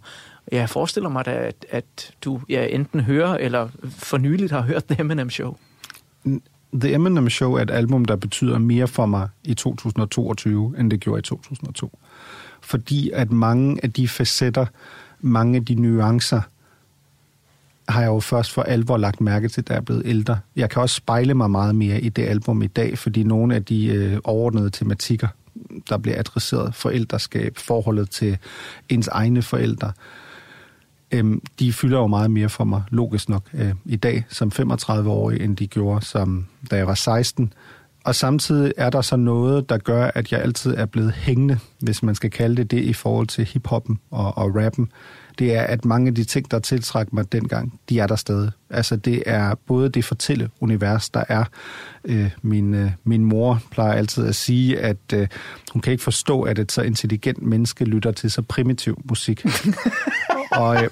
Jeg 0.52 0.70
forestiller 0.70 1.08
mig 1.08 1.24
da, 1.24 1.30
at, 1.30 1.66
at 1.70 2.10
du 2.24 2.40
ja, 2.48 2.66
enten 2.66 3.00
hører, 3.00 3.34
eller 3.34 3.68
for 3.88 4.18
nyligt 4.18 4.52
har 4.52 4.62
hørt 4.62 4.84
The 4.84 5.00
Eminem 5.00 5.30
Show. 5.30 5.56
The 6.74 6.94
Eminem 6.94 7.30
Show 7.30 7.54
er 7.54 7.62
et 7.62 7.70
album, 7.70 8.04
der 8.04 8.16
betyder 8.16 8.58
mere 8.58 8.88
for 8.88 9.06
mig 9.06 9.28
i 9.44 9.54
2022, 9.54 10.74
end 10.78 10.90
det 10.90 11.00
gjorde 11.00 11.18
i 11.18 11.22
2002. 11.22 11.98
Fordi 12.60 13.10
at 13.10 13.32
mange 13.32 13.80
af 13.82 13.92
de 13.92 14.08
facetter, 14.08 14.66
mange 15.20 15.56
af 15.56 15.64
de 15.64 15.74
nuancer, 15.74 16.40
har 17.88 18.00
jeg 18.00 18.08
jo 18.08 18.20
først 18.20 18.52
for 18.52 18.62
alvor 18.62 18.96
lagt 18.96 19.20
mærke 19.20 19.48
til, 19.48 19.64
da 19.64 19.72
jeg 19.72 19.80
er 19.80 19.84
blevet 19.84 20.02
ældre. 20.04 20.38
Jeg 20.56 20.70
kan 20.70 20.82
også 20.82 20.94
spejle 20.94 21.34
mig 21.34 21.50
meget 21.50 21.74
mere 21.74 22.00
i 22.00 22.08
det 22.08 22.22
album 22.26 22.62
i 22.62 22.66
dag, 22.66 22.98
fordi 22.98 23.22
nogle 23.22 23.54
af 23.54 23.64
de 23.64 23.86
øh, 23.86 24.18
overordnede 24.24 24.70
tematikker, 24.70 25.28
der 25.88 25.98
bliver 25.98 26.18
adresseret, 26.18 26.74
forældreskab, 26.74 27.56
forholdet 27.56 28.10
til 28.10 28.38
ens 28.88 29.08
egne 29.08 29.42
forældre, 29.42 29.92
øhm, 31.12 31.42
de 31.58 31.72
fylder 31.72 31.98
jo 31.98 32.06
meget 32.06 32.30
mere 32.30 32.48
for 32.48 32.64
mig, 32.64 32.82
logisk 32.90 33.28
nok, 33.28 33.42
øh, 33.54 33.74
i 33.84 33.96
dag 33.96 34.24
som 34.28 34.52
35-årig, 34.54 35.40
end 35.40 35.56
de 35.56 35.66
gjorde, 35.66 36.04
som, 36.04 36.46
da 36.70 36.76
jeg 36.76 36.86
var 36.86 36.94
16. 36.94 37.52
Og 38.04 38.14
samtidig 38.14 38.72
er 38.76 38.90
der 38.90 39.00
så 39.00 39.16
noget, 39.16 39.68
der 39.68 39.78
gør, 39.78 40.10
at 40.14 40.32
jeg 40.32 40.40
altid 40.40 40.74
er 40.74 40.86
blevet 40.86 41.12
hængende, 41.12 41.58
hvis 41.78 42.02
man 42.02 42.14
skal 42.14 42.30
kalde 42.30 42.56
det 42.56 42.70
det, 42.70 42.84
i 42.84 42.92
forhold 42.92 43.26
til 43.26 43.44
hiphoppen 43.44 43.98
og, 44.10 44.38
og 44.38 44.56
rappen. 44.56 44.92
Det 45.38 45.54
er, 45.54 45.62
at 45.62 45.84
mange 45.84 46.08
af 46.08 46.14
de 46.14 46.24
ting, 46.24 46.50
der 46.50 46.58
tiltrækker 46.58 47.14
mig 47.14 47.32
dengang, 47.32 47.80
de 47.88 48.00
er 48.00 48.06
der 48.06 48.16
stadig. 48.16 48.50
Altså 48.70 48.96
det 48.96 49.22
er 49.26 49.54
både 49.66 49.88
det 49.88 50.04
fortælleunivers, 50.04 51.10
der 51.10 51.24
er. 51.28 51.44
Øh, 52.04 52.30
min, 52.42 52.74
øh, 52.74 52.90
min 53.04 53.24
mor 53.24 53.62
plejer 53.70 53.92
altid 53.92 54.26
at 54.26 54.34
sige, 54.34 54.80
at 54.80 54.96
øh, 55.14 55.28
hun 55.72 55.82
kan 55.82 55.92
ikke 55.92 56.04
forstå, 56.04 56.42
at 56.42 56.58
et 56.58 56.72
så 56.72 56.82
intelligent 56.82 57.42
menneske 57.42 57.84
lytter 57.84 58.12
til 58.12 58.30
så 58.30 58.42
primitiv 58.42 59.02
musik. 59.04 59.44
og, 60.62 60.82
øh, 60.82 60.90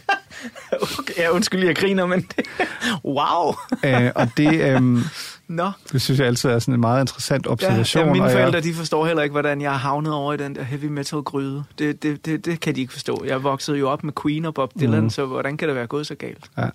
Okay, 0.99 1.15
ja, 1.17 1.31
undskyld, 1.31 1.65
jeg 1.65 1.77
griner, 1.77 2.07
men 2.07 2.29
wow. 3.05 3.55
øh, 3.85 4.11
og 4.15 4.29
det, 4.37 4.61
øh, 4.61 4.99
Nå. 5.49 5.71
det 5.93 6.03
synes 6.03 6.21
jeg 6.21 6.27
altid 6.27 6.51
er 6.51 6.59
sådan 6.59 6.75
en 6.75 6.81
meget 6.81 7.01
interessant 7.03 7.47
Ja, 7.47 7.53
observation. 7.53 8.07
ja, 8.07 8.13
mine 8.13 8.25
og 8.25 8.31
jeg- 8.31 8.39
forældre, 8.39 8.61
de 8.61 8.75
forstår 8.75 9.07
heller 9.07 9.23
ikke, 9.23 9.33
hvordan 9.33 9.61
jeg 9.61 9.71
har 9.71 9.79
havnet 9.79 10.13
over 10.13 10.33
i 10.33 10.37
den 10.37 10.55
der 10.55 10.63
heavy 10.63 10.85
metal 10.85 11.19
gryde. 11.19 11.65
Det, 11.79 12.03
det, 12.03 12.27
det, 12.27 12.45
det 12.45 12.61
kan 12.61 12.75
de 12.75 12.81
ikke 12.81 12.93
forstå. 12.93 13.25
Jeg 13.27 13.43
voksede 13.43 13.79
jo 13.79 13.89
op 13.89 14.05
med 14.05 14.13
Queen 14.23 14.45
og 14.45 14.55
Bob 14.55 14.73
Dylan, 14.81 15.03
mm. 15.03 15.11
så 15.11 15.27
hvordan 15.27 15.57
kan 15.57 15.69
det 15.69 15.77
være 15.77 15.87
gået 15.87 16.07
så 16.07 16.15
galt? 16.15 16.51
Ja. 16.59 16.69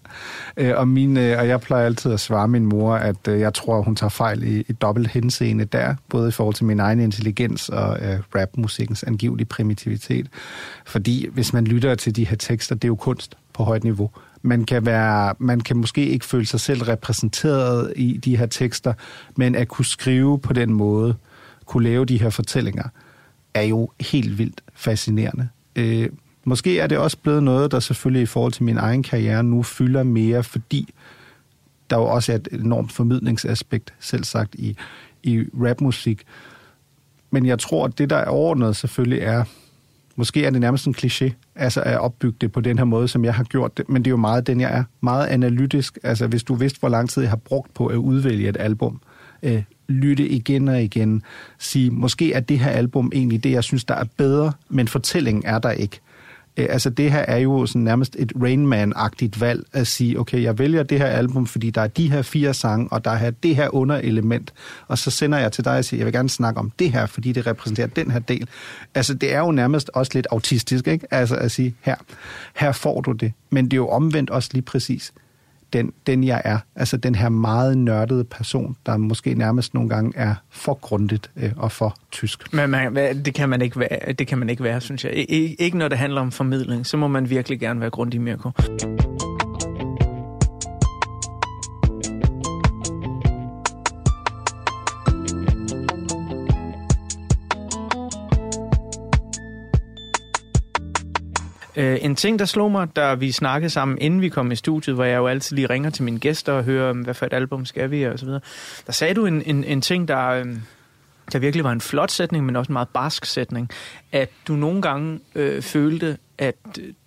Øh, 0.58 0.78
og, 0.78 0.88
min, 0.88 1.18
øh, 1.18 1.40
og 1.40 1.48
jeg 1.48 1.62
plejer 1.62 1.86
altid 1.86 2.12
at 2.14 2.20
svare 2.20 2.48
min 2.48 2.66
mor, 2.66 2.96
at 2.96 3.28
øh, 3.28 3.40
jeg 3.40 3.54
tror, 3.54 3.82
hun 3.82 3.96
tager 3.96 4.10
fejl 4.10 4.44
i, 4.44 4.60
i 4.68 4.72
dobbelt 4.74 5.08
henseende 5.08 5.66
der, 5.66 5.96
både 6.10 6.28
i 6.28 6.32
forhold 6.32 6.56
til 6.56 6.66
min 6.66 6.80
egen 6.80 7.00
intelligens 7.00 7.70
og 7.70 8.00
øh, 8.02 8.20
rapmusikkens 8.36 9.04
angivelige 9.04 9.46
primitivitet. 9.46 10.28
Fordi 10.86 11.28
hvis 11.34 11.54
man 11.54 11.66
lytter 11.66 11.96
til 11.96 12.16
de 12.16 12.26
her 12.26 12.36
tekster, 12.38 12.76
det 12.76 12.84
er 12.84 12.88
jo 12.88 12.96
kunst 12.96 13.36
på 13.54 13.64
højt 13.64 13.84
niveau. 13.84 14.10
Man 14.42 14.64
kan, 14.64 14.86
være, 14.86 15.34
man 15.40 15.60
kan 15.60 15.78
måske 15.78 16.06
ikke 16.06 16.26
føle 16.26 16.46
sig 16.46 16.60
selv 16.60 16.84
repræsenteret 16.84 17.94
i 17.96 18.18
de 18.18 18.38
her 18.38 18.46
tekster, 18.46 18.94
men 19.36 19.56
at 19.56 19.68
kunne 19.68 19.86
skrive 19.86 20.40
på 20.40 20.54
den 20.54 20.74
måde, 20.74 21.16
kunne 21.66 21.84
lave 21.84 22.06
de 22.06 22.20
her 22.20 22.30
fortællinger, 22.30 22.84
er 23.54 23.62
jo 23.62 23.90
helt 24.00 24.38
vildt 24.38 24.62
fascinerende. 24.74 25.50
Øh, 25.76 26.10
måske 26.44 26.80
er 26.80 26.88
det 26.88 26.98
også 26.98 27.18
blevet 27.18 27.44
noget, 27.44 27.72
der 27.72 27.80
selvfølgelig 27.80 28.24
i 28.24 28.26
forhold 28.26 28.54
til 28.54 28.64
min 28.64 28.78
egen 28.78 29.04
karriere 29.04 29.44
nu 29.44 29.64
fylder 29.64 30.04
mere, 30.04 30.44
fordi 30.44 30.94
der 31.90 31.98
jo 31.98 32.04
også 32.04 32.32
er 32.32 32.36
et 32.36 32.48
enormt 32.52 32.92
formidlingsaspekt, 32.92 33.94
selv 34.00 34.24
sagt, 34.24 34.56
i, 34.56 34.76
i 35.24 35.44
rapmusik. 35.62 36.24
Men 37.32 37.46
jeg 37.46 37.60
tror, 37.60 37.86
at 37.86 37.98
det, 37.98 38.10
der 38.10 38.16
er 38.16 38.26
overordnet 38.26 38.76
selvfølgelig 38.76 39.20
er, 39.20 39.44
måske 40.22 40.46
er 40.46 40.50
det 40.50 40.62
nærmest 40.62 40.88
en 40.88 40.96
kliché, 40.98 41.32
altså 41.56 41.82
at 41.82 42.00
opbygge 42.00 42.38
det 42.42 42.52
på 42.52 42.62
den 42.62 42.78
her 42.78 42.86
måde, 42.86 43.08
som 43.08 43.26
jeg 43.26 43.34
har 43.34 43.44
gjort 43.44 43.78
det, 43.78 43.90
men 43.90 44.02
det 44.02 44.08
er 44.08 44.12
jo 44.12 44.18
meget 44.18 44.48
den, 44.48 44.62
jeg 44.62 44.78
er. 44.78 44.84
Meget 45.02 45.28
analytisk, 45.28 45.98
altså 46.04 46.28
hvis 46.28 46.44
du 46.44 46.56
vidste, 46.56 46.80
hvor 46.80 46.90
lang 46.90 47.10
tid 47.10 47.22
jeg 47.22 47.32
har 47.32 47.38
brugt 47.38 47.74
på 47.74 47.88
at 47.88 47.96
udvælge 47.96 48.50
et 48.50 48.58
album, 48.60 49.02
øh, 49.44 49.64
lytte 49.88 50.28
igen 50.28 50.68
og 50.68 50.84
igen, 50.84 51.24
sige, 51.60 51.92
måske 51.92 52.34
er 52.34 52.40
det 52.40 52.60
her 52.60 52.70
album 52.70 53.12
egentlig 53.14 53.44
det, 53.44 53.52
jeg 53.52 53.64
synes, 53.64 53.84
der 53.84 53.96
er 53.96 54.04
bedre, 54.18 54.52
men 54.70 54.88
fortællingen 54.88 55.44
er 55.46 55.60
der 55.60 55.72
ikke. 55.72 56.00
Øh, 56.58 56.68
altså 56.70 56.90
det 56.90 57.12
her 57.12 57.20
er 57.20 57.38
jo 57.38 57.66
sådan 57.66 57.82
nærmest 57.82 58.16
et 58.20 58.32
Rain 58.42 58.68
Man-agtigt 58.68 59.42
valg 59.42 59.64
at 59.74 59.88
sige, 59.88 60.20
okay, 60.20 60.44
jeg 60.44 60.60
vælger 60.60 60.84
det 60.84 60.98
her 60.98 61.06
album, 61.06 61.46
fordi 61.46 61.70
der 61.70 61.82
er 61.82 61.88
de 61.88 62.12
her 62.12 62.22
fire 62.22 62.54
sange, 62.54 62.88
og 62.92 63.06
der 63.06 63.12
er 63.12 63.32
det 63.32 63.56
her 63.56 63.76
underelement, 63.76 64.54
og 64.88 64.98
så 64.98 65.12
sender 65.12 65.38
jeg 65.38 65.52
til 65.52 65.66
dig 65.66 65.78
og 65.78 65.86
siger, 65.86 66.00
jeg 66.00 66.06
vil 66.06 66.14
gerne 66.14 66.30
snakke 66.30 66.60
om 66.60 66.72
det 66.80 66.92
her, 66.92 67.06
fordi 67.06 67.32
det 67.32 67.48
repræsenterer 67.48 67.88
den 67.88 68.12
her 68.12 68.20
del. 68.20 68.48
Altså 68.96 69.14
det 69.14 69.34
er 69.34 69.40
jo 69.40 69.52
nærmest 69.52 69.90
også 69.94 70.12
lidt 70.16 70.28
autistisk, 70.32 70.88
ikke? 70.88 71.14
Altså 71.14 71.36
at 71.36 71.52
sige, 71.52 71.76
her, 71.82 71.96
her 72.56 72.72
får 72.72 73.02
du 73.02 73.12
det. 73.12 73.34
Men 73.50 73.66
det 73.66 73.74
er 73.74 73.78
jo 73.78 73.90
omvendt 73.90 74.30
også 74.30 74.50
lige 74.54 74.62
præcis 74.62 75.14
den, 75.74 75.92
den 76.08 76.24
jeg 76.24 76.42
er. 76.46 76.58
Altså 76.76 76.98
den 76.98 77.16
her 77.16 77.30
meget 77.30 77.78
nørdede 77.78 78.24
person, 78.24 78.76
der 78.86 78.98
måske 78.98 79.34
nærmest 79.34 79.74
nogle 79.74 79.90
gange 79.90 80.12
er 80.16 80.36
for 80.50 80.74
grundigt 80.74 81.32
øh, 81.38 81.52
og 81.58 81.72
for 81.72 81.96
tysk. 82.12 82.54
Men 82.54 82.70
man, 82.70 82.96
det, 83.26 83.34
kan 83.34 83.50
man 83.50 83.62
ikke 83.62 83.80
være, 83.80 84.14
det 84.20 84.28
kan 84.28 84.38
man 84.38 84.50
ikke 84.50 84.64
være, 84.64 84.82
synes 84.82 85.06
jeg. 85.06 85.14
I, 85.18 85.22
i- 85.46 85.56
ikke 85.60 85.78
når 85.78 85.88
det 85.88 85.98
handler 85.98 86.22
om 86.22 86.32
formidling, 86.32 86.86
så 86.86 86.98
må 86.98 87.08
man 87.08 87.30
virkelig 87.30 87.60
gerne 87.60 87.80
være 87.82 87.90
grundig, 87.90 88.22
Mirko. 88.22 88.52
Øh, 101.82 101.98
en 102.02 102.16
ting, 102.16 102.40
der 102.40 102.46
slog 102.46 102.72
mig, 102.72 102.96
da 102.96 103.14
vi 103.14 103.32
snakkede 103.32 103.70
sammen, 103.70 103.98
inden 104.02 104.22
vi 104.22 104.30
kom 104.30 104.52
i 104.52 104.56
studiet, 104.56 104.96
hvor 104.96 105.04
jeg 105.04 105.18
jo 105.18 105.28
altid 105.28 105.56
lige 105.56 105.70
ringer 105.70 105.90
til 105.90 106.04
mine 106.04 106.20
gæster 106.20 106.54
og 106.54 106.64
hører, 106.64 106.94
hvad 106.94 107.14
for 107.14 107.26
et 107.26 107.34
album 107.34 107.66
skal 107.66 107.92
vi, 107.92 108.04
og 108.04 108.20
så 108.20 108.26
videre. 108.26 108.42
Der 108.86 108.94
sagde 108.94 109.14
du 109.14 109.26
en, 109.26 109.42
en, 109.42 109.64
en 109.64 109.82
ting, 109.82 110.08
der, 110.08 110.28
øh, 110.28 110.46
der 111.32 111.40
virkelig 111.40 111.64
var 111.64 111.72
en 111.72 111.82
flot 111.82 112.12
sætning, 112.12 112.46
men 112.46 112.56
også 112.56 112.70
en 112.70 112.74
meget 112.74 112.90
barsk 112.90 113.26
sætning, 113.26 113.70
at 114.12 114.30
du 114.48 114.54
nogle 114.54 114.82
gange 114.82 115.20
øh, 115.36 115.62
følte, 115.62 116.18
at 116.38 116.56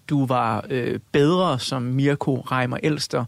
du 0.09 0.27
var 0.27 0.65
øh, 0.71 0.99
bedre 1.13 1.59
som 1.59 1.83
Mirko 1.83 2.41
Reimer 2.41 2.79
Elster 2.83 3.25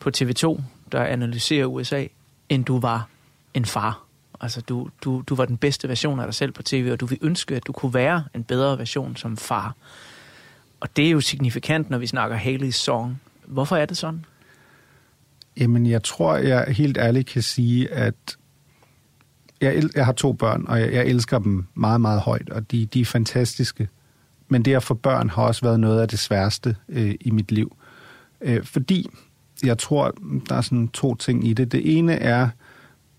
på 0.00 0.10
TV2, 0.16 0.60
der 0.92 1.04
analyserer 1.04 1.66
USA, 1.66 2.04
end 2.48 2.64
du 2.64 2.80
var 2.80 3.08
en 3.54 3.64
far. 3.64 4.02
Altså, 4.40 4.60
du, 4.60 4.88
du, 5.04 5.22
du 5.26 5.34
var 5.34 5.44
den 5.44 5.56
bedste 5.56 5.88
version 5.88 6.20
af 6.20 6.26
dig 6.26 6.34
selv 6.34 6.52
på 6.52 6.62
tv, 6.62 6.88
og 6.92 7.00
du 7.00 7.06
ville 7.06 7.24
ønske, 7.24 7.56
at 7.56 7.66
du 7.66 7.72
kunne 7.72 7.94
være 7.94 8.24
en 8.34 8.44
bedre 8.44 8.78
version 8.78 9.16
som 9.16 9.36
far. 9.36 9.74
Og 10.80 10.96
det 10.96 11.06
er 11.06 11.10
jo 11.10 11.20
signifikant, 11.20 11.90
når 11.90 11.98
vi 11.98 12.06
snakker 12.06 12.38
Haley's 12.38 12.70
Song. 12.70 13.20
Hvorfor 13.46 13.76
er 13.76 13.86
det 13.86 13.96
sådan? 13.96 14.24
Jamen, 15.56 15.86
jeg 15.86 16.02
tror, 16.02 16.36
jeg 16.36 16.64
helt 16.68 16.98
ærligt 16.98 17.28
kan 17.28 17.42
sige, 17.42 17.90
at 17.90 18.14
jeg, 19.60 19.74
el- 19.74 19.90
jeg 19.94 20.04
har 20.04 20.12
to 20.12 20.32
børn, 20.32 20.64
og 20.68 20.80
jeg, 20.80 20.92
jeg 20.92 21.06
elsker 21.06 21.38
dem 21.38 21.66
meget, 21.74 22.00
meget 22.00 22.20
højt, 22.20 22.50
og 22.50 22.70
de, 22.70 22.86
de 22.86 23.00
er 23.00 23.04
fantastiske. 23.04 23.88
Men 24.48 24.62
det 24.62 24.74
at 24.74 24.82
få 24.82 24.94
børn 24.94 25.30
har 25.30 25.42
også 25.42 25.62
været 25.62 25.80
noget 25.80 26.00
af 26.00 26.08
det 26.08 26.18
sværeste 26.18 26.76
øh, 26.88 27.14
i 27.20 27.30
mit 27.30 27.52
liv. 27.52 27.76
Øh, 28.40 28.64
fordi 28.64 29.10
jeg 29.64 29.78
tror, 29.78 30.14
der 30.48 30.54
er 30.54 30.60
sådan 30.60 30.88
to 30.88 31.14
ting 31.14 31.48
i 31.48 31.52
det. 31.52 31.72
Det 31.72 31.98
ene 31.98 32.14
er, 32.14 32.48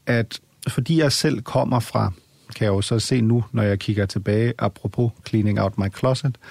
at 0.05 0.39
fordi 0.67 0.99
jeg 0.99 1.11
selv 1.11 1.41
kommer 1.41 1.79
fra, 1.79 2.11
kan 2.55 2.65
jeg 2.65 2.71
jo 2.71 2.81
så 2.81 2.99
se 2.99 3.21
nu, 3.21 3.43
når 3.51 3.63
jeg 3.63 3.79
kigger 3.79 4.05
tilbage, 4.05 4.53
apropos 4.59 5.11
cleaning 5.27 5.61
out 5.61 5.77
my 5.77 5.93
closet, 5.97 6.38
øh, 6.38 6.41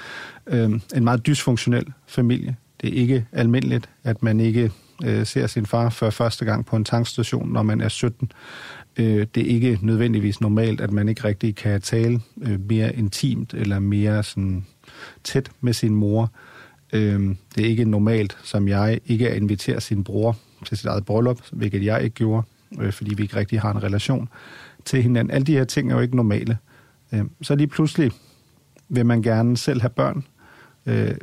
Øhm, 0.50 0.80
en 0.94 1.04
meget 1.04 1.26
dysfunktionel 1.26 1.86
familie. 2.06 2.56
Det 2.80 2.88
er 2.88 3.00
ikke 3.00 3.26
almindeligt, 3.32 3.88
at 4.04 4.22
man 4.22 4.40
ikke 4.40 4.72
øh, 5.04 5.26
ser 5.26 5.46
sin 5.46 5.66
far 5.66 5.88
for 5.88 6.10
første 6.10 6.44
gang 6.44 6.66
på 6.66 6.76
en 6.76 6.84
tankstation, 6.84 7.52
når 7.52 7.62
man 7.62 7.80
er 7.80 7.88
17. 7.88 8.32
Øh, 8.96 9.26
det 9.34 9.42
er 9.42 9.46
ikke 9.46 9.78
nødvendigvis 9.82 10.40
normalt, 10.40 10.80
at 10.80 10.92
man 10.92 11.08
ikke 11.08 11.24
rigtig 11.24 11.56
kan 11.56 11.80
tale 11.80 12.20
øh, 12.42 12.60
mere 12.68 12.96
intimt 12.96 13.54
eller 13.54 13.78
mere 13.78 14.22
sådan 14.22 14.66
tæt 15.24 15.50
med 15.60 15.72
sin 15.72 15.94
mor. 15.94 16.32
Øh, 16.92 17.34
det 17.54 17.64
er 17.64 17.68
ikke 17.68 17.84
normalt, 17.84 18.38
som 18.42 18.68
jeg, 18.68 19.00
ikke 19.06 19.28
at 19.28 19.36
invitere 19.36 19.80
sin 19.80 20.04
bror 20.04 20.36
til 20.66 20.76
sit 20.76 20.86
eget 20.86 21.04
bryllup, 21.04 21.40
hvilket 21.52 21.84
jeg 21.84 22.02
ikke 22.02 22.14
gjorde, 22.14 22.42
øh, 22.80 22.92
fordi 22.92 23.14
vi 23.14 23.22
ikke 23.22 23.36
rigtig 23.36 23.60
har 23.60 23.70
en 23.70 23.82
relation 23.82 24.28
til 24.84 25.02
hinanden. 25.02 25.34
Alle 25.34 25.46
de 25.46 25.52
her 25.52 25.64
ting 25.64 25.90
er 25.90 25.94
jo 25.94 26.00
ikke 26.00 26.16
normale. 26.16 26.58
Øh, 27.12 27.24
så 27.42 27.54
lige 27.54 27.66
pludselig 27.66 28.12
vil 28.88 29.06
man 29.06 29.22
gerne 29.22 29.56
selv 29.56 29.80
have 29.80 29.90
børn. 29.90 30.24
Øh, 30.86 31.14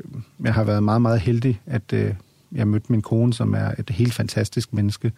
jeg 0.43 0.53
har 0.53 0.63
været 0.63 0.83
meget, 0.83 1.01
meget 1.01 1.19
heldig, 1.19 1.61
at 1.65 1.93
øh, 1.93 2.13
jeg 2.51 2.67
mødte 2.67 2.91
min 2.91 3.01
kone, 3.01 3.33
som 3.33 3.53
er 3.53 3.71
et 3.79 3.89
helt 3.89 4.13
fantastisk 4.13 4.73
menneske. 4.73 5.11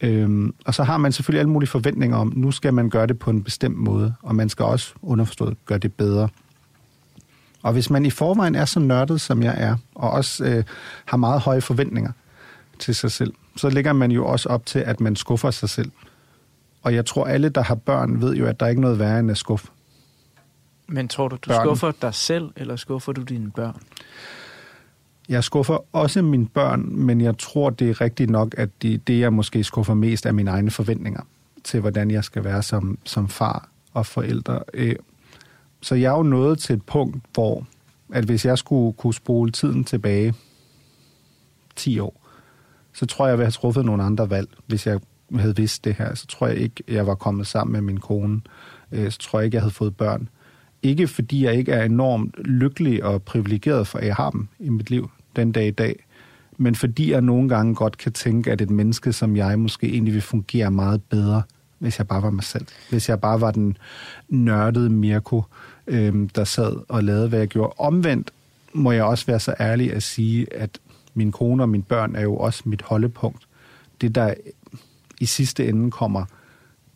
Øhm, 0.00 0.54
og 0.64 0.74
så 0.74 0.82
har 0.82 0.96
man 0.96 1.12
selvfølgelig 1.12 1.40
alle 1.40 1.50
mulige 1.50 1.70
forventninger 1.70 2.16
om, 2.16 2.32
nu 2.36 2.50
skal 2.50 2.74
man 2.74 2.90
gøre 2.90 3.06
det 3.06 3.18
på 3.18 3.30
en 3.30 3.42
bestemt 3.42 3.76
måde, 3.76 4.14
og 4.22 4.34
man 4.34 4.48
skal 4.48 4.64
også 4.64 4.94
underforstået 5.02 5.56
gøre 5.66 5.78
det 5.78 5.92
bedre. 5.94 6.28
Og 7.62 7.72
hvis 7.72 7.90
man 7.90 8.06
i 8.06 8.10
forvejen 8.10 8.54
er 8.54 8.64
så 8.64 8.80
nørdet, 8.80 9.20
som 9.20 9.42
jeg 9.42 9.54
er, 9.58 9.76
og 9.94 10.10
også 10.10 10.44
øh, 10.44 10.64
har 11.04 11.16
meget 11.16 11.40
høje 11.40 11.60
forventninger 11.60 12.12
til 12.78 12.94
sig 12.94 13.12
selv, 13.12 13.32
så 13.56 13.70
ligger 13.70 13.92
man 13.92 14.10
jo 14.10 14.26
også 14.26 14.48
op 14.48 14.66
til, 14.66 14.78
at 14.78 15.00
man 15.00 15.16
skuffer 15.16 15.50
sig 15.50 15.68
selv. 15.68 15.90
Og 16.82 16.94
jeg 16.94 17.06
tror, 17.06 17.24
alle, 17.24 17.48
der 17.48 17.62
har 17.62 17.74
børn, 17.74 18.20
ved 18.20 18.34
jo, 18.34 18.46
at 18.46 18.60
der 18.60 18.66
er 18.66 18.70
ikke 18.70 18.82
noget 18.82 18.98
værre 18.98 19.20
end 19.20 19.30
at 19.30 19.38
skuffe. 19.38 19.68
Men 20.88 21.08
tror 21.08 21.28
du, 21.28 21.36
du 21.36 21.48
Børn. 21.50 21.66
skuffer 21.66 21.90
dig 22.02 22.14
selv, 22.14 22.50
eller 22.56 22.76
skuffer 22.76 23.12
du 23.12 23.22
dine 23.22 23.50
børn? 23.50 23.76
Jeg 25.28 25.44
skuffer 25.44 25.78
også 25.94 26.22
mine 26.22 26.46
børn, 26.46 26.88
men 26.96 27.20
jeg 27.20 27.38
tror, 27.38 27.70
det 27.70 27.90
er 27.90 28.00
rigtigt 28.00 28.30
nok, 28.30 28.54
at 28.58 28.70
det, 28.82 29.06
det 29.08 29.20
jeg 29.20 29.32
måske 29.32 29.64
skuffer 29.64 29.94
mest, 29.94 30.26
er 30.26 30.32
mine 30.32 30.50
egne 30.50 30.70
forventninger 30.70 31.20
til, 31.64 31.80
hvordan 31.80 32.10
jeg 32.10 32.24
skal 32.24 32.44
være 32.44 32.62
som, 32.62 32.98
som 33.04 33.28
far 33.28 33.68
og 33.92 34.06
forældre. 34.06 34.60
Øh, 34.74 34.96
Så 35.80 35.94
jeg 35.94 36.12
er 36.12 36.16
jo 36.16 36.22
nået 36.22 36.58
til 36.58 36.76
et 36.76 36.82
punkt, 36.82 37.24
hvor 37.34 37.66
at 38.12 38.24
hvis 38.24 38.44
jeg 38.44 38.58
skulle 38.58 38.92
kunne 38.92 39.14
spole 39.14 39.50
tiden 39.52 39.84
tilbage 39.84 40.34
10 41.76 41.98
år, 41.98 42.26
så 42.92 43.06
tror 43.06 43.26
jeg, 43.26 43.30
jeg 43.30 43.38
ville 43.38 43.46
have 43.46 43.52
truffet 43.52 43.84
nogle 43.84 44.02
andre 44.02 44.30
valg, 44.30 44.48
hvis 44.66 44.86
jeg 44.86 45.00
havde 45.38 45.56
vidst 45.56 45.84
det 45.84 45.94
her. 45.94 46.14
Så 46.14 46.26
tror 46.26 46.46
jeg 46.46 46.56
ikke, 46.56 46.82
jeg 46.88 47.06
var 47.06 47.14
kommet 47.14 47.46
sammen 47.46 47.72
med 47.72 47.80
min 47.80 48.00
kone. 48.00 48.40
Øh, 48.92 49.10
Så 49.12 49.18
tror 49.18 49.38
jeg 49.38 49.44
ikke, 49.44 49.54
jeg 49.54 49.62
havde 49.62 49.74
fået 49.74 49.96
børn. 49.96 50.28
Ikke 50.82 51.08
fordi 51.08 51.44
jeg 51.44 51.54
ikke 51.54 51.72
er 51.72 51.84
enormt 51.84 52.34
lykkelig 52.44 53.04
og 53.04 53.22
privilegeret 53.22 53.86
for, 53.86 53.98
at 53.98 54.06
jeg 54.06 54.14
har 54.14 54.30
dem 54.30 54.48
i 54.58 54.68
mit 54.68 54.90
liv 54.90 55.10
den 55.36 55.52
dag 55.52 55.66
i 55.66 55.70
dag, 55.70 56.04
men 56.56 56.74
fordi 56.74 57.10
jeg 57.10 57.20
nogle 57.20 57.48
gange 57.48 57.74
godt 57.74 57.98
kan 57.98 58.12
tænke, 58.12 58.52
at 58.52 58.60
et 58.60 58.70
menneske 58.70 59.12
som 59.12 59.36
jeg 59.36 59.58
måske 59.58 59.88
egentlig 59.88 60.14
vil 60.14 60.22
fungere 60.22 60.70
meget 60.70 61.02
bedre, 61.02 61.42
hvis 61.78 61.98
jeg 61.98 62.08
bare 62.08 62.22
var 62.22 62.30
mig 62.30 62.44
selv. 62.44 62.66
Hvis 62.90 63.08
jeg 63.08 63.20
bare 63.20 63.40
var 63.40 63.50
den 63.50 63.76
nørdede 64.28 64.90
Mirko, 64.90 65.44
øhm, 65.86 66.28
der 66.28 66.44
sad 66.44 66.76
og 66.88 67.04
lavede, 67.04 67.28
hvad 67.28 67.38
jeg 67.38 67.48
gjorde. 67.48 67.72
Omvendt 67.78 68.30
må 68.72 68.92
jeg 68.92 69.04
også 69.04 69.26
være 69.26 69.40
så 69.40 69.54
ærlig 69.60 69.92
at 69.92 70.02
sige, 70.02 70.54
at 70.54 70.78
min 71.14 71.32
kone 71.32 71.62
og 71.62 71.68
mine 71.68 71.82
børn 71.82 72.16
er 72.16 72.22
jo 72.22 72.36
også 72.36 72.62
mit 72.64 72.82
holdepunkt. 72.82 73.48
Det, 74.00 74.14
der 74.14 74.34
i 75.20 75.26
sidste 75.26 75.68
ende 75.68 75.90
kommer 75.90 76.24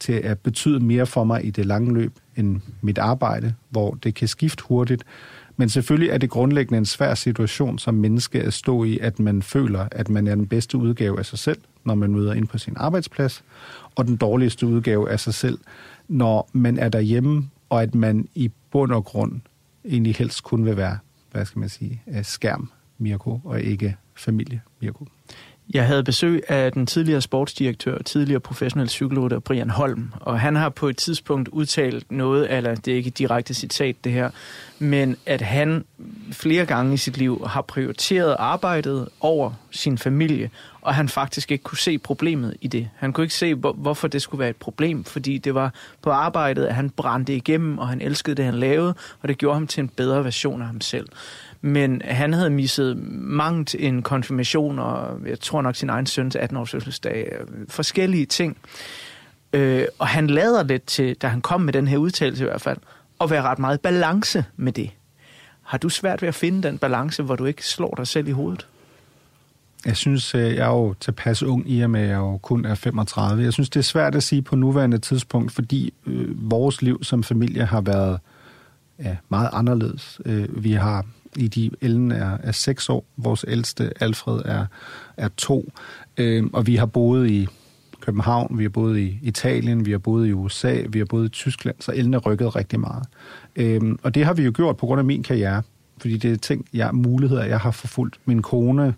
til 0.03 0.12
at 0.12 0.39
betyde 0.39 0.81
mere 0.81 1.07
for 1.07 1.24
mig 1.24 1.47
i 1.47 1.51
det 1.51 1.66
lange 1.66 1.95
løb 1.95 2.12
end 2.37 2.61
mit 2.81 2.99
arbejde, 2.99 3.55
hvor 3.70 3.95
det 3.95 4.15
kan 4.15 4.29
skifte 4.29 4.65
hurtigt. 4.69 5.05
Men 5.57 5.69
selvfølgelig 5.69 6.11
er 6.11 6.19
det 6.19 6.31
grundlæggende 6.31 6.79
en 6.79 6.87
svær 6.87 7.15
situation 7.15 7.79
som 7.79 7.95
menneske 7.95 8.43
at 8.43 8.53
stå 8.53 8.85
i, 8.85 8.99
at 8.99 9.19
man 9.19 9.43
føler, 9.43 9.89
at 9.91 10.09
man 10.09 10.27
er 10.27 10.35
den 10.35 10.47
bedste 10.47 10.79
udgave 10.79 11.19
af 11.19 11.27
sig 11.27 11.39
selv, 11.39 11.59
når 11.85 11.95
man 11.95 12.12
møder 12.12 12.33
ind 12.33 12.49
på 12.49 12.59
sin 12.59 12.74
arbejdsplads, 12.77 13.45
og 13.95 14.07
den 14.07 14.16
dårligste 14.16 14.66
udgave 14.66 15.11
af 15.11 15.20
sig 15.20 15.35
selv, 15.35 15.59
når 16.09 16.51
man 16.53 16.79
er 16.79 16.89
derhjemme, 16.89 17.49
og 17.69 17.83
at 17.83 17.95
man 17.95 18.29
i 18.35 18.51
bund 18.70 18.93
og 18.93 19.05
grund 19.05 19.41
egentlig 19.85 20.15
helst 20.15 20.43
kun 20.43 20.65
vil 20.65 20.77
være, 20.77 20.99
hvad 21.33 21.45
skal 21.45 21.59
man 21.59 21.69
sige, 21.69 22.03
øh, 22.09 22.24
skærm 22.24 22.70
Mirko, 22.99 23.41
og 23.45 23.61
ikke 23.61 23.97
familie 24.15 24.61
Mirko. 24.81 25.07
Jeg 25.74 25.86
havde 25.86 26.05
besøg 26.05 26.43
af 26.48 26.72
den 26.72 26.86
tidligere 26.86 27.20
sportsdirektør 27.20 27.98
og 27.98 28.05
tidligere 28.05 28.40
professionel 28.40 28.89
cykelrytter 28.89 29.39
Brian 29.39 29.70
Holm, 29.70 30.12
og 30.20 30.40
han 30.40 30.56
har 30.56 30.68
på 30.68 30.89
et 30.89 30.97
tidspunkt 30.97 31.48
udtalt 31.48 32.12
noget, 32.12 32.56
eller 32.56 32.74
det 32.74 32.93
er 32.93 32.97
ikke 32.97 33.09
et 33.09 33.18
direkte 33.18 33.55
citat 33.55 33.97
det 34.05 34.12
her, 34.12 34.30
men 34.78 35.16
at 35.26 35.40
han 35.40 35.84
flere 36.32 36.66
gange 36.66 36.94
i 36.94 36.97
sit 36.97 37.16
liv 37.16 37.47
har 37.47 37.62
prioriteret 37.62 38.36
arbejdet 38.39 39.09
over 39.20 39.52
sin 39.70 39.98
familie, 39.98 40.51
og 40.80 40.94
han 40.94 41.09
faktisk 41.09 41.52
ikke 41.52 41.64
kunne 41.64 41.78
se 41.78 41.98
problemet 41.98 42.56
i 42.60 42.68
det. 42.68 42.89
Han 42.97 43.12
kunne 43.12 43.24
ikke 43.24 43.34
se, 43.34 43.55
hvor, 43.55 43.72
hvorfor 43.72 44.09
det 44.09 44.22
skulle 44.22 44.39
være 44.39 44.51
et 44.51 44.56
problem, 44.56 45.05
fordi 45.05 45.39
det 45.39 45.55
var 45.55 45.74
på 46.02 46.10
arbejdet, 46.10 46.64
at 46.64 46.74
han 46.74 46.90
brændte 46.90 47.36
igennem, 47.36 47.78
og 47.78 47.89
han 47.89 48.01
elskede 48.01 48.36
det, 48.36 48.44
han 48.44 48.55
lavede, 48.55 48.94
og 49.20 49.28
det 49.28 49.39
gjorde 49.39 49.55
ham 49.55 49.66
til 49.66 49.80
en 49.80 49.89
bedre 49.89 50.24
version 50.24 50.60
af 50.60 50.66
ham 50.66 50.80
selv. 50.80 51.09
Men 51.64 52.02
han 52.05 52.32
havde 52.32 52.51
misset 52.51 52.97
mangt 53.12 53.74
en 53.78 54.02
konfirmation, 54.02 54.78
og 54.78 55.18
jeg 55.26 55.40
tror 55.40 55.62
nok 55.62 55.76
sin 55.76 55.90
egen 55.90 56.06
søns 56.06 56.36
18-års 56.36 56.70
fødselsdag, 56.70 57.32
øh, 57.32 57.47
forskellige 57.68 58.26
ting. 58.26 58.56
Øh, 59.52 59.84
og 59.98 60.09
han 60.09 60.26
lader 60.26 60.62
lidt 60.62 60.86
til, 60.86 61.16
da 61.16 61.26
han 61.26 61.40
kom 61.40 61.60
med 61.60 61.72
den 61.72 61.89
her 61.89 61.97
udtalelse 61.97 62.44
i 62.44 62.47
hvert 62.47 62.60
fald, 62.60 62.78
at 63.20 63.30
være 63.30 63.43
ret 63.43 63.59
meget 63.59 63.78
i 63.78 63.80
balance 63.80 64.44
med 64.56 64.72
det. 64.72 64.90
Har 65.62 65.78
du 65.78 65.89
svært 65.89 66.22
ved 66.22 66.28
at 66.28 66.34
finde 66.34 66.68
den 66.68 66.78
balance, 66.78 67.22
hvor 67.22 67.36
du 67.36 67.44
ikke 67.44 67.66
slår 67.66 67.94
dig 67.97 68.06
selv 68.06 68.28
i 68.28 68.30
hovedet? 68.30 68.66
Jeg 69.86 69.97
synes, 69.97 70.34
øh, 70.34 70.40
jeg 70.40 70.66
er 70.66 70.70
jo 70.70 70.94
tilpas 71.01 71.43
ung 71.43 71.70
i 71.70 71.80
og 71.80 71.90
med, 71.90 72.01
at 72.01 72.09
jeg 72.09 72.16
jo 72.16 72.39
kun 72.39 72.64
er 72.64 72.74
35. 72.74 73.43
Jeg 73.44 73.52
synes, 73.52 73.70
det 73.70 73.80
er 73.80 73.84
svært 73.84 74.14
at 74.14 74.22
sige 74.22 74.43
på 74.43 74.56
nuværende 74.56 74.98
tidspunkt, 74.98 75.52
fordi 75.52 75.94
øh, 76.06 76.51
vores 76.51 76.82
liv 76.82 77.05
som 77.05 77.22
familie 77.22 77.64
har 77.64 77.80
været 77.80 78.18
ja, 78.98 79.16
meget 79.28 79.51
anderledes. 79.52 80.20
Øh, 80.24 80.64
vi 80.64 80.72
har 80.72 81.06
i 81.36 81.48
de 81.48 81.70
Ellen 81.80 82.12
er, 82.12 82.38
er 82.42 82.52
6 82.52 82.88
år, 82.88 83.04
vores 83.16 83.44
ældste 83.48 83.92
Alfred 84.00 84.42
er, 84.44 84.66
er 85.16 85.28
2, 85.36 85.72
øh, 86.16 86.44
og 86.52 86.66
vi 86.66 86.76
har 86.76 86.86
boet 86.86 87.30
i 87.30 87.48
København, 88.00 88.59
vi 88.59 88.64
har 88.64 88.70
boet 88.70 88.98
i 88.98 89.18
Italien, 89.22 89.86
vi 89.86 89.90
har 89.90 89.98
boet 89.98 90.28
i 90.28 90.32
USA, 90.32 90.82
vi 90.88 90.98
har 90.98 91.06
boet 91.06 91.26
i 91.26 91.28
Tyskland, 91.28 91.76
så 91.80 91.92
Ellen 91.92 92.14
er 92.14 92.18
rykket 92.18 92.56
rigtig 92.56 92.80
meget. 92.80 93.04
Øhm, 93.56 93.98
og 94.02 94.14
det 94.14 94.24
har 94.24 94.34
vi 94.34 94.42
jo 94.42 94.52
gjort 94.54 94.76
på 94.76 94.86
grund 94.86 94.98
af 94.98 95.04
min 95.04 95.22
karriere, 95.22 95.62
fordi 95.98 96.16
det 96.16 96.32
er 96.32 96.36
ting, 96.36 96.66
jeg, 96.72 96.90
muligheder, 96.92 97.44
jeg 97.44 97.60
har 97.60 97.70
forfulgt. 97.70 98.20
Min 98.24 98.42
kone 98.42 98.94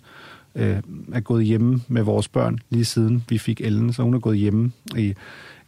øh, 0.54 0.76
er 1.12 1.20
gået 1.20 1.44
hjemme 1.44 1.80
med 1.88 2.02
vores 2.02 2.28
børn 2.28 2.58
lige 2.70 2.84
siden 2.84 3.24
vi 3.28 3.38
fik 3.38 3.60
Ellen, 3.60 3.92
så 3.92 4.02
hun 4.02 4.14
er 4.14 4.18
gået 4.18 4.38
hjemme 4.38 4.72
i, 4.96 5.14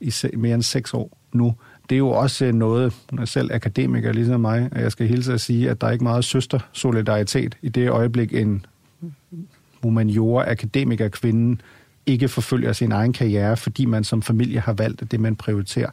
i 0.01 0.11
se, 0.11 0.31
mere 0.37 0.55
end 0.55 0.63
seks 0.63 0.95
år 0.95 1.19
nu. 1.33 1.55
Det 1.89 1.97
er 1.97 1.99
jo 1.99 2.09
også 2.09 2.45
øh, 2.45 2.55
noget, 2.55 2.93
selv 3.25 3.55
akademiker 3.55 4.13
ligesom 4.13 4.41
mig, 4.41 4.69
og 4.73 4.81
jeg 4.81 4.93
skal 4.93 5.09
hilse 5.09 5.33
at 5.33 5.41
sige, 5.41 5.71
at 5.71 5.81
der 5.81 5.87
er 5.87 5.91
ikke 5.91 6.05
meget 6.05 6.25
søstersolidaritet 6.25 7.59
i 7.63 7.69
det 7.69 7.91
øjeblik, 7.91 8.35
en 8.35 8.67
humaniora 9.83 10.51
akademiker 10.51 11.09
kvinde 11.09 11.59
ikke 12.07 12.29
forfølger 12.29 12.73
sin 12.73 12.93
egen 12.93 13.13
karriere, 13.13 13.57
fordi 13.57 13.85
man 13.85 14.05
som 14.05 14.23
familie 14.23 14.61
har 14.61 14.73
valgt, 14.73 15.03
at 15.03 15.11
det, 15.11 15.21
man 15.21 15.37
prioriterer, 15.37 15.91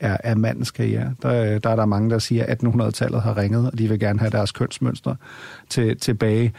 er, 0.00 0.16
er 0.24 0.34
mandens 0.34 0.70
karriere. 0.70 1.14
Der, 1.22 1.42
øh, 1.42 1.60
der 1.62 1.70
er 1.70 1.76
der 1.76 1.86
mange, 1.86 2.10
der 2.10 2.18
siger, 2.18 2.44
at 2.46 2.62
1800-tallet 2.64 3.22
har 3.22 3.36
ringet, 3.36 3.70
og 3.70 3.78
de 3.78 3.88
vil 3.88 3.98
gerne 3.98 4.18
have 4.18 4.30
deres 4.30 4.52
kønsmønstre 4.52 5.16
til, 5.68 5.98
tilbage. 5.98 6.52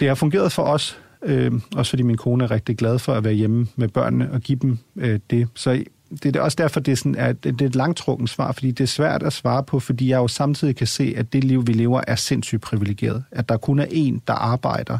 Det 0.00 0.08
har 0.08 0.14
fungeret 0.14 0.52
for 0.52 0.62
os, 0.62 0.98
øh, 1.22 1.52
også 1.76 1.90
fordi 1.90 2.02
min 2.02 2.16
kone 2.16 2.44
er 2.44 2.50
rigtig 2.50 2.76
glad 2.76 2.98
for 2.98 3.12
at 3.12 3.24
være 3.24 3.34
hjemme 3.34 3.66
med 3.76 3.88
børnene 3.88 4.32
og 4.32 4.40
give 4.40 4.58
dem 4.58 4.78
øh, 4.96 5.20
det. 5.30 5.48
Så 5.54 5.84
det 6.22 6.36
er 6.36 6.40
også 6.40 6.56
derfor, 6.56 6.80
det 6.80 6.92
er, 6.92 6.96
sådan, 6.96 7.16
at 7.16 7.44
det 7.44 7.62
er 7.62 7.66
et 7.66 7.76
langtrukken 7.76 8.26
svar, 8.26 8.52
fordi 8.52 8.70
det 8.70 8.84
er 8.84 8.88
svært 8.88 9.22
at 9.22 9.32
svare 9.32 9.62
på, 9.62 9.80
fordi 9.80 10.08
jeg 10.08 10.16
jo 10.16 10.28
samtidig 10.28 10.76
kan 10.76 10.86
se, 10.86 11.14
at 11.16 11.32
det 11.32 11.44
liv, 11.44 11.66
vi 11.66 11.72
lever, 11.72 12.00
er 12.06 12.14
sindssygt 12.14 12.62
privilegeret. 12.62 13.24
At 13.30 13.48
der 13.48 13.56
kun 13.56 13.78
er 13.78 13.86
en, 13.90 14.22
der 14.26 14.32
arbejder. 14.32 14.98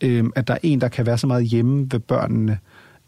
Øhm, 0.00 0.32
at 0.36 0.48
der 0.48 0.54
er 0.54 0.58
en, 0.62 0.80
der 0.80 0.88
kan 0.88 1.06
være 1.06 1.18
så 1.18 1.26
meget 1.26 1.46
hjemme 1.46 1.88
ved 1.90 2.00
børnene, 2.00 2.58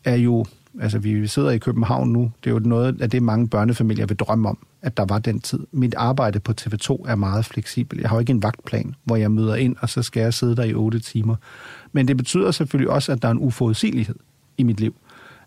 er 0.05 0.17
jo... 0.17 0.45
Altså, 0.81 0.99
vi 0.99 1.27
sidder 1.27 1.51
i 1.51 1.59
København 1.59 2.09
nu. 2.13 2.33
Det 2.45 2.51
er 2.51 2.55
jo 2.55 2.59
noget 2.59 3.01
af 3.01 3.11
det, 3.11 3.23
mange 3.23 3.49
børnefamilier 3.49 4.07
vil 4.07 4.17
drømme 4.17 4.49
om, 4.49 4.59
at 4.83 4.97
der 4.97 5.05
var 5.09 5.19
den 5.19 5.41
tid. 5.41 5.61
Mit 5.73 5.95
arbejde 5.95 6.41
på 6.41 6.53
TV2 6.61 7.09
er 7.09 7.15
meget 7.15 7.45
fleksibel. 7.45 7.99
Jeg 8.01 8.09
har 8.09 8.17
jo 8.17 8.21
ikke 8.21 8.31
en 8.31 8.43
vagtplan, 8.43 8.95
hvor 9.05 9.17
jeg 9.17 9.31
møder 9.31 9.55
ind, 9.55 9.77
og 9.81 9.89
så 9.89 10.03
skal 10.03 10.21
jeg 10.21 10.35
sidde 10.35 10.57
der 10.57 10.65
i 10.65 10.75
otte 10.75 11.01
timer. 11.01 11.37
Men 11.93 12.09
det 12.09 12.17
betyder 12.17 12.51
selvfølgelig 12.51 12.91
også, 12.91 13.13
at 13.13 13.23
der 13.23 13.29
er 13.29 13.33
en 13.33 13.39
uforudsigelighed 13.39 14.15
i 14.59 14.63
mit 14.63 14.81
liv. 14.81 14.95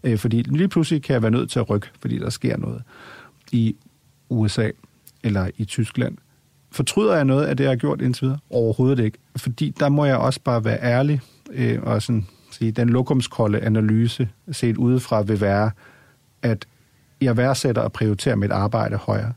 Øh, 0.04 0.18
fordi 0.18 0.42
lige 0.42 0.68
pludselig 0.68 1.04
kan 1.04 1.14
jeg 1.14 1.22
være 1.22 1.32
nødt 1.32 1.52
til 1.52 1.60
at 1.60 1.70
rykke, 1.70 1.88
fordi 2.00 2.20
der 2.20 2.30
sker 2.30 2.58
noget 2.58 2.84
i 3.52 3.76
USA 4.30 4.70
eller 5.24 5.50
i 5.58 5.66
Tyskland. 5.66 6.18
Fortryder 6.72 7.16
jeg 7.16 7.26
noget 7.26 7.46
af 7.46 7.58
det, 7.58 7.64
jeg 7.64 7.72
har 7.72 7.76
gjort 7.76 8.02
indtil 8.02 8.26
videre? 8.26 8.40
Overhovedet 8.50 9.04
ikke. 9.04 9.18
Fordi 9.36 9.74
der 9.80 9.90
må 9.90 10.06
jeg 10.06 10.18
også 10.18 10.40
bare 10.44 10.66
være 10.66 10.82
ærlig 10.82 11.22
øh, 11.52 11.82
og 11.84 12.02
sådan 12.02 12.26
sige, 12.52 12.72
den 12.72 12.90
lokumskolde 12.90 13.60
analyse 13.60 14.30
set 14.52 14.78
udefra 14.78 15.22
vil 15.22 15.42
være, 15.42 15.72
at 16.42 16.66
jeg 17.22 17.38
værdsætter 17.38 17.82
og 17.82 17.92
prioriterer 17.92 18.36
mit 18.36 18.52
arbejde 18.52 18.96
højere, 18.96 19.34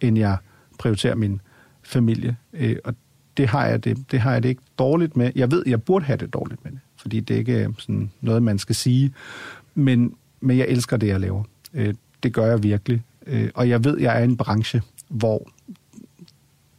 end 0.00 0.18
jeg 0.18 0.36
prioriterer 0.78 1.14
min 1.14 1.40
familie. 1.82 2.36
Øh, 2.52 2.76
og 2.84 2.94
det 3.36 3.48
har, 3.48 3.66
jeg 3.66 3.84
det, 3.84 4.10
det 4.10 4.20
har 4.20 4.32
jeg 4.32 4.42
det 4.42 4.48
ikke 4.48 4.62
dårligt 4.78 5.16
med. 5.16 5.32
Jeg 5.34 5.50
ved, 5.50 5.62
jeg 5.66 5.82
burde 5.82 6.04
have 6.04 6.16
det 6.16 6.34
dårligt 6.34 6.64
med 6.64 6.72
det, 6.72 6.80
fordi 6.96 7.20
det 7.20 7.34
er 7.34 7.38
ikke 7.38 7.64
øh, 7.64 7.68
sådan 7.78 8.10
noget, 8.20 8.42
man 8.42 8.58
skal 8.58 8.74
sige. 8.74 9.12
Men, 9.74 10.14
men 10.40 10.58
jeg 10.58 10.66
elsker 10.68 10.96
det, 10.96 11.06
jeg 11.06 11.20
laver. 11.20 11.42
Øh, 11.74 11.94
det 12.22 12.32
gør 12.32 12.46
jeg 12.46 12.62
virkelig. 12.62 13.02
Øh, 13.26 13.50
og 13.54 13.68
jeg 13.68 13.84
ved, 13.84 13.98
jeg 13.98 14.16
er 14.16 14.20
i 14.20 14.24
en 14.24 14.36
branche, 14.36 14.82
hvor 15.08 15.48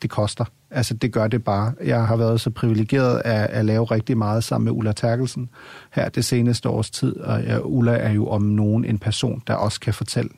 det 0.02 0.10
koster. 0.10 0.46
Altså, 0.72 0.94
det 0.94 1.12
gør 1.14 1.28
det 1.28 1.44
bare. 1.44 1.74
Jeg 1.84 2.08
har 2.08 2.16
været 2.16 2.42
så 2.42 2.50
privilegeret 2.50 3.22
at, 3.26 3.50
at 3.50 3.66
lave 3.66 3.86
rigtig 3.86 4.18
meget 4.18 4.44
sammen 4.44 4.66
med 4.66 4.72
Ulla 4.72 4.92
Terkelsen 4.92 5.50
her 5.92 6.10
det 6.10 6.26
seneste 6.26 6.70
års 6.70 6.90
tid, 6.90 7.18
og 7.18 7.44
ja, 7.44 7.60
Ulla 7.60 7.92
er 7.92 8.12
jo 8.12 8.28
om 8.28 8.42
nogen 8.42 8.86
en 8.86 8.98
person, 8.98 9.44
der 9.48 9.54
også 9.54 9.80
kan 9.80 9.94
fortælle. 9.94 10.30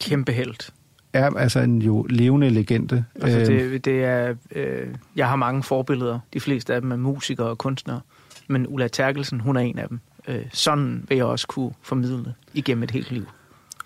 Kæmpe 0.00 0.32
held. 0.32 0.72
Er 1.12 1.30
altså 1.30 1.60
en 1.60 1.82
jo 1.82 2.06
levende 2.10 2.50
legende. 2.50 3.04
Altså, 3.20 3.52
Øh, 3.52 3.70
det, 3.72 3.84
det 3.84 4.04
er, 4.04 4.34
øh, 4.54 4.86
jeg 5.16 5.28
har 5.28 5.36
mange 5.36 5.62
forbilleder. 5.62 6.18
De 6.34 6.40
fleste 6.40 6.74
af 6.74 6.80
dem 6.80 6.92
er 6.92 6.96
musikere 6.96 7.46
og 7.46 7.58
kunstnere. 7.58 8.00
Men 8.48 8.66
Ulla 8.68 8.88
Terkelsen, 8.88 9.40
hun 9.40 9.56
er 9.56 9.60
en 9.60 9.78
af 9.78 9.88
dem. 9.88 10.00
Øh, 10.28 10.44
sådan 10.52 11.04
vil 11.08 11.16
jeg 11.16 11.24
også 11.24 11.46
kunne 11.46 11.72
formidle 11.82 12.34
igennem 12.54 12.82
et 12.82 12.90
helt 12.90 13.10
liv. 13.10 13.26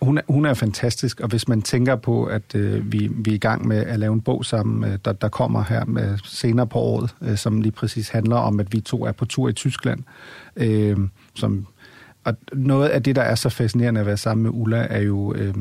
hun, 0.03 0.19
er, 0.19 0.23
hun 0.29 0.45
er 0.45 0.55
fantastisk, 0.55 1.21
og 1.21 1.29
hvis 1.29 1.49
man 1.49 1.63
tænker 1.63 1.97
på, 1.97 2.25
at 2.25 2.55
øh, 2.55 2.93
vi, 2.93 3.11
vi 3.13 3.31
er 3.31 3.35
i 3.35 3.39
gang 3.39 3.69
med 3.69 3.77
at 3.77 3.99
lave 3.99 4.13
en 4.13 4.21
bog 4.21 4.45
sammen, 4.45 4.93
øh, 4.93 4.99
der, 5.05 5.13
der 5.13 5.29
kommer 5.29 5.65
her 5.65 5.85
med 5.85 6.19
senere 6.25 6.67
på 6.67 6.79
året, 6.79 7.15
øh, 7.23 7.37
som 7.37 7.61
lige 7.61 7.73
præcis 7.73 8.09
handler 8.09 8.37
om, 8.37 8.61
at 8.61 8.73
vi 8.73 8.81
to 8.81 9.05
er 9.05 9.13
på 9.13 9.25
tur 9.25 9.49
i 9.49 9.53
Tyskland, 9.53 10.03
øh, 10.57 10.97
som 11.35 11.67
og 12.27 12.37
noget 12.53 12.89
af 12.89 13.03
det, 13.03 13.17
der 13.17 13.23
er 13.23 13.35
så 13.35 13.49
fascinerende 13.49 14.01
at 14.01 14.07
være 14.07 14.17
sammen 14.17 14.43
med 14.43 14.51
Ulla, 14.55 14.87
er 14.91 15.01
jo 15.01 15.35
øh, 15.35 15.55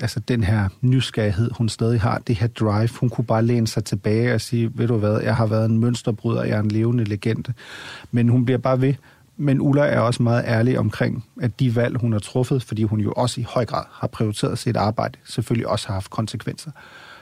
altså 0.00 0.20
den 0.20 0.44
her 0.44 0.68
nysgerrighed, 0.80 1.50
hun 1.58 1.68
stadig 1.68 2.00
har, 2.00 2.18
det 2.26 2.36
her 2.36 2.46
drive. 2.46 2.88
Hun 3.00 3.08
kunne 3.08 3.24
bare 3.24 3.42
læne 3.42 3.66
sig 3.66 3.84
tilbage 3.84 4.34
og 4.34 4.40
sige, 4.40 4.70
ved 4.74 4.88
du 4.88 4.96
hvad, 4.96 5.20
jeg 5.20 5.36
har 5.36 5.46
været 5.46 5.70
en 5.70 5.78
mønsterbryder, 5.80 6.44
jeg 6.44 6.56
er 6.56 6.60
en 6.62 6.70
levende 6.70 7.04
legende. 7.04 7.52
Men 8.10 8.28
hun 8.28 8.44
bliver 8.44 8.58
bare 8.58 8.80
ved. 8.80 8.94
Men 9.36 9.60
Ulla 9.60 9.82
er 9.82 9.98
også 9.98 10.22
meget 10.22 10.44
ærlig 10.46 10.78
omkring, 10.78 11.24
at 11.40 11.60
de 11.60 11.76
valg, 11.76 11.96
hun 11.96 12.12
har 12.12 12.18
truffet, 12.18 12.62
fordi 12.62 12.82
hun 12.82 13.00
jo 13.00 13.12
også 13.12 13.40
i 13.40 13.44
høj 13.48 13.64
grad 13.64 13.84
har 13.90 14.06
prioriteret 14.06 14.58
sit 14.58 14.76
arbejde, 14.76 15.18
selvfølgelig 15.24 15.68
også 15.68 15.86
har 15.86 15.94
haft 15.94 16.10
konsekvenser 16.10 16.70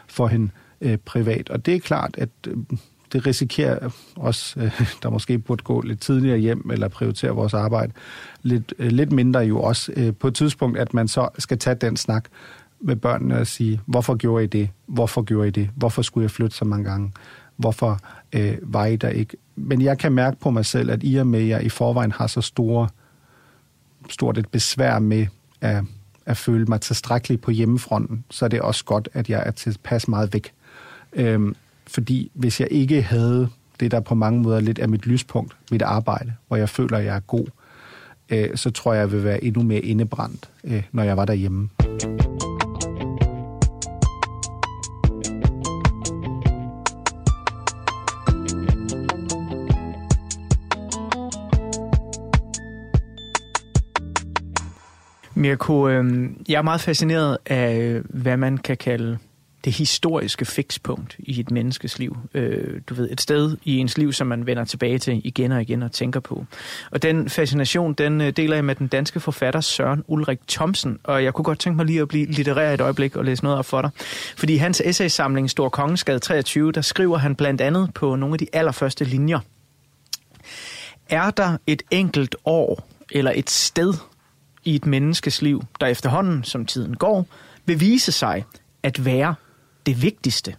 for 0.08 0.26
hende 0.26 0.50
øh, 0.80 0.96
privat. 0.96 1.50
Og 1.50 1.66
det 1.66 1.74
er 1.74 1.80
klart, 1.80 2.14
at 2.18 2.28
øh, 2.48 2.56
det 3.12 3.26
risikerer 3.26 3.90
os, 4.16 4.56
øh, 4.60 4.80
der 5.02 5.10
måske 5.10 5.38
burde 5.38 5.62
gå 5.62 5.80
lidt 5.80 6.00
tidligere 6.00 6.38
hjem, 6.38 6.70
eller 6.72 6.88
prioritere 6.88 7.30
vores 7.30 7.54
arbejde 7.54 7.92
lidt, 8.42 8.74
øh, 8.78 8.92
lidt 8.92 9.12
mindre 9.12 9.40
jo 9.40 9.62
også 9.62 9.92
øh, 9.96 10.14
på 10.14 10.28
et 10.28 10.34
tidspunkt, 10.34 10.78
at 10.78 10.94
man 10.94 11.08
så 11.08 11.28
skal 11.38 11.58
tage 11.58 11.74
den 11.74 11.96
snak 11.96 12.24
med 12.80 12.96
børnene 12.96 13.38
og 13.38 13.46
sige, 13.46 13.80
hvorfor 13.86 14.14
gjorde 14.14 14.44
I 14.44 14.46
det? 14.46 14.68
Hvorfor 14.86 15.22
gjorde 15.22 15.48
I 15.48 15.50
det? 15.50 15.70
Hvorfor 15.74 16.02
skulle 16.02 16.22
jeg 16.22 16.30
flytte 16.30 16.56
så 16.56 16.64
mange 16.64 16.90
gange? 16.90 17.12
Hvorfor 17.56 17.98
øh, 18.32 18.56
var 18.62 18.86
I 18.86 18.96
der 18.96 19.08
ikke? 19.08 19.36
Men 19.60 19.82
jeg 19.82 19.98
kan 19.98 20.12
mærke 20.12 20.36
på 20.40 20.50
mig 20.50 20.66
selv, 20.66 20.90
at 20.90 21.00
i 21.02 21.16
og 21.16 21.26
med, 21.26 21.40
at 21.40 21.48
jeg 21.48 21.64
i 21.64 21.68
forvejen 21.68 22.12
har 22.12 22.26
så 22.26 22.40
store, 22.40 22.88
stort 24.10 24.38
et 24.38 24.48
besvær 24.48 24.98
med 24.98 25.26
at, 25.60 25.84
at 26.26 26.36
føle 26.36 26.64
mig 26.64 26.80
tilstrækkelig 26.80 27.40
på 27.40 27.50
hjemmefronten, 27.50 28.24
så 28.30 28.44
er 28.44 28.48
det 28.48 28.60
også 28.60 28.84
godt, 28.84 29.08
at 29.12 29.30
jeg 29.30 29.42
er 29.46 29.50
tilpas 29.50 30.08
meget 30.08 30.32
væk. 30.32 30.52
Øhm, 31.12 31.54
fordi 31.86 32.30
hvis 32.34 32.60
jeg 32.60 32.68
ikke 32.70 33.02
havde 33.02 33.48
det, 33.80 33.90
der 33.90 34.00
på 34.00 34.14
mange 34.14 34.42
måder 34.42 34.60
lidt 34.60 34.78
er 34.78 34.86
mit 34.86 35.06
lyspunkt, 35.06 35.56
mit 35.70 35.82
arbejde, 35.82 36.32
hvor 36.48 36.56
jeg 36.56 36.68
føler, 36.68 36.98
at 36.98 37.04
jeg 37.04 37.16
er 37.16 37.20
god, 37.20 37.46
øh, 38.28 38.56
så 38.56 38.70
tror 38.70 38.92
jeg, 38.92 39.00
jeg 39.00 39.12
vil 39.12 39.24
være 39.24 39.44
endnu 39.44 39.62
mere 39.62 39.80
indebrændt, 39.80 40.50
øh, 40.64 40.82
når 40.92 41.02
jeg 41.02 41.16
var 41.16 41.24
derhjemme. 41.24 41.68
Mirko, 55.40 55.88
øh, 55.88 56.30
jeg 56.48 56.58
er 56.58 56.62
meget 56.62 56.80
fascineret 56.80 57.38
af, 57.46 58.00
hvad 58.04 58.36
man 58.36 58.58
kan 58.58 58.76
kalde 58.76 59.18
det 59.64 59.72
historiske 59.72 60.44
fikspunkt 60.44 61.16
i 61.18 61.40
et 61.40 61.50
menneskes 61.50 61.98
liv. 61.98 62.16
Øh, 62.34 62.80
du 62.86 62.94
ved, 62.94 63.10
et 63.10 63.20
sted 63.20 63.56
i 63.64 63.76
ens 63.76 63.98
liv, 63.98 64.12
som 64.12 64.26
man 64.26 64.46
vender 64.46 64.64
tilbage 64.64 64.98
til 64.98 65.20
igen 65.24 65.52
og 65.52 65.62
igen 65.62 65.82
og 65.82 65.92
tænker 65.92 66.20
på. 66.20 66.44
Og 66.90 67.02
den 67.02 67.28
fascination, 67.28 67.94
den 67.94 68.20
øh, 68.20 68.30
deler 68.30 68.54
jeg 68.54 68.64
med 68.64 68.74
den 68.74 68.86
danske 68.86 69.20
forfatter 69.20 69.60
Søren 69.60 70.04
Ulrik 70.06 70.38
Thomsen, 70.48 70.98
og 71.04 71.24
jeg 71.24 71.34
kunne 71.34 71.44
godt 71.44 71.58
tænke 71.58 71.76
mig 71.76 71.86
lige 71.86 72.00
at 72.00 72.08
blive 72.08 72.26
litterær 72.26 72.74
et 72.74 72.80
øjeblik 72.80 73.16
og 73.16 73.24
læse 73.24 73.42
noget 73.42 73.58
op 73.58 73.66
for 73.66 73.82
dig. 73.82 73.90
Fordi 74.36 74.54
i 74.54 74.56
hans 74.56 74.82
essaysamling 74.84 75.50
Stor 75.50 75.68
Kongeskade 75.68 76.18
23, 76.18 76.72
der 76.72 76.80
skriver 76.80 77.18
han 77.18 77.34
blandt 77.34 77.60
andet 77.60 77.90
på 77.94 78.16
nogle 78.16 78.34
af 78.34 78.38
de 78.38 78.46
allerførste 78.52 79.04
linjer. 79.04 79.40
Er 81.08 81.30
der 81.30 81.56
et 81.66 81.82
enkelt 81.90 82.36
år 82.44 82.88
eller 83.10 83.32
et 83.34 83.50
sted 83.50 83.94
i 84.64 84.74
et 84.74 84.86
menneskes 84.86 85.42
liv, 85.42 85.62
der 85.80 85.86
efterhånden, 85.86 86.44
som 86.44 86.66
tiden 86.66 86.96
går, 86.96 87.26
vil 87.66 87.80
vise 87.80 88.12
sig 88.12 88.44
at 88.82 89.04
være 89.04 89.34
det 89.86 90.02
vigtigste. 90.02 90.56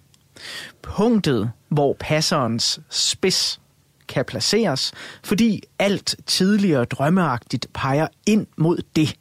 Punktet, 0.81 1.51
hvor 1.69 1.95
passerens 1.99 2.79
spids 2.89 3.61
kan 4.07 4.25
placeres, 4.25 4.93
fordi 5.23 5.63
alt 5.79 6.15
tidligere 6.25 6.85
drømmeagtigt 6.85 7.67
peger 7.73 8.07
ind 8.25 8.47
mod 8.57 8.81
det, 8.95 9.15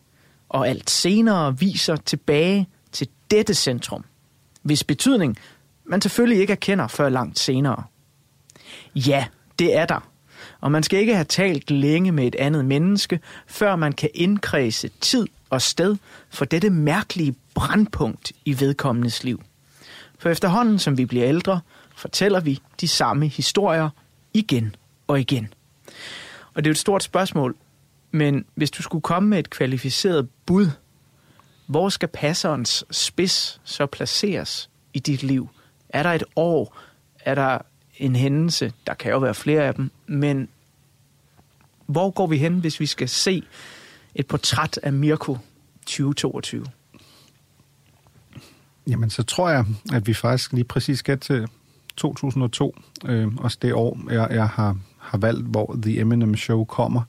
og 0.49 0.69
alt 0.69 0.91
senere 0.91 1.59
viser 1.59 1.97
tilbage 1.97 2.69
til 2.93 3.09
dette 3.31 3.55
centrum, 3.55 4.05
hvis 4.63 4.85
betydning 4.85 5.37
man 5.85 6.01
selvfølgelig 6.01 6.41
ikke 6.41 6.53
erkender 6.53 6.87
før 6.89 7.09
langt 7.09 7.39
senere. 7.39 7.85
Ja, 8.95 9.27
det 9.59 9.77
er 9.77 9.87
der. 9.87 10.10
Og 10.61 10.73
man 10.73 10.83
skal 10.83 10.99
ikke 10.99 11.15
have 11.15 11.25
talt 11.25 11.71
længe 11.71 12.13
med 12.13 12.27
et 12.27 12.35
andet 12.35 12.65
menneske, 12.65 13.21
før 13.47 13.77
man 13.77 13.93
kan 13.93 14.11
indkredse 14.15 14.91
tid 15.01 15.27
og 15.51 15.63
sted 15.63 15.97
for 16.31 16.45
dette 16.45 16.71
mærkelige 16.71 17.35
brandpunkt 17.55 18.33
i 18.45 18.61
vedkommendes 18.61 19.25
liv. 19.25 19.43
For 20.19 20.29
efterhånden, 20.29 20.79
som 20.79 20.99
vi 20.99 21.05
bliver 21.05 21.29
ældre, 21.29 21.61
fortæller 21.97 22.41
vi 22.41 22.61
de 22.81 22.89
samme 22.89 23.27
historier 23.29 23.91
igen 24.35 24.77
og 25.07 25.21
igen. 25.21 25.55
Og 26.55 26.65
det 26.65 26.67
er 26.67 26.71
jo 26.71 26.73
et 26.73 26.79
stort 26.79 27.03
spørgsmål, 27.03 27.57
men 28.11 28.45
hvis 28.55 28.71
du 28.71 28.83
skulle 28.83 29.03
komme 29.03 29.29
med 29.29 29.39
et 29.39 29.51
kvalificeret 29.51 30.29
bud, 30.47 30.67
hvor 31.67 31.89
skal 31.89 32.09
passerens 32.09 32.85
spids 32.91 33.61
så 33.65 33.87
placeres 33.87 34.71
i 34.95 34.99
dit 34.99 35.23
liv? 35.23 35.49
Er 35.89 36.03
der 36.03 36.11
et 36.11 36.25
år? 36.37 36.77
Er 37.21 37.35
der 37.35 37.59
en 38.01 38.17
hændelse? 38.17 38.73
Der 38.87 38.95
kan 38.95 39.11
jo 39.11 39.19
være 39.19 39.35
flere 39.35 39.63
af 39.63 39.75
dem, 39.75 39.91
men 40.07 40.49
hvor 41.87 42.11
går 42.11 42.27
vi 42.27 42.39
hen, 42.39 42.55
hvis 42.59 42.81
vi 42.81 42.87
skal 42.87 43.09
se 43.09 43.43
et 44.15 44.27
portræt 44.27 44.81
af 44.83 44.93
Mirko 44.93 45.39
2022? 45.87 46.67
Jamen, 48.87 49.11
så 49.11 49.23
tror 49.23 49.51
jeg, 49.51 49.65
at 49.93 50.07
vi 50.07 50.15
faktisk 50.15 50.53
lige 50.53 50.65
præcis 50.65 50.99
skal 50.99 51.19
til 51.19 51.47
2002, 51.97 52.77
øh, 53.05 53.29
også 53.37 53.59
det 53.63 53.73
år, 53.73 54.01
jeg, 54.11 54.29
jeg 54.31 54.49
har, 54.49 54.77
har 54.99 55.19
valgt, 55.19 55.47
hvor 55.47 55.77
The 55.83 56.01
Eminem 56.01 56.37
Show 56.37 56.65
kommer. 56.65 57.03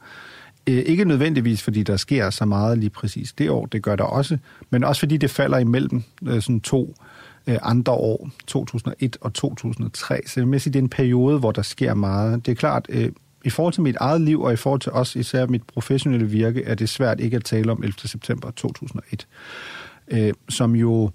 Øh, 0.68 0.77
ikke 0.77 1.05
nødvendigvis, 1.05 1.63
fordi 1.63 1.84
der 1.84 1.97
sker 1.97 2.30
så 2.30 2.45
meget 2.45 2.77
lige 2.77 2.89
præcis 2.89 3.34
det 3.34 3.49
år, 3.49 3.65
det 3.65 3.84
gør 3.84 3.95
der 3.95 4.03
også, 4.03 4.38
men 4.69 4.84
også 4.84 4.99
fordi 4.99 5.18
det 5.18 5.30
falder 5.30 5.57
imellem 5.57 6.03
øh, 6.23 6.41
sådan 6.41 6.61
to 6.61 6.95
øh, 7.01 7.10
Øh, 7.47 7.57
andre 7.61 7.93
år, 7.93 8.30
2001 8.47 9.18
og 9.22 9.34
2003. 9.34 10.22
Så 10.27 10.39
jeg 10.39 10.51
vil 10.51 10.61
sige, 10.61 10.73
det 10.73 10.80
er 10.80 10.84
en 10.84 10.89
periode, 10.89 11.39
hvor 11.39 11.51
der 11.51 11.61
sker 11.61 11.93
meget. 11.93 12.45
Det 12.45 12.51
er 12.51 12.55
klart, 12.55 12.85
øh, 12.89 13.11
i 13.45 13.49
forhold 13.49 13.73
til 13.73 13.84
mit 13.84 13.95
eget 13.95 14.22
liv, 14.22 14.41
og 14.41 14.53
i 14.53 14.55
forhold 14.55 14.81
til 14.81 14.91
også 14.91 15.19
især 15.19 15.45
mit 15.45 15.63
professionelle 15.63 16.26
virke, 16.26 16.63
er 16.63 16.76
det 16.76 16.89
svært 16.89 17.19
ikke 17.19 17.35
at 17.38 17.43
tale 17.43 17.72
om 17.72 17.84
11. 17.84 17.93
september 18.05 18.51
2001, 18.51 19.27
øh, 20.07 20.34
som 20.49 20.76
jo 20.76 21.11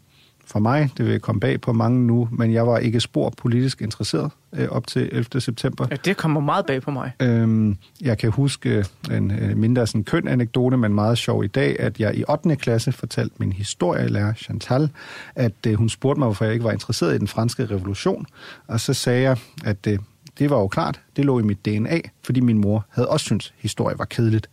for 0.47 0.59
mig, 0.59 0.91
det 0.97 1.07
vil 1.07 1.21
komme 1.21 1.41
bag 1.41 1.61
på 1.61 1.73
mange 1.73 2.07
nu, 2.07 2.29
men 2.33 2.53
jeg 2.53 2.67
var 2.67 2.79
ikke 2.79 3.01
spor 3.01 3.31
politisk 3.37 3.83
interesseret 3.83 4.31
øh, 4.53 4.69
op 4.69 4.87
til 4.87 5.09
11. 5.13 5.41
september. 5.41 5.87
Ja, 5.91 5.97
det 6.05 6.17
kommer 6.17 6.41
meget 6.41 6.67
bag 6.67 6.83
på 6.83 6.91
mig. 6.91 7.13
Øhm, 7.23 7.77
jeg 8.01 8.19
kan 8.19 8.31
huske 8.31 8.85
en 9.11 9.31
øh, 9.31 9.57
mindre 9.57 9.87
sådan 9.87 10.05
køn 10.05 10.29
anekdote, 10.29 10.77
men 10.77 10.95
meget 10.95 11.19
sjov 11.19 11.45
i 11.45 11.47
dag, 11.47 11.81
at 11.81 12.01
jeg 12.01 12.17
i 12.17 12.25
8. 12.29 12.57
klasse 12.57 12.93
fortalte 12.93 13.35
min 13.39 13.53
historielærer 13.53 14.35
Chantal, 14.35 14.91
at 15.35 15.53
øh, 15.67 15.75
hun 15.75 15.89
spurgte 15.89 16.19
mig, 16.19 16.27
hvorfor 16.27 16.45
jeg 16.45 16.55
ikke 16.55 16.65
var 16.65 16.73
interesseret 16.73 17.15
i 17.15 17.19
den 17.19 17.29
franske 17.29 17.67
revolution. 17.67 18.27
Og 18.67 18.81
så 18.81 18.95
sagde 18.95 19.23
jeg, 19.23 19.37
at 19.65 19.87
øh, 19.87 19.99
det 20.39 20.51
var 20.51 20.59
jo 20.59 20.69
klart, 20.69 21.01
det 21.17 21.25
lå 21.25 21.39
i 21.39 21.43
mit 21.43 21.65
DNA, 21.65 22.01
fordi 22.25 22.41
min 22.41 22.59
mor 22.59 22.87
havde 22.91 23.09
også 23.09 23.25
syntes, 23.25 23.55
historie 23.59 23.99
var 23.99 24.05
kedeligt. 24.05 24.51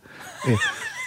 øh, 0.48 0.58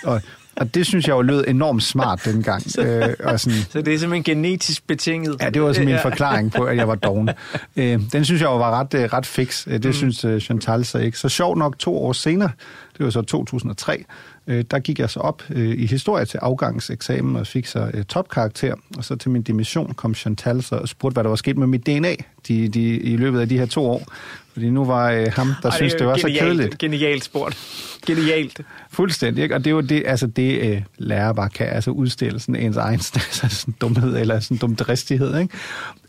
og 0.04 0.22
og 0.58 0.76
det 0.76 0.86
synes 0.86 1.08
jeg 1.08 1.14
jo 1.14 1.22
lød 1.22 1.46
enormt 1.48 1.84
smart 1.84 2.22
dengang. 2.34 2.72
så, 2.72 2.82
øh, 2.82 3.16
og 3.24 3.40
sådan, 3.40 3.60
så 3.70 3.82
det 3.82 3.94
er 3.94 3.98
simpelthen 3.98 4.24
genetisk 4.24 4.88
betinget? 4.88 5.38
Ja, 5.42 5.50
det 5.50 5.62
var 5.62 5.74
sådan 5.74 5.88
min 5.88 6.00
forklaring 6.02 6.52
på, 6.52 6.64
at 6.64 6.78
jeg 6.78 6.88
var 6.88 6.96
doven. 6.96 7.30
Øh, 7.78 8.00
den 8.12 8.26
synes 8.26 8.42
jeg 8.42 8.48
jo 8.48 8.58
var 8.58 8.80
ret, 8.80 8.94
øh, 8.94 9.04
ret 9.14 9.26
fix. 9.26 9.68
Øh, 9.68 9.74
Det 9.74 9.86
mm. 9.86 9.94
synes 9.94 10.26
øh, 10.26 10.42
Chantal 10.42 10.86
så 10.86 10.98
ikke. 10.98 11.18
Så 11.20 11.30
sjovt 11.30 11.58
nok 11.58 11.80
to 11.80 11.98
år 11.98 12.14
senere, 12.14 12.50
det 12.98 13.04
var 13.06 13.10
så 13.12 13.22
2003, 13.22 14.04
øh, 14.48 14.66
der 14.72 14.80
gik 14.80 15.00
jeg 15.00 15.10
så 15.10 15.20
op 15.20 15.44
øh, 15.50 15.80
i 15.80 15.86
historie 15.86 16.26
til 16.26 16.38
afgangseksamen 16.38 17.36
og 17.36 17.48
fik 17.48 17.66
så 17.66 17.92
øh, 17.94 18.04
topkarakter. 18.04 18.76
Og 18.98 19.06
så 19.06 19.16
til 19.16 19.32
min 19.32 19.42
dimission 19.42 19.94
kom 19.94 20.16
Chantal 20.16 20.64
så 20.64 20.76
og 20.76 20.88
spurgte, 20.88 21.14
hvad 21.14 21.24
der 21.24 21.30
var 21.30 21.36
sket 21.36 21.58
med 21.58 21.68
mit 21.68 21.86
DNA 21.86 22.16
de, 22.48 22.68
de, 22.68 23.00
i 23.00 23.18
løbet 23.18 23.40
af 23.40 23.50
de 23.50 23.58
her 23.58 23.66
to 23.66 23.86
år. 23.86 24.08
Fordi 24.54 24.70
nu 24.70 24.86
var 24.86 25.12
øh, 25.12 25.28
ham, 25.34 25.48
der 25.64 25.70
Ej, 25.70 25.76
synes 25.76 25.94
det 25.94 26.08
var 26.08 26.18
så 26.18 26.28
genialt, 26.28 26.44
kedeligt. 26.44 26.78
Genialt 26.78 27.24
spurgt. 27.24 27.58
Genialt. 28.06 28.62
Fuldstændig, 28.92 29.44
ikke? 29.44 29.56
Og 29.56 29.60
det 29.60 29.68
er 29.68 29.76
jo 29.76 29.82
det, 29.82 30.04
altså 30.06 30.28
det 30.28 30.60
øh, 30.60 30.82
lærer 30.98 31.34
bare 31.34 31.50
kan, 31.50 31.68
altså 31.68 31.92
udstille 31.92 32.40
sådan 32.40 32.56
ens 32.56 32.78
egen 32.78 33.00
altså 33.16 33.48
sådan 33.50 33.74
dumhed 33.82 34.18
eller 34.18 34.40
sådan 34.40 34.58
dum 34.58 34.76
dristighed, 34.76 35.40
ikke? 35.40 35.54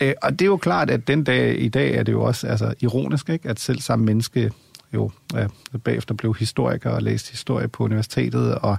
Øh, 0.01 0.15
og 0.23 0.32
det 0.32 0.43
er 0.43 0.47
jo 0.47 0.56
klart, 0.56 0.90
at 0.90 1.09
den 1.09 1.24
dag 1.24 1.62
i 1.62 1.69
dag 1.69 1.94
er 1.94 2.02
det 2.02 2.12
jo 2.12 2.23
også 2.23 2.47
altså, 2.47 2.74
ironisk, 2.81 3.28
ikke? 3.28 3.48
At 3.48 3.60
selv 3.60 3.81
samme 3.81 4.05
menneske 4.05 4.51
jo 4.94 5.10
øh, 5.36 5.48
bagefter 5.85 6.15
blev 6.15 6.35
historiker 6.35 6.90
og 6.90 7.02
læste 7.02 7.31
historie 7.31 7.69
på 7.69 7.85
universitetet, 7.85 8.55
og 8.55 8.78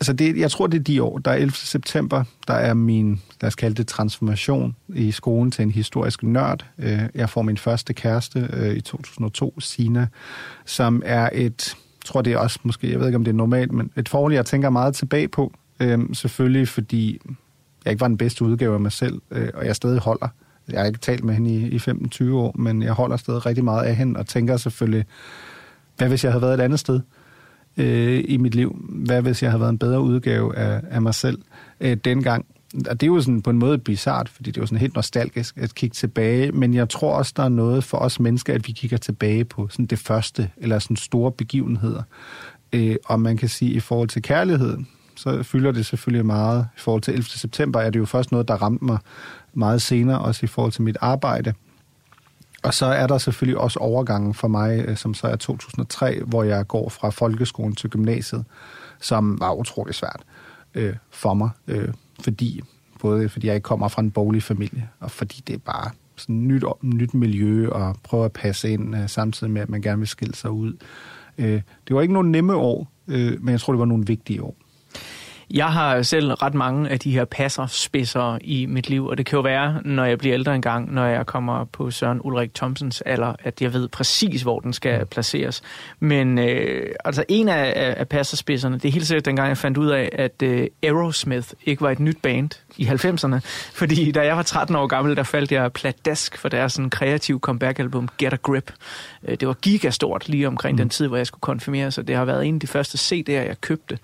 altså 0.00 0.12
det, 0.12 0.36
jeg 0.38 0.50
tror, 0.50 0.66
det 0.66 0.78
er 0.78 0.82
de 0.82 1.02
år, 1.02 1.18
der 1.18 1.30
er 1.30 1.34
11. 1.34 1.52
september, 1.52 2.24
der 2.48 2.54
er 2.54 2.74
min, 2.74 3.20
lad 3.40 3.48
os 3.48 3.54
kalde 3.54 3.74
det, 3.76 3.86
transformation 3.88 4.76
i 4.88 5.10
skolen 5.10 5.50
til 5.50 5.62
en 5.62 5.70
historisk 5.70 6.22
nørd. 6.22 6.64
Øh, 6.78 7.00
Jeg 7.14 7.30
får 7.30 7.42
min 7.42 7.56
første 7.56 7.94
kæreste 7.94 8.48
øh, 8.52 8.76
i 8.76 8.80
2002, 8.80 9.60
Sina, 9.60 10.06
som 10.64 11.02
er 11.04 11.28
et, 11.32 11.76
tror 12.04 12.22
det 12.22 12.32
er 12.32 12.38
også 12.38 12.58
måske, 12.62 12.90
jeg 12.90 13.00
ved 13.00 13.06
ikke 13.06 13.16
om 13.16 13.24
det 13.24 13.32
er 13.32 13.36
normalt, 13.36 13.72
men 13.72 13.90
et 13.96 14.08
forhold, 14.08 14.32
jeg 14.32 14.46
tænker 14.46 14.70
meget 14.70 14.94
tilbage 14.94 15.28
på. 15.28 15.52
Øh, 15.80 16.00
selvfølgelig 16.12 16.68
fordi 16.68 17.20
jeg 17.84 17.90
ikke 17.90 18.00
var 18.00 18.08
den 18.08 18.16
bedste 18.18 18.44
udgave 18.44 18.74
af 18.74 18.80
mig 18.80 18.92
selv, 18.92 19.22
øh, 19.30 19.48
og 19.54 19.66
jeg 19.66 19.76
stadig 19.76 20.00
holder. 20.00 20.28
Jeg 20.70 20.80
har 20.80 20.86
ikke 20.86 20.98
talt 20.98 21.24
med 21.24 21.34
hende 21.34 21.50
i, 21.50 21.68
i 21.68 21.76
15-20 21.76 22.32
år, 22.32 22.54
men 22.58 22.82
jeg 22.82 22.92
holder 22.92 23.16
stadig 23.16 23.46
rigtig 23.46 23.64
meget 23.64 23.84
af 23.84 23.96
hende, 23.96 24.20
og 24.20 24.26
tænker 24.26 24.56
selvfølgelig, 24.56 25.04
hvad 25.96 26.08
hvis 26.08 26.24
jeg 26.24 26.32
havde 26.32 26.42
været 26.42 26.54
et 26.54 26.60
andet 26.60 26.80
sted 26.80 27.00
øh, 27.76 28.24
i 28.28 28.36
mit 28.36 28.54
liv? 28.54 28.76
Hvad 28.88 29.22
hvis 29.22 29.42
jeg 29.42 29.50
havde 29.50 29.60
været 29.60 29.72
en 29.72 29.78
bedre 29.78 30.00
udgave 30.00 30.56
af, 30.56 30.80
af 30.90 31.02
mig 31.02 31.14
selv 31.14 31.38
øh, 31.80 31.96
dengang? 32.04 32.46
Og 32.90 33.00
det 33.00 33.02
er 33.02 33.06
jo 33.06 33.20
sådan 33.20 33.42
på 33.42 33.50
en 33.50 33.58
måde 33.58 33.78
bizart, 33.78 34.28
fordi 34.28 34.50
det 34.50 34.56
er 34.56 34.62
jo 34.62 34.66
sådan 34.66 34.80
helt 34.80 34.94
nostalgisk 34.94 35.56
at 35.58 35.74
kigge 35.74 35.94
tilbage, 35.94 36.52
men 36.52 36.74
jeg 36.74 36.88
tror 36.88 37.14
også, 37.14 37.32
der 37.36 37.42
er 37.42 37.48
noget 37.48 37.84
for 37.84 37.98
os 37.98 38.20
mennesker, 38.20 38.54
at 38.54 38.66
vi 38.66 38.72
kigger 38.72 38.96
tilbage 38.96 39.44
på 39.44 39.68
sådan 39.70 39.86
det 39.86 39.98
første, 39.98 40.50
eller 40.56 40.78
sådan 40.78 40.96
store 40.96 41.32
begivenheder. 41.32 42.02
Øh, 42.72 42.96
og 43.04 43.20
man 43.20 43.36
kan 43.36 43.48
sige, 43.48 43.70
i 43.72 43.80
forhold 43.80 44.08
til 44.08 44.22
kærligheden, 44.22 44.88
så 45.16 45.42
fylder 45.42 45.72
det 45.72 45.86
selvfølgelig 45.86 46.26
meget. 46.26 46.66
I 46.76 46.80
forhold 46.80 47.02
til 47.02 47.12
11. 47.12 47.24
september 47.24 47.80
er 47.80 47.90
det 47.90 47.98
jo 47.98 48.04
først 48.04 48.32
noget, 48.32 48.48
der 48.48 48.54
ramte 48.54 48.84
mig 48.84 48.98
meget 49.56 49.82
senere, 49.82 50.18
også 50.18 50.40
i 50.44 50.46
forhold 50.46 50.72
til 50.72 50.82
mit 50.82 50.96
arbejde. 51.00 51.54
Og 52.62 52.74
så 52.74 52.86
er 52.86 53.06
der 53.06 53.18
selvfølgelig 53.18 53.58
også 53.58 53.78
overgangen 53.78 54.34
for 54.34 54.48
mig, 54.48 54.84
øh, 54.88 54.96
som 54.96 55.14
så 55.14 55.26
er 55.26 55.36
2003, 55.36 56.22
hvor 56.26 56.42
jeg 56.42 56.66
går 56.66 56.88
fra 56.88 57.10
folkeskolen 57.10 57.74
til 57.74 57.90
gymnasiet, 57.90 58.44
som 59.00 59.40
var 59.40 59.52
utrolig 59.52 59.94
svært 59.94 60.22
øh, 60.74 60.94
for 61.10 61.34
mig, 61.34 61.50
øh, 61.68 61.88
fordi 62.20 62.60
både 63.00 63.28
fordi 63.28 63.46
jeg 63.46 63.54
ikke 63.54 63.64
kommer 63.64 63.88
fra 63.88 64.02
en 64.02 64.10
boglig 64.10 64.42
familie, 64.42 64.88
og 65.00 65.10
fordi 65.10 65.42
det 65.46 65.54
er 65.54 65.58
bare 65.58 65.90
sådan 66.16 66.48
nyt, 66.48 66.64
nyt 66.82 67.14
miljø 67.14 67.68
og 67.68 67.96
prøve 68.02 68.24
at 68.24 68.32
passe 68.32 68.70
ind, 68.70 68.96
øh, 68.96 69.08
samtidig 69.08 69.52
med, 69.52 69.62
at 69.62 69.68
man 69.68 69.82
gerne 69.82 69.98
vil 69.98 70.08
skille 70.08 70.34
sig 70.34 70.50
ud. 70.50 70.72
Øh, 71.38 71.62
det 71.88 71.96
var 71.96 72.00
ikke 72.00 72.14
nogle 72.14 72.32
nemme 72.32 72.54
år, 72.54 72.92
øh, 73.08 73.42
men 73.42 73.52
jeg 73.52 73.60
tror, 73.60 73.72
det 73.72 73.80
var 73.80 73.84
nogle 73.84 74.06
vigtige 74.06 74.42
år. 74.42 74.56
Jeg 75.54 75.72
har 75.72 76.02
selv 76.02 76.32
ret 76.32 76.54
mange 76.54 76.90
af 76.90 76.98
de 76.98 77.10
her 77.10 77.24
passerspidser 77.24 78.38
i 78.40 78.66
mit 78.66 78.88
liv, 78.88 79.06
og 79.06 79.18
det 79.18 79.26
kan 79.26 79.36
jo 79.36 79.42
være, 79.42 79.80
når 79.84 80.04
jeg 80.04 80.18
bliver 80.18 80.34
ældre 80.34 80.54
engang, 80.54 80.94
når 80.94 81.06
jeg 81.06 81.26
kommer 81.26 81.64
på 81.64 81.90
Søren 81.90 82.20
Ulrik 82.24 82.54
Thomsens 82.54 83.00
alder, 83.00 83.34
at 83.38 83.62
jeg 83.62 83.72
ved 83.72 83.88
præcis, 83.88 84.42
hvor 84.42 84.60
den 84.60 84.72
skal 84.72 85.06
placeres. 85.06 85.62
Men 86.00 86.38
øh, 86.38 86.86
altså 87.04 87.24
en 87.28 87.48
af, 87.48 87.94
af 87.98 88.08
passerspidserne, 88.08 88.74
det 88.78 88.84
er 88.84 88.92
helt 88.92 89.06
sikkert 89.06 89.24
dengang, 89.24 89.48
jeg 89.48 89.58
fandt 89.58 89.78
ud 89.78 89.88
af, 89.88 90.08
at 90.12 90.42
øh, 90.42 90.66
Aerosmith 90.82 91.48
ikke 91.64 91.82
var 91.82 91.90
et 91.90 92.00
nyt 92.00 92.18
band 92.22 92.50
i 92.76 92.86
90'erne. 92.86 93.38
Fordi 93.80 94.12
da 94.12 94.20
jeg 94.20 94.36
var 94.36 94.42
13 94.42 94.76
år 94.76 94.86
gammel, 94.86 95.16
der 95.16 95.22
faldt 95.22 95.52
jeg 95.52 95.72
pladask 95.72 96.38
for 96.38 96.48
deres 96.48 96.72
sådan, 96.72 96.90
kreative 96.90 97.38
comeback-album 97.38 98.08
Get 98.18 98.32
a 98.32 98.36
Grip. 98.36 98.72
Øh, 99.28 99.36
Det 99.40 99.48
var 99.48 99.54
gigastort 99.54 100.28
lige 100.28 100.46
omkring 100.46 100.74
mm. 100.74 100.78
den 100.78 100.88
tid, 100.88 101.06
hvor 101.06 101.16
jeg 101.16 101.26
skulle 101.26 101.40
konfirmere, 101.40 101.90
så 101.90 102.02
det 102.02 102.16
har 102.16 102.24
været 102.24 102.46
en 102.46 102.54
af 102.54 102.60
de 102.60 102.66
første 102.66 103.14
CD'er, 103.14 103.32
jeg 103.32 103.60
købte. 103.60 103.98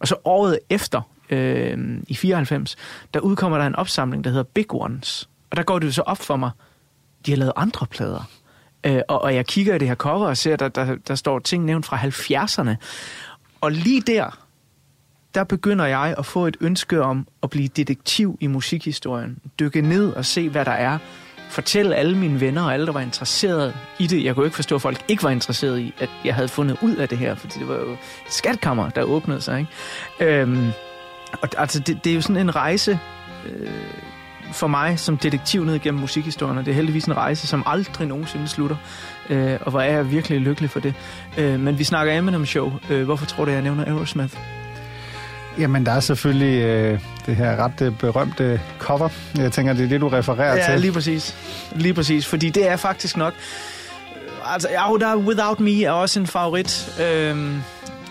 Og 0.00 0.08
så 0.08 0.16
året 0.24 0.58
efter, 0.70 1.00
øh, 1.30 1.98
i 2.08 2.14
94, 2.14 2.76
der 3.14 3.20
udkommer 3.20 3.58
der 3.58 3.66
en 3.66 3.76
opsamling, 3.76 4.24
der 4.24 4.30
hedder 4.30 4.44
Big 4.54 4.74
Ones. 4.74 5.28
Og 5.50 5.56
der 5.56 5.62
går 5.62 5.78
det 5.78 5.86
jo 5.86 5.92
så 5.92 6.02
op 6.02 6.18
for 6.18 6.36
mig, 6.36 6.50
de 7.26 7.30
har 7.30 7.36
lavet 7.36 7.52
andre 7.56 7.86
plader. 7.86 8.30
Øh, 8.86 9.00
og, 9.08 9.22
og 9.22 9.34
jeg 9.34 9.46
kigger 9.46 9.74
i 9.74 9.78
det 9.78 9.88
her 9.88 9.94
cover 9.94 10.26
og 10.26 10.36
ser, 10.36 10.52
at 10.52 10.60
der, 10.60 10.68
der, 10.68 10.96
der 11.08 11.14
står 11.14 11.38
ting 11.38 11.64
nævnt 11.64 11.86
fra 11.86 11.96
70'erne. 11.96 12.76
Og 13.60 13.72
lige 13.72 14.00
der, 14.00 14.38
der 15.34 15.44
begynder 15.44 15.84
jeg 15.84 16.14
at 16.18 16.26
få 16.26 16.46
et 16.46 16.56
ønske 16.60 17.02
om 17.02 17.28
at 17.42 17.50
blive 17.50 17.68
detektiv 17.68 18.38
i 18.40 18.46
musikhistorien. 18.46 19.38
Dykke 19.58 19.80
ned 19.80 20.12
og 20.12 20.24
se, 20.24 20.48
hvad 20.48 20.64
der 20.64 20.72
er. 20.72 20.98
Fortælle 21.48 21.94
alle 21.94 22.18
mine 22.18 22.40
venner 22.40 22.62
og 22.62 22.72
alle, 22.74 22.86
der 22.86 22.92
var 22.92 23.00
interesseret 23.00 23.74
i 23.98 24.06
det. 24.06 24.24
Jeg 24.24 24.34
kunne 24.34 24.46
ikke 24.46 24.56
forstå, 24.56 24.74
at 24.74 24.82
folk 24.82 25.04
ikke 25.08 25.22
var 25.22 25.30
interesseret 25.30 25.78
i, 25.78 25.94
at 25.98 26.10
jeg 26.24 26.34
havde 26.34 26.48
fundet 26.48 26.76
ud 26.82 26.96
af 26.96 27.08
det 27.08 27.18
her, 27.18 27.34
fordi 27.34 27.58
det 27.58 27.68
var 27.68 27.74
jo 27.74 27.92
et 27.92 27.98
skatkammer, 28.28 28.88
der 28.88 29.02
åbnede 29.02 29.40
sig. 29.40 29.58
Ikke? 29.58 30.40
Øhm, 30.40 30.70
og 31.42 31.48
altså, 31.58 31.80
det, 31.80 32.04
det 32.04 32.10
er 32.10 32.14
jo 32.14 32.20
sådan 32.20 32.36
en 32.36 32.56
rejse 32.56 32.98
øh, 33.46 33.70
for 34.52 34.66
mig 34.66 34.98
som 34.98 35.18
detektiv 35.18 35.64
ned 35.64 35.78
gennem 35.78 36.00
musikhistorien, 36.00 36.58
og 36.58 36.64
det 36.64 36.70
er 36.70 36.74
heldigvis 36.74 37.04
en 37.04 37.16
rejse, 37.16 37.46
som 37.46 37.62
aldrig 37.66 38.08
nogensinde 38.08 38.48
slutter. 38.48 38.76
Øh, 39.30 39.58
og 39.60 39.70
hvor 39.70 39.80
er 39.80 39.92
jeg 39.92 40.10
virkelig 40.10 40.40
lykkelig 40.40 40.70
for 40.70 40.80
det. 40.80 40.94
Øh, 41.38 41.60
men 41.60 41.78
vi 41.78 41.84
snakker 41.84 42.18
Eminem 42.18 42.46
Show. 42.46 42.72
Øh, 42.90 43.04
hvorfor 43.04 43.26
tror 43.26 43.44
du, 43.44 43.50
jeg 43.50 43.62
nævner 43.62 43.84
Aerosmith? 43.84 44.36
Jamen, 45.58 45.86
der 45.86 45.92
er 45.92 46.00
selvfølgelig 46.00 46.62
øh, 46.64 47.00
det 47.26 47.36
her 47.36 47.56
ret 47.64 47.80
øh, 47.82 47.98
berømte 47.98 48.60
cover. 48.78 49.08
Jeg 49.36 49.52
tænker, 49.52 49.72
det 49.72 49.84
er 49.84 49.88
det, 49.88 50.00
du 50.00 50.08
refererer 50.08 50.56
Ja, 50.56 50.72
til. 50.72 50.80
lige 50.80 50.92
præcis. 50.92 51.36
Lige 51.74 51.94
præcis, 51.94 52.26
fordi 52.26 52.50
det 52.50 52.68
er 52.68 52.76
faktisk 52.76 53.16
nok... 53.16 53.34
Altså, 54.44 54.68
ja, 54.70 54.96
der 55.00 55.06
er 55.06 55.16
Without 55.16 55.60
Me 55.60 55.84
er 55.84 55.90
også 55.90 56.20
en 56.20 56.26
favorit. 56.26 57.00
Øhm, 57.00 57.62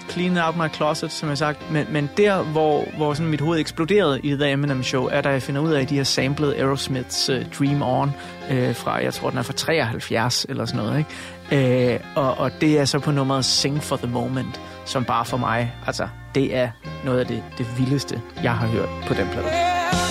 Clean 0.09 0.37
Out 0.37 0.57
My 0.57 0.73
Closet, 0.75 1.11
som 1.11 1.27
jeg 1.27 1.31
har 1.31 1.35
sagt. 1.35 1.71
Men, 1.71 1.87
men 1.89 2.09
der, 2.17 2.43
hvor, 2.43 2.83
hvor 2.97 3.13
sådan 3.13 3.29
mit 3.31 3.41
hoved 3.41 3.59
eksploderede 3.59 4.19
i 4.19 4.29
The 4.31 4.51
Eminem 4.51 4.83
Show, 4.83 5.05
er 5.11 5.21
da 5.21 5.29
jeg 5.29 5.41
finder 5.41 5.61
ud 5.61 5.71
af, 5.73 5.81
at 5.81 5.89
de 5.89 5.97
har 5.97 6.03
samlet 6.03 6.53
Aerosmiths 6.53 7.29
uh, 7.29 7.35
Dream 7.59 7.81
On 7.81 8.11
øh, 8.51 8.75
fra, 8.75 8.93
jeg 9.03 9.13
tror, 9.13 9.29
den 9.29 9.39
er 9.39 9.43
fra 9.43 9.53
73 9.53 10.45
eller 10.49 10.65
sådan 10.65 10.85
noget. 10.85 11.05
Ikke? 11.51 11.93
Øh, 11.93 11.99
og, 12.15 12.37
og 12.37 12.51
det 12.61 12.79
er 12.79 12.85
så 12.85 12.99
på 12.99 13.11
nummeret 13.11 13.45
Sing 13.45 13.83
for 13.83 13.95
the 13.97 14.07
Moment, 14.07 14.61
som 14.85 15.05
bare 15.05 15.25
for 15.25 15.37
mig, 15.37 15.73
altså, 15.87 16.07
det 16.35 16.55
er 16.55 16.69
noget 17.03 17.19
af 17.19 17.25
det, 17.25 17.43
det 17.57 17.77
vildeste, 17.77 18.21
jeg 18.43 18.57
har 18.57 18.67
hørt 18.67 18.89
på 19.07 19.13
den 19.13 19.27
plade. 19.27 19.47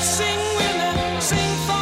Sing 0.02 0.40
with 0.58 1.14
me, 1.14 1.20
sing 1.20 1.58
for 1.66 1.73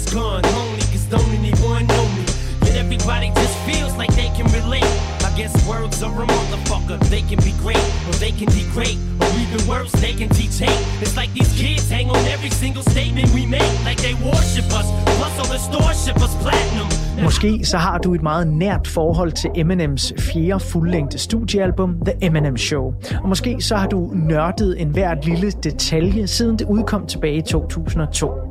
is 0.00 0.14
gone, 0.14 0.42
lonely, 0.42 0.82
cause 0.92 1.04
don't 1.06 1.30
anyone 1.38 1.86
know 1.86 2.04
me. 2.16 2.24
Yet 2.64 2.76
everybody 2.84 3.28
just 3.34 3.56
feels 3.68 3.96
like 3.96 4.12
they 4.14 4.30
can 4.36 4.46
relate. 4.60 4.90
I 5.28 5.30
guess 5.36 5.52
words 5.68 6.02
are 6.02 6.22
a 6.22 6.26
motherfucker. 6.26 6.98
They 7.08 7.22
can 7.22 7.38
be 7.48 7.52
great, 7.64 7.84
or 8.08 8.14
they 8.24 8.32
can 8.32 8.48
degrade, 8.60 8.98
or 9.20 9.30
even 9.42 9.60
worse, 9.68 9.92
they 10.04 10.14
can 10.20 10.28
teach 10.28 10.58
hate. 10.58 10.82
It's 11.02 11.16
like 11.16 11.32
these 11.32 11.52
kids 11.60 11.88
hang 11.90 12.10
on 12.10 12.22
every 12.34 12.50
single 12.50 12.82
statement 12.82 13.28
we 13.34 13.46
make, 13.46 13.72
like 13.84 14.00
they 14.06 14.14
worship 14.14 14.66
us. 14.78 14.88
Plus 15.18 15.34
all 15.40 15.50
the 15.54 15.58
stores 15.58 15.98
ship 16.04 16.16
us 16.16 16.34
platinum. 16.42 16.88
Måske 17.22 17.64
så 17.64 17.76
har 17.76 17.98
du 17.98 18.14
et 18.14 18.22
meget 18.22 18.48
nært 18.48 18.86
forhold 18.88 19.32
til 19.32 19.50
Eminems 19.54 20.12
fjerde 20.18 20.60
fuldlængde 20.60 21.18
studiealbum, 21.18 21.94
The 22.06 22.14
Eminem 22.26 22.56
Show. 22.56 22.94
Og 23.22 23.28
måske 23.28 23.56
så 23.60 23.76
har 23.76 23.86
du 23.86 24.10
nørdet 24.14 24.80
en 24.80 24.88
hvert 24.88 25.24
lille 25.24 25.50
detalje, 25.50 26.26
siden 26.26 26.58
det 26.58 26.66
udkom 26.66 27.06
tilbage 27.06 27.36
i 27.36 27.42
2002. 27.42 28.49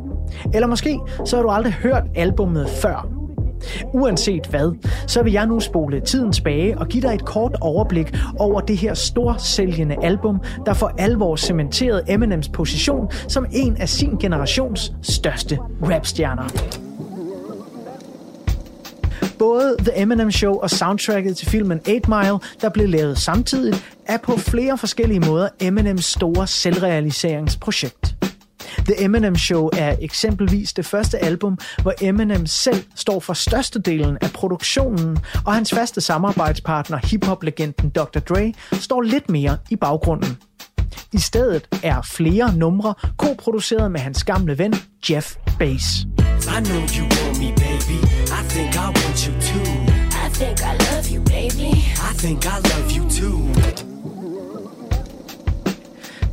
Eller 0.54 0.68
måske 0.68 1.00
så 1.26 1.36
har 1.36 1.44
du 1.44 1.50
aldrig 1.50 1.74
hørt 1.74 2.04
albummet 2.16 2.70
før. 2.70 3.20
Uanset 3.94 4.46
hvad, 4.46 4.72
så 5.08 5.24
vil 5.24 5.34
jeg 5.34 5.46
nu 5.46 5.60
spole 5.60 6.00
tiden 6.00 6.32
tilbage 6.32 6.78
og 6.78 6.88
give 6.88 7.02
dig 7.02 7.14
et 7.14 7.26
kort 7.26 7.56
overblik 7.62 8.18
over 8.40 8.62
det 8.62 8.78
her 8.78 8.94
storsælgende 8.94 9.96
album, 10.04 10.40
der 10.66 10.74
for 10.74 10.92
alvor 10.98 11.36
cementerede 11.36 12.04
Eminems 12.08 12.50
position 12.50 13.12
som 13.28 13.46
en 13.52 13.78
af 13.78 13.90
sin 13.90 14.18
generations 14.18 14.94
største 15.02 15.60
rapstjerner. 15.82 16.50
Både 19.40 19.76
The 19.80 20.02
Eminem 20.02 20.32
Show 20.32 20.54
og 20.54 20.70
soundtracket 20.70 21.38
til 21.38 21.48
filmen 21.48 21.80
8 21.80 21.92
Mile, 22.08 22.40
der 22.62 22.70
blev 22.74 22.90
lavet 22.90 23.18
samtidig, 23.18 23.74
er 24.06 24.18
på 24.18 24.38
flere 24.38 24.78
forskellige 24.78 25.20
måder 25.20 25.50
Eminems 25.60 26.06
store 26.06 26.48
selvrealiseringsprojekt. 26.48 28.16
The 28.90 29.04
Eminem 29.04 29.36
Show 29.36 29.70
er 29.78 29.96
eksempelvis 30.02 30.74
det 30.74 30.86
første 30.86 31.20
album, 31.20 31.58
hvor 31.82 31.94
Eminem 32.02 32.46
selv 32.46 32.84
står 32.96 33.20
for 33.20 33.34
størstedelen 33.34 34.18
af 34.22 34.32
produktionen, 34.32 35.18
og 35.46 35.54
hans 35.54 35.74
faste 35.74 36.02
samarbejdspartner, 36.02 37.00
hiphop-legenden 37.04 37.90
Dr. 37.90 38.20
Dre, 38.20 38.54
står 38.74 39.02
lidt 39.02 39.30
mere 39.30 39.58
i 39.70 39.76
baggrunden. 39.76 40.38
I 41.14 41.20
stedet 41.20 41.68
er 41.84 42.02
flere 42.02 42.56
numre 42.56 42.94
koproduceret 43.18 43.92
med 43.92 44.00
hans 44.00 44.24
gamle 44.24 44.58
ven 44.58 44.74
Jeff 45.10 45.36
Bass. 45.60 46.00
I 46.00 46.60
know 46.64 46.82
you 46.98 47.06
want 47.18 47.40
me, 47.40 47.50
baby. 47.66 47.98
I 48.40 48.42
think 48.50 48.76
I 48.76 48.88
want 49.00 49.20
you 49.26 49.34
too. 49.50 50.00
I 50.26 50.30
think 50.40 50.58
I 50.62 50.74
love 50.90 51.06
you, 51.14 51.22
baby. 51.24 51.70
I 52.10 52.14
think 52.18 52.46
I 52.46 52.58
love 52.72 52.90
you 52.98 52.99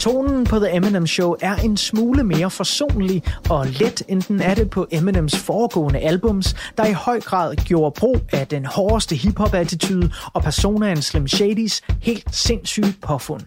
Tonen 0.07 0.45
på 0.45 0.59
The 0.59 0.77
Eminem 0.77 1.07
Show 1.07 1.35
er 1.41 1.57
en 1.57 1.77
smule 1.77 2.25
mere 2.25 2.51
forsonlig 2.51 3.23
og 3.51 3.67
let, 3.67 4.03
end 4.09 4.23
den 4.23 4.41
er 4.41 4.55
det 4.55 4.71
på 4.71 4.87
Eminems 4.91 5.39
foregående 5.39 5.99
albums, 5.99 6.57
der 6.79 6.87
i 6.87 6.93
høj 6.93 7.21
grad 7.21 7.57
gjorde 7.57 7.95
brug 7.99 8.21
af 8.33 8.47
den 8.47 8.65
hårdeste 8.65 9.17
hiphop-attitude 9.17 10.11
og 10.33 10.43
personaen 10.43 11.03
Slim 11.03 11.29
Shadys 11.29 11.83
helt 12.03 12.35
sindssyge 12.37 12.95
påfund. 13.03 13.41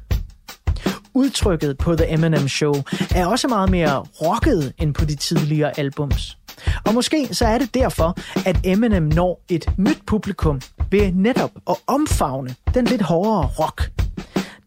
Udtrykket 1.14 1.78
på 1.78 1.96
The 1.96 2.14
Eminem 2.14 2.48
Show 2.48 2.74
er 3.16 3.26
også 3.26 3.48
meget 3.48 3.70
mere 3.70 4.06
rocket 4.22 4.74
end 4.78 4.94
på 4.94 5.06
de 5.06 5.16
tidligere 5.16 5.80
albums. 5.80 6.38
Og 6.86 6.94
måske 6.94 7.28
så 7.32 7.46
er 7.46 7.58
det 7.58 7.74
derfor, 7.74 8.18
at 8.46 8.58
Eminem 8.64 9.04
når 9.04 9.42
et 9.50 9.66
nyt 9.78 10.00
publikum 10.08 10.62
ved 10.92 11.12
netop 11.14 11.52
at 11.70 11.76
omfavne 11.88 12.56
den 12.74 12.86
lidt 12.86 13.02
hårdere 13.02 13.50
rock. 13.60 13.92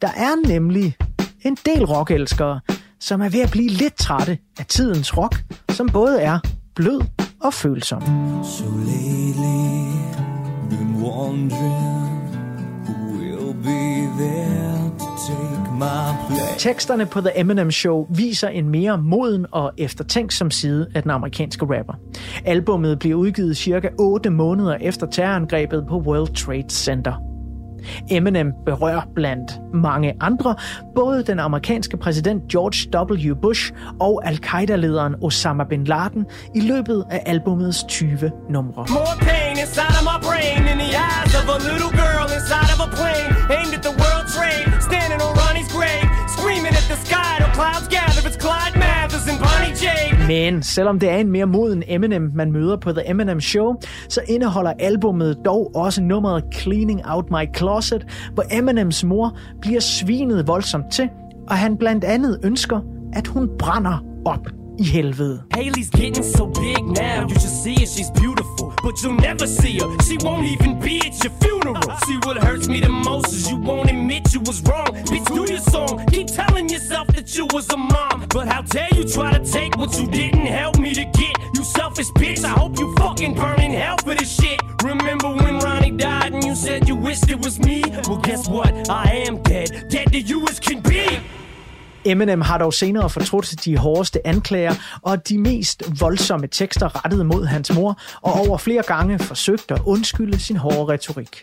Der 0.02 0.09
er 0.09 0.48
nemlig 0.48 0.97
en 1.44 1.56
del 1.66 1.85
rockelskere, 1.85 2.60
som 3.01 3.20
er 3.20 3.28
ved 3.28 3.40
at 3.40 3.51
blive 3.51 3.69
lidt 3.69 3.94
trætte 3.94 4.39
af 4.59 4.66
tidens 4.66 5.19
rock, 5.19 5.44
som 5.69 5.89
både 5.89 6.20
er 6.20 6.39
blød 6.74 7.01
og 7.40 7.55
følsom. 7.55 8.02
So 8.44 8.64
lately, 8.64 9.93
been 10.70 11.02
wondering 11.02 12.23
who 12.86 13.19
will 13.19 13.55
be 13.55 14.09
there 14.23 14.90
to 14.98 15.06
take 15.28 15.73
my 15.73 16.28
place. 16.28 16.59
Teksterne 16.59 17.06
på 17.06 17.20
The 17.20 17.40
Eminem 17.40 17.70
Show 17.70 18.06
viser 18.10 18.48
en 18.48 18.69
mere 18.69 18.98
moden 18.98 19.47
og 19.52 19.73
eftertænksom 19.78 20.51
side 20.51 20.89
af 20.94 21.02
den 21.02 21.10
amerikanske 21.10 21.64
rapper. 21.64 21.94
Albummet 22.44 22.98
bliver 22.98 23.16
udgivet 23.16 23.56
cirka 23.56 23.89
8 23.98 24.31
måneder 24.31 24.74
efter 24.74 25.06
terrorangrebet 25.06 25.85
på 25.89 25.98
World 25.98 26.35
Trade 26.35 26.70
Center. 26.70 27.31
Eminem 28.10 28.52
berører 28.66 29.02
blandt 29.14 29.60
mange 29.74 30.14
andre 30.20 30.54
både 30.94 31.22
den 31.22 31.38
amerikanske 31.38 31.96
præsident 31.96 32.42
George 32.52 32.78
W. 33.30 33.34
Bush 33.34 33.72
og 34.00 34.22
al-Qaida-lederen 34.24 35.14
Osama 35.22 35.64
bin 35.64 35.84
Laden 35.84 36.26
i 36.54 36.60
løbet 36.60 37.04
af 37.10 37.22
albumets 37.26 37.84
20 37.88 38.30
numre. 38.50 38.86
More 38.88 39.16
pain 39.20 39.59
inside 39.59 39.94
of 40.00 40.04
my 40.12 40.18
brain 40.28 40.60
in 40.72 40.78
the 40.84 40.92
eyes 41.09 41.32
of 41.40 41.44
a 41.56 41.59
little 41.70 41.92
girl 42.02 42.24
inside 42.36 42.70
of 42.74 42.80
a 42.86 42.88
plane 42.96 43.32
Men 50.27 50.62
selvom 50.62 50.99
det 50.99 51.11
er 51.11 51.16
en 51.16 51.31
mere 51.31 51.47
moden 51.47 51.82
Eminem, 51.86 52.31
man 52.35 52.53
møder 52.53 52.77
på 52.77 52.93
The 52.93 53.11
Eminem 53.11 53.40
Show, 53.40 53.74
så 54.09 54.20
indeholder 54.28 54.73
albummet 54.78 55.39
dog 55.44 55.70
også 55.74 56.03
nummeret 56.03 56.44
Cleaning 56.55 57.01
Out 57.05 57.31
My 57.31 57.57
Closet, 57.57 58.07
hvor 58.35 58.44
Eminems 58.51 59.05
mor 59.05 59.36
bliver 59.61 59.81
svinet 59.81 60.47
voldsomt 60.47 60.93
til, 60.93 61.09
og 61.49 61.57
han 61.59 61.77
blandt 61.77 62.05
andet 62.05 62.40
ønsker, 62.44 62.81
at 63.12 63.27
hun 63.27 63.51
brænder 63.59 64.05
op 64.24 64.47
i 64.78 64.85
helvede. 64.85 65.43
Haley's 65.55 65.90
getting 66.01 66.24
so 66.24 66.47
big 66.47 66.82
now, 66.82 67.23
you 67.23 67.39
should 67.39 67.57
see 67.65 67.73
it, 67.73 67.89
she's 67.89 68.12
beautiful. 68.23 68.51
But 68.82 69.02
you'll 69.02 69.14
never 69.14 69.46
see 69.46 69.78
her, 69.78 69.96
she 70.02 70.18
won't 70.18 70.44
even 70.46 70.80
be 70.80 70.98
at 70.98 71.22
your 71.22 71.32
funeral. 71.40 71.80
See 72.06 72.18
what 72.24 72.36
hurts 72.38 72.68
me 72.68 72.80
the 72.80 72.88
most 72.88 73.32
is 73.32 73.48
you 73.48 73.56
won't 73.56 73.90
admit 73.90 74.34
you 74.34 74.40
was 74.40 74.60
wrong. 74.62 74.86
Bitch, 74.86 75.26
do 75.34 75.50
your 75.52 75.60
song, 75.60 76.04
keep 76.06 76.26
telling 76.26 76.68
yourself 76.68 77.06
that 77.09 77.36
you 77.36 77.46
was 77.52 77.70
a 77.70 77.76
mom. 77.76 78.26
But 78.28 78.48
how 78.48 78.62
dare 78.62 78.88
you 78.94 79.04
try 79.04 79.38
to 79.38 79.44
take 79.44 79.76
what 79.76 79.98
you 79.98 80.06
didn't 80.09 80.46
help 80.46 80.78
me 80.78 80.92
to 80.94 81.04
get? 81.04 81.36
You 81.54 81.64
selfish 81.64 82.10
bitch, 82.10 82.44
I 82.44 82.48
hope 82.48 82.78
you 82.78 82.92
fucking 82.96 83.34
burn 83.34 83.60
in 83.60 83.72
hell 83.72 83.98
for 83.98 84.14
this 84.14 84.34
shit. 84.34 84.60
Remember 84.82 85.28
when 85.28 85.60
Ronnie 85.60 85.92
died 85.92 86.32
and 86.32 86.42
you 86.42 86.56
said 86.56 86.88
you 86.88 86.96
wished 86.96 87.30
it 87.30 87.38
was 87.38 87.60
me? 87.60 87.84
Well, 88.09 88.18
guess 88.18 88.48
what? 88.48 88.90
I 88.90 89.24
am 89.28 89.42
dead, 89.42 89.86
dead 89.88 90.12
to 90.12 90.20
you 90.20 90.46
as 90.48 90.59
can 90.59 90.80
be. 90.80 91.20
Eminem 92.04 92.40
har 92.40 92.58
dog 92.58 92.74
senere 92.74 93.10
fortrudt 93.10 93.64
de 93.64 93.76
hårdeste 93.76 94.26
anklager 94.26 94.74
og 95.02 95.28
de 95.28 95.38
mest 95.38 95.82
voldsomme 96.00 96.46
tekster 96.46 97.04
rettet 97.04 97.26
mod 97.26 97.46
hans 97.46 97.74
mor, 97.74 98.00
og 98.22 98.32
over 98.32 98.58
flere 98.58 98.82
gange 98.82 99.18
forsøgt 99.18 99.70
at 99.70 99.82
undskylde 99.86 100.40
sin 100.40 100.56
hårde 100.56 100.92
retorik. 100.92 101.42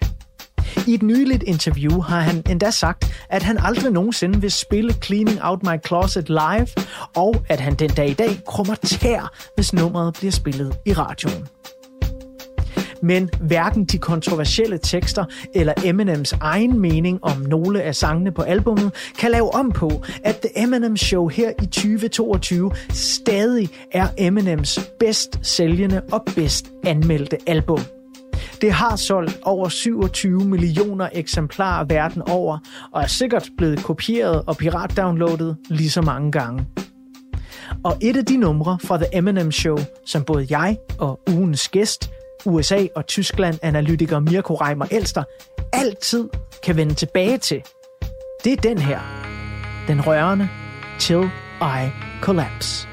I 0.87 0.93
et 0.93 1.03
nyligt 1.03 1.43
interview 1.43 2.01
har 2.01 2.19
han 2.19 2.43
endda 2.49 2.71
sagt, 2.71 3.25
at 3.29 3.43
han 3.43 3.57
aldrig 3.57 3.91
nogensinde 3.91 4.41
vil 4.41 4.51
spille 4.51 4.93
Cleaning 4.93 5.39
Out 5.43 5.63
My 5.63 5.87
Closet 5.87 6.29
live, 6.29 6.67
og 7.15 7.35
at 7.49 7.59
han 7.59 7.75
den 7.75 7.89
dag 7.89 8.09
i 8.09 8.13
dag 8.13 8.41
krummer 8.47 8.75
tær, 8.75 9.33
hvis 9.55 9.73
nummeret 9.73 10.13
bliver 10.13 10.31
spillet 10.31 10.75
i 10.85 10.93
radioen. 10.93 11.47
Men 13.01 13.29
hverken 13.39 13.85
de 13.85 13.97
kontroversielle 13.97 14.77
tekster 14.77 15.25
eller 15.55 15.73
Eminems 15.85 16.33
egen 16.33 16.79
mening 16.79 17.19
om 17.21 17.37
nogle 17.37 17.81
af 17.81 17.95
sangene 17.95 18.31
på 18.31 18.41
albummet 18.41 18.93
kan 19.19 19.31
lave 19.31 19.53
om 19.53 19.71
på, 19.71 20.03
at 20.23 20.35
The 20.35 20.63
Eminem 20.63 20.97
Show 20.97 21.27
her 21.27 21.51
i 21.61 21.65
2022 21.65 22.71
stadig 22.89 23.69
er 23.91 24.07
Eminems 24.17 24.79
bedst 24.99 25.39
sælgende 25.41 26.01
og 26.11 26.23
bedst 26.35 26.71
anmeldte 26.85 27.37
album. 27.47 27.79
Det 28.61 28.71
har 28.71 28.95
solgt 28.95 29.39
over 29.43 29.69
27 29.69 30.45
millioner 30.45 31.09
eksemplarer 31.13 31.85
verden 31.85 32.21
over, 32.21 32.57
og 32.93 33.01
er 33.01 33.07
sikkert 33.07 33.49
blevet 33.57 33.83
kopieret 33.83 34.43
og 34.47 34.57
piratdownloadet 34.57 35.57
lige 35.69 35.89
så 35.89 36.01
mange 36.01 36.31
gange. 36.31 36.65
Og 37.83 37.97
et 38.01 38.17
af 38.17 38.25
de 38.25 38.37
numre 38.37 38.77
fra 38.83 38.97
The 38.97 39.05
Eminem 39.13 39.51
Show, 39.51 39.77
som 40.05 40.23
både 40.23 40.47
jeg 40.49 40.77
og 40.99 41.19
ugens 41.29 41.69
gæst, 41.69 42.09
USA 42.45 42.85
og 42.95 43.07
Tyskland-analytiker 43.07 44.19
Mirko 44.19 44.55
Reimer 44.55 44.85
Elster, 44.91 45.23
altid 45.73 46.29
kan 46.63 46.75
vende 46.75 46.93
tilbage 46.93 47.37
til, 47.37 47.63
det 48.43 48.53
er 48.53 48.57
den 48.57 48.77
her. 48.77 48.99
Den 49.87 50.07
rørende 50.07 50.49
Till 50.99 51.29
I 51.61 51.89
Collapse. 52.21 52.88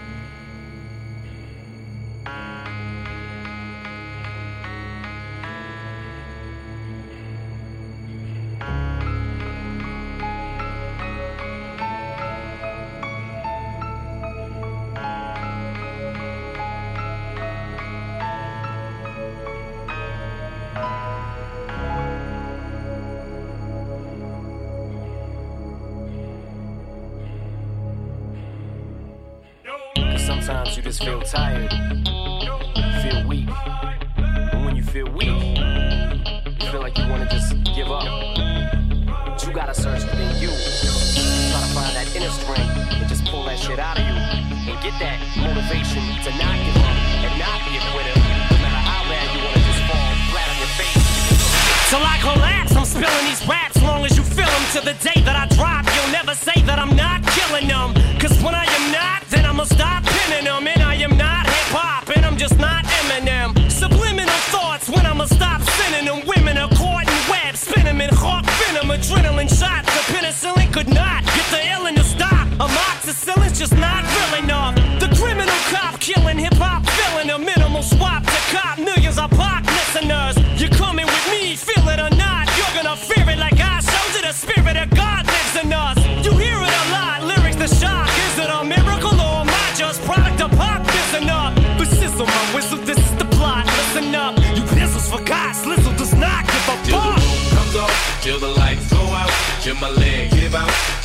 adrenaline 68.96 69.48
shot. 69.48 69.85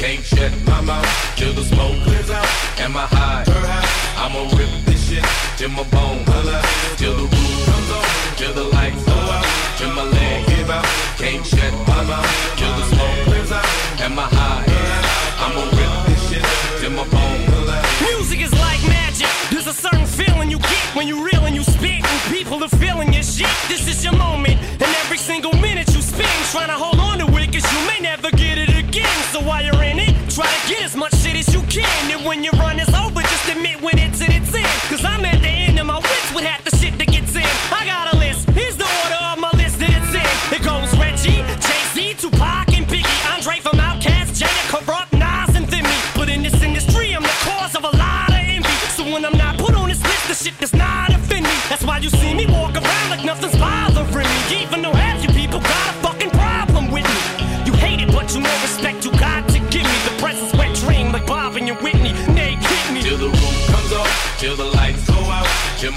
Can't 0.01 0.25
shut 0.25 0.51
my 0.65 0.81
mouth, 0.81 1.05
till 1.35 1.53
the 1.53 1.63
smoke 1.63 1.95
clears 2.01 2.31
out, 2.31 2.47
and 2.79 2.91
my 2.91 3.05
high, 3.05 3.43
I'ma 4.17 4.49
rip 4.57 4.71
this 4.85 5.07
shit, 5.07 5.23
till 5.57 5.69
my 5.69 5.83
bone 5.93 6.23
holla, 6.25 6.59
till 6.97 7.13
the 7.13 7.21
roof 7.21 7.65
comes 7.69 7.91
off, 7.91 8.35
till 8.35 8.53
the 8.53 8.63
lights 8.63 9.05
go 9.05 9.13
out, 9.13 9.45
till 9.77 9.93
my 9.93 10.01
leg 10.01 10.47
give 10.47 10.71
out, 10.71 10.85
can't 11.21 11.45
shut 11.45 11.71
my 11.87 12.03
mouth, 12.05 12.50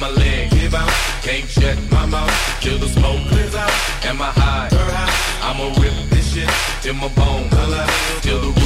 my 0.05 0.11
leg 0.11 0.51
give 0.51 0.75
out. 0.75 0.91
Can't 1.23 1.49
shut 1.49 1.79
my 1.91 2.05
mouth, 2.07 2.31
till 2.61 2.79
the 2.79 2.89
smoke 2.89 3.21
clears 3.29 3.55
out. 3.55 3.73
Am 4.05 4.21
I 4.21 4.31
high? 4.41 4.69
I'ma 5.47 5.67
rip 5.81 5.95
this 6.11 6.35
shit 6.35 6.51
till 6.83 6.95
my 6.95 7.09
bone 7.09 7.49
color. 7.49 7.87
Till 8.21 8.41
the 8.41 8.64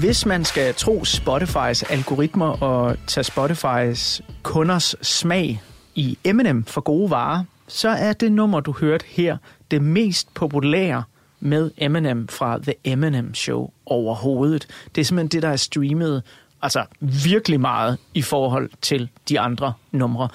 Hvis 0.00 0.26
man 0.26 0.44
skal 0.44 0.74
tro 0.74 1.04
Spotifys 1.04 1.82
algoritmer 1.82 2.62
og 2.62 2.96
tage 3.06 3.24
Spotifys 3.24 4.22
kunders 4.42 4.94
smag 5.02 5.62
i 5.94 6.18
M&M 6.32 6.64
for 6.64 6.80
gode 6.80 7.10
varer, 7.10 7.44
så 7.68 7.88
er 7.88 8.12
det 8.12 8.32
nummer, 8.32 8.60
du 8.60 8.72
hørte 8.72 9.04
her, 9.08 9.36
det 9.70 9.82
mest 9.82 10.34
populære 10.34 11.02
med 11.40 11.70
Eminem 11.76 12.28
fra 12.28 12.58
The 12.58 12.74
Eminem 12.84 13.34
Show 13.34 13.70
overhovedet. 13.86 14.66
Det 14.94 15.00
er 15.00 15.04
simpelthen 15.04 15.28
det, 15.28 15.42
der 15.42 15.48
er 15.48 15.56
streamet 15.56 16.22
altså 16.62 16.84
virkelig 17.00 17.60
meget 17.60 17.98
i 18.14 18.22
forhold 18.22 18.70
til 18.82 19.08
de 19.28 19.40
andre 19.40 19.72
numre. 19.92 20.28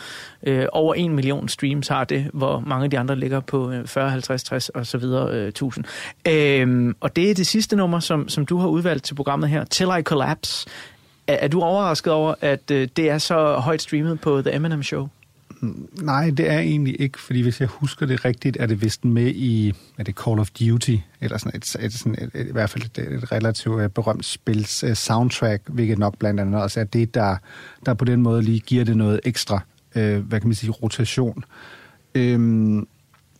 Øh, 0.44 0.66
over 0.72 0.94
en 0.94 1.16
million 1.16 1.50
streams 1.50 1.88
har 1.88 2.04
det, 2.04 2.30
hvor 2.34 2.60
mange 2.60 2.84
af 2.84 2.90
de 2.90 3.00
andre 3.00 3.16
ligger 3.16 3.40
på 3.40 3.74
40, 3.86 4.10
50, 4.10 4.44
60 4.44 4.70
og 4.70 4.88
så 4.88 4.98
videre 4.98 5.32
øh, 5.32 5.52
tusind. 5.52 5.86
Øh, 6.28 6.96
og 7.00 7.16
det 7.16 7.30
er 7.30 7.34
det 7.34 7.48
sidste 7.48 7.76
nummer, 7.76 8.00
som, 8.00 8.30
som 8.30 8.46
du 8.46 8.58
har 8.58 8.68
udvalgt 8.68 9.04
til 9.04 9.16
programmet 9.16 9.50
her, 9.50 9.64
Till 9.64 9.90
I 10.00 10.02
Collapse. 10.02 10.68
Er, 11.28 11.34
er 11.34 11.48
du 11.48 11.62
overrasket 11.62 12.14
over, 12.14 12.36
at 12.42 12.72
øh, 12.72 12.88
det 12.98 13.10
er 13.10 13.18
så 13.18 13.56
højt 13.56 13.82
streamet 13.82 14.22
på 14.22 14.42
The 14.42 14.56
Eminem 14.56 14.84
Show? 14.84 15.10
Nej, 16.02 16.30
det 16.30 16.52
er 16.52 16.60
egentlig 16.60 17.02
ikke, 17.02 17.20
fordi 17.20 17.42
hvis 17.42 17.60
jeg 17.60 17.68
husker 17.68 18.06
det 18.06 18.26
rigtigt, 18.26 18.58
er 18.60 18.66
det 18.66 18.82
vist 18.82 19.06
med 19.06 19.28
i 19.28 19.74
er 19.98 20.04
det 20.04 20.16
Call 20.16 20.40
of 20.40 20.50
Duty, 20.50 20.96
eller 21.22 21.38
sådan 21.38 21.52
et, 21.56 21.76
et, 21.80 21.94
sådan 21.94 22.16
et, 22.22 22.32
et, 22.34 22.48
i 22.48 22.52
hvert 22.52 22.70
fald 22.70 22.84
et, 22.84 22.98
et 23.14 23.32
relativt 23.32 23.82
øh, 23.82 23.90
berømt 23.90 24.26
spils 24.26 24.84
uh, 24.84 24.94
soundtrack, 24.94 25.62
hvilket 25.70 26.00
nok 26.00 26.18
blandt 26.18 26.40
andet 26.40 26.62
også 26.62 26.80
er 26.80 26.84
det, 26.84 27.14
der, 27.14 27.38
der 27.86 27.94
på 27.94 28.06
den 28.06 28.22
måde 28.22 28.42
lige 28.42 28.60
giver 28.60 28.86
det 28.86 28.98
noget 28.98 29.20
ekstra, 29.24 29.60
øh, 29.96 30.20
hvad 30.20 30.40
kan 30.40 30.48
man 30.48 30.56
sige, 30.56 30.72
rotation. 30.72 31.44
Øhm, 32.16 32.88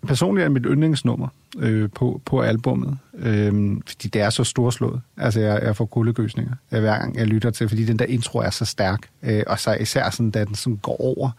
personligt 0.08 0.44
er 0.44 0.48
det 0.50 0.54
mit 0.54 0.66
yndlingsnummer 0.66 1.28
øh, 1.60 1.90
på, 1.96 2.22
på 2.26 2.42
albummet, 2.42 2.98
øh, 3.14 3.78
fordi 3.88 4.08
det 4.08 4.22
er 4.22 4.30
så 4.30 4.44
storslået. 4.44 5.02
Altså, 5.18 5.40
jeg, 5.40 5.64
jeg 5.64 5.76
får 5.76 5.86
kuldegøsninger 5.86 6.54
øh, 6.72 6.80
hver 6.80 6.98
gang 6.98 7.16
jeg 7.16 7.28
lytter 7.28 7.52
til, 7.52 7.70
fordi 7.70 7.86
den 7.86 8.00
der 8.00 8.06
intro 8.06 8.40
er 8.40 8.50
så 8.50 8.66
stærk, 8.66 9.00
øh, 9.24 9.44
og 9.48 9.60
så 9.60 9.74
især 9.74 10.10
sådan, 10.10 10.32
da 10.32 10.46
den 10.46 10.56
sådan 10.56 10.78
går 10.78 11.02
over. 11.02 11.32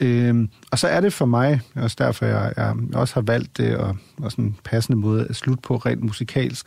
Øh, 0.00 0.48
og 0.70 0.78
så 0.78 0.88
er 0.88 1.00
det 1.00 1.12
for 1.12 1.26
mig, 1.26 1.60
også 1.74 1.96
derfor 1.98 2.26
jeg, 2.26 2.52
jeg 2.56 2.74
også 2.94 3.14
har 3.14 3.20
valgt 3.20 3.56
det, 3.56 3.76
og, 3.76 3.96
og 4.22 4.30
sådan 4.30 4.44
en 4.44 4.56
passende 4.64 4.98
måde 4.98 5.26
at 5.28 5.36
slutte 5.36 5.62
på 5.62 5.76
rent 5.76 6.02
musikalsk. 6.02 6.66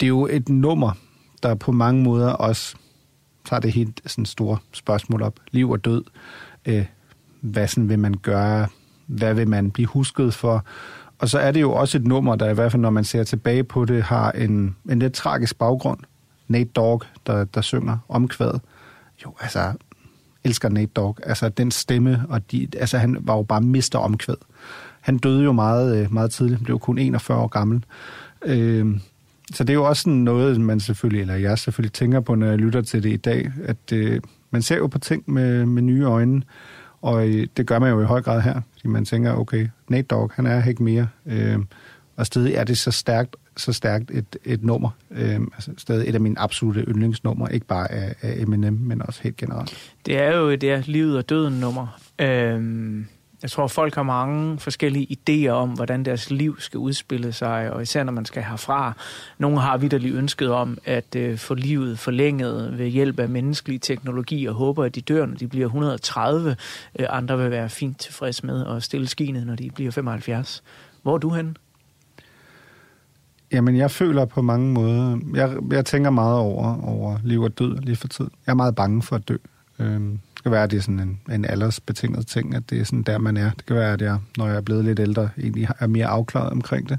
Det 0.00 0.06
er 0.06 0.08
jo 0.08 0.26
et 0.26 0.48
nummer, 0.48 0.92
der 1.42 1.54
på 1.54 1.72
mange 1.72 2.02
måder 2.02 2.30
også 2.30 2.76
tager 3.44 3.60
det 3.60 3.72
helt 3.72 4.00
sådan 4.06 4.26
store 4.26 4.58
spørgsmål 4.72 5.22
op. 5.22 5.40
Liv 5.50 5.70
og 5.70 5.84
død. 5.84 6.04
Øh, 6.66 6.86
hvad 7.40 7.68
sådan 7.68 7.88
vil 7.88 7.98
man 7.98 8.14
gøre? 8.14 8.66
Hvad 9.06 9.34
vil 9.34 9.48
man 9.48 9.70
blive 9.70 9.86
husket 9.86 10.34
for? 10.34 10.64
Og 11.18 11.28
så 11.28 11.38
er 11.38 11.50
det 11.50 11.60
jo 11.60 11.72
også 11.72 11.98
et 11.98 12.04
nummer, 12.04 12.36
der 12.36 12.50
i 12.50 12.54
hvert 12.54 12.72
fald, 12.72 12.82
når 12.82 12.90
man 12.90 13.04
ser 13.04 13.24
tilbage 13.24 13.64
på 13.64 13.84
det, 13.84 14.02
har 14.02 14.32
en, 14.32 14.76
en 14.90 14.98
lidt 14.98 15.12
tragisk 15.12 15.58
baggrund. 15.58 16.00
Nate 16.48 16.70
Dogg, 16.70 17.02
der, 17.26 17.44
der 17.44 17.60
synger 17.60 17.98
omkvædet. 18.08 18.60
Jo, 19.24 19.34
altså, 19.40 19.72
elsker 20.46 20.68
Nate 20.68 20.92
Dogg. 20.96 21.18
Altså, 21.22 21.48
den 21.48 21.70
stemme, 21.70 22.22
og 22.28 22.52
de, 22.52 22.68
altså, 22.78 22.98
han 22.98 23.16
var 23.20 23.36
jo 23.36 23.42
bare 23.42 23.60
mister 23.60 23.98
omkvæd. 23.98 24.36
Han 25.00 25.18
døde 25.18 25.44
jo 25.44 25.52
meget, 25.52 25.96
øh, 25.96 26.12
meget 26.12 26.30
tidligt. 26.30 26.58
Han 26.58 26.64
blev 26.64 26.78
kun 26.78 26.98
41 26.98 27.38
år 27.38 27.46
gammel. 27.46 27.84
Øh, 28.44 28.98
så 29.52 29.64
det 29.64 29.70
er 29.70 29.74
jo 29.74 29.84
også 29.84 30.02
sådan 30.02 30.12
noget, 30.12 30.60
man 30.60 30.80
selvfølgelig, 30.80 31.20
eller 31.20 31.34
jeg 31.34 31.58
selvfølgelig 31.58 31.92
tænker 31.92 32.20
på, 32.20 32.34
når 32.34 32.46
jeg 32.46 32.58
lytter 32.58 32.82
til 32.82 33.02
det 33.02 33.12
i 33.12 33.16
dag, 33.16 33.52
at 33.64 33.92
øh, 33.92 34.20
man 34.50 34.62
ser 34.62 34.76
jo 34.76 34.86
på 34.86 34.98
ting 34.98 35.22
med, 35.26 35.66
med 35.66 35.82
nye 35.82 36.04
øjne, 36.04 36.42
og 37.02 37.28
øh, 37.28 37.46
det 37.56 37.66
gør 37.66 37.78
man 37.78 37.90
jo 37.90 38.00
i 38.00 38.04
høj 38.04 38.22
grad 38.22 38.40
her, 38.40 38.60
fordi 38.72 38.88
man 38.88 39.04
tænker, 39.04 39.32
okay, 39.32 39.68
Nate 39.88 40.02
Dogg, 40.02 40.32
han 40.34 40.46
er 40.46 40.64
ikke 40.64 40.82
mere, 40.82 41.08
øh, 41.26 41.58
og 42.16 42.26
stadig 42.26 42.54
er 42.54 42.64
det 42.64 42.78
så 42.78 42.90
stærkt, 42.90 43.36
så 43.56 43.72
stærkt 43.72 44.10
et, 44.10 44.36
et 44.44 44.64
nummer, 44.64 44.90
Øhm, 45.10 45.48
altså 45.54 45.70
stadig 45.78 46.08
et 46.08 46.14
af 46.14 46.20
mine 46.20 46.38
absolute 46.38 46.80
yndlingsnumre, 46.80 47.54
ikke 47.54 47.66
bare 47.66 47.92
af, 47.92 48.14
af 48.22 48.34
Eminem, 48.38 48.72
men 48.72 49.02
også 49.02 49.20
helt 49.22 49.36
generelt. 49.36 49.92
Det 50.06 50.18
er 50.18 50.36
jo 50.36 50.50
det 50.50 50.70
er 50.70 50.82
livet 50.84 51.16
og 51.18 51.28
døden 51.28 51.60
nummer. 51.60 51.98
Øhm, 52.18 53.06
Jeg 53.42 53.50
tror, 53.50 53.66
folk 53.66 53.94
har 53.94 54.02
mange 54.02 54.58
forskellige 54.58 55.16
idéer 55.18 55.50
om, 55.50 55.68
hvordan 55.70 56.04
deres 56.04 56.30
liv 56.30 56.60
skal 56.60 56.78
udspille 56.78 57.32
sig, 57.32 57.72
og 57.72 57.82
især 57.82 58.04
når 58.04 58.12
man 58.12 58.24
skal 58.24 58.42
herfra. 58.42 58.92
Nogle 59.38 59.60
har 59.60 59.76
vidderligt 59.76 60.14
ønsket 60.14 60.50
om 60.50 60.78
at 60.84 61.16
øh, 61.16 61.38
få 61.38 61.54
livet 61.54 61.98
forlænget 61.98 62.78
ved 62.78 62.86
hjælp 62.86 63.18
af 63.20 63.28
menneskelig 63.28 63.80
teknologi, 63.82 64.46
og 64.46 64.54
håber, 64.54 64.84
at 64.84 64.94
de 64.94 65.00
dør, 65.00 65.26
når 65.26 65.36
de 65.36 65.48
bliver 65.48 65.66
130. 65.66 66.56
Øh, 66.98 67.06
andre 67.10 67.38
vil 67.38 67.50
være 67.50 67.68
fint 67.68 67.98
tilfreds 68.00 68.44
med 68.44 68.66
at 68.66 68.82
stille 68.82 69.06
skinet, 69.08 69.46
når 69.46 69.54
de 69.54 69.70
bliver 69.74 69.90
75. 69.90 70.62
Hvor 71.02 71.14
er 71.14 71.18
du 71.18 71.30
henne? 71.30 71.54
Jamen, 73.52 73.76
jeg 73.76 73.90
føler 73.90 74.24
på 74.24 74.42
mange 74.42 74.72
måder... 74.72 75.18
Jeg, 75.34 75.56
jeg 75.70 75.84
tænker 75.84 76.10
meget 76.10 76.38
over, 76.38 76.82
over 76.82 77.18
liv 77.24 77.42
og 77.42 77.58
død 77.58 77.78
lige 77.78 77.96
for 77.96 78.08
tid. 78.08 78.26
Jeg 78.46 78.52
er 78.52 78.56
meget 78.56 78.74
bange 78.74 79.02
for 79.02 79.16
at 79.16 79.28
dø. 79.28 79.36
Øhm, 79.78 80.18
det 80.34 80.42
kan 80.42 80.52
være, 80.52 80.62
at 80.62 80.70
det 80.70 80.76
er 80.76 80.80
sådan 80.80 81.00
en, 81.00 81.20
en 81.34 81.44
aldersbetinget 81.44 82.26
ting, 82.26 82.54
at 82.54 82.62
det 82.70 82.80
er 82.80 82.84
sådan 82.84 83.02
der, 83.02 83.18
man 83.18 83.36
er. 83.36 83.50
Det 83.50 83.66
kan 83.66 83.76
være, 83.76 83.92
at 83.92 84.02
jeg, 84.02 84.18
når 84.36 84.46
jeg 84.46 84.56
er 84.56 84.60
blevet 84.60 84.84
lidt 84.84 84.98
ældre, 85.00 85.28
egentlig 85.38 85.68
er 85.78 85.86
mere 85.86 86.06
afklaret 86.06 86.50
omkring 86.50 86.88
det. 86.88 86.98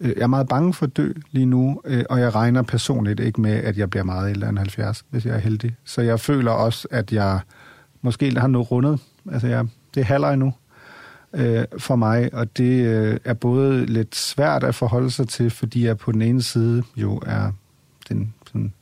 Øh, 0.00 0.08
Jeg 0.16 0.22
er 0.22 0.26
meget 0.26 0.48
bange 0.48 0.74
for 0.74 0.86
at 0.86 0.96
dø 0.96 1.12
lige 1.30 1.46
nu, 1.46 1.80
øh, 1.84 2.04
og 2.10 2.20
jeg 2.20 2.34
regner 2.34 2.62
personligt 2.62 3.20
ikke 3.20 3.40
med, 3.40 3.52
at 3.52 3.78
jeg 3.78 3.90
bliver 3.90 4.04
meget 4.04 4.30
ældre 4.30 4.48
end 4.48 4.58
70, 4.58 5.04
hvis 5.10 5.26
jeg 5.26 5.34
er 5.34 5.38
heldig. 5.38 5.74
Så 5.84 6.02
jeg 6.02 6.20
føler 6.20 6.50
også, 6.50 6.88
at 6.90 7.12
jeg 7.12 7.40
måske 8.02 8.38
har 8.38 8.48
noget 8.48 8.70
rundet. 8.70 9.00
Altså, 9.32 9.46
jeg, 9.46 9.66
det 9.94 10.00
er 10.00 10.04
halvleg 10.04 10.36
nu 10.36 10.52
øh, 11.34 11.64
for 11.78 11.96
mig, 11.96 12.34
og 12.34 12.56
det 12.56 12.86
øh, 12.86 13.18
er 13.24 13.34
både 13.34 13.86
lidt 13.86 14.16
svært 14.16 14.64
at 14.64 14.74
forholde 14.74 15.10
sig 15.10 15.28
til, 15.28 15.50
fordi 15.50 15.84
jeg 15.84 15.98
på 15.98 16.12
den 16.12 16.22
ene 16.22 16.42
side 16.42 16.82
jo 16.96 17.20
er 17.26 17.52
den 18.08 18.34
sådan, 18.46 18.72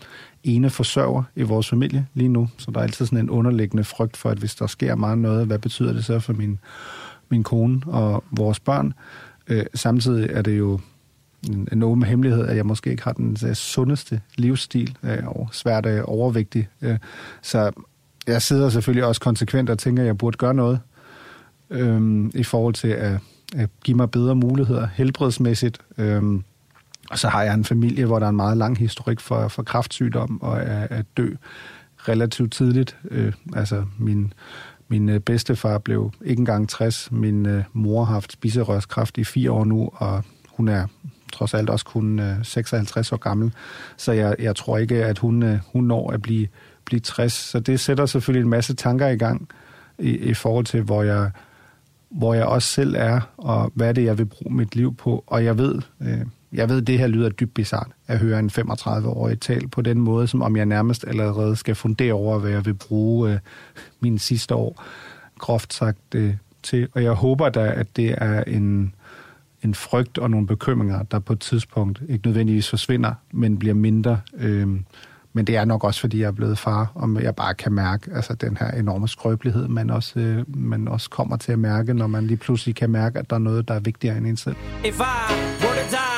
ene 0.44 0.70
forsørger 0.70 1.22
i 1.36 1.42
vores 1.42 1.68
familie 1.68 2.06
lige 2.14 2.28
nu, 2.28 2.48
så 2.58 2.70
der 2.70 2.78
er 2.78 2.84
altid 2.84 3.06
sådan 3.06 3.18
en 3.18 3.30
underliggende 3.30 3.84
frygt 3.84 4.16
for, 4.16 4.30
at 4.30 4.38
hvis 4.38 4.54
der 4.54 4.66
sker 4.66 4.94
meget 4.94 5.18
noget, 5.18 5.46
hvad 5.46 5.58
betyder 5.58 5.92
det 5.92 6.04
så 6.04 6.20
for 6.20 6.32
min, 6.32 6.58
min 7.28 7.42
kone 7.42 7.82
og 7.86 8.24
vores 8.30 8.60
børn? 8.60 8.92
Øh, 9.48 9.66
samtidig 9.74 10.30
er 10.30 10.42
det 10.42 10.58
jo 10.58 10.80
en, 11.48 11.68
en 11.72 11.82
åben 11.82 12.02
hemmelighed, 12.02 12.46
at 12.46 12.56
jeg 12.56 12.66
måske 12.66 12.90
ikke 12.90 13.02
har 13.02 13.12
den 13.12 13.36
øh, 13.46 13.54
sundeste 13.54 14.20
livsstil, 14.36 14.96
øh, 15.02 15.26
og 15.26 15.48
svært 15.52 15.86
øh, 15.86 16.02
overvægtig. 16.04 16.68
Øh, 16.82 16.98
så 17.42 17.70
jeg 18.26 18.42
sidder 18.42 18.68
selvfølgelig 18.68 19.04
også 19.04 19.20
konsekvent 19.20 19.70
og 19.70 19.78
tænker, 19.78 20.02
at 20.02 20.06
jeg 20.06 20.18
burde 20.18 20.36
gøre 20.36 20.54
noget 20.54 20.80
øhm, 21.70 22.30
i 22.34 22.42
forhold 22.42 22.74
til 22.74 22.88
at, 22.88 23.18
at 23.56 23.70
give 23.84 23.96
mig 23.96 24.10
bedre 24.10 24.34
muligheder 24.34 24.88
helbredsmæssigt. 24.94 25.78
Øhm, 25.98 26.44
og 27.10 27.18
så 27.18 27.28
har 27.28 27.42
jeg 27.42 27.54
en 27.54 27.64
familie, 27.64 28.06
hvor 28.06 28.18
der 28.18 28.26
er 28.26 28.30
en 28.30 28.36
meget 28.36 28.56
lang 28.56 28.78
historik 28.78 29.20
for, 29.20 29.48
for 29.48 29.62
kraftsygdom 29.62 30.42
og 30.42 30.62
at, 30.62 30.90
at 30.90 31.06
dø 31.16 31.34
relativt 32.08 32.52
tidligt. 32.52 32.96
Øh, 33.10 33.32
altså 33.56 33.84
min, 33.98 34.32
min 34.88 35.08
øh, 35.08 35.20
bedstefar 35.20 35.78
blev 35.78 36.12
ikke 36.24 36.40
engang 36.40 36.68
60. 36.68 37.12
Min 37.12 37.46
øh, 37.46 37.64
mor 37.72 38.04
har 38.04 38.12
haft 38.12 38.32
spiserørskræft 38.32 39.18
i 39.18 39.24
fire 39.24 39.52
år 39.52 39.64
nu, 39.64 39.90
og 39.94 40.22
hun 40.48 40.68
er 40.68 40.86
trods 41.32 41.54
alt 41.54 41.70
også 41.70 41.84
kun 41.84 42.18
øh, 42.18 42.36
56 42.42 43.12
år 43.12 43.16
gammel. 43.16 43.52
Så 43.96 44.12
jeg, 44.12 44.36
jeg 44.38 44.56
tror 44.56 44.78
ikke, 44.78 45.04
at 45.04 45.18
hun, 45.18 45.42
øh, 45.42 45.58
hun 45.72 45.84
når 45.84 46.10
at 46.10 46.22
blive, 46.22 46.48
blive 46.84 47.00
60. 47.00 47.32
Så 47.32 47.60
det 47.60 47.80
sætter 47.80 48.06
selvfølgelig 48.06 48.44
en 48.44 48.50
masse 48.50 48.74
tanker 48.74 49.06
i 49.06 49.16
gang 49.16 49.48
i, 49.98 50.10
i 50.10 50.34
forhold 50.34 50.64
til, 50.64 50.82
hvor 50.82 51.02
jeg, 51.02 51.30
hvor 52.10 52.34
jeg 52.34 52.44
også 52.44 52.68
selv 52.68 52.94
er, 52.98 53.20
og 53.36 53.72
hvad 53.74 53.88
er 53.88 53.92
det, 53.92 54.04
jeg 54.04 54.18
vil 54.18 54.24
bruge 54.24 54.54
mit 54.54 54.76
liv 54.76 54.96
på. 54.96 55.24
Og 55.26 55.44
jeg 55.44 55.58
ved, 55.58 55.82
øh, 56.00 56.20
jeg 56.52 56.68
ved, 56.68 56.82
det 56.82 56.98
her 56.98 57.06
lyder 57.06 57.28
dybt 57.28 57.54
bizart, 57.54 57.90
at 58.06 58.18
høre 58.18 58.38
en 58.38 58.50
35-årig 58.58 59.40
tal 59.40 59.68
på 59.68 59.82
den 59.82 60.00
måde, 60.00 60.26
som 60.26 60.42
om 60.42 60.56
jeg 60.56 60.66
nærmest 60.66 61.04
allerede 61.08 61.56
skal 61.56 61.74
fundere 61.74 62.12
over, 62.12 62.38
hvad 62.38 62.50
jeg 62.50 62.66
vil 62.66 62.74
bruge 62.74 63.32
øh, 63.32 63.38
mine 64.00 64.18
sidste 64.18 64.54
år, 64.54 64.84
groft 65.38 65.74
sagt, 65.74 66.14
øh, 66.14 66.34
til. 66.62 66.88
Og 66.92 67.02
jeg 67.02 67.12
håber 67.12 67.48
da, 67.48 67.72
at 67.72 67.96
det 67.96 68.14
er 68.18 68.44
en, 68.44 68.94
en 69.62 69.74
frygt 69.74 70.18
og 70.18 70.30
nogle 70.30 70.46
bekymringer, 70.46 71.02
der 71.02 71.18
på 71.18 71.32
et 71.32 71.40
tidspunkt 71.40 72.02
ikke 72.08 72.26
nødvendigvis 72.26 72.70
forsvinder, 72.70 73.14
men 73.32 73.58
bliver 73.58 73.74
mindre. 73.74 74.20
Øh, 74.34 74.68
men 75.32 75.44
det 75.44 75.56
er 75.56 75.64
nok 75.64 75.84
også, 75.84 76.00
fordi 76.00 76.20
jeg 76.20 76.26
er 76.26 76.32
blevet 76.32 76.58
far, 76.58 76.92
og 76.94 77.22
jeg 77.22 77.36
bare 77.36 77.54
kan 77.54 77.72
mærke 77.72 78.10
altså, 78.14 78.34
den 78.34 78.56
her 78.56 78.70
enorme 78.70 79.08
skrøbelighed, 79.08 79.68
man 79.68 79.90
også, 79.90 80.20
øh, 80.20 80.56
man 80.56 80.88
også 80.88 81.10
kommer 81.10 81.36
til 81.36 81.52
at 81.52 81.58
mærke, 81.58 81.94
når 81.94 82.06
man 82.06 82.26
lige 82.26 82.36
pludselig 82.36 82.74
kan 82.74 82.90
mærke, 82.90 83.18
at 83.18 83.30
der 83.30 83.36
er 83.36 83.40
noget, 83.40 83.68
der 83.68 83.74
er 83.74 83.80
vigtigere 83.80 84.16
end 84.16 84.26
en 84.26 84.36
selv. 84.36 84.56
If 84.84 85.00
I 85.00 86.09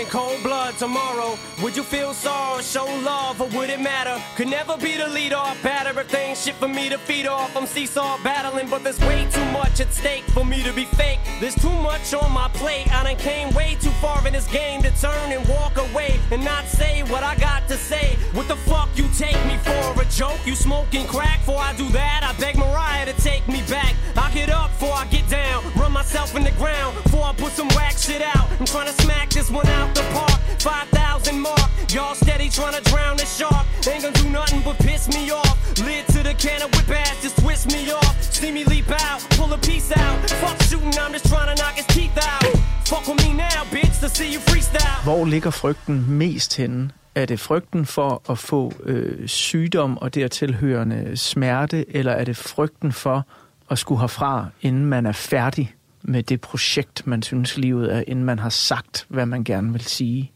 in 0.00 0.06
cold 0.06 0.42
blood 0.42 0.74
tomorrow, 0.78 1.38
would 1.62 1.76
you 1.76 1.82
feel 1.82 2.14
sorrow, 2.14 2.62
show 2.62 2.86
love, 3.02 3.40
or 3.40 3.48
would 3.48 3.68
it 3.68 3.80
matter? 3.80 4.16
Could 4.34 4.48
never 4.48 4.76
be 4.78 4.96
the 4.96 5.06
lead 5.08 5.32
off, 5.32 5.62
bad 5.62 5.86
everything, 5.86 6.34
shit 6.34 6.54
for 6.54 6.68
me 6.68 6.88
to 6.88 6.96
feed 6.96 7.26
off. 7.26 7.54
I'm 7.54 7.66
seesaw 7.66 8.16
battling, 8.22 8.68
but 8.68 8.82
there's 8.82 8.98
way 9.00 9.28
too 9.30 9.44
much 9.46 9.80
at 9.80 9.92
stake 9.92 10.24
for 10.32 10.44
me 10.44 10.62
to 10.62 10.72
be 10.72 10.86
fake. 10.86 11.18
There's 11.40 11.54
too 11.54 11.74
much 11.82 12.14
on 12.14 12.32
my 12.32 12.48
plate. 12.54 12.90
I 12.92 13.04
done 13.04 13.16
came 13.16 13.52
way 13.54 13.76
too 13.80 13.90
far 14.02 14.26
in 14.26 14.32
this 14.32 14.46
game 14.48 14.82
to 14.82 14.90
turn 15.00 15.32
and 15.32 15.46
walk 15.48 15.76
away 15.76 16.18
and 16.30 16.42
not 16.42 16.66
say 16.66 17.02
what 17.04 17.22
I 17.22 17.34
got 17.36 17.68
to 17.68 17.76
say. 17.76 18.16
What 18.32 18.48
the 18.48 18.56
fuck 18.56 18.88
you 18.96 19.06
take 19.18 19.44
me 19.46 19.58
for 19.58 20.00
a 20.00 20.04
joke? 20.06 20.40
You 20.46 20.54
smoking 20.54 21.06
crack? 21.06 21.40
Before 21.40 21.60
I 21.60 21.74
do 21.74 21.88
that, 21.90 22.20
I 22.22 22.40
beg 22.40 22.56
Mariah 22.56 23.06
to 23.06 23.20
take 23.20 23.46
me 23.48 23.62
back. 23.68 23.94
I 24.16 24.32
get 24.32 24.50
up 24.50 24.70
before 24.70 24.94
I 24.94 25.06
get 25.06 25.28
down, 25.28 25.62
run 25.90 26.04
myself 26.04 26.36
in 26.36 26.44
the 26.44 26.50
ground 26.52 26.96
before 27.02 27.24
I 27.24 27.32
put 27.32 27.52
some 27.52 27.68
whack 27.68 27.96
shit 27.98 28.22
out. 28.22 28.46
I'm 28.58 28.66
trying 28.66 28.86
to 28.86 29.02
smack 29.02 29.30
this 29.30 29.50
one 29.50 29.66
out 29.66 29.94
the 29.94 30.02
park. 30.12 30.38
5,000 30.60 31.40
mark. 31.40 31.70
Y'all 31.88 32.14
steady 32.14 32.48
trying 32.48 32.74
to 32.74 32.82
drown 32.90 33.16
the 33.16 33.26
shark. 33.26 33.66
Ain't 33.88 34.02
gonna 34.02 34.14
do 34.14 34.28
nothing 34.30 34.62
but 34.62 34.78
piss 34.78 35.08
me 35.08 35.30
off. 35.30 35.56
Lid 35.84 36.06
to 36.08 36.22
the 36.22 36.34
can 36.34 36.62
of 36.62 36.70
whip 36.74 36.90
ass, 36.90 37.22
just 37.22 37.38
twist 37.38 37.66
me 37.72 37.90
off. 37.92 38.14
See 38.22 38.52
me 38.52 38.64
leap 38.64 38.90
out, 38.90 39.20
pull 39.30 39.52
a 39.52 39.58
piece 39.58 39.90
out. 39.96 40.16
Fuck 40.42 40.62
shooting, 40.62 40.94
I'm 41.02 41.12
just 41.12 41.26
trying 41.26 41.54
to 41.54 41.62
knock 41.62 41.74
his 41.74 41.86
teeth 41.86 42.18
out. 42.18 42.42
Fuck 42.86 43.06
with 43.08 43.18
me 43.24 43.32
now, 43.32 43.60
bitch, 43.74 44.00
to 44.00 44.08
see 44.08 44.32
you 44.34 44.40
freestyle. 44.40 45.02
Hvor 45.04 45.24
ligger 45.24 45.50
frygten 45.50 46.04
mest 46.08 46.56
henne? 46.56 46.90
Er 47.14 47.26
det 47.26 47.40
frygten 47.40 47.86
for 47.86 48.22
at 48.30 48.38
få 48.38 48.72
øh, 48.82 49.28
sygdom 49.28 49.98
og 49.98 50.14
dertilhørende 50.14 51.16
smerte, 51.16 51.96
eller 51.96 52.12
er 52.12 52.24
det 52.24 52.36
frygten 52.36 52.92
for 52.92 53.26
at 53.70 53.78
skulle 53.78 54.00
herfra, 54.00 54.46
inden 54.62 54.86
man 54.86 55.06
er 55.06 55.12
færdig 55.12 55.74
med 56.02 56.22
det 56.22 56.40
projekt, 56.40 57.06
man 57.06 57.22
synes 57.22 57.58
livet 57.58 57.94
er, 57.94 58.04
inden 58.06 58.24
man 58.24 58.38
har 58.38 58.48
sagt, 58.48 59.06
hvad 59.08 59.26
man 59.26 59.44
gerne 59.44 59.72
vil 59.72 59.80
sige? 59.80 60.32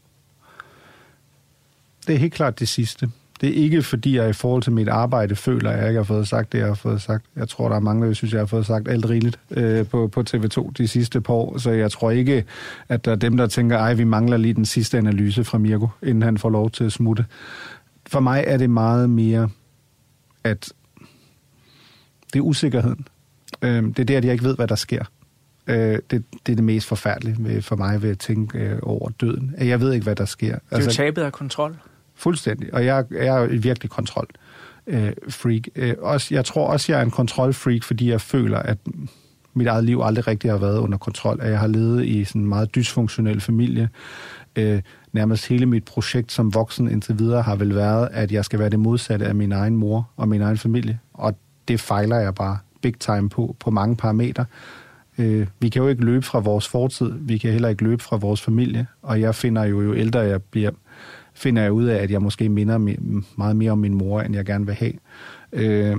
Det 2.07 2.15
er 2.15 2.19
helt 2.19 2.33
klart 2.33 2.59
det 2.59 2.67
sidste. 2.67 3.09
Det 3.41 3.49
er 3.49 3.53
ikke, 3.53 3.83
fordi 3.83 4.17
jeg 4.17 4.29
i 4.29 4.33
forhold 4.33 4.63
til 4.63 4.71
mit 4.71 4.87
arbejde 4.87 5.35
føler, 5.35 5.71
at 5.71 5.79
jeg 5.79 5.87
ikke 5.87 5.99
har 5.99 6.03
fået 6.03 6.27
sagt 6.27 6.51
det, 6.51 6.57
jeg 6.57 6.67
har 6.67 6.73
fået 6.73 7.01
sagt. 7.01 7.25
Jeg 7.35 7.49
tror, 7.49 7.69
der 7.69 7.75
er 7.75 7.79
mange, 7.79 8.07
der 8.07 8.13
synes, 8.13 8.33
jeg 8.33 8.41
har 8.41 8.45
fået 8.45 8.65
sagt 8.65 8.87
alt 8.87 9.09
rigeligt 9.09 9.39
øh, 9.51 9.87
på, 9.87 10.07
på 10.07 10.23
TV2 10.29 10.71
de 10.77 10.87
sidste 10.87 11.21
par 11.21 11.33
år. 11.33 11.57
Så 11.57 11.71
jeg 11.71 11.91
tror 11.91 12.11
ikke, 12.11 12.45
at 12.89 13.05
der 13.05 13.11
er 13.11 13.15
dem, 13.15 13.37
der 13.37 13.47
tænker, 13.47 13.77
ej, 13.77 13.93
vi 13.93 14.03
mangler 14.03 14.37
lige 14.37 14.53
den 14.53 14.65
sidste 14.65 14.97
analyse 14.97 15.43
fra 15.43 15.57
Mirko, 15.57 15.87
inden 16.03 16.23
han 16.23 16.37
får 16.37 16.49
lov 16.49 16.71
til 16.71 16.83
at 16.83 16.91
smutte. 16.91 17.25
For 18.07 18.19
mig 18.19 18.43
er 18.47 18.57
det 18.57 18.69
meget 18.69 19.09
mere, 19.09 19.49
at 20.43 20.73
det 22.33 22.39
er 22.39 22.43
usikkerheden. 22.43 23.07
Øh, 23.61 23.83
det 23.83 23.99
er 23.99 24.03
det, 24.03 24.15
at 24.15 24.25
jeg 24.25 24.31
ikke 24.31 24.43
ved, 24.43 24.55
hvad 24.55 24.67
der 24.67 24.75
sker. 24.75 25.05
Øh, 25.67 25.99
det, 26.11 26.23
det 26.45 26.51
er 26.51 26.55
det 26.55 26.63
mest 26.63 26.87
forfærdelige 26.87 27.35
ved, 27.39 27.61
for 27.61 27.75
mig 27.75 28.01
ved 28.01 28.09
at 28.09 28.19
tænke 28.19 28.59
øh, 28.59 28.79
over 28.81 29.09
døden. 29.09 29.55
At 29.57 29.67
Jeg 29.67 29.81
ved 29.81 29.93
ikke, 29.93 30.03
hvad 30.03 30.15
der 30.15 30.25
sker. 30.25 30.59
Det 30.69 30.77
er 30.79 30.83
jo 30.83 30.91
tabet 30.91 31.21
af 31.21 31.31
kontrol. 31.31 31.75
Fuldstændig. 32.15 32.73
Og 32.73 32.85
jeg, 32.85 33.05
jeg 33.11 33.43
er 33.43 33.47
virkelig 33.47 33.89
kontrol 33.89 34.27
øh, 34.87 35.11
freak. 35.29 35.61
Øh, 35.75 35.93
også, 35.99 36.35
jeg 36.35 36.45
tror 36.45 36.67
også, 36.67 36.91
jeg 36.91 36.99
er 36.99 37.03
en 37.03 37.11
kontrolfreak, 37.11 37.83
fordi 37.83 38.09
jeg 38.09 38.21
føler, 38.21 38.59
at 38.59 38.77
mit 39.53 39.67
eget 39.67 39.83
liv 39.83 40.01
aldrig 40.03 40.27
rigtig 40.27 40.51
har 40.51 40.57
været 40.57 40.77
under 40.77 40.97
kontrol. 40.97 41.39
At 41.41 41.51
jeg 41.51 41.59
har 41.59 41.67
levet 41.67 42.05
i 42.05 42.23
sådan 42.23 42.41
en 42.41 42.47
meget 42.47 42.75
dysfunktionel 42.75 43.41
familie. 43.41 43.89
Øh, 44.55 44.81
nærmest 45.13 45.47
hele 45.47 45.65
mit 45.65 45.85
projekt 45.85 46.31
som 46.31 46.53
voksen 46.53 46.91
indtil 46.91 47.19
videre 47.19 47.41
har 47.41 47.55
vel 47.55 47.75
været, 47.75 48.09
at 48.11 48.31
jeg 48.31 48.45
skal 48.45 48.59
være 48.59 48.69
det 48.69 48.79
modsatte 48.79 49.25
af 49.25 49.35
min 49.35 49.51
egen 49.51 49.75
mor 49.75 50.09
og 50.17 50.27
min 50.27 50.41
egen 50.41 50.57
familie. 50.57 50.99
Og 51.13 51.37
det 51.67 51.79
fejler 51.79 52.17
jeg 52.17 52.35
bare 52.35 52.57
big 52.81 52.99
time 52.99 53.29
på, 53.29 53.55
på 53.59 53.71
mange 53.71 53.95
parametre. 53.95 54.45
Øh, 55.17 55.47
vi 55.59 55.69
kan 55.69 55.81
jo 55.81 55.87
ikke 55.87 56.05
løbe 56.05 56.25
fra 56.25 56.39
vores 56.39 56.67
fortid, 56.67 57.11
vi 57.19 57.37
kan 57.37 57.51
heller 57.51 57.69
ikke 57.69 57.83
løbe 57.83 58.03
fra 58.03 58.17
vores 58.17 58.41
familie, 58.41 58.87
og 59.01 59.21
jeg 59.21 59.35
finder 59.35 59.63
jo, 59.63 59.81
jo 59.81 59.95
ældre 59.95 60.19
jeg 60.19 60.43
bliver, 60.43 60.71
finder 61.33 61.61
jeg 61.61 61.71
ud 61.71 61.85
af, 61.85 62.03
at 62.03 62.11
jeg 62.11 62.21
måske 62.21 62.49
minder 62.49 62.79
mi- 62.79 63.23
meget 63.37 63.55
mere 63.55 63.71
om 63.71 63.77
min 63.77 63.93
mor, 63.93 64.21
end 64.21 64.35
jeg 64.35 64.45
gerne 64.45 64.65
vil 64.65 64.75
have. 64.75 64.93
Øh, 65.53 65.97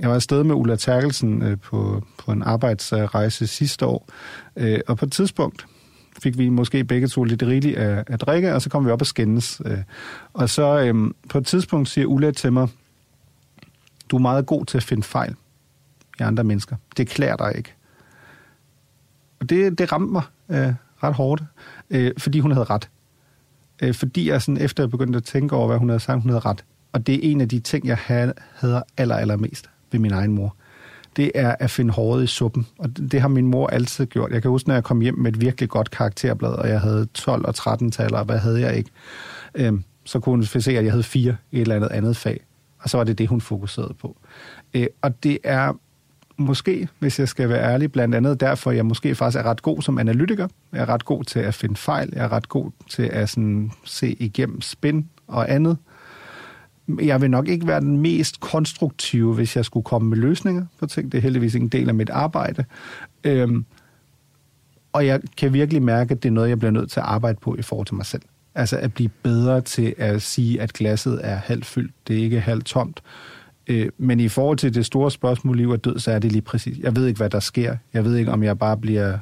jeg 0.00 0.08
var 0.08 0.14
afsted 0.14 0.44
med 0.44 0.54
Ulla 0.54 0.76
Terkelsen 0.76 1.42
øh, 1.42 1.58
på, 1.58 2.02
på 2.18 2.32
en 2.32 2.42
arbejdsrejse 2.42 3.46
sidste 3.46 3.86
år, 3.86 4.08
øh, 4.56 4.80
og 4.86 4.96
på 4.98 5.04
et 5.04 5.12
tidspunkt 5.12 5.66
fik 6.22 6.38
vi 6.38 6.48
måske 6.48 6.84
begge 6.84 7.08
to 7.08 7.24
lidt 7.24 7.42
rigeligt 7.42 7.76
af, 7.76 8.04
at 8.06 8.20
drikke, 8.20 8.54
og 8.54 8.62
så 8.62 8.70
kom 8.70 8.86
vi 8.86 8.90
op 8.90 9.00
og 9.00 9.06
skændes. 9.06 9.62
Øh, 9.66 9.78
og 10.32 10.50
så 10.50 10.80
øh, 10.80 11.10
på 11.28 11.38
et 11.38 11.46
tidspunkt 11.46 11.88
siger 11.88 12.06
Ulla 12.06 12.30
til 12.30 12.52
mig, 12.52 12.68
du 14.10 14.16
er 14.16 14.20
meget 14.20 14.46
god 14.46 14.64
til 14.64 14.76
at 14.76 14.82
finde 14.82 15.02
fejl 15.02 15.34
i 16.20 16.22
andre 16.22 16.44
mennesker. 16.44 16.76
Det 16.96 17.08
klæder 17.08 17.36
dig 17.36 17.52
ikke. 17.56 17.74
Og 19.44 19.50
det, 19.50 19.78
det 19.78 19.92
ramte 19.92 20.12
mig 20.12 20.22
øh, 20.48 20.74
ret 21.02 21.14
hårdt, 21.14 21.42
øh, 21.90 22.12
fordi 22.18 22.40
hun 22.40 22.50
havde 22.50 22.64
ret. 22.64 22.88
Øh, 23.82 23.94
fordi 23.94 24.28
jeg 24.28 24.42
sådan, 24.42 24.60
efter 24.60 24.82
jeg 24.82 24.90
begyndte 24.90 25.16
at 25.16 25.24
tænke 25.24 25.56
over, 25.56 25.66
hvad 25.66 25.78
hun 25.78 25.88
havde 25.88 26.00
sagt, 26.00 26.22
hun 26.22 26.30
havde 26.30 26.40
ret. 26.40 26.64
Og 26.92 27.06
det 27.06 27.14
er 27.14 27.18
en 27.22 27.40
af 27.40 27.48
de 27.48 27.60
ting, 27.60 27.86
jeg 27.86 27.98
hader 28.54 28.82
aller, 28.96 29.16
allermest 29.16 29.70
ved 29.92 30.00
min 30.00 30.12
egen 30.12 30.32
mor. 30.32 30.56
det 31.16 31.30
er 31.34 31.56
at 31.58 31.70
finde 31.70 31.92
håret 31.92 32.24
i 32.24 32.26
suppen. 32.26 32.66
Og 32.78 32.96
det, 32.96 33.12
det 33.12 33.20
har 33.20 33.28
min 33.28 33.46
mor 33.46 33.66
altid 33.66 34.06
gjort. 34.06 34.32
Jeg 34.32 34.42
kan 34.42 34.50
huske, 34.50 34.68
når 34.68 34.74
jeg 34.74 34.84
kom 34.84 35.00
hjem 35.00 35.18
med 35.18 35.32
et 35.32 35.40
virkelig 35.40 35.68
godt 35.68 35.90
karakterblad, 35.90 36.50
og 36.50 36.68
jeg 36.68 36.80
havde 36.80 37.06
12 37.14 37.46
og 37.46 37.54
13 37.54 37.90
taler, 37.90 38.18
og 38.18 38.24
hvad 38.24 38.38
havde 38.38 38.60
jeg 38.60 38.76
ikke? 38.76 38.90
Øh, 39.54 39.72
så 40.04 40.20
kunne 40.20 40.32
hun 40.32 40.44
se, 40.44 40.78
at 40.78 40.84
jeg 40.84 40.92
havde 40.92 41.02
fire 41.02 41.36
i 41.50 41.56
et 41.56 41.60
eller 41.60 41.76
andet 41.76 41.88
andet 41.88 42.16
fag. 42.16 42.40
Og 42.78 42.90
så 42.90 42.96
var 42.96 43.04
det 43.04 43.18
det, 43.18 43.28
hun 43.28 43.40
fokuserede 43.40 43.94
på. 44.00 44.16
Øh, 44.74 44.86
og 45.02 45.22
det 45.22 45.38
er 45.44 45.72
måske, 46.36 46.88
hvis 46.98 47.18
jeg 47.18 47.28
skal 47.28 47.48
være 47.48 47.72
ærlig, 47.72 47.92
blandt 47.92 48.14
andet 48.14 48.40
derfor, 48.40 48.70
jeg 48.70 48.86
måske 48.86 49.14
faktisk 49.14 49.38
er 49.38 49.42
ret 49.42 49.62
god 49.62 49.82
som 49.82 49.98
analytiker. 49.98 50.48
Jeg 50.72 50.80
er 50.80 50.88
ret 50.88 51.04
god 51.04 51.24
til 51.24 51.38
at 51.38 51.54
finde 51.54 51.76
fejl. 51.76 52.10
Jeg 52.12 52.24
er 52.24 52.32
ret 52.32 52.48
god 52.48 52.70
til 52.90 53.02
at 53.02 53.28
sådan, 53.28 53.70
se 53.84 54.16
igennem 54.20 54.60
spin 54.60 55.08
og 55.26 55.52
andet. 55.52 55.78
Jeg 57.02 57.20
vil 57.20 57.30
nok 57.30 57.48
ikke 57.48 57.66
være 57.66 57.80
den 57.80 58.00
mest 58.00 58.40
konstruktive, 58.40 59.34
hvis 59.34 59.56
jeg 59.56 59.64
skulle 59.64 59.84
komme 59.84 60.08
med 60.08 60.18
løsninger 60.18 60.66
på 60.78 60.86
ting. 60.86 61.12
Det 61.12 61.18
er 61.18 61.22
heldigvis 61.22 61.54
ikke 61.54 61.64
en 61.64 61.68
del 61.68 61.88
af 61.88 61.94
mit 61.94 62.10
arbejde. 62.10 62.64
Øhm, 63.24 63.64
og 64.92 65.06
jeg 65.06 65.20
kan 65.36 65.52
virkelig 65.52 65.82
mærke, 65.82 66.12
at 66.12 66.22
det 66.22 66.28
er 66.28 66.32
noget, 66.32 66.48
jeg 66.48 66.58
bliver 66.58 66.72
nødt 66.72 66.90
til 66.90 67.00
at 67.00 67.06
arbejde 67.06 67.38
på 67.40 67.56
i 67.58 67.62
forhold 67.62 67.86
til 67.86 67.94
mig 67.94 68.06
selv. 68.06 68.22
Altså 68.54 68.76
at 68.76 68.94
blive 68.94 69.10
bedre 69.22 69.60
til 69.60 69.94
at 69.98 70.22
sige, 70.22 70.60
at 70.60 70.72
glasset 70.72 71.20
er 71.22 71.36
halvt 71.36 71.66
fyldt, 71.66 71.92
det 72.08 72.18
er 72.18 72.22
ikke 72.22 72.40
halvt 72.40 72.64
tomt. 72.64 73.02
Øh, 73.66 73.88
men 73.98 74.20
i 74.20 74.28
forhold 74.28 74.58
til 74.58 74.74
det 74.74 74.86
store 74.86 75.10
spørgsmål, 75.10 75.56
liv 75.56 75.70
og 75.70 75.84
død, 75.84 75.98
så 75.98 76.10
er 76.10 76.18
det 76.18 76.32
lige 76.32 76.42
præcis. 76.42 76.78
Jeg 76.78 76.96
ved 76.96 77.06
ikke, 77.06 77.18
hvad 77.18 77.30
der 77.30 77.40
sker. 77.40 77.76
Jeg 77.92 78.04
ved 78.04 78.16
ikke, 78.16 78.32
om 78.32 78.42
jeg 78.42 78.58
bare 78.58 78.76
bliver 78.76 79.18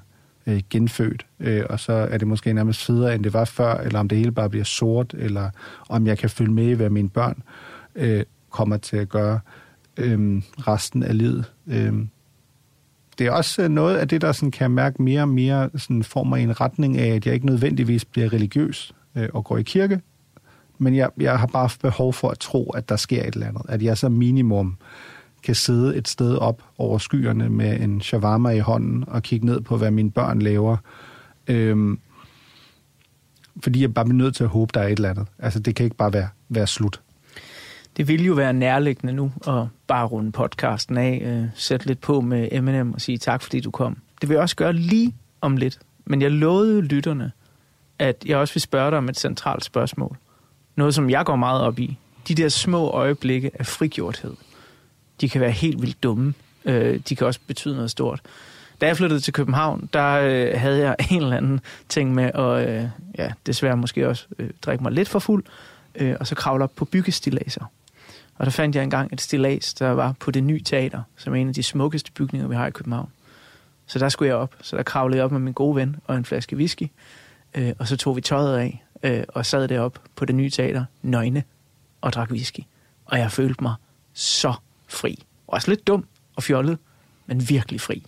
øh, 0.47 0.60
genfødt, 0.70 1.27
øh, 1.40 1.62
og 1.70 1.81
så 1.81 1.93
er 1.93 2.19
det 2.19 2.28
måske 2.28 2.52
nærmest 2.52 2.85
federe, 2.85 3.14
end 3.14 3.24
det 3.24 3.32
var 3.32 3.44
før, 3.44 3.74
eller 3.74 3.98
om 3.98 4.09
det 4.09 4.19
hele 4.19 4.32
bare 4.32 4.51
bliver 4.51 4.64
sort, 4.64 5.14
eller 5.19 5.51
om 5.89 6.06
jeg 6.06 6.19
kan 6.19 6.31
følge 6.31 6.52
med 6.52 6.66
i, 6.66 6.73
hvad 6.73 6.90
mine 6.90 7.09
børn 7.09 7.43
øh, 7.94 8.24
kommer 8.51 8.77
til 8.77 8.97
at 8.97 9.09
gøre 9.09 9.40
øh, 9.97 10.43
resten 10.59 11.02
af 11.02 11.19
livet. 11.19 11.52
Øh, 11.66 11.93
det 13.19 13.27
er 13.27 13.31
også 13.31 13.62
øh, 13.62 13.69
noget 13.69 13.97
af 13.97 14.09
det, 14.09 14.20
der 14.20 14.32
sådan 14.32 14.51
kan 14.51 14.70
mærke 14.70 15.02
mere 15.02 15.23
og 15.23 15.28
mere 15.28 15.70
sådan 15.77 16.02
former 16.02 16.36
i 16.36 16.43
en 16.43 16.60
retning 16.60 16.98
af, 16.98 17.14
at 17.14 17.27
jeg 17.27 17.35
ikke 17.35 17.47
nødvendigvis 17.47 18.05
bliver 18.05 18.32
religiøs 18.32 18.94
øh, 19.16 19.28
og 19.32 19.44
går 19.44 19.59
i 19.59 19.62
kirke, 19.62 20.01
men 20.82 20.96
jeg, 20.96 21.10
jeg 21.20 21.38
har 21.38 21.46
bare 21.46 21.68
behov 21.80 22.12
for 22.12 22.28
at 22.28 22.38
tro, 22.38 22.70
at 22.70 22.88
der 22.88 22.96
sker 22.96 23.22
et 23.22 23.34
eller 23.34 23.46
andet. 23.46 23.62
At 23.68 23.82
jeg 23.82 23.98
så 23.98 24.09
minimum 24.09 24.76
kan 25.42 25.54
sidde 25.54 25.96
et 25.96 26.09
sted 26.09 26.36
op 26.36 26.62
over 26.78 26.98
skyerne 26.98 27.48
med 27.48 27.80
en 27.80 28.00
shawarma 28.00 28.50
i 28.50 28.59
hånden 28.59 29.04
og 29.06 29.22
kigge 29.22 29.46
ned 29.46 29.60
på, 29.60 29.76
hvad 29.76 29.90
mine 29.90 30.10
børn 30.10 30.42
laver. 30.42 30.76
Øhm, 31.46 31.98
fordi 33.62 33.80
jeg 33.80 33.94
bare 33.94 34.04
bliver 34.04 34.16
nødt 34.16 34.36
til 34.36 34.44
at 34.44 34.50
håbe, 34.50 34.70
der 34.74 34.80
er 34.80 34.86
et 34.86 34.92
eller 34.92 35.10
andet. 35.10 35.26
Altså, 35.38 35.60
det 35.60 35.74
kan 35.74 35.84
ikke 35.84 35.96
bare 35.96 36.12
være, 36.12 36.28
være 36.48 36.66
slut. 36.66 37.00
Det 37.96 38.09
ville 38.09 38.26
jo 38.26 38.34
være 38.34 38.52
nærliggende 38.52 39.12
nu 39.12 39.32
at 39.46 39.66
bare 39.86 40.06
runde 40.06 40.32
podcasten 40.32 40.96
af, 40.96 41.22
øh, 41.24 41.48
sætte 41.54 41.86
lidt 41.86 42.00
på 42.00 42.20
med 42.20 42.48
Eminem 42.52 42.92
og 42.92 43.00
sige 43.00 43.18
tak, 43.18 43.42
fordi 43.42 43.60
du 43.60 43.70
kom. 43.70 43.96
Det 44.20 44.28
vil 44.28 44.34
jeg 44.34 44.42
også 44.42 44.56
gøre 44.56 44.72
lige 44.72 45.14
om 45.40 45.56
lidt. 45.56 45.78
Men 46.04 46.22
jeg 46.22 46.30
lovede 46.30 46.80
lytterne, 46.80 47.32
at 47.98 48.24
jeg 48.26 48.36
også 48.36 48.54
vil 48.54 48.60
spørge 48.60 48.90
dig 48.90 48.98
om 48.98 49.09
et 49.09 49.18
centralt 49.18 49.64
spørgsmål. 49.64 50.16
Noget, 50.77 50.94
som 50.94 51.11
jeg 51.11 51.24
går 51.24 51.36
meget 51.36 51.62
op 51.62 51.78
i. 51.78 51.99
De 52.28 52.35
der 52.35 52.49
små 52.49 52.89
øjeblikke 52.89 53.51
af 53.55 53.66
frigjorthed. 53.66 54.35
De 55.20 55.28
kan 55.28 55.40
være 55.40 55.51
helt 55.51 55.82
vildt 55.82 56.03
dumme. 56.03 56.35
Øh, 56.65 57.01
de 57.09 57.16
kan 57.16 57.27
også 57.27 57.40
betyde 57.47 57.74
noget 57.74 57.90
stort. 57.90 58.20
Da 58.81 58.86
jeg 58.86 58.97
flyttede 58.97 59.20
til 59.20 59.32
København, 59.32 59.89
der 59.93 60.12
øh, 60.12 60.61
havde 60.61 60.78
jeg 60.78 60.97
en 61.11 61.23
eller 61.23 61.36
anden 61.36 61.61
ting 61.89 62.15
med 62.15 62.24
at, 62.24 62.69
øh, 62.69 62.89
ja, 63.19 63.32
desværre 63.47 63.77
måske 63.77 64.09
også 64.09 64.27
øh, 64.39 64.51
drikke 64.62 64.82
mig 64.82 64.93
lidt 64.93 65.09
for 65.09 65.19
fuld, 65.19 65.44
øh, 65.94 66.16
og 66.20 66.27
så 66.27 66.35
kravle 66.35 66.65
op 66.65 66.73
på 66.77 66.85
byggestilaser. 66.85 67.65
Og 68.39 68.47
der 68.47 68.51
fandt 68.51 68.77
jeg 68.77 68.85
engang 68.85 69.12
et 69.12 69.20
stilas, 69.20 69.74
der 69.74 69.89
var 69.89 70.15
på 70.20 70.31
det 70.31 70.44
nye 70.44 70.62
teater, 70.62 71.03
som 71.16 71.35
er 71.35 71.40
en 71.40 71.49
af 71.49 71.55
de 71.55 71.62
smukkeste 71.62 72.12
bygninger, 72.12 72.49
vi 72.49 72.55
har 72.55 72.66
i 72.66 72.70
København. 72.70 73.09
Så 73.86 73.99
der 73.99 74.09
skulle 74.09 74.28
jeg 74.28 74.36
op. 74.36 74.55
Så 74.62 74.77
der 74.77 74.82
kravlede 74.82 75.16
jeg 75.16 75.24
op 75.24 75.32
med 75.32 75.40
min 75.40 75.53
gode 75.53 75.77
ven 75.77 75.97
og 76.05 76.16
en 76.16 76.24
flaske 76.24 76.57
whisky. 76.57 76.89
Øh, 77.55 77.73
og 77.78 77.89
så 77.89 77.97
tog 77.97 78.16
vi 78.16 78.20
tøjet 78.20 78.59
af 78.59 78.82
øh, 79.03 79.24
og 79.29 79.47
sad 79.47 79.69
deroppe 79.69 80.01
på 80.16 80.24
det 80.24 80.35
nye 80.35 80.51
teater, 80.51 80.85
nøgne, 81.03 81.45
og 82.01 82.12
drak 82.12 82.31
whisky. 82.31 82.61
Og 83.05 83.19
jeg 83.19 83.33
følte 83.33 83.62
mig 83.62 83.74
så 84.12 84.55
fri. 84.89 85.24
Også 85.47 85.70
lidt 85.70 85.87
dum 85.87 86.05
og 86.37 86.43
fjollet, 86.43 86.79
men 87.27 87.49
virkelig 87.49 87.81
fri. 87.81 88.07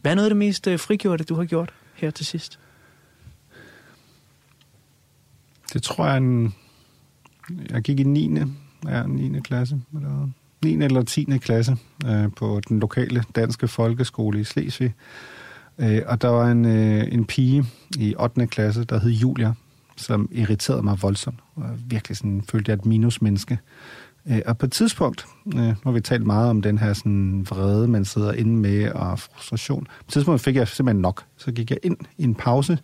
Hvad 0.00 0.12
er 0.12 0.14
noget 0.14 0.26
af 0.26 0.30
det 0.30 0.36
mest 0.36 0.66
øh, 0.66 0.78
frigjorte, 0.78 1.24
du 1.24 1.34
har 1.34 1.44
gjort 1.44 1.72
her 1.94 2.10
til 2.10 2.26
sidst? 2.26 2.58
Det 5.72 5.82
tror 5.82 6.06
jeg, 6.06 6.16
en, 6.16 6.54
jeg 7.70 7.82
gik 7.82 8.00
i 8.00 8.02
9. 8.02 8.38
Ja, 8.86 9.02
9. 9.06 9.40
klasse. 9.40 9.80
Eller 9.94 10.28
9. 10.64 10.84
eller 10.84 11.02
10. 11.02 11.24
klasse 11.24 11.76
øh, 12.06 12.32
på 12.36 12.60
den 12.68 12.80
lokale 12.80 13.24
danske 13.36 13.68
folkeskole 13.68 14.40
i 14.40 14.44
Slesvig. 14.44 14.94
Øh, 15.78 16.02
og 16.06 16.22
der 16.22 16.28
var 16.28 16.50
en, 16.50 16.64
øh, 16.64 17.12
en 17.12 17.24
pige 17.24 17.64
i 17.98 18.14
8. 18.18 18.46
klasse, 18.46 18.84
der 18.84 19.00
hed 19.00 19.10
Julia, 19.10 19.54
som 19.98 20.28
irriterede 20.32 20.82
mig 20.82 21.02
voldsomt. 21.02 21.38
Og 21.54 21.64
virkelig 21.86 22.16
sådan, 22.16 22.42
følte 22.50 22.70
jeg 22.70 22.76
et 22.76 22.86
minusmenneske. 22.86 23.58
Øh, 24.30 24.40
og 24.46 24.58
på 24.58 24.66
et 24.66 24.72
tidspunkt, 24.72 25.26
øh, 25.46 25.62
nu 25.62 25.76
har 25.84 25.90
vi 25.90 26.00
talt 26.00 26.26
meget 26.26 26.50
om 26.50 26.62
den 26.62 26.78
her 26.78 26.92
sådan, 26.92 27.46
vrede, 27.50 27.88
man 27.88 28.04
sidder 28.04 28.32
inde 28.32 28.56
med, 28.56 28.90
og 28.90 29.18
frustration. 29.18 29.84
På 29.84 30.04
et 30.06 30.12
tidspunkt 30.12 30.40
fik 30.40 30.56
jeg 30.56 30.68
simpelthen 30.68 31.00
nok. 31.00 31.24
Så 31.36 31.52
gik 31.52 31.70
jeg 31.70 31.78
ind 31.82 31.96
i 32.18 32.24
en 32.24 32.34
pause, 32.34 32.78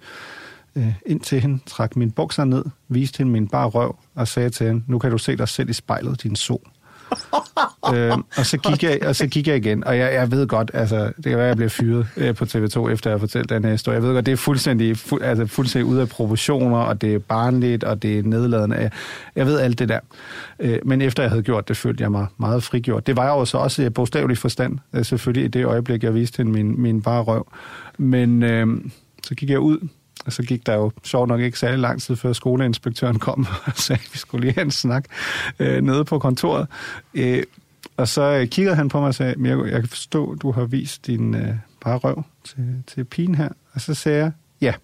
øh, 0.77 0.95
ind 1.07 1.20
til 1.20 1.41
hende, 1.41 1.59
trak 1.66 1.97
min 1.97 2.11
bukser 2.11 2.45
ned, 2.45 2.65
viste 2.89 3.19
hende 3.19 3.32
min 3.32 3.49
bare 3.49 3.69
røv, 3.69 3.97
og 4.15 4.28
sagde 4.28 4.51
til 4.51 4.66
hende, 4.66 4.85
nu 4.86 4.99
kan 4.99 5.11
du 5.11 5.19
se 5.19 5.36
dig 5.36 5.49
selv 5.49 5.70
i 5.70 5.73
spejlet, 5.73 6.23
din 6.23 6.36
sol. 6.36 6.70
øh, 7.94 8.18
og, 8.36 8.47
så 8.47 8.59
gik 8.59 8.82
jeg, 8.82 8.98
og 9.06 9.16
så 9.16 9.26
gik 9.26 9.48
jeg 9.48 9.56
igen, 9.56 9.85
og 9.85 9.98
jeg, 9.98 10.14
jeg 10.14 10.31
ved 10.31 10.47
godt, 10.47 10.70
altså, 10.74 11.12
det 11.16 11.24
kan 11.24 11.36
være, 11.36 11.43
at 11.43 11.48
jeg 11.48 11.56
bliver 11.56 11.68
fyret 11.68 12.06
øh, 12.16 12.35
på 12.35 12.44
TV2, 12.44 12.89
efter 12.89 13.10
jeg 13.10 13.14
har 13.14 13.18
fortalt 13.18 13.48
den 13.48 13.64
her 13.64 13.70
historie. 13.70 13.94
Jeg 13.94 14.02
ved 14.02 14.14
godt, 14.14 14.26
det 14.26 14.32
er 14.32 14.36
fuldstændig, 14.36 14.97
fu, 14.97 15.18
altså, 15.22 15.47
fuldstændig 15.47 15.86
ude 15.93 16.01
af 16.01 16.09
proportioner, 16.09 16.78
og 16.78 17.01
det 17.01 17.14
er 17.14 17.18
barnligt, 17.18 17.85
og 17.85 18.02
det 18.02 18.18
er 18.18 18.22
nedladende. 18.22 18.76
Jeg, 18.76 18.90
jeg 19.36 19.47
ved 19.47 19.60
alt 19.60 19.78
det 19.78 19.89
der. 19.89 20.01
Øh, 20.60 20.78
men 20.85 21.02
efter 21.02 21.22
jeg 21.22 21.31
havde 21.31 21.43
gjort 21.43 21.68
det, 21.68 21.76
følte 21.76 22.02
jeg 22.02 22.10
mig 22.10 22.26
meget 22.36 22.62
frigjort. 22.62 23.06
Det 23.06 23.16
var 23.16 23.24
jeg 23.24 23.31
jo 23.31 23.44
så 23.44 23.59
også 23.59 23.82
i 23.82 23.90
bogstavelig 23.90 24.39
forstand, 24.39 24.78
øh, 24.93 25.05
selvfølgelig 25.05 25.44
i 25.44 25.48
det 25.48 25.64
øjeblik, 25.64 26.02
jeg 26.02 26.14
viste 26.14 26.36
hende 26.36 26.52
min, 26.52 26.82
min 26.82 27.02
bare 27.02 27.22
røv. 27.22 27.47
Men 27.98 28.43
øh, 28.43 28.66
så 29.22 29.35
gik 29.35 29.51
jeg 29.51 29.59
ud, 29.59 29.89
og 30.27 30.33
så 30.33 30.43
gik 30.43 30.67
der 30.67 30.75
jo 30.75 30.93
sjovt 31.03 31.29
nok 31.29 31.41
ikke 31.41 31.59
særlig 31.59 31.79
lang 31.79 32.03
tid, 32.03 32.17
før 32.17 32.33
skoleinspektøren 32.33 33.19
kom 33.19 33.47
og 33.67 33.73
sagde, 33.75 34.01
at 34.05 34.11
vi 34.13 34.19
skulle 34.19 34.47
lige 34.47 34.55
have 34.55 34.65
en 34.65 34.71
snak 34.71 35.05
øh, 35.59 35.83
nede 35.83 36.05
på 36.05 36.19
kontoret. 36.19 36.67
Øh, 37.15 37.43
og 37.97 38.09
så 38.09 38.23
øh, 38.23 38.49
kiggede 38.49 38.77
han 38.77 38.89
på 38.89 39.01
mig 39.01 39.09
og 39.09 39.15
sagde, 39.15 39.35
Mirko, 39.37 39.65
jeg 39.65 39.81
kan 39.81 39.89
forstå, 39.89 40.33
at 40.33 40.43
du 40.43 40.51
har 40.53 40.65
vist 40.65 41.07
din 41.07 41.35
øh, 41.35 41.55
bare 41.81 41.97
røv 41.97 42.23
til, 42.45 42.83
til 42.87 43.05
pigen 43.05 43.35
her. 43.35 43.49
Og 43.73 43.81
så 43.81 43.95
sagde 43.95 44.19
jeg, 44.19 44.33
ja. 44.61 44.75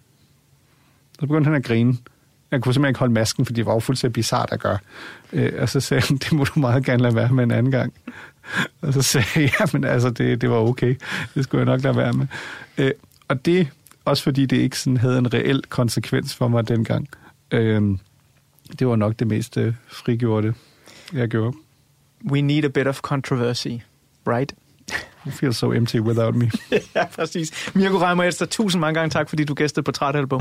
Så 1.21 1.21
begyndte 1.21 1.49
han 1.49 1.55
at 1.55 1.65
grine. 1.65 1.97
Jeg 2.51 2.63
kunne 2.63 2.75
simpelthen 2.75 2.91
ikke 2.91 2.99
holde 2.99 3.13
masken, 3.13 3.45
fordi 3.47 3.57
det 3.57 3.67
var 3.67 3.73
jo 3.73 3.81
fuldstændig 3.81 4.13
bizart 4.13 4.49
at 4.53 4.61
gøre. 4.61 4.79
Øh, 5.33 5.53
og 5.59 5.69
så 5.69 5.81
sagde 5.81 6.03
han, 6.09 6.17
det 6.25 6.33
må 6.33 6.45
du 6.45 6.61
meget 6.61 6.85
gerne 6.85 7.03
lade 7.03 7.15
være 7.15 7.33
med 7.33 7.45
en 7.45 7.51
anden 7.51 7.73
gang. 7.73 7.93
Og 8.81 8.93
så 8.93 9.03
sagde 9.03 9.27
jeg, 9.35 9.51
ja, 9.61 9.67
men 9.73 9.85
altså, 9.85 10.11
det, 10.11 10.41
det 10.41 10.51
var 10.51 10.57
okay. 10.57 10.97
Det 11.35 11.45
skulle 11.45 11.59
jeg 11.59 11.67
nok 11.67 11.83
lade 11.83 11.97
være 11.97 12.13
med. 12.13 12.27
Øh, 12.79 12.91
og 13.29 13.45
det 13.47 13.69
også 14.11 14.23
fordi 14.23 14.47
det 14.47 14.57
ikke 14.57 14.79
sådan 14.79 14.97
havde 14.97 15.19
en 15.19 15.35
reel 15.35 15.63
konsekvens 15.69 16.35
for 16.35 16.49
mig 16.49 16.69
dengang. 16.69 17.09
Øhm, 17.51 17.99
det 18.79 18.87
var 18.87 18.97
nok 18.97 19.19
det 19.19 19.27
mest 19.27 19.57
øh, 19.57 19.75
frigjorte, 19.89 20.55
jeg 21.13 21.29
gjorde. 21.29 21.57
We 22.31 22.41
need 22.41 22.65
a 22.65 22.69
bit 22.69 22.87
of 22.87 23.01
controversy, 23.01 23.69
right? 24.27 24.55
You 25.27 25.33
feel 25.33 25.55
so 25.55 25.73
empty 25.73 25.97
without 25.97 26.35
me. 26.35 26.51
ja, 26.95 27.05
præcis. 27.05 27.75
Mirko 27.75 27.99
Reimer 27.99 28.25
Elster, 28.25 28.47
tusind 28.47 28.81
mange 28.81 28.95
gange 28.95 29.11
tak, 29.11 29.29
fordi 29.29 29.45
du 29.45 29.55
gæstede 29.55 29.85
på 29.85 29.93
Trætalbum. 29.93 30.41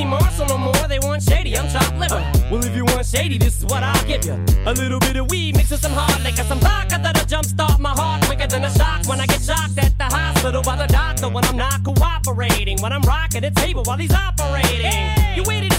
See 0.00 0.06
Marshall 0.06 0.46
no 0.46 0.58
more. 0.58 0.86
They 0.88 0.98
want 0.98 1.22
shady, 1.22 1.56
I'm 1.56 1.68
chopped 1.68 1.98
liver. 1.98 2.22
Well, 2.50 2.64
if 2.64 2.74
you 2.74 2.84
want 2.84 3.06
shady, 3.06 3.38
this 3.38 3.58
is 3.58 3.64
what 3.64 3.82
I'll 3.82 4.06
give 4.06 4.24
you. 4.24 4.36
A 4.66 4.72
little 4.72 5.00
bit 5.00 5.16
of 5.16 5.30
weed 5.30 5.56
mixed 5.56 5.72
with 5.72 5.82
some 5.82 5.92
hard 5.92 6.22
liquor, 6.24 6.44
some 6.44 6.60
vodka 6.60 6.98
that'll 7.02 7.26
jumpstart 7.26 7.78
my 7.78 7.90
heart 7.90 8.22
quicker 8.24 8.46
than 8.46 8.64
a 8.64 8.70
shock 8.70 9.06
when 9.06 9.20
I 9.20 9.26
get 9.26 9.42
shocked 9.42 9.78
at 9.78 9.96
the 9.98 10.04
hospital 10.04 10.62
by 10.62 10.76
the 10.76 10.86
doctor 10.86 11.28
when 11.28 11.44
I'm 11.44 11.56
not 11.56 11.84
cooperating. 11.84 12.80
When 12.82 12.92
I'm 12.92 13.02
rocking 13.02 13.42
the 13.42 13.50
table 13.50 13.82
while 13.84 13.98
he's 13.98 14.12
operating. 14.12 15.02
You 15.36 15.42
waited 15.46 15.69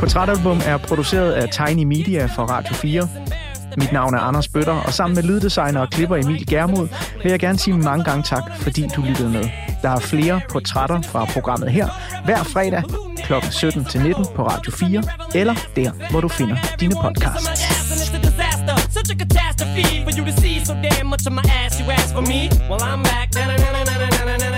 Portrætalbum 0.00 0.60
er 0.66 0.76
produceret 0.76 1.32
af 1.32 1.48
Tiny 1.48 1.84
Media 1.84 2.26
for 2.26 2.42
Radio 2.42 2.74
4. 2.74 3.08
Mit 3.76 3.92
navn 3.92 4.14
er 4.14 4.18
Anders 4.18 4.48
Bøtter, 4.48 4.72
og 4.72 4.92
sammen 4.92 5.14
med 5.14 5.22
lyddesigner 5.22 5.80
og 5.80 5.90
klipper 5.90 6.16
Emil 6.16 6.46
Germod 6.46 6.88
vil 7.22 7.30
jeg 7.30 7.40
gerne 7.40 7.58
sige 7.58 7.78
mange 7.78 8.04
gange 8.04 8.22
tak, 8.22 8.42
fordi 8.56 8.88
du 8.96 9.02
lyttede 9.02 9.28
med. 9.30 9.48
Der 9.82 9.90
er 9.90 10.00
flere 10.00 10.40
portrætter 10.50 11.02
fra 11.02 11.24
programmet 11.24 11.70
her 11.70 11.88
hver 12.24 12.42
fredag 12.42 12.82
kl. 13.24 13.32
17-19 13.32 14.34
på 14.34 14.46
Radio 14.46 14.72
4, 14.72 15.02
eller 15.34 15.54
der, 15.76 15.90
hvor 16.10 16.20
du 16.20 16.28
finder 16.28 16.56
dine 16.80 16.94
podcasts. 17.02 17.50
Such 18.98 19.10
a 19.12 19.16
catastrophe 19.24 20.04
for 20.04 20.12
you 20.18 20.24
to 20.24 20.32
see 20.40 20.64
so 20.64 20.74
damn 20.74 21.06
much 21.06 21.26
of 21.26 21.32
my 21.32 21.44
ass. 21.64 21.80
You 21.80 21.90
ask 21.90 22.14
for 22.14 22.20
me? 22.20 22.40
Well, 22.70 22.82
I'm 22.82 23.02
back. 23.02 23.26
Na-na-na-na-na-na-na-na. 23.34 24.49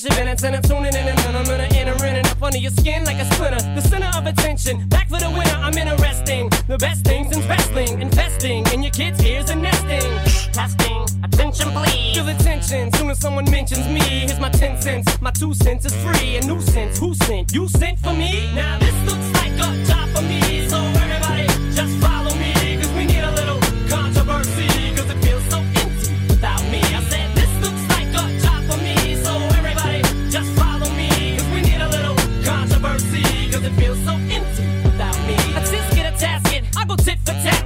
Minutes 0.00 0.42
and 0.42 0.56
I'm 0.56 0.62
tuning 0.62 0.94
in 0.94 1.06
and 1.06 1.18
then 1.18 1.36
I'm 1.36 1.44
gonna 1.44 1.68
enter 1.74 2.06
in 2.06 2.16
and 2.16 2.26
up 2.26 2.42
under 2.42 2.56
your 2.56 2.70
skin 2.70 3.04
like 3.04 3.18
a 3.18 3.26
splinter. 3.34 3.60
The 3.74 3.82
center 3.82 4.10
of 4.16 4.24
attention. 4.24 4.88
Back 4.88 5.06
for 5.10 5.18
the 5.18 5.28
winner, 5.28 5.58
I'm 5.60 5.76
interesting. 5.76 6.48
The 6.66 6.78
best 6.78 7.04
things 7.04 7.36
in 7.36 7.46
wrestling, 7.46 8.00
investing 8.00 8.64
in 8.72 8.82
your 8.82 8.90
kids' 8.92 9.22
ears 9.22 9.50
and 9.50 9.60
nesting. 9.60 10.10
Testing, 10.52 11.04
attention 11.22 11.70
please. 11.72 12.16
Feel 12.16 12.24
the 12.24 12.34
tension 12.42 12.90
soon 12.92 13.10
as 13.10 13.18
someone 13.18 13.44
mentions 13.50 13.86
me. 13.86 14.00
Here's 14.00 14.40
my 14.40 14.48
10 14.48 14.80
cents. 14.80 15.20
My 15.20 15.30
two 15.30 15.52
cents 15.52 15.84
is 15.84 15.94
free. 16.02 16.36
A 16.36 16.46
nuisance. 16.46 16.98
Who 16.98 17.12
sent? 17.12 17.52
You 17.52 17.68
sent 17.68 17.98
for 17.98 18.14
me? 18.14 18.50
Now 18.54 18.78
this 18.78 18.96
looks 19.04 19.28
like 19.40 19.52
a 19.52 19.84
job 19.84 20.08
for 20.16 20.22
me. 20.22 20.68
So 20.70 20.78
everybody 20.78 21.46
just 21.74 21.94
follow 22.00 22.34
me. 22.36 22.61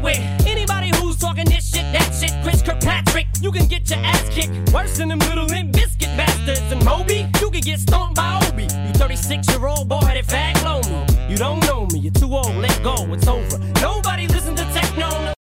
With 0.07 0.47
anybody 0.47 0.91
who's 0.97 1.17
talking 1.17 1.45
this 1.47 1.69
shit, 1.69 1.83
that 1.93 2.09
shit. 2.19 2.33
Chris 2.45 2.63
Kirkpatrick, 2.63 3.27
you 3.41 3.51
can 3.51 3.67
get 3.67 3.91
your 3.91 3.99
ass 3.99 4.29
kicked. 4.31 4.73
Worse 4.73 4.97
than 4.99 5.09
them 5.09 5.19
little 5.19 5.47
limp 5.47 5.73
biscuit 5.73 6.13
bastards. 6.17 6.71
And 6.73 6.83
Moby, 6.85 7.27
you 7.41 7.51
can 7.51 7.61
get 7.61 7.81
stomped 7.81 8.15
by 8.15 8.41
Obi. 8.47 8.63
You 8.63 8.93
36 8.95 9.49
year 9.51 9.67
old 9.67 9.89
boy 9.89 10.01
headed 10.01 10.27
fag 10.27 10.55
me. 10.65 11.07
You 11.29 11.37
don't 11.37 11.61
know 11.67 11.87
me, 11.93 11.99
you're 11.99 12.13
too 12.13 12.33
old, 12.33 12.55
let 12.57 12.81
go. 12.83 12.97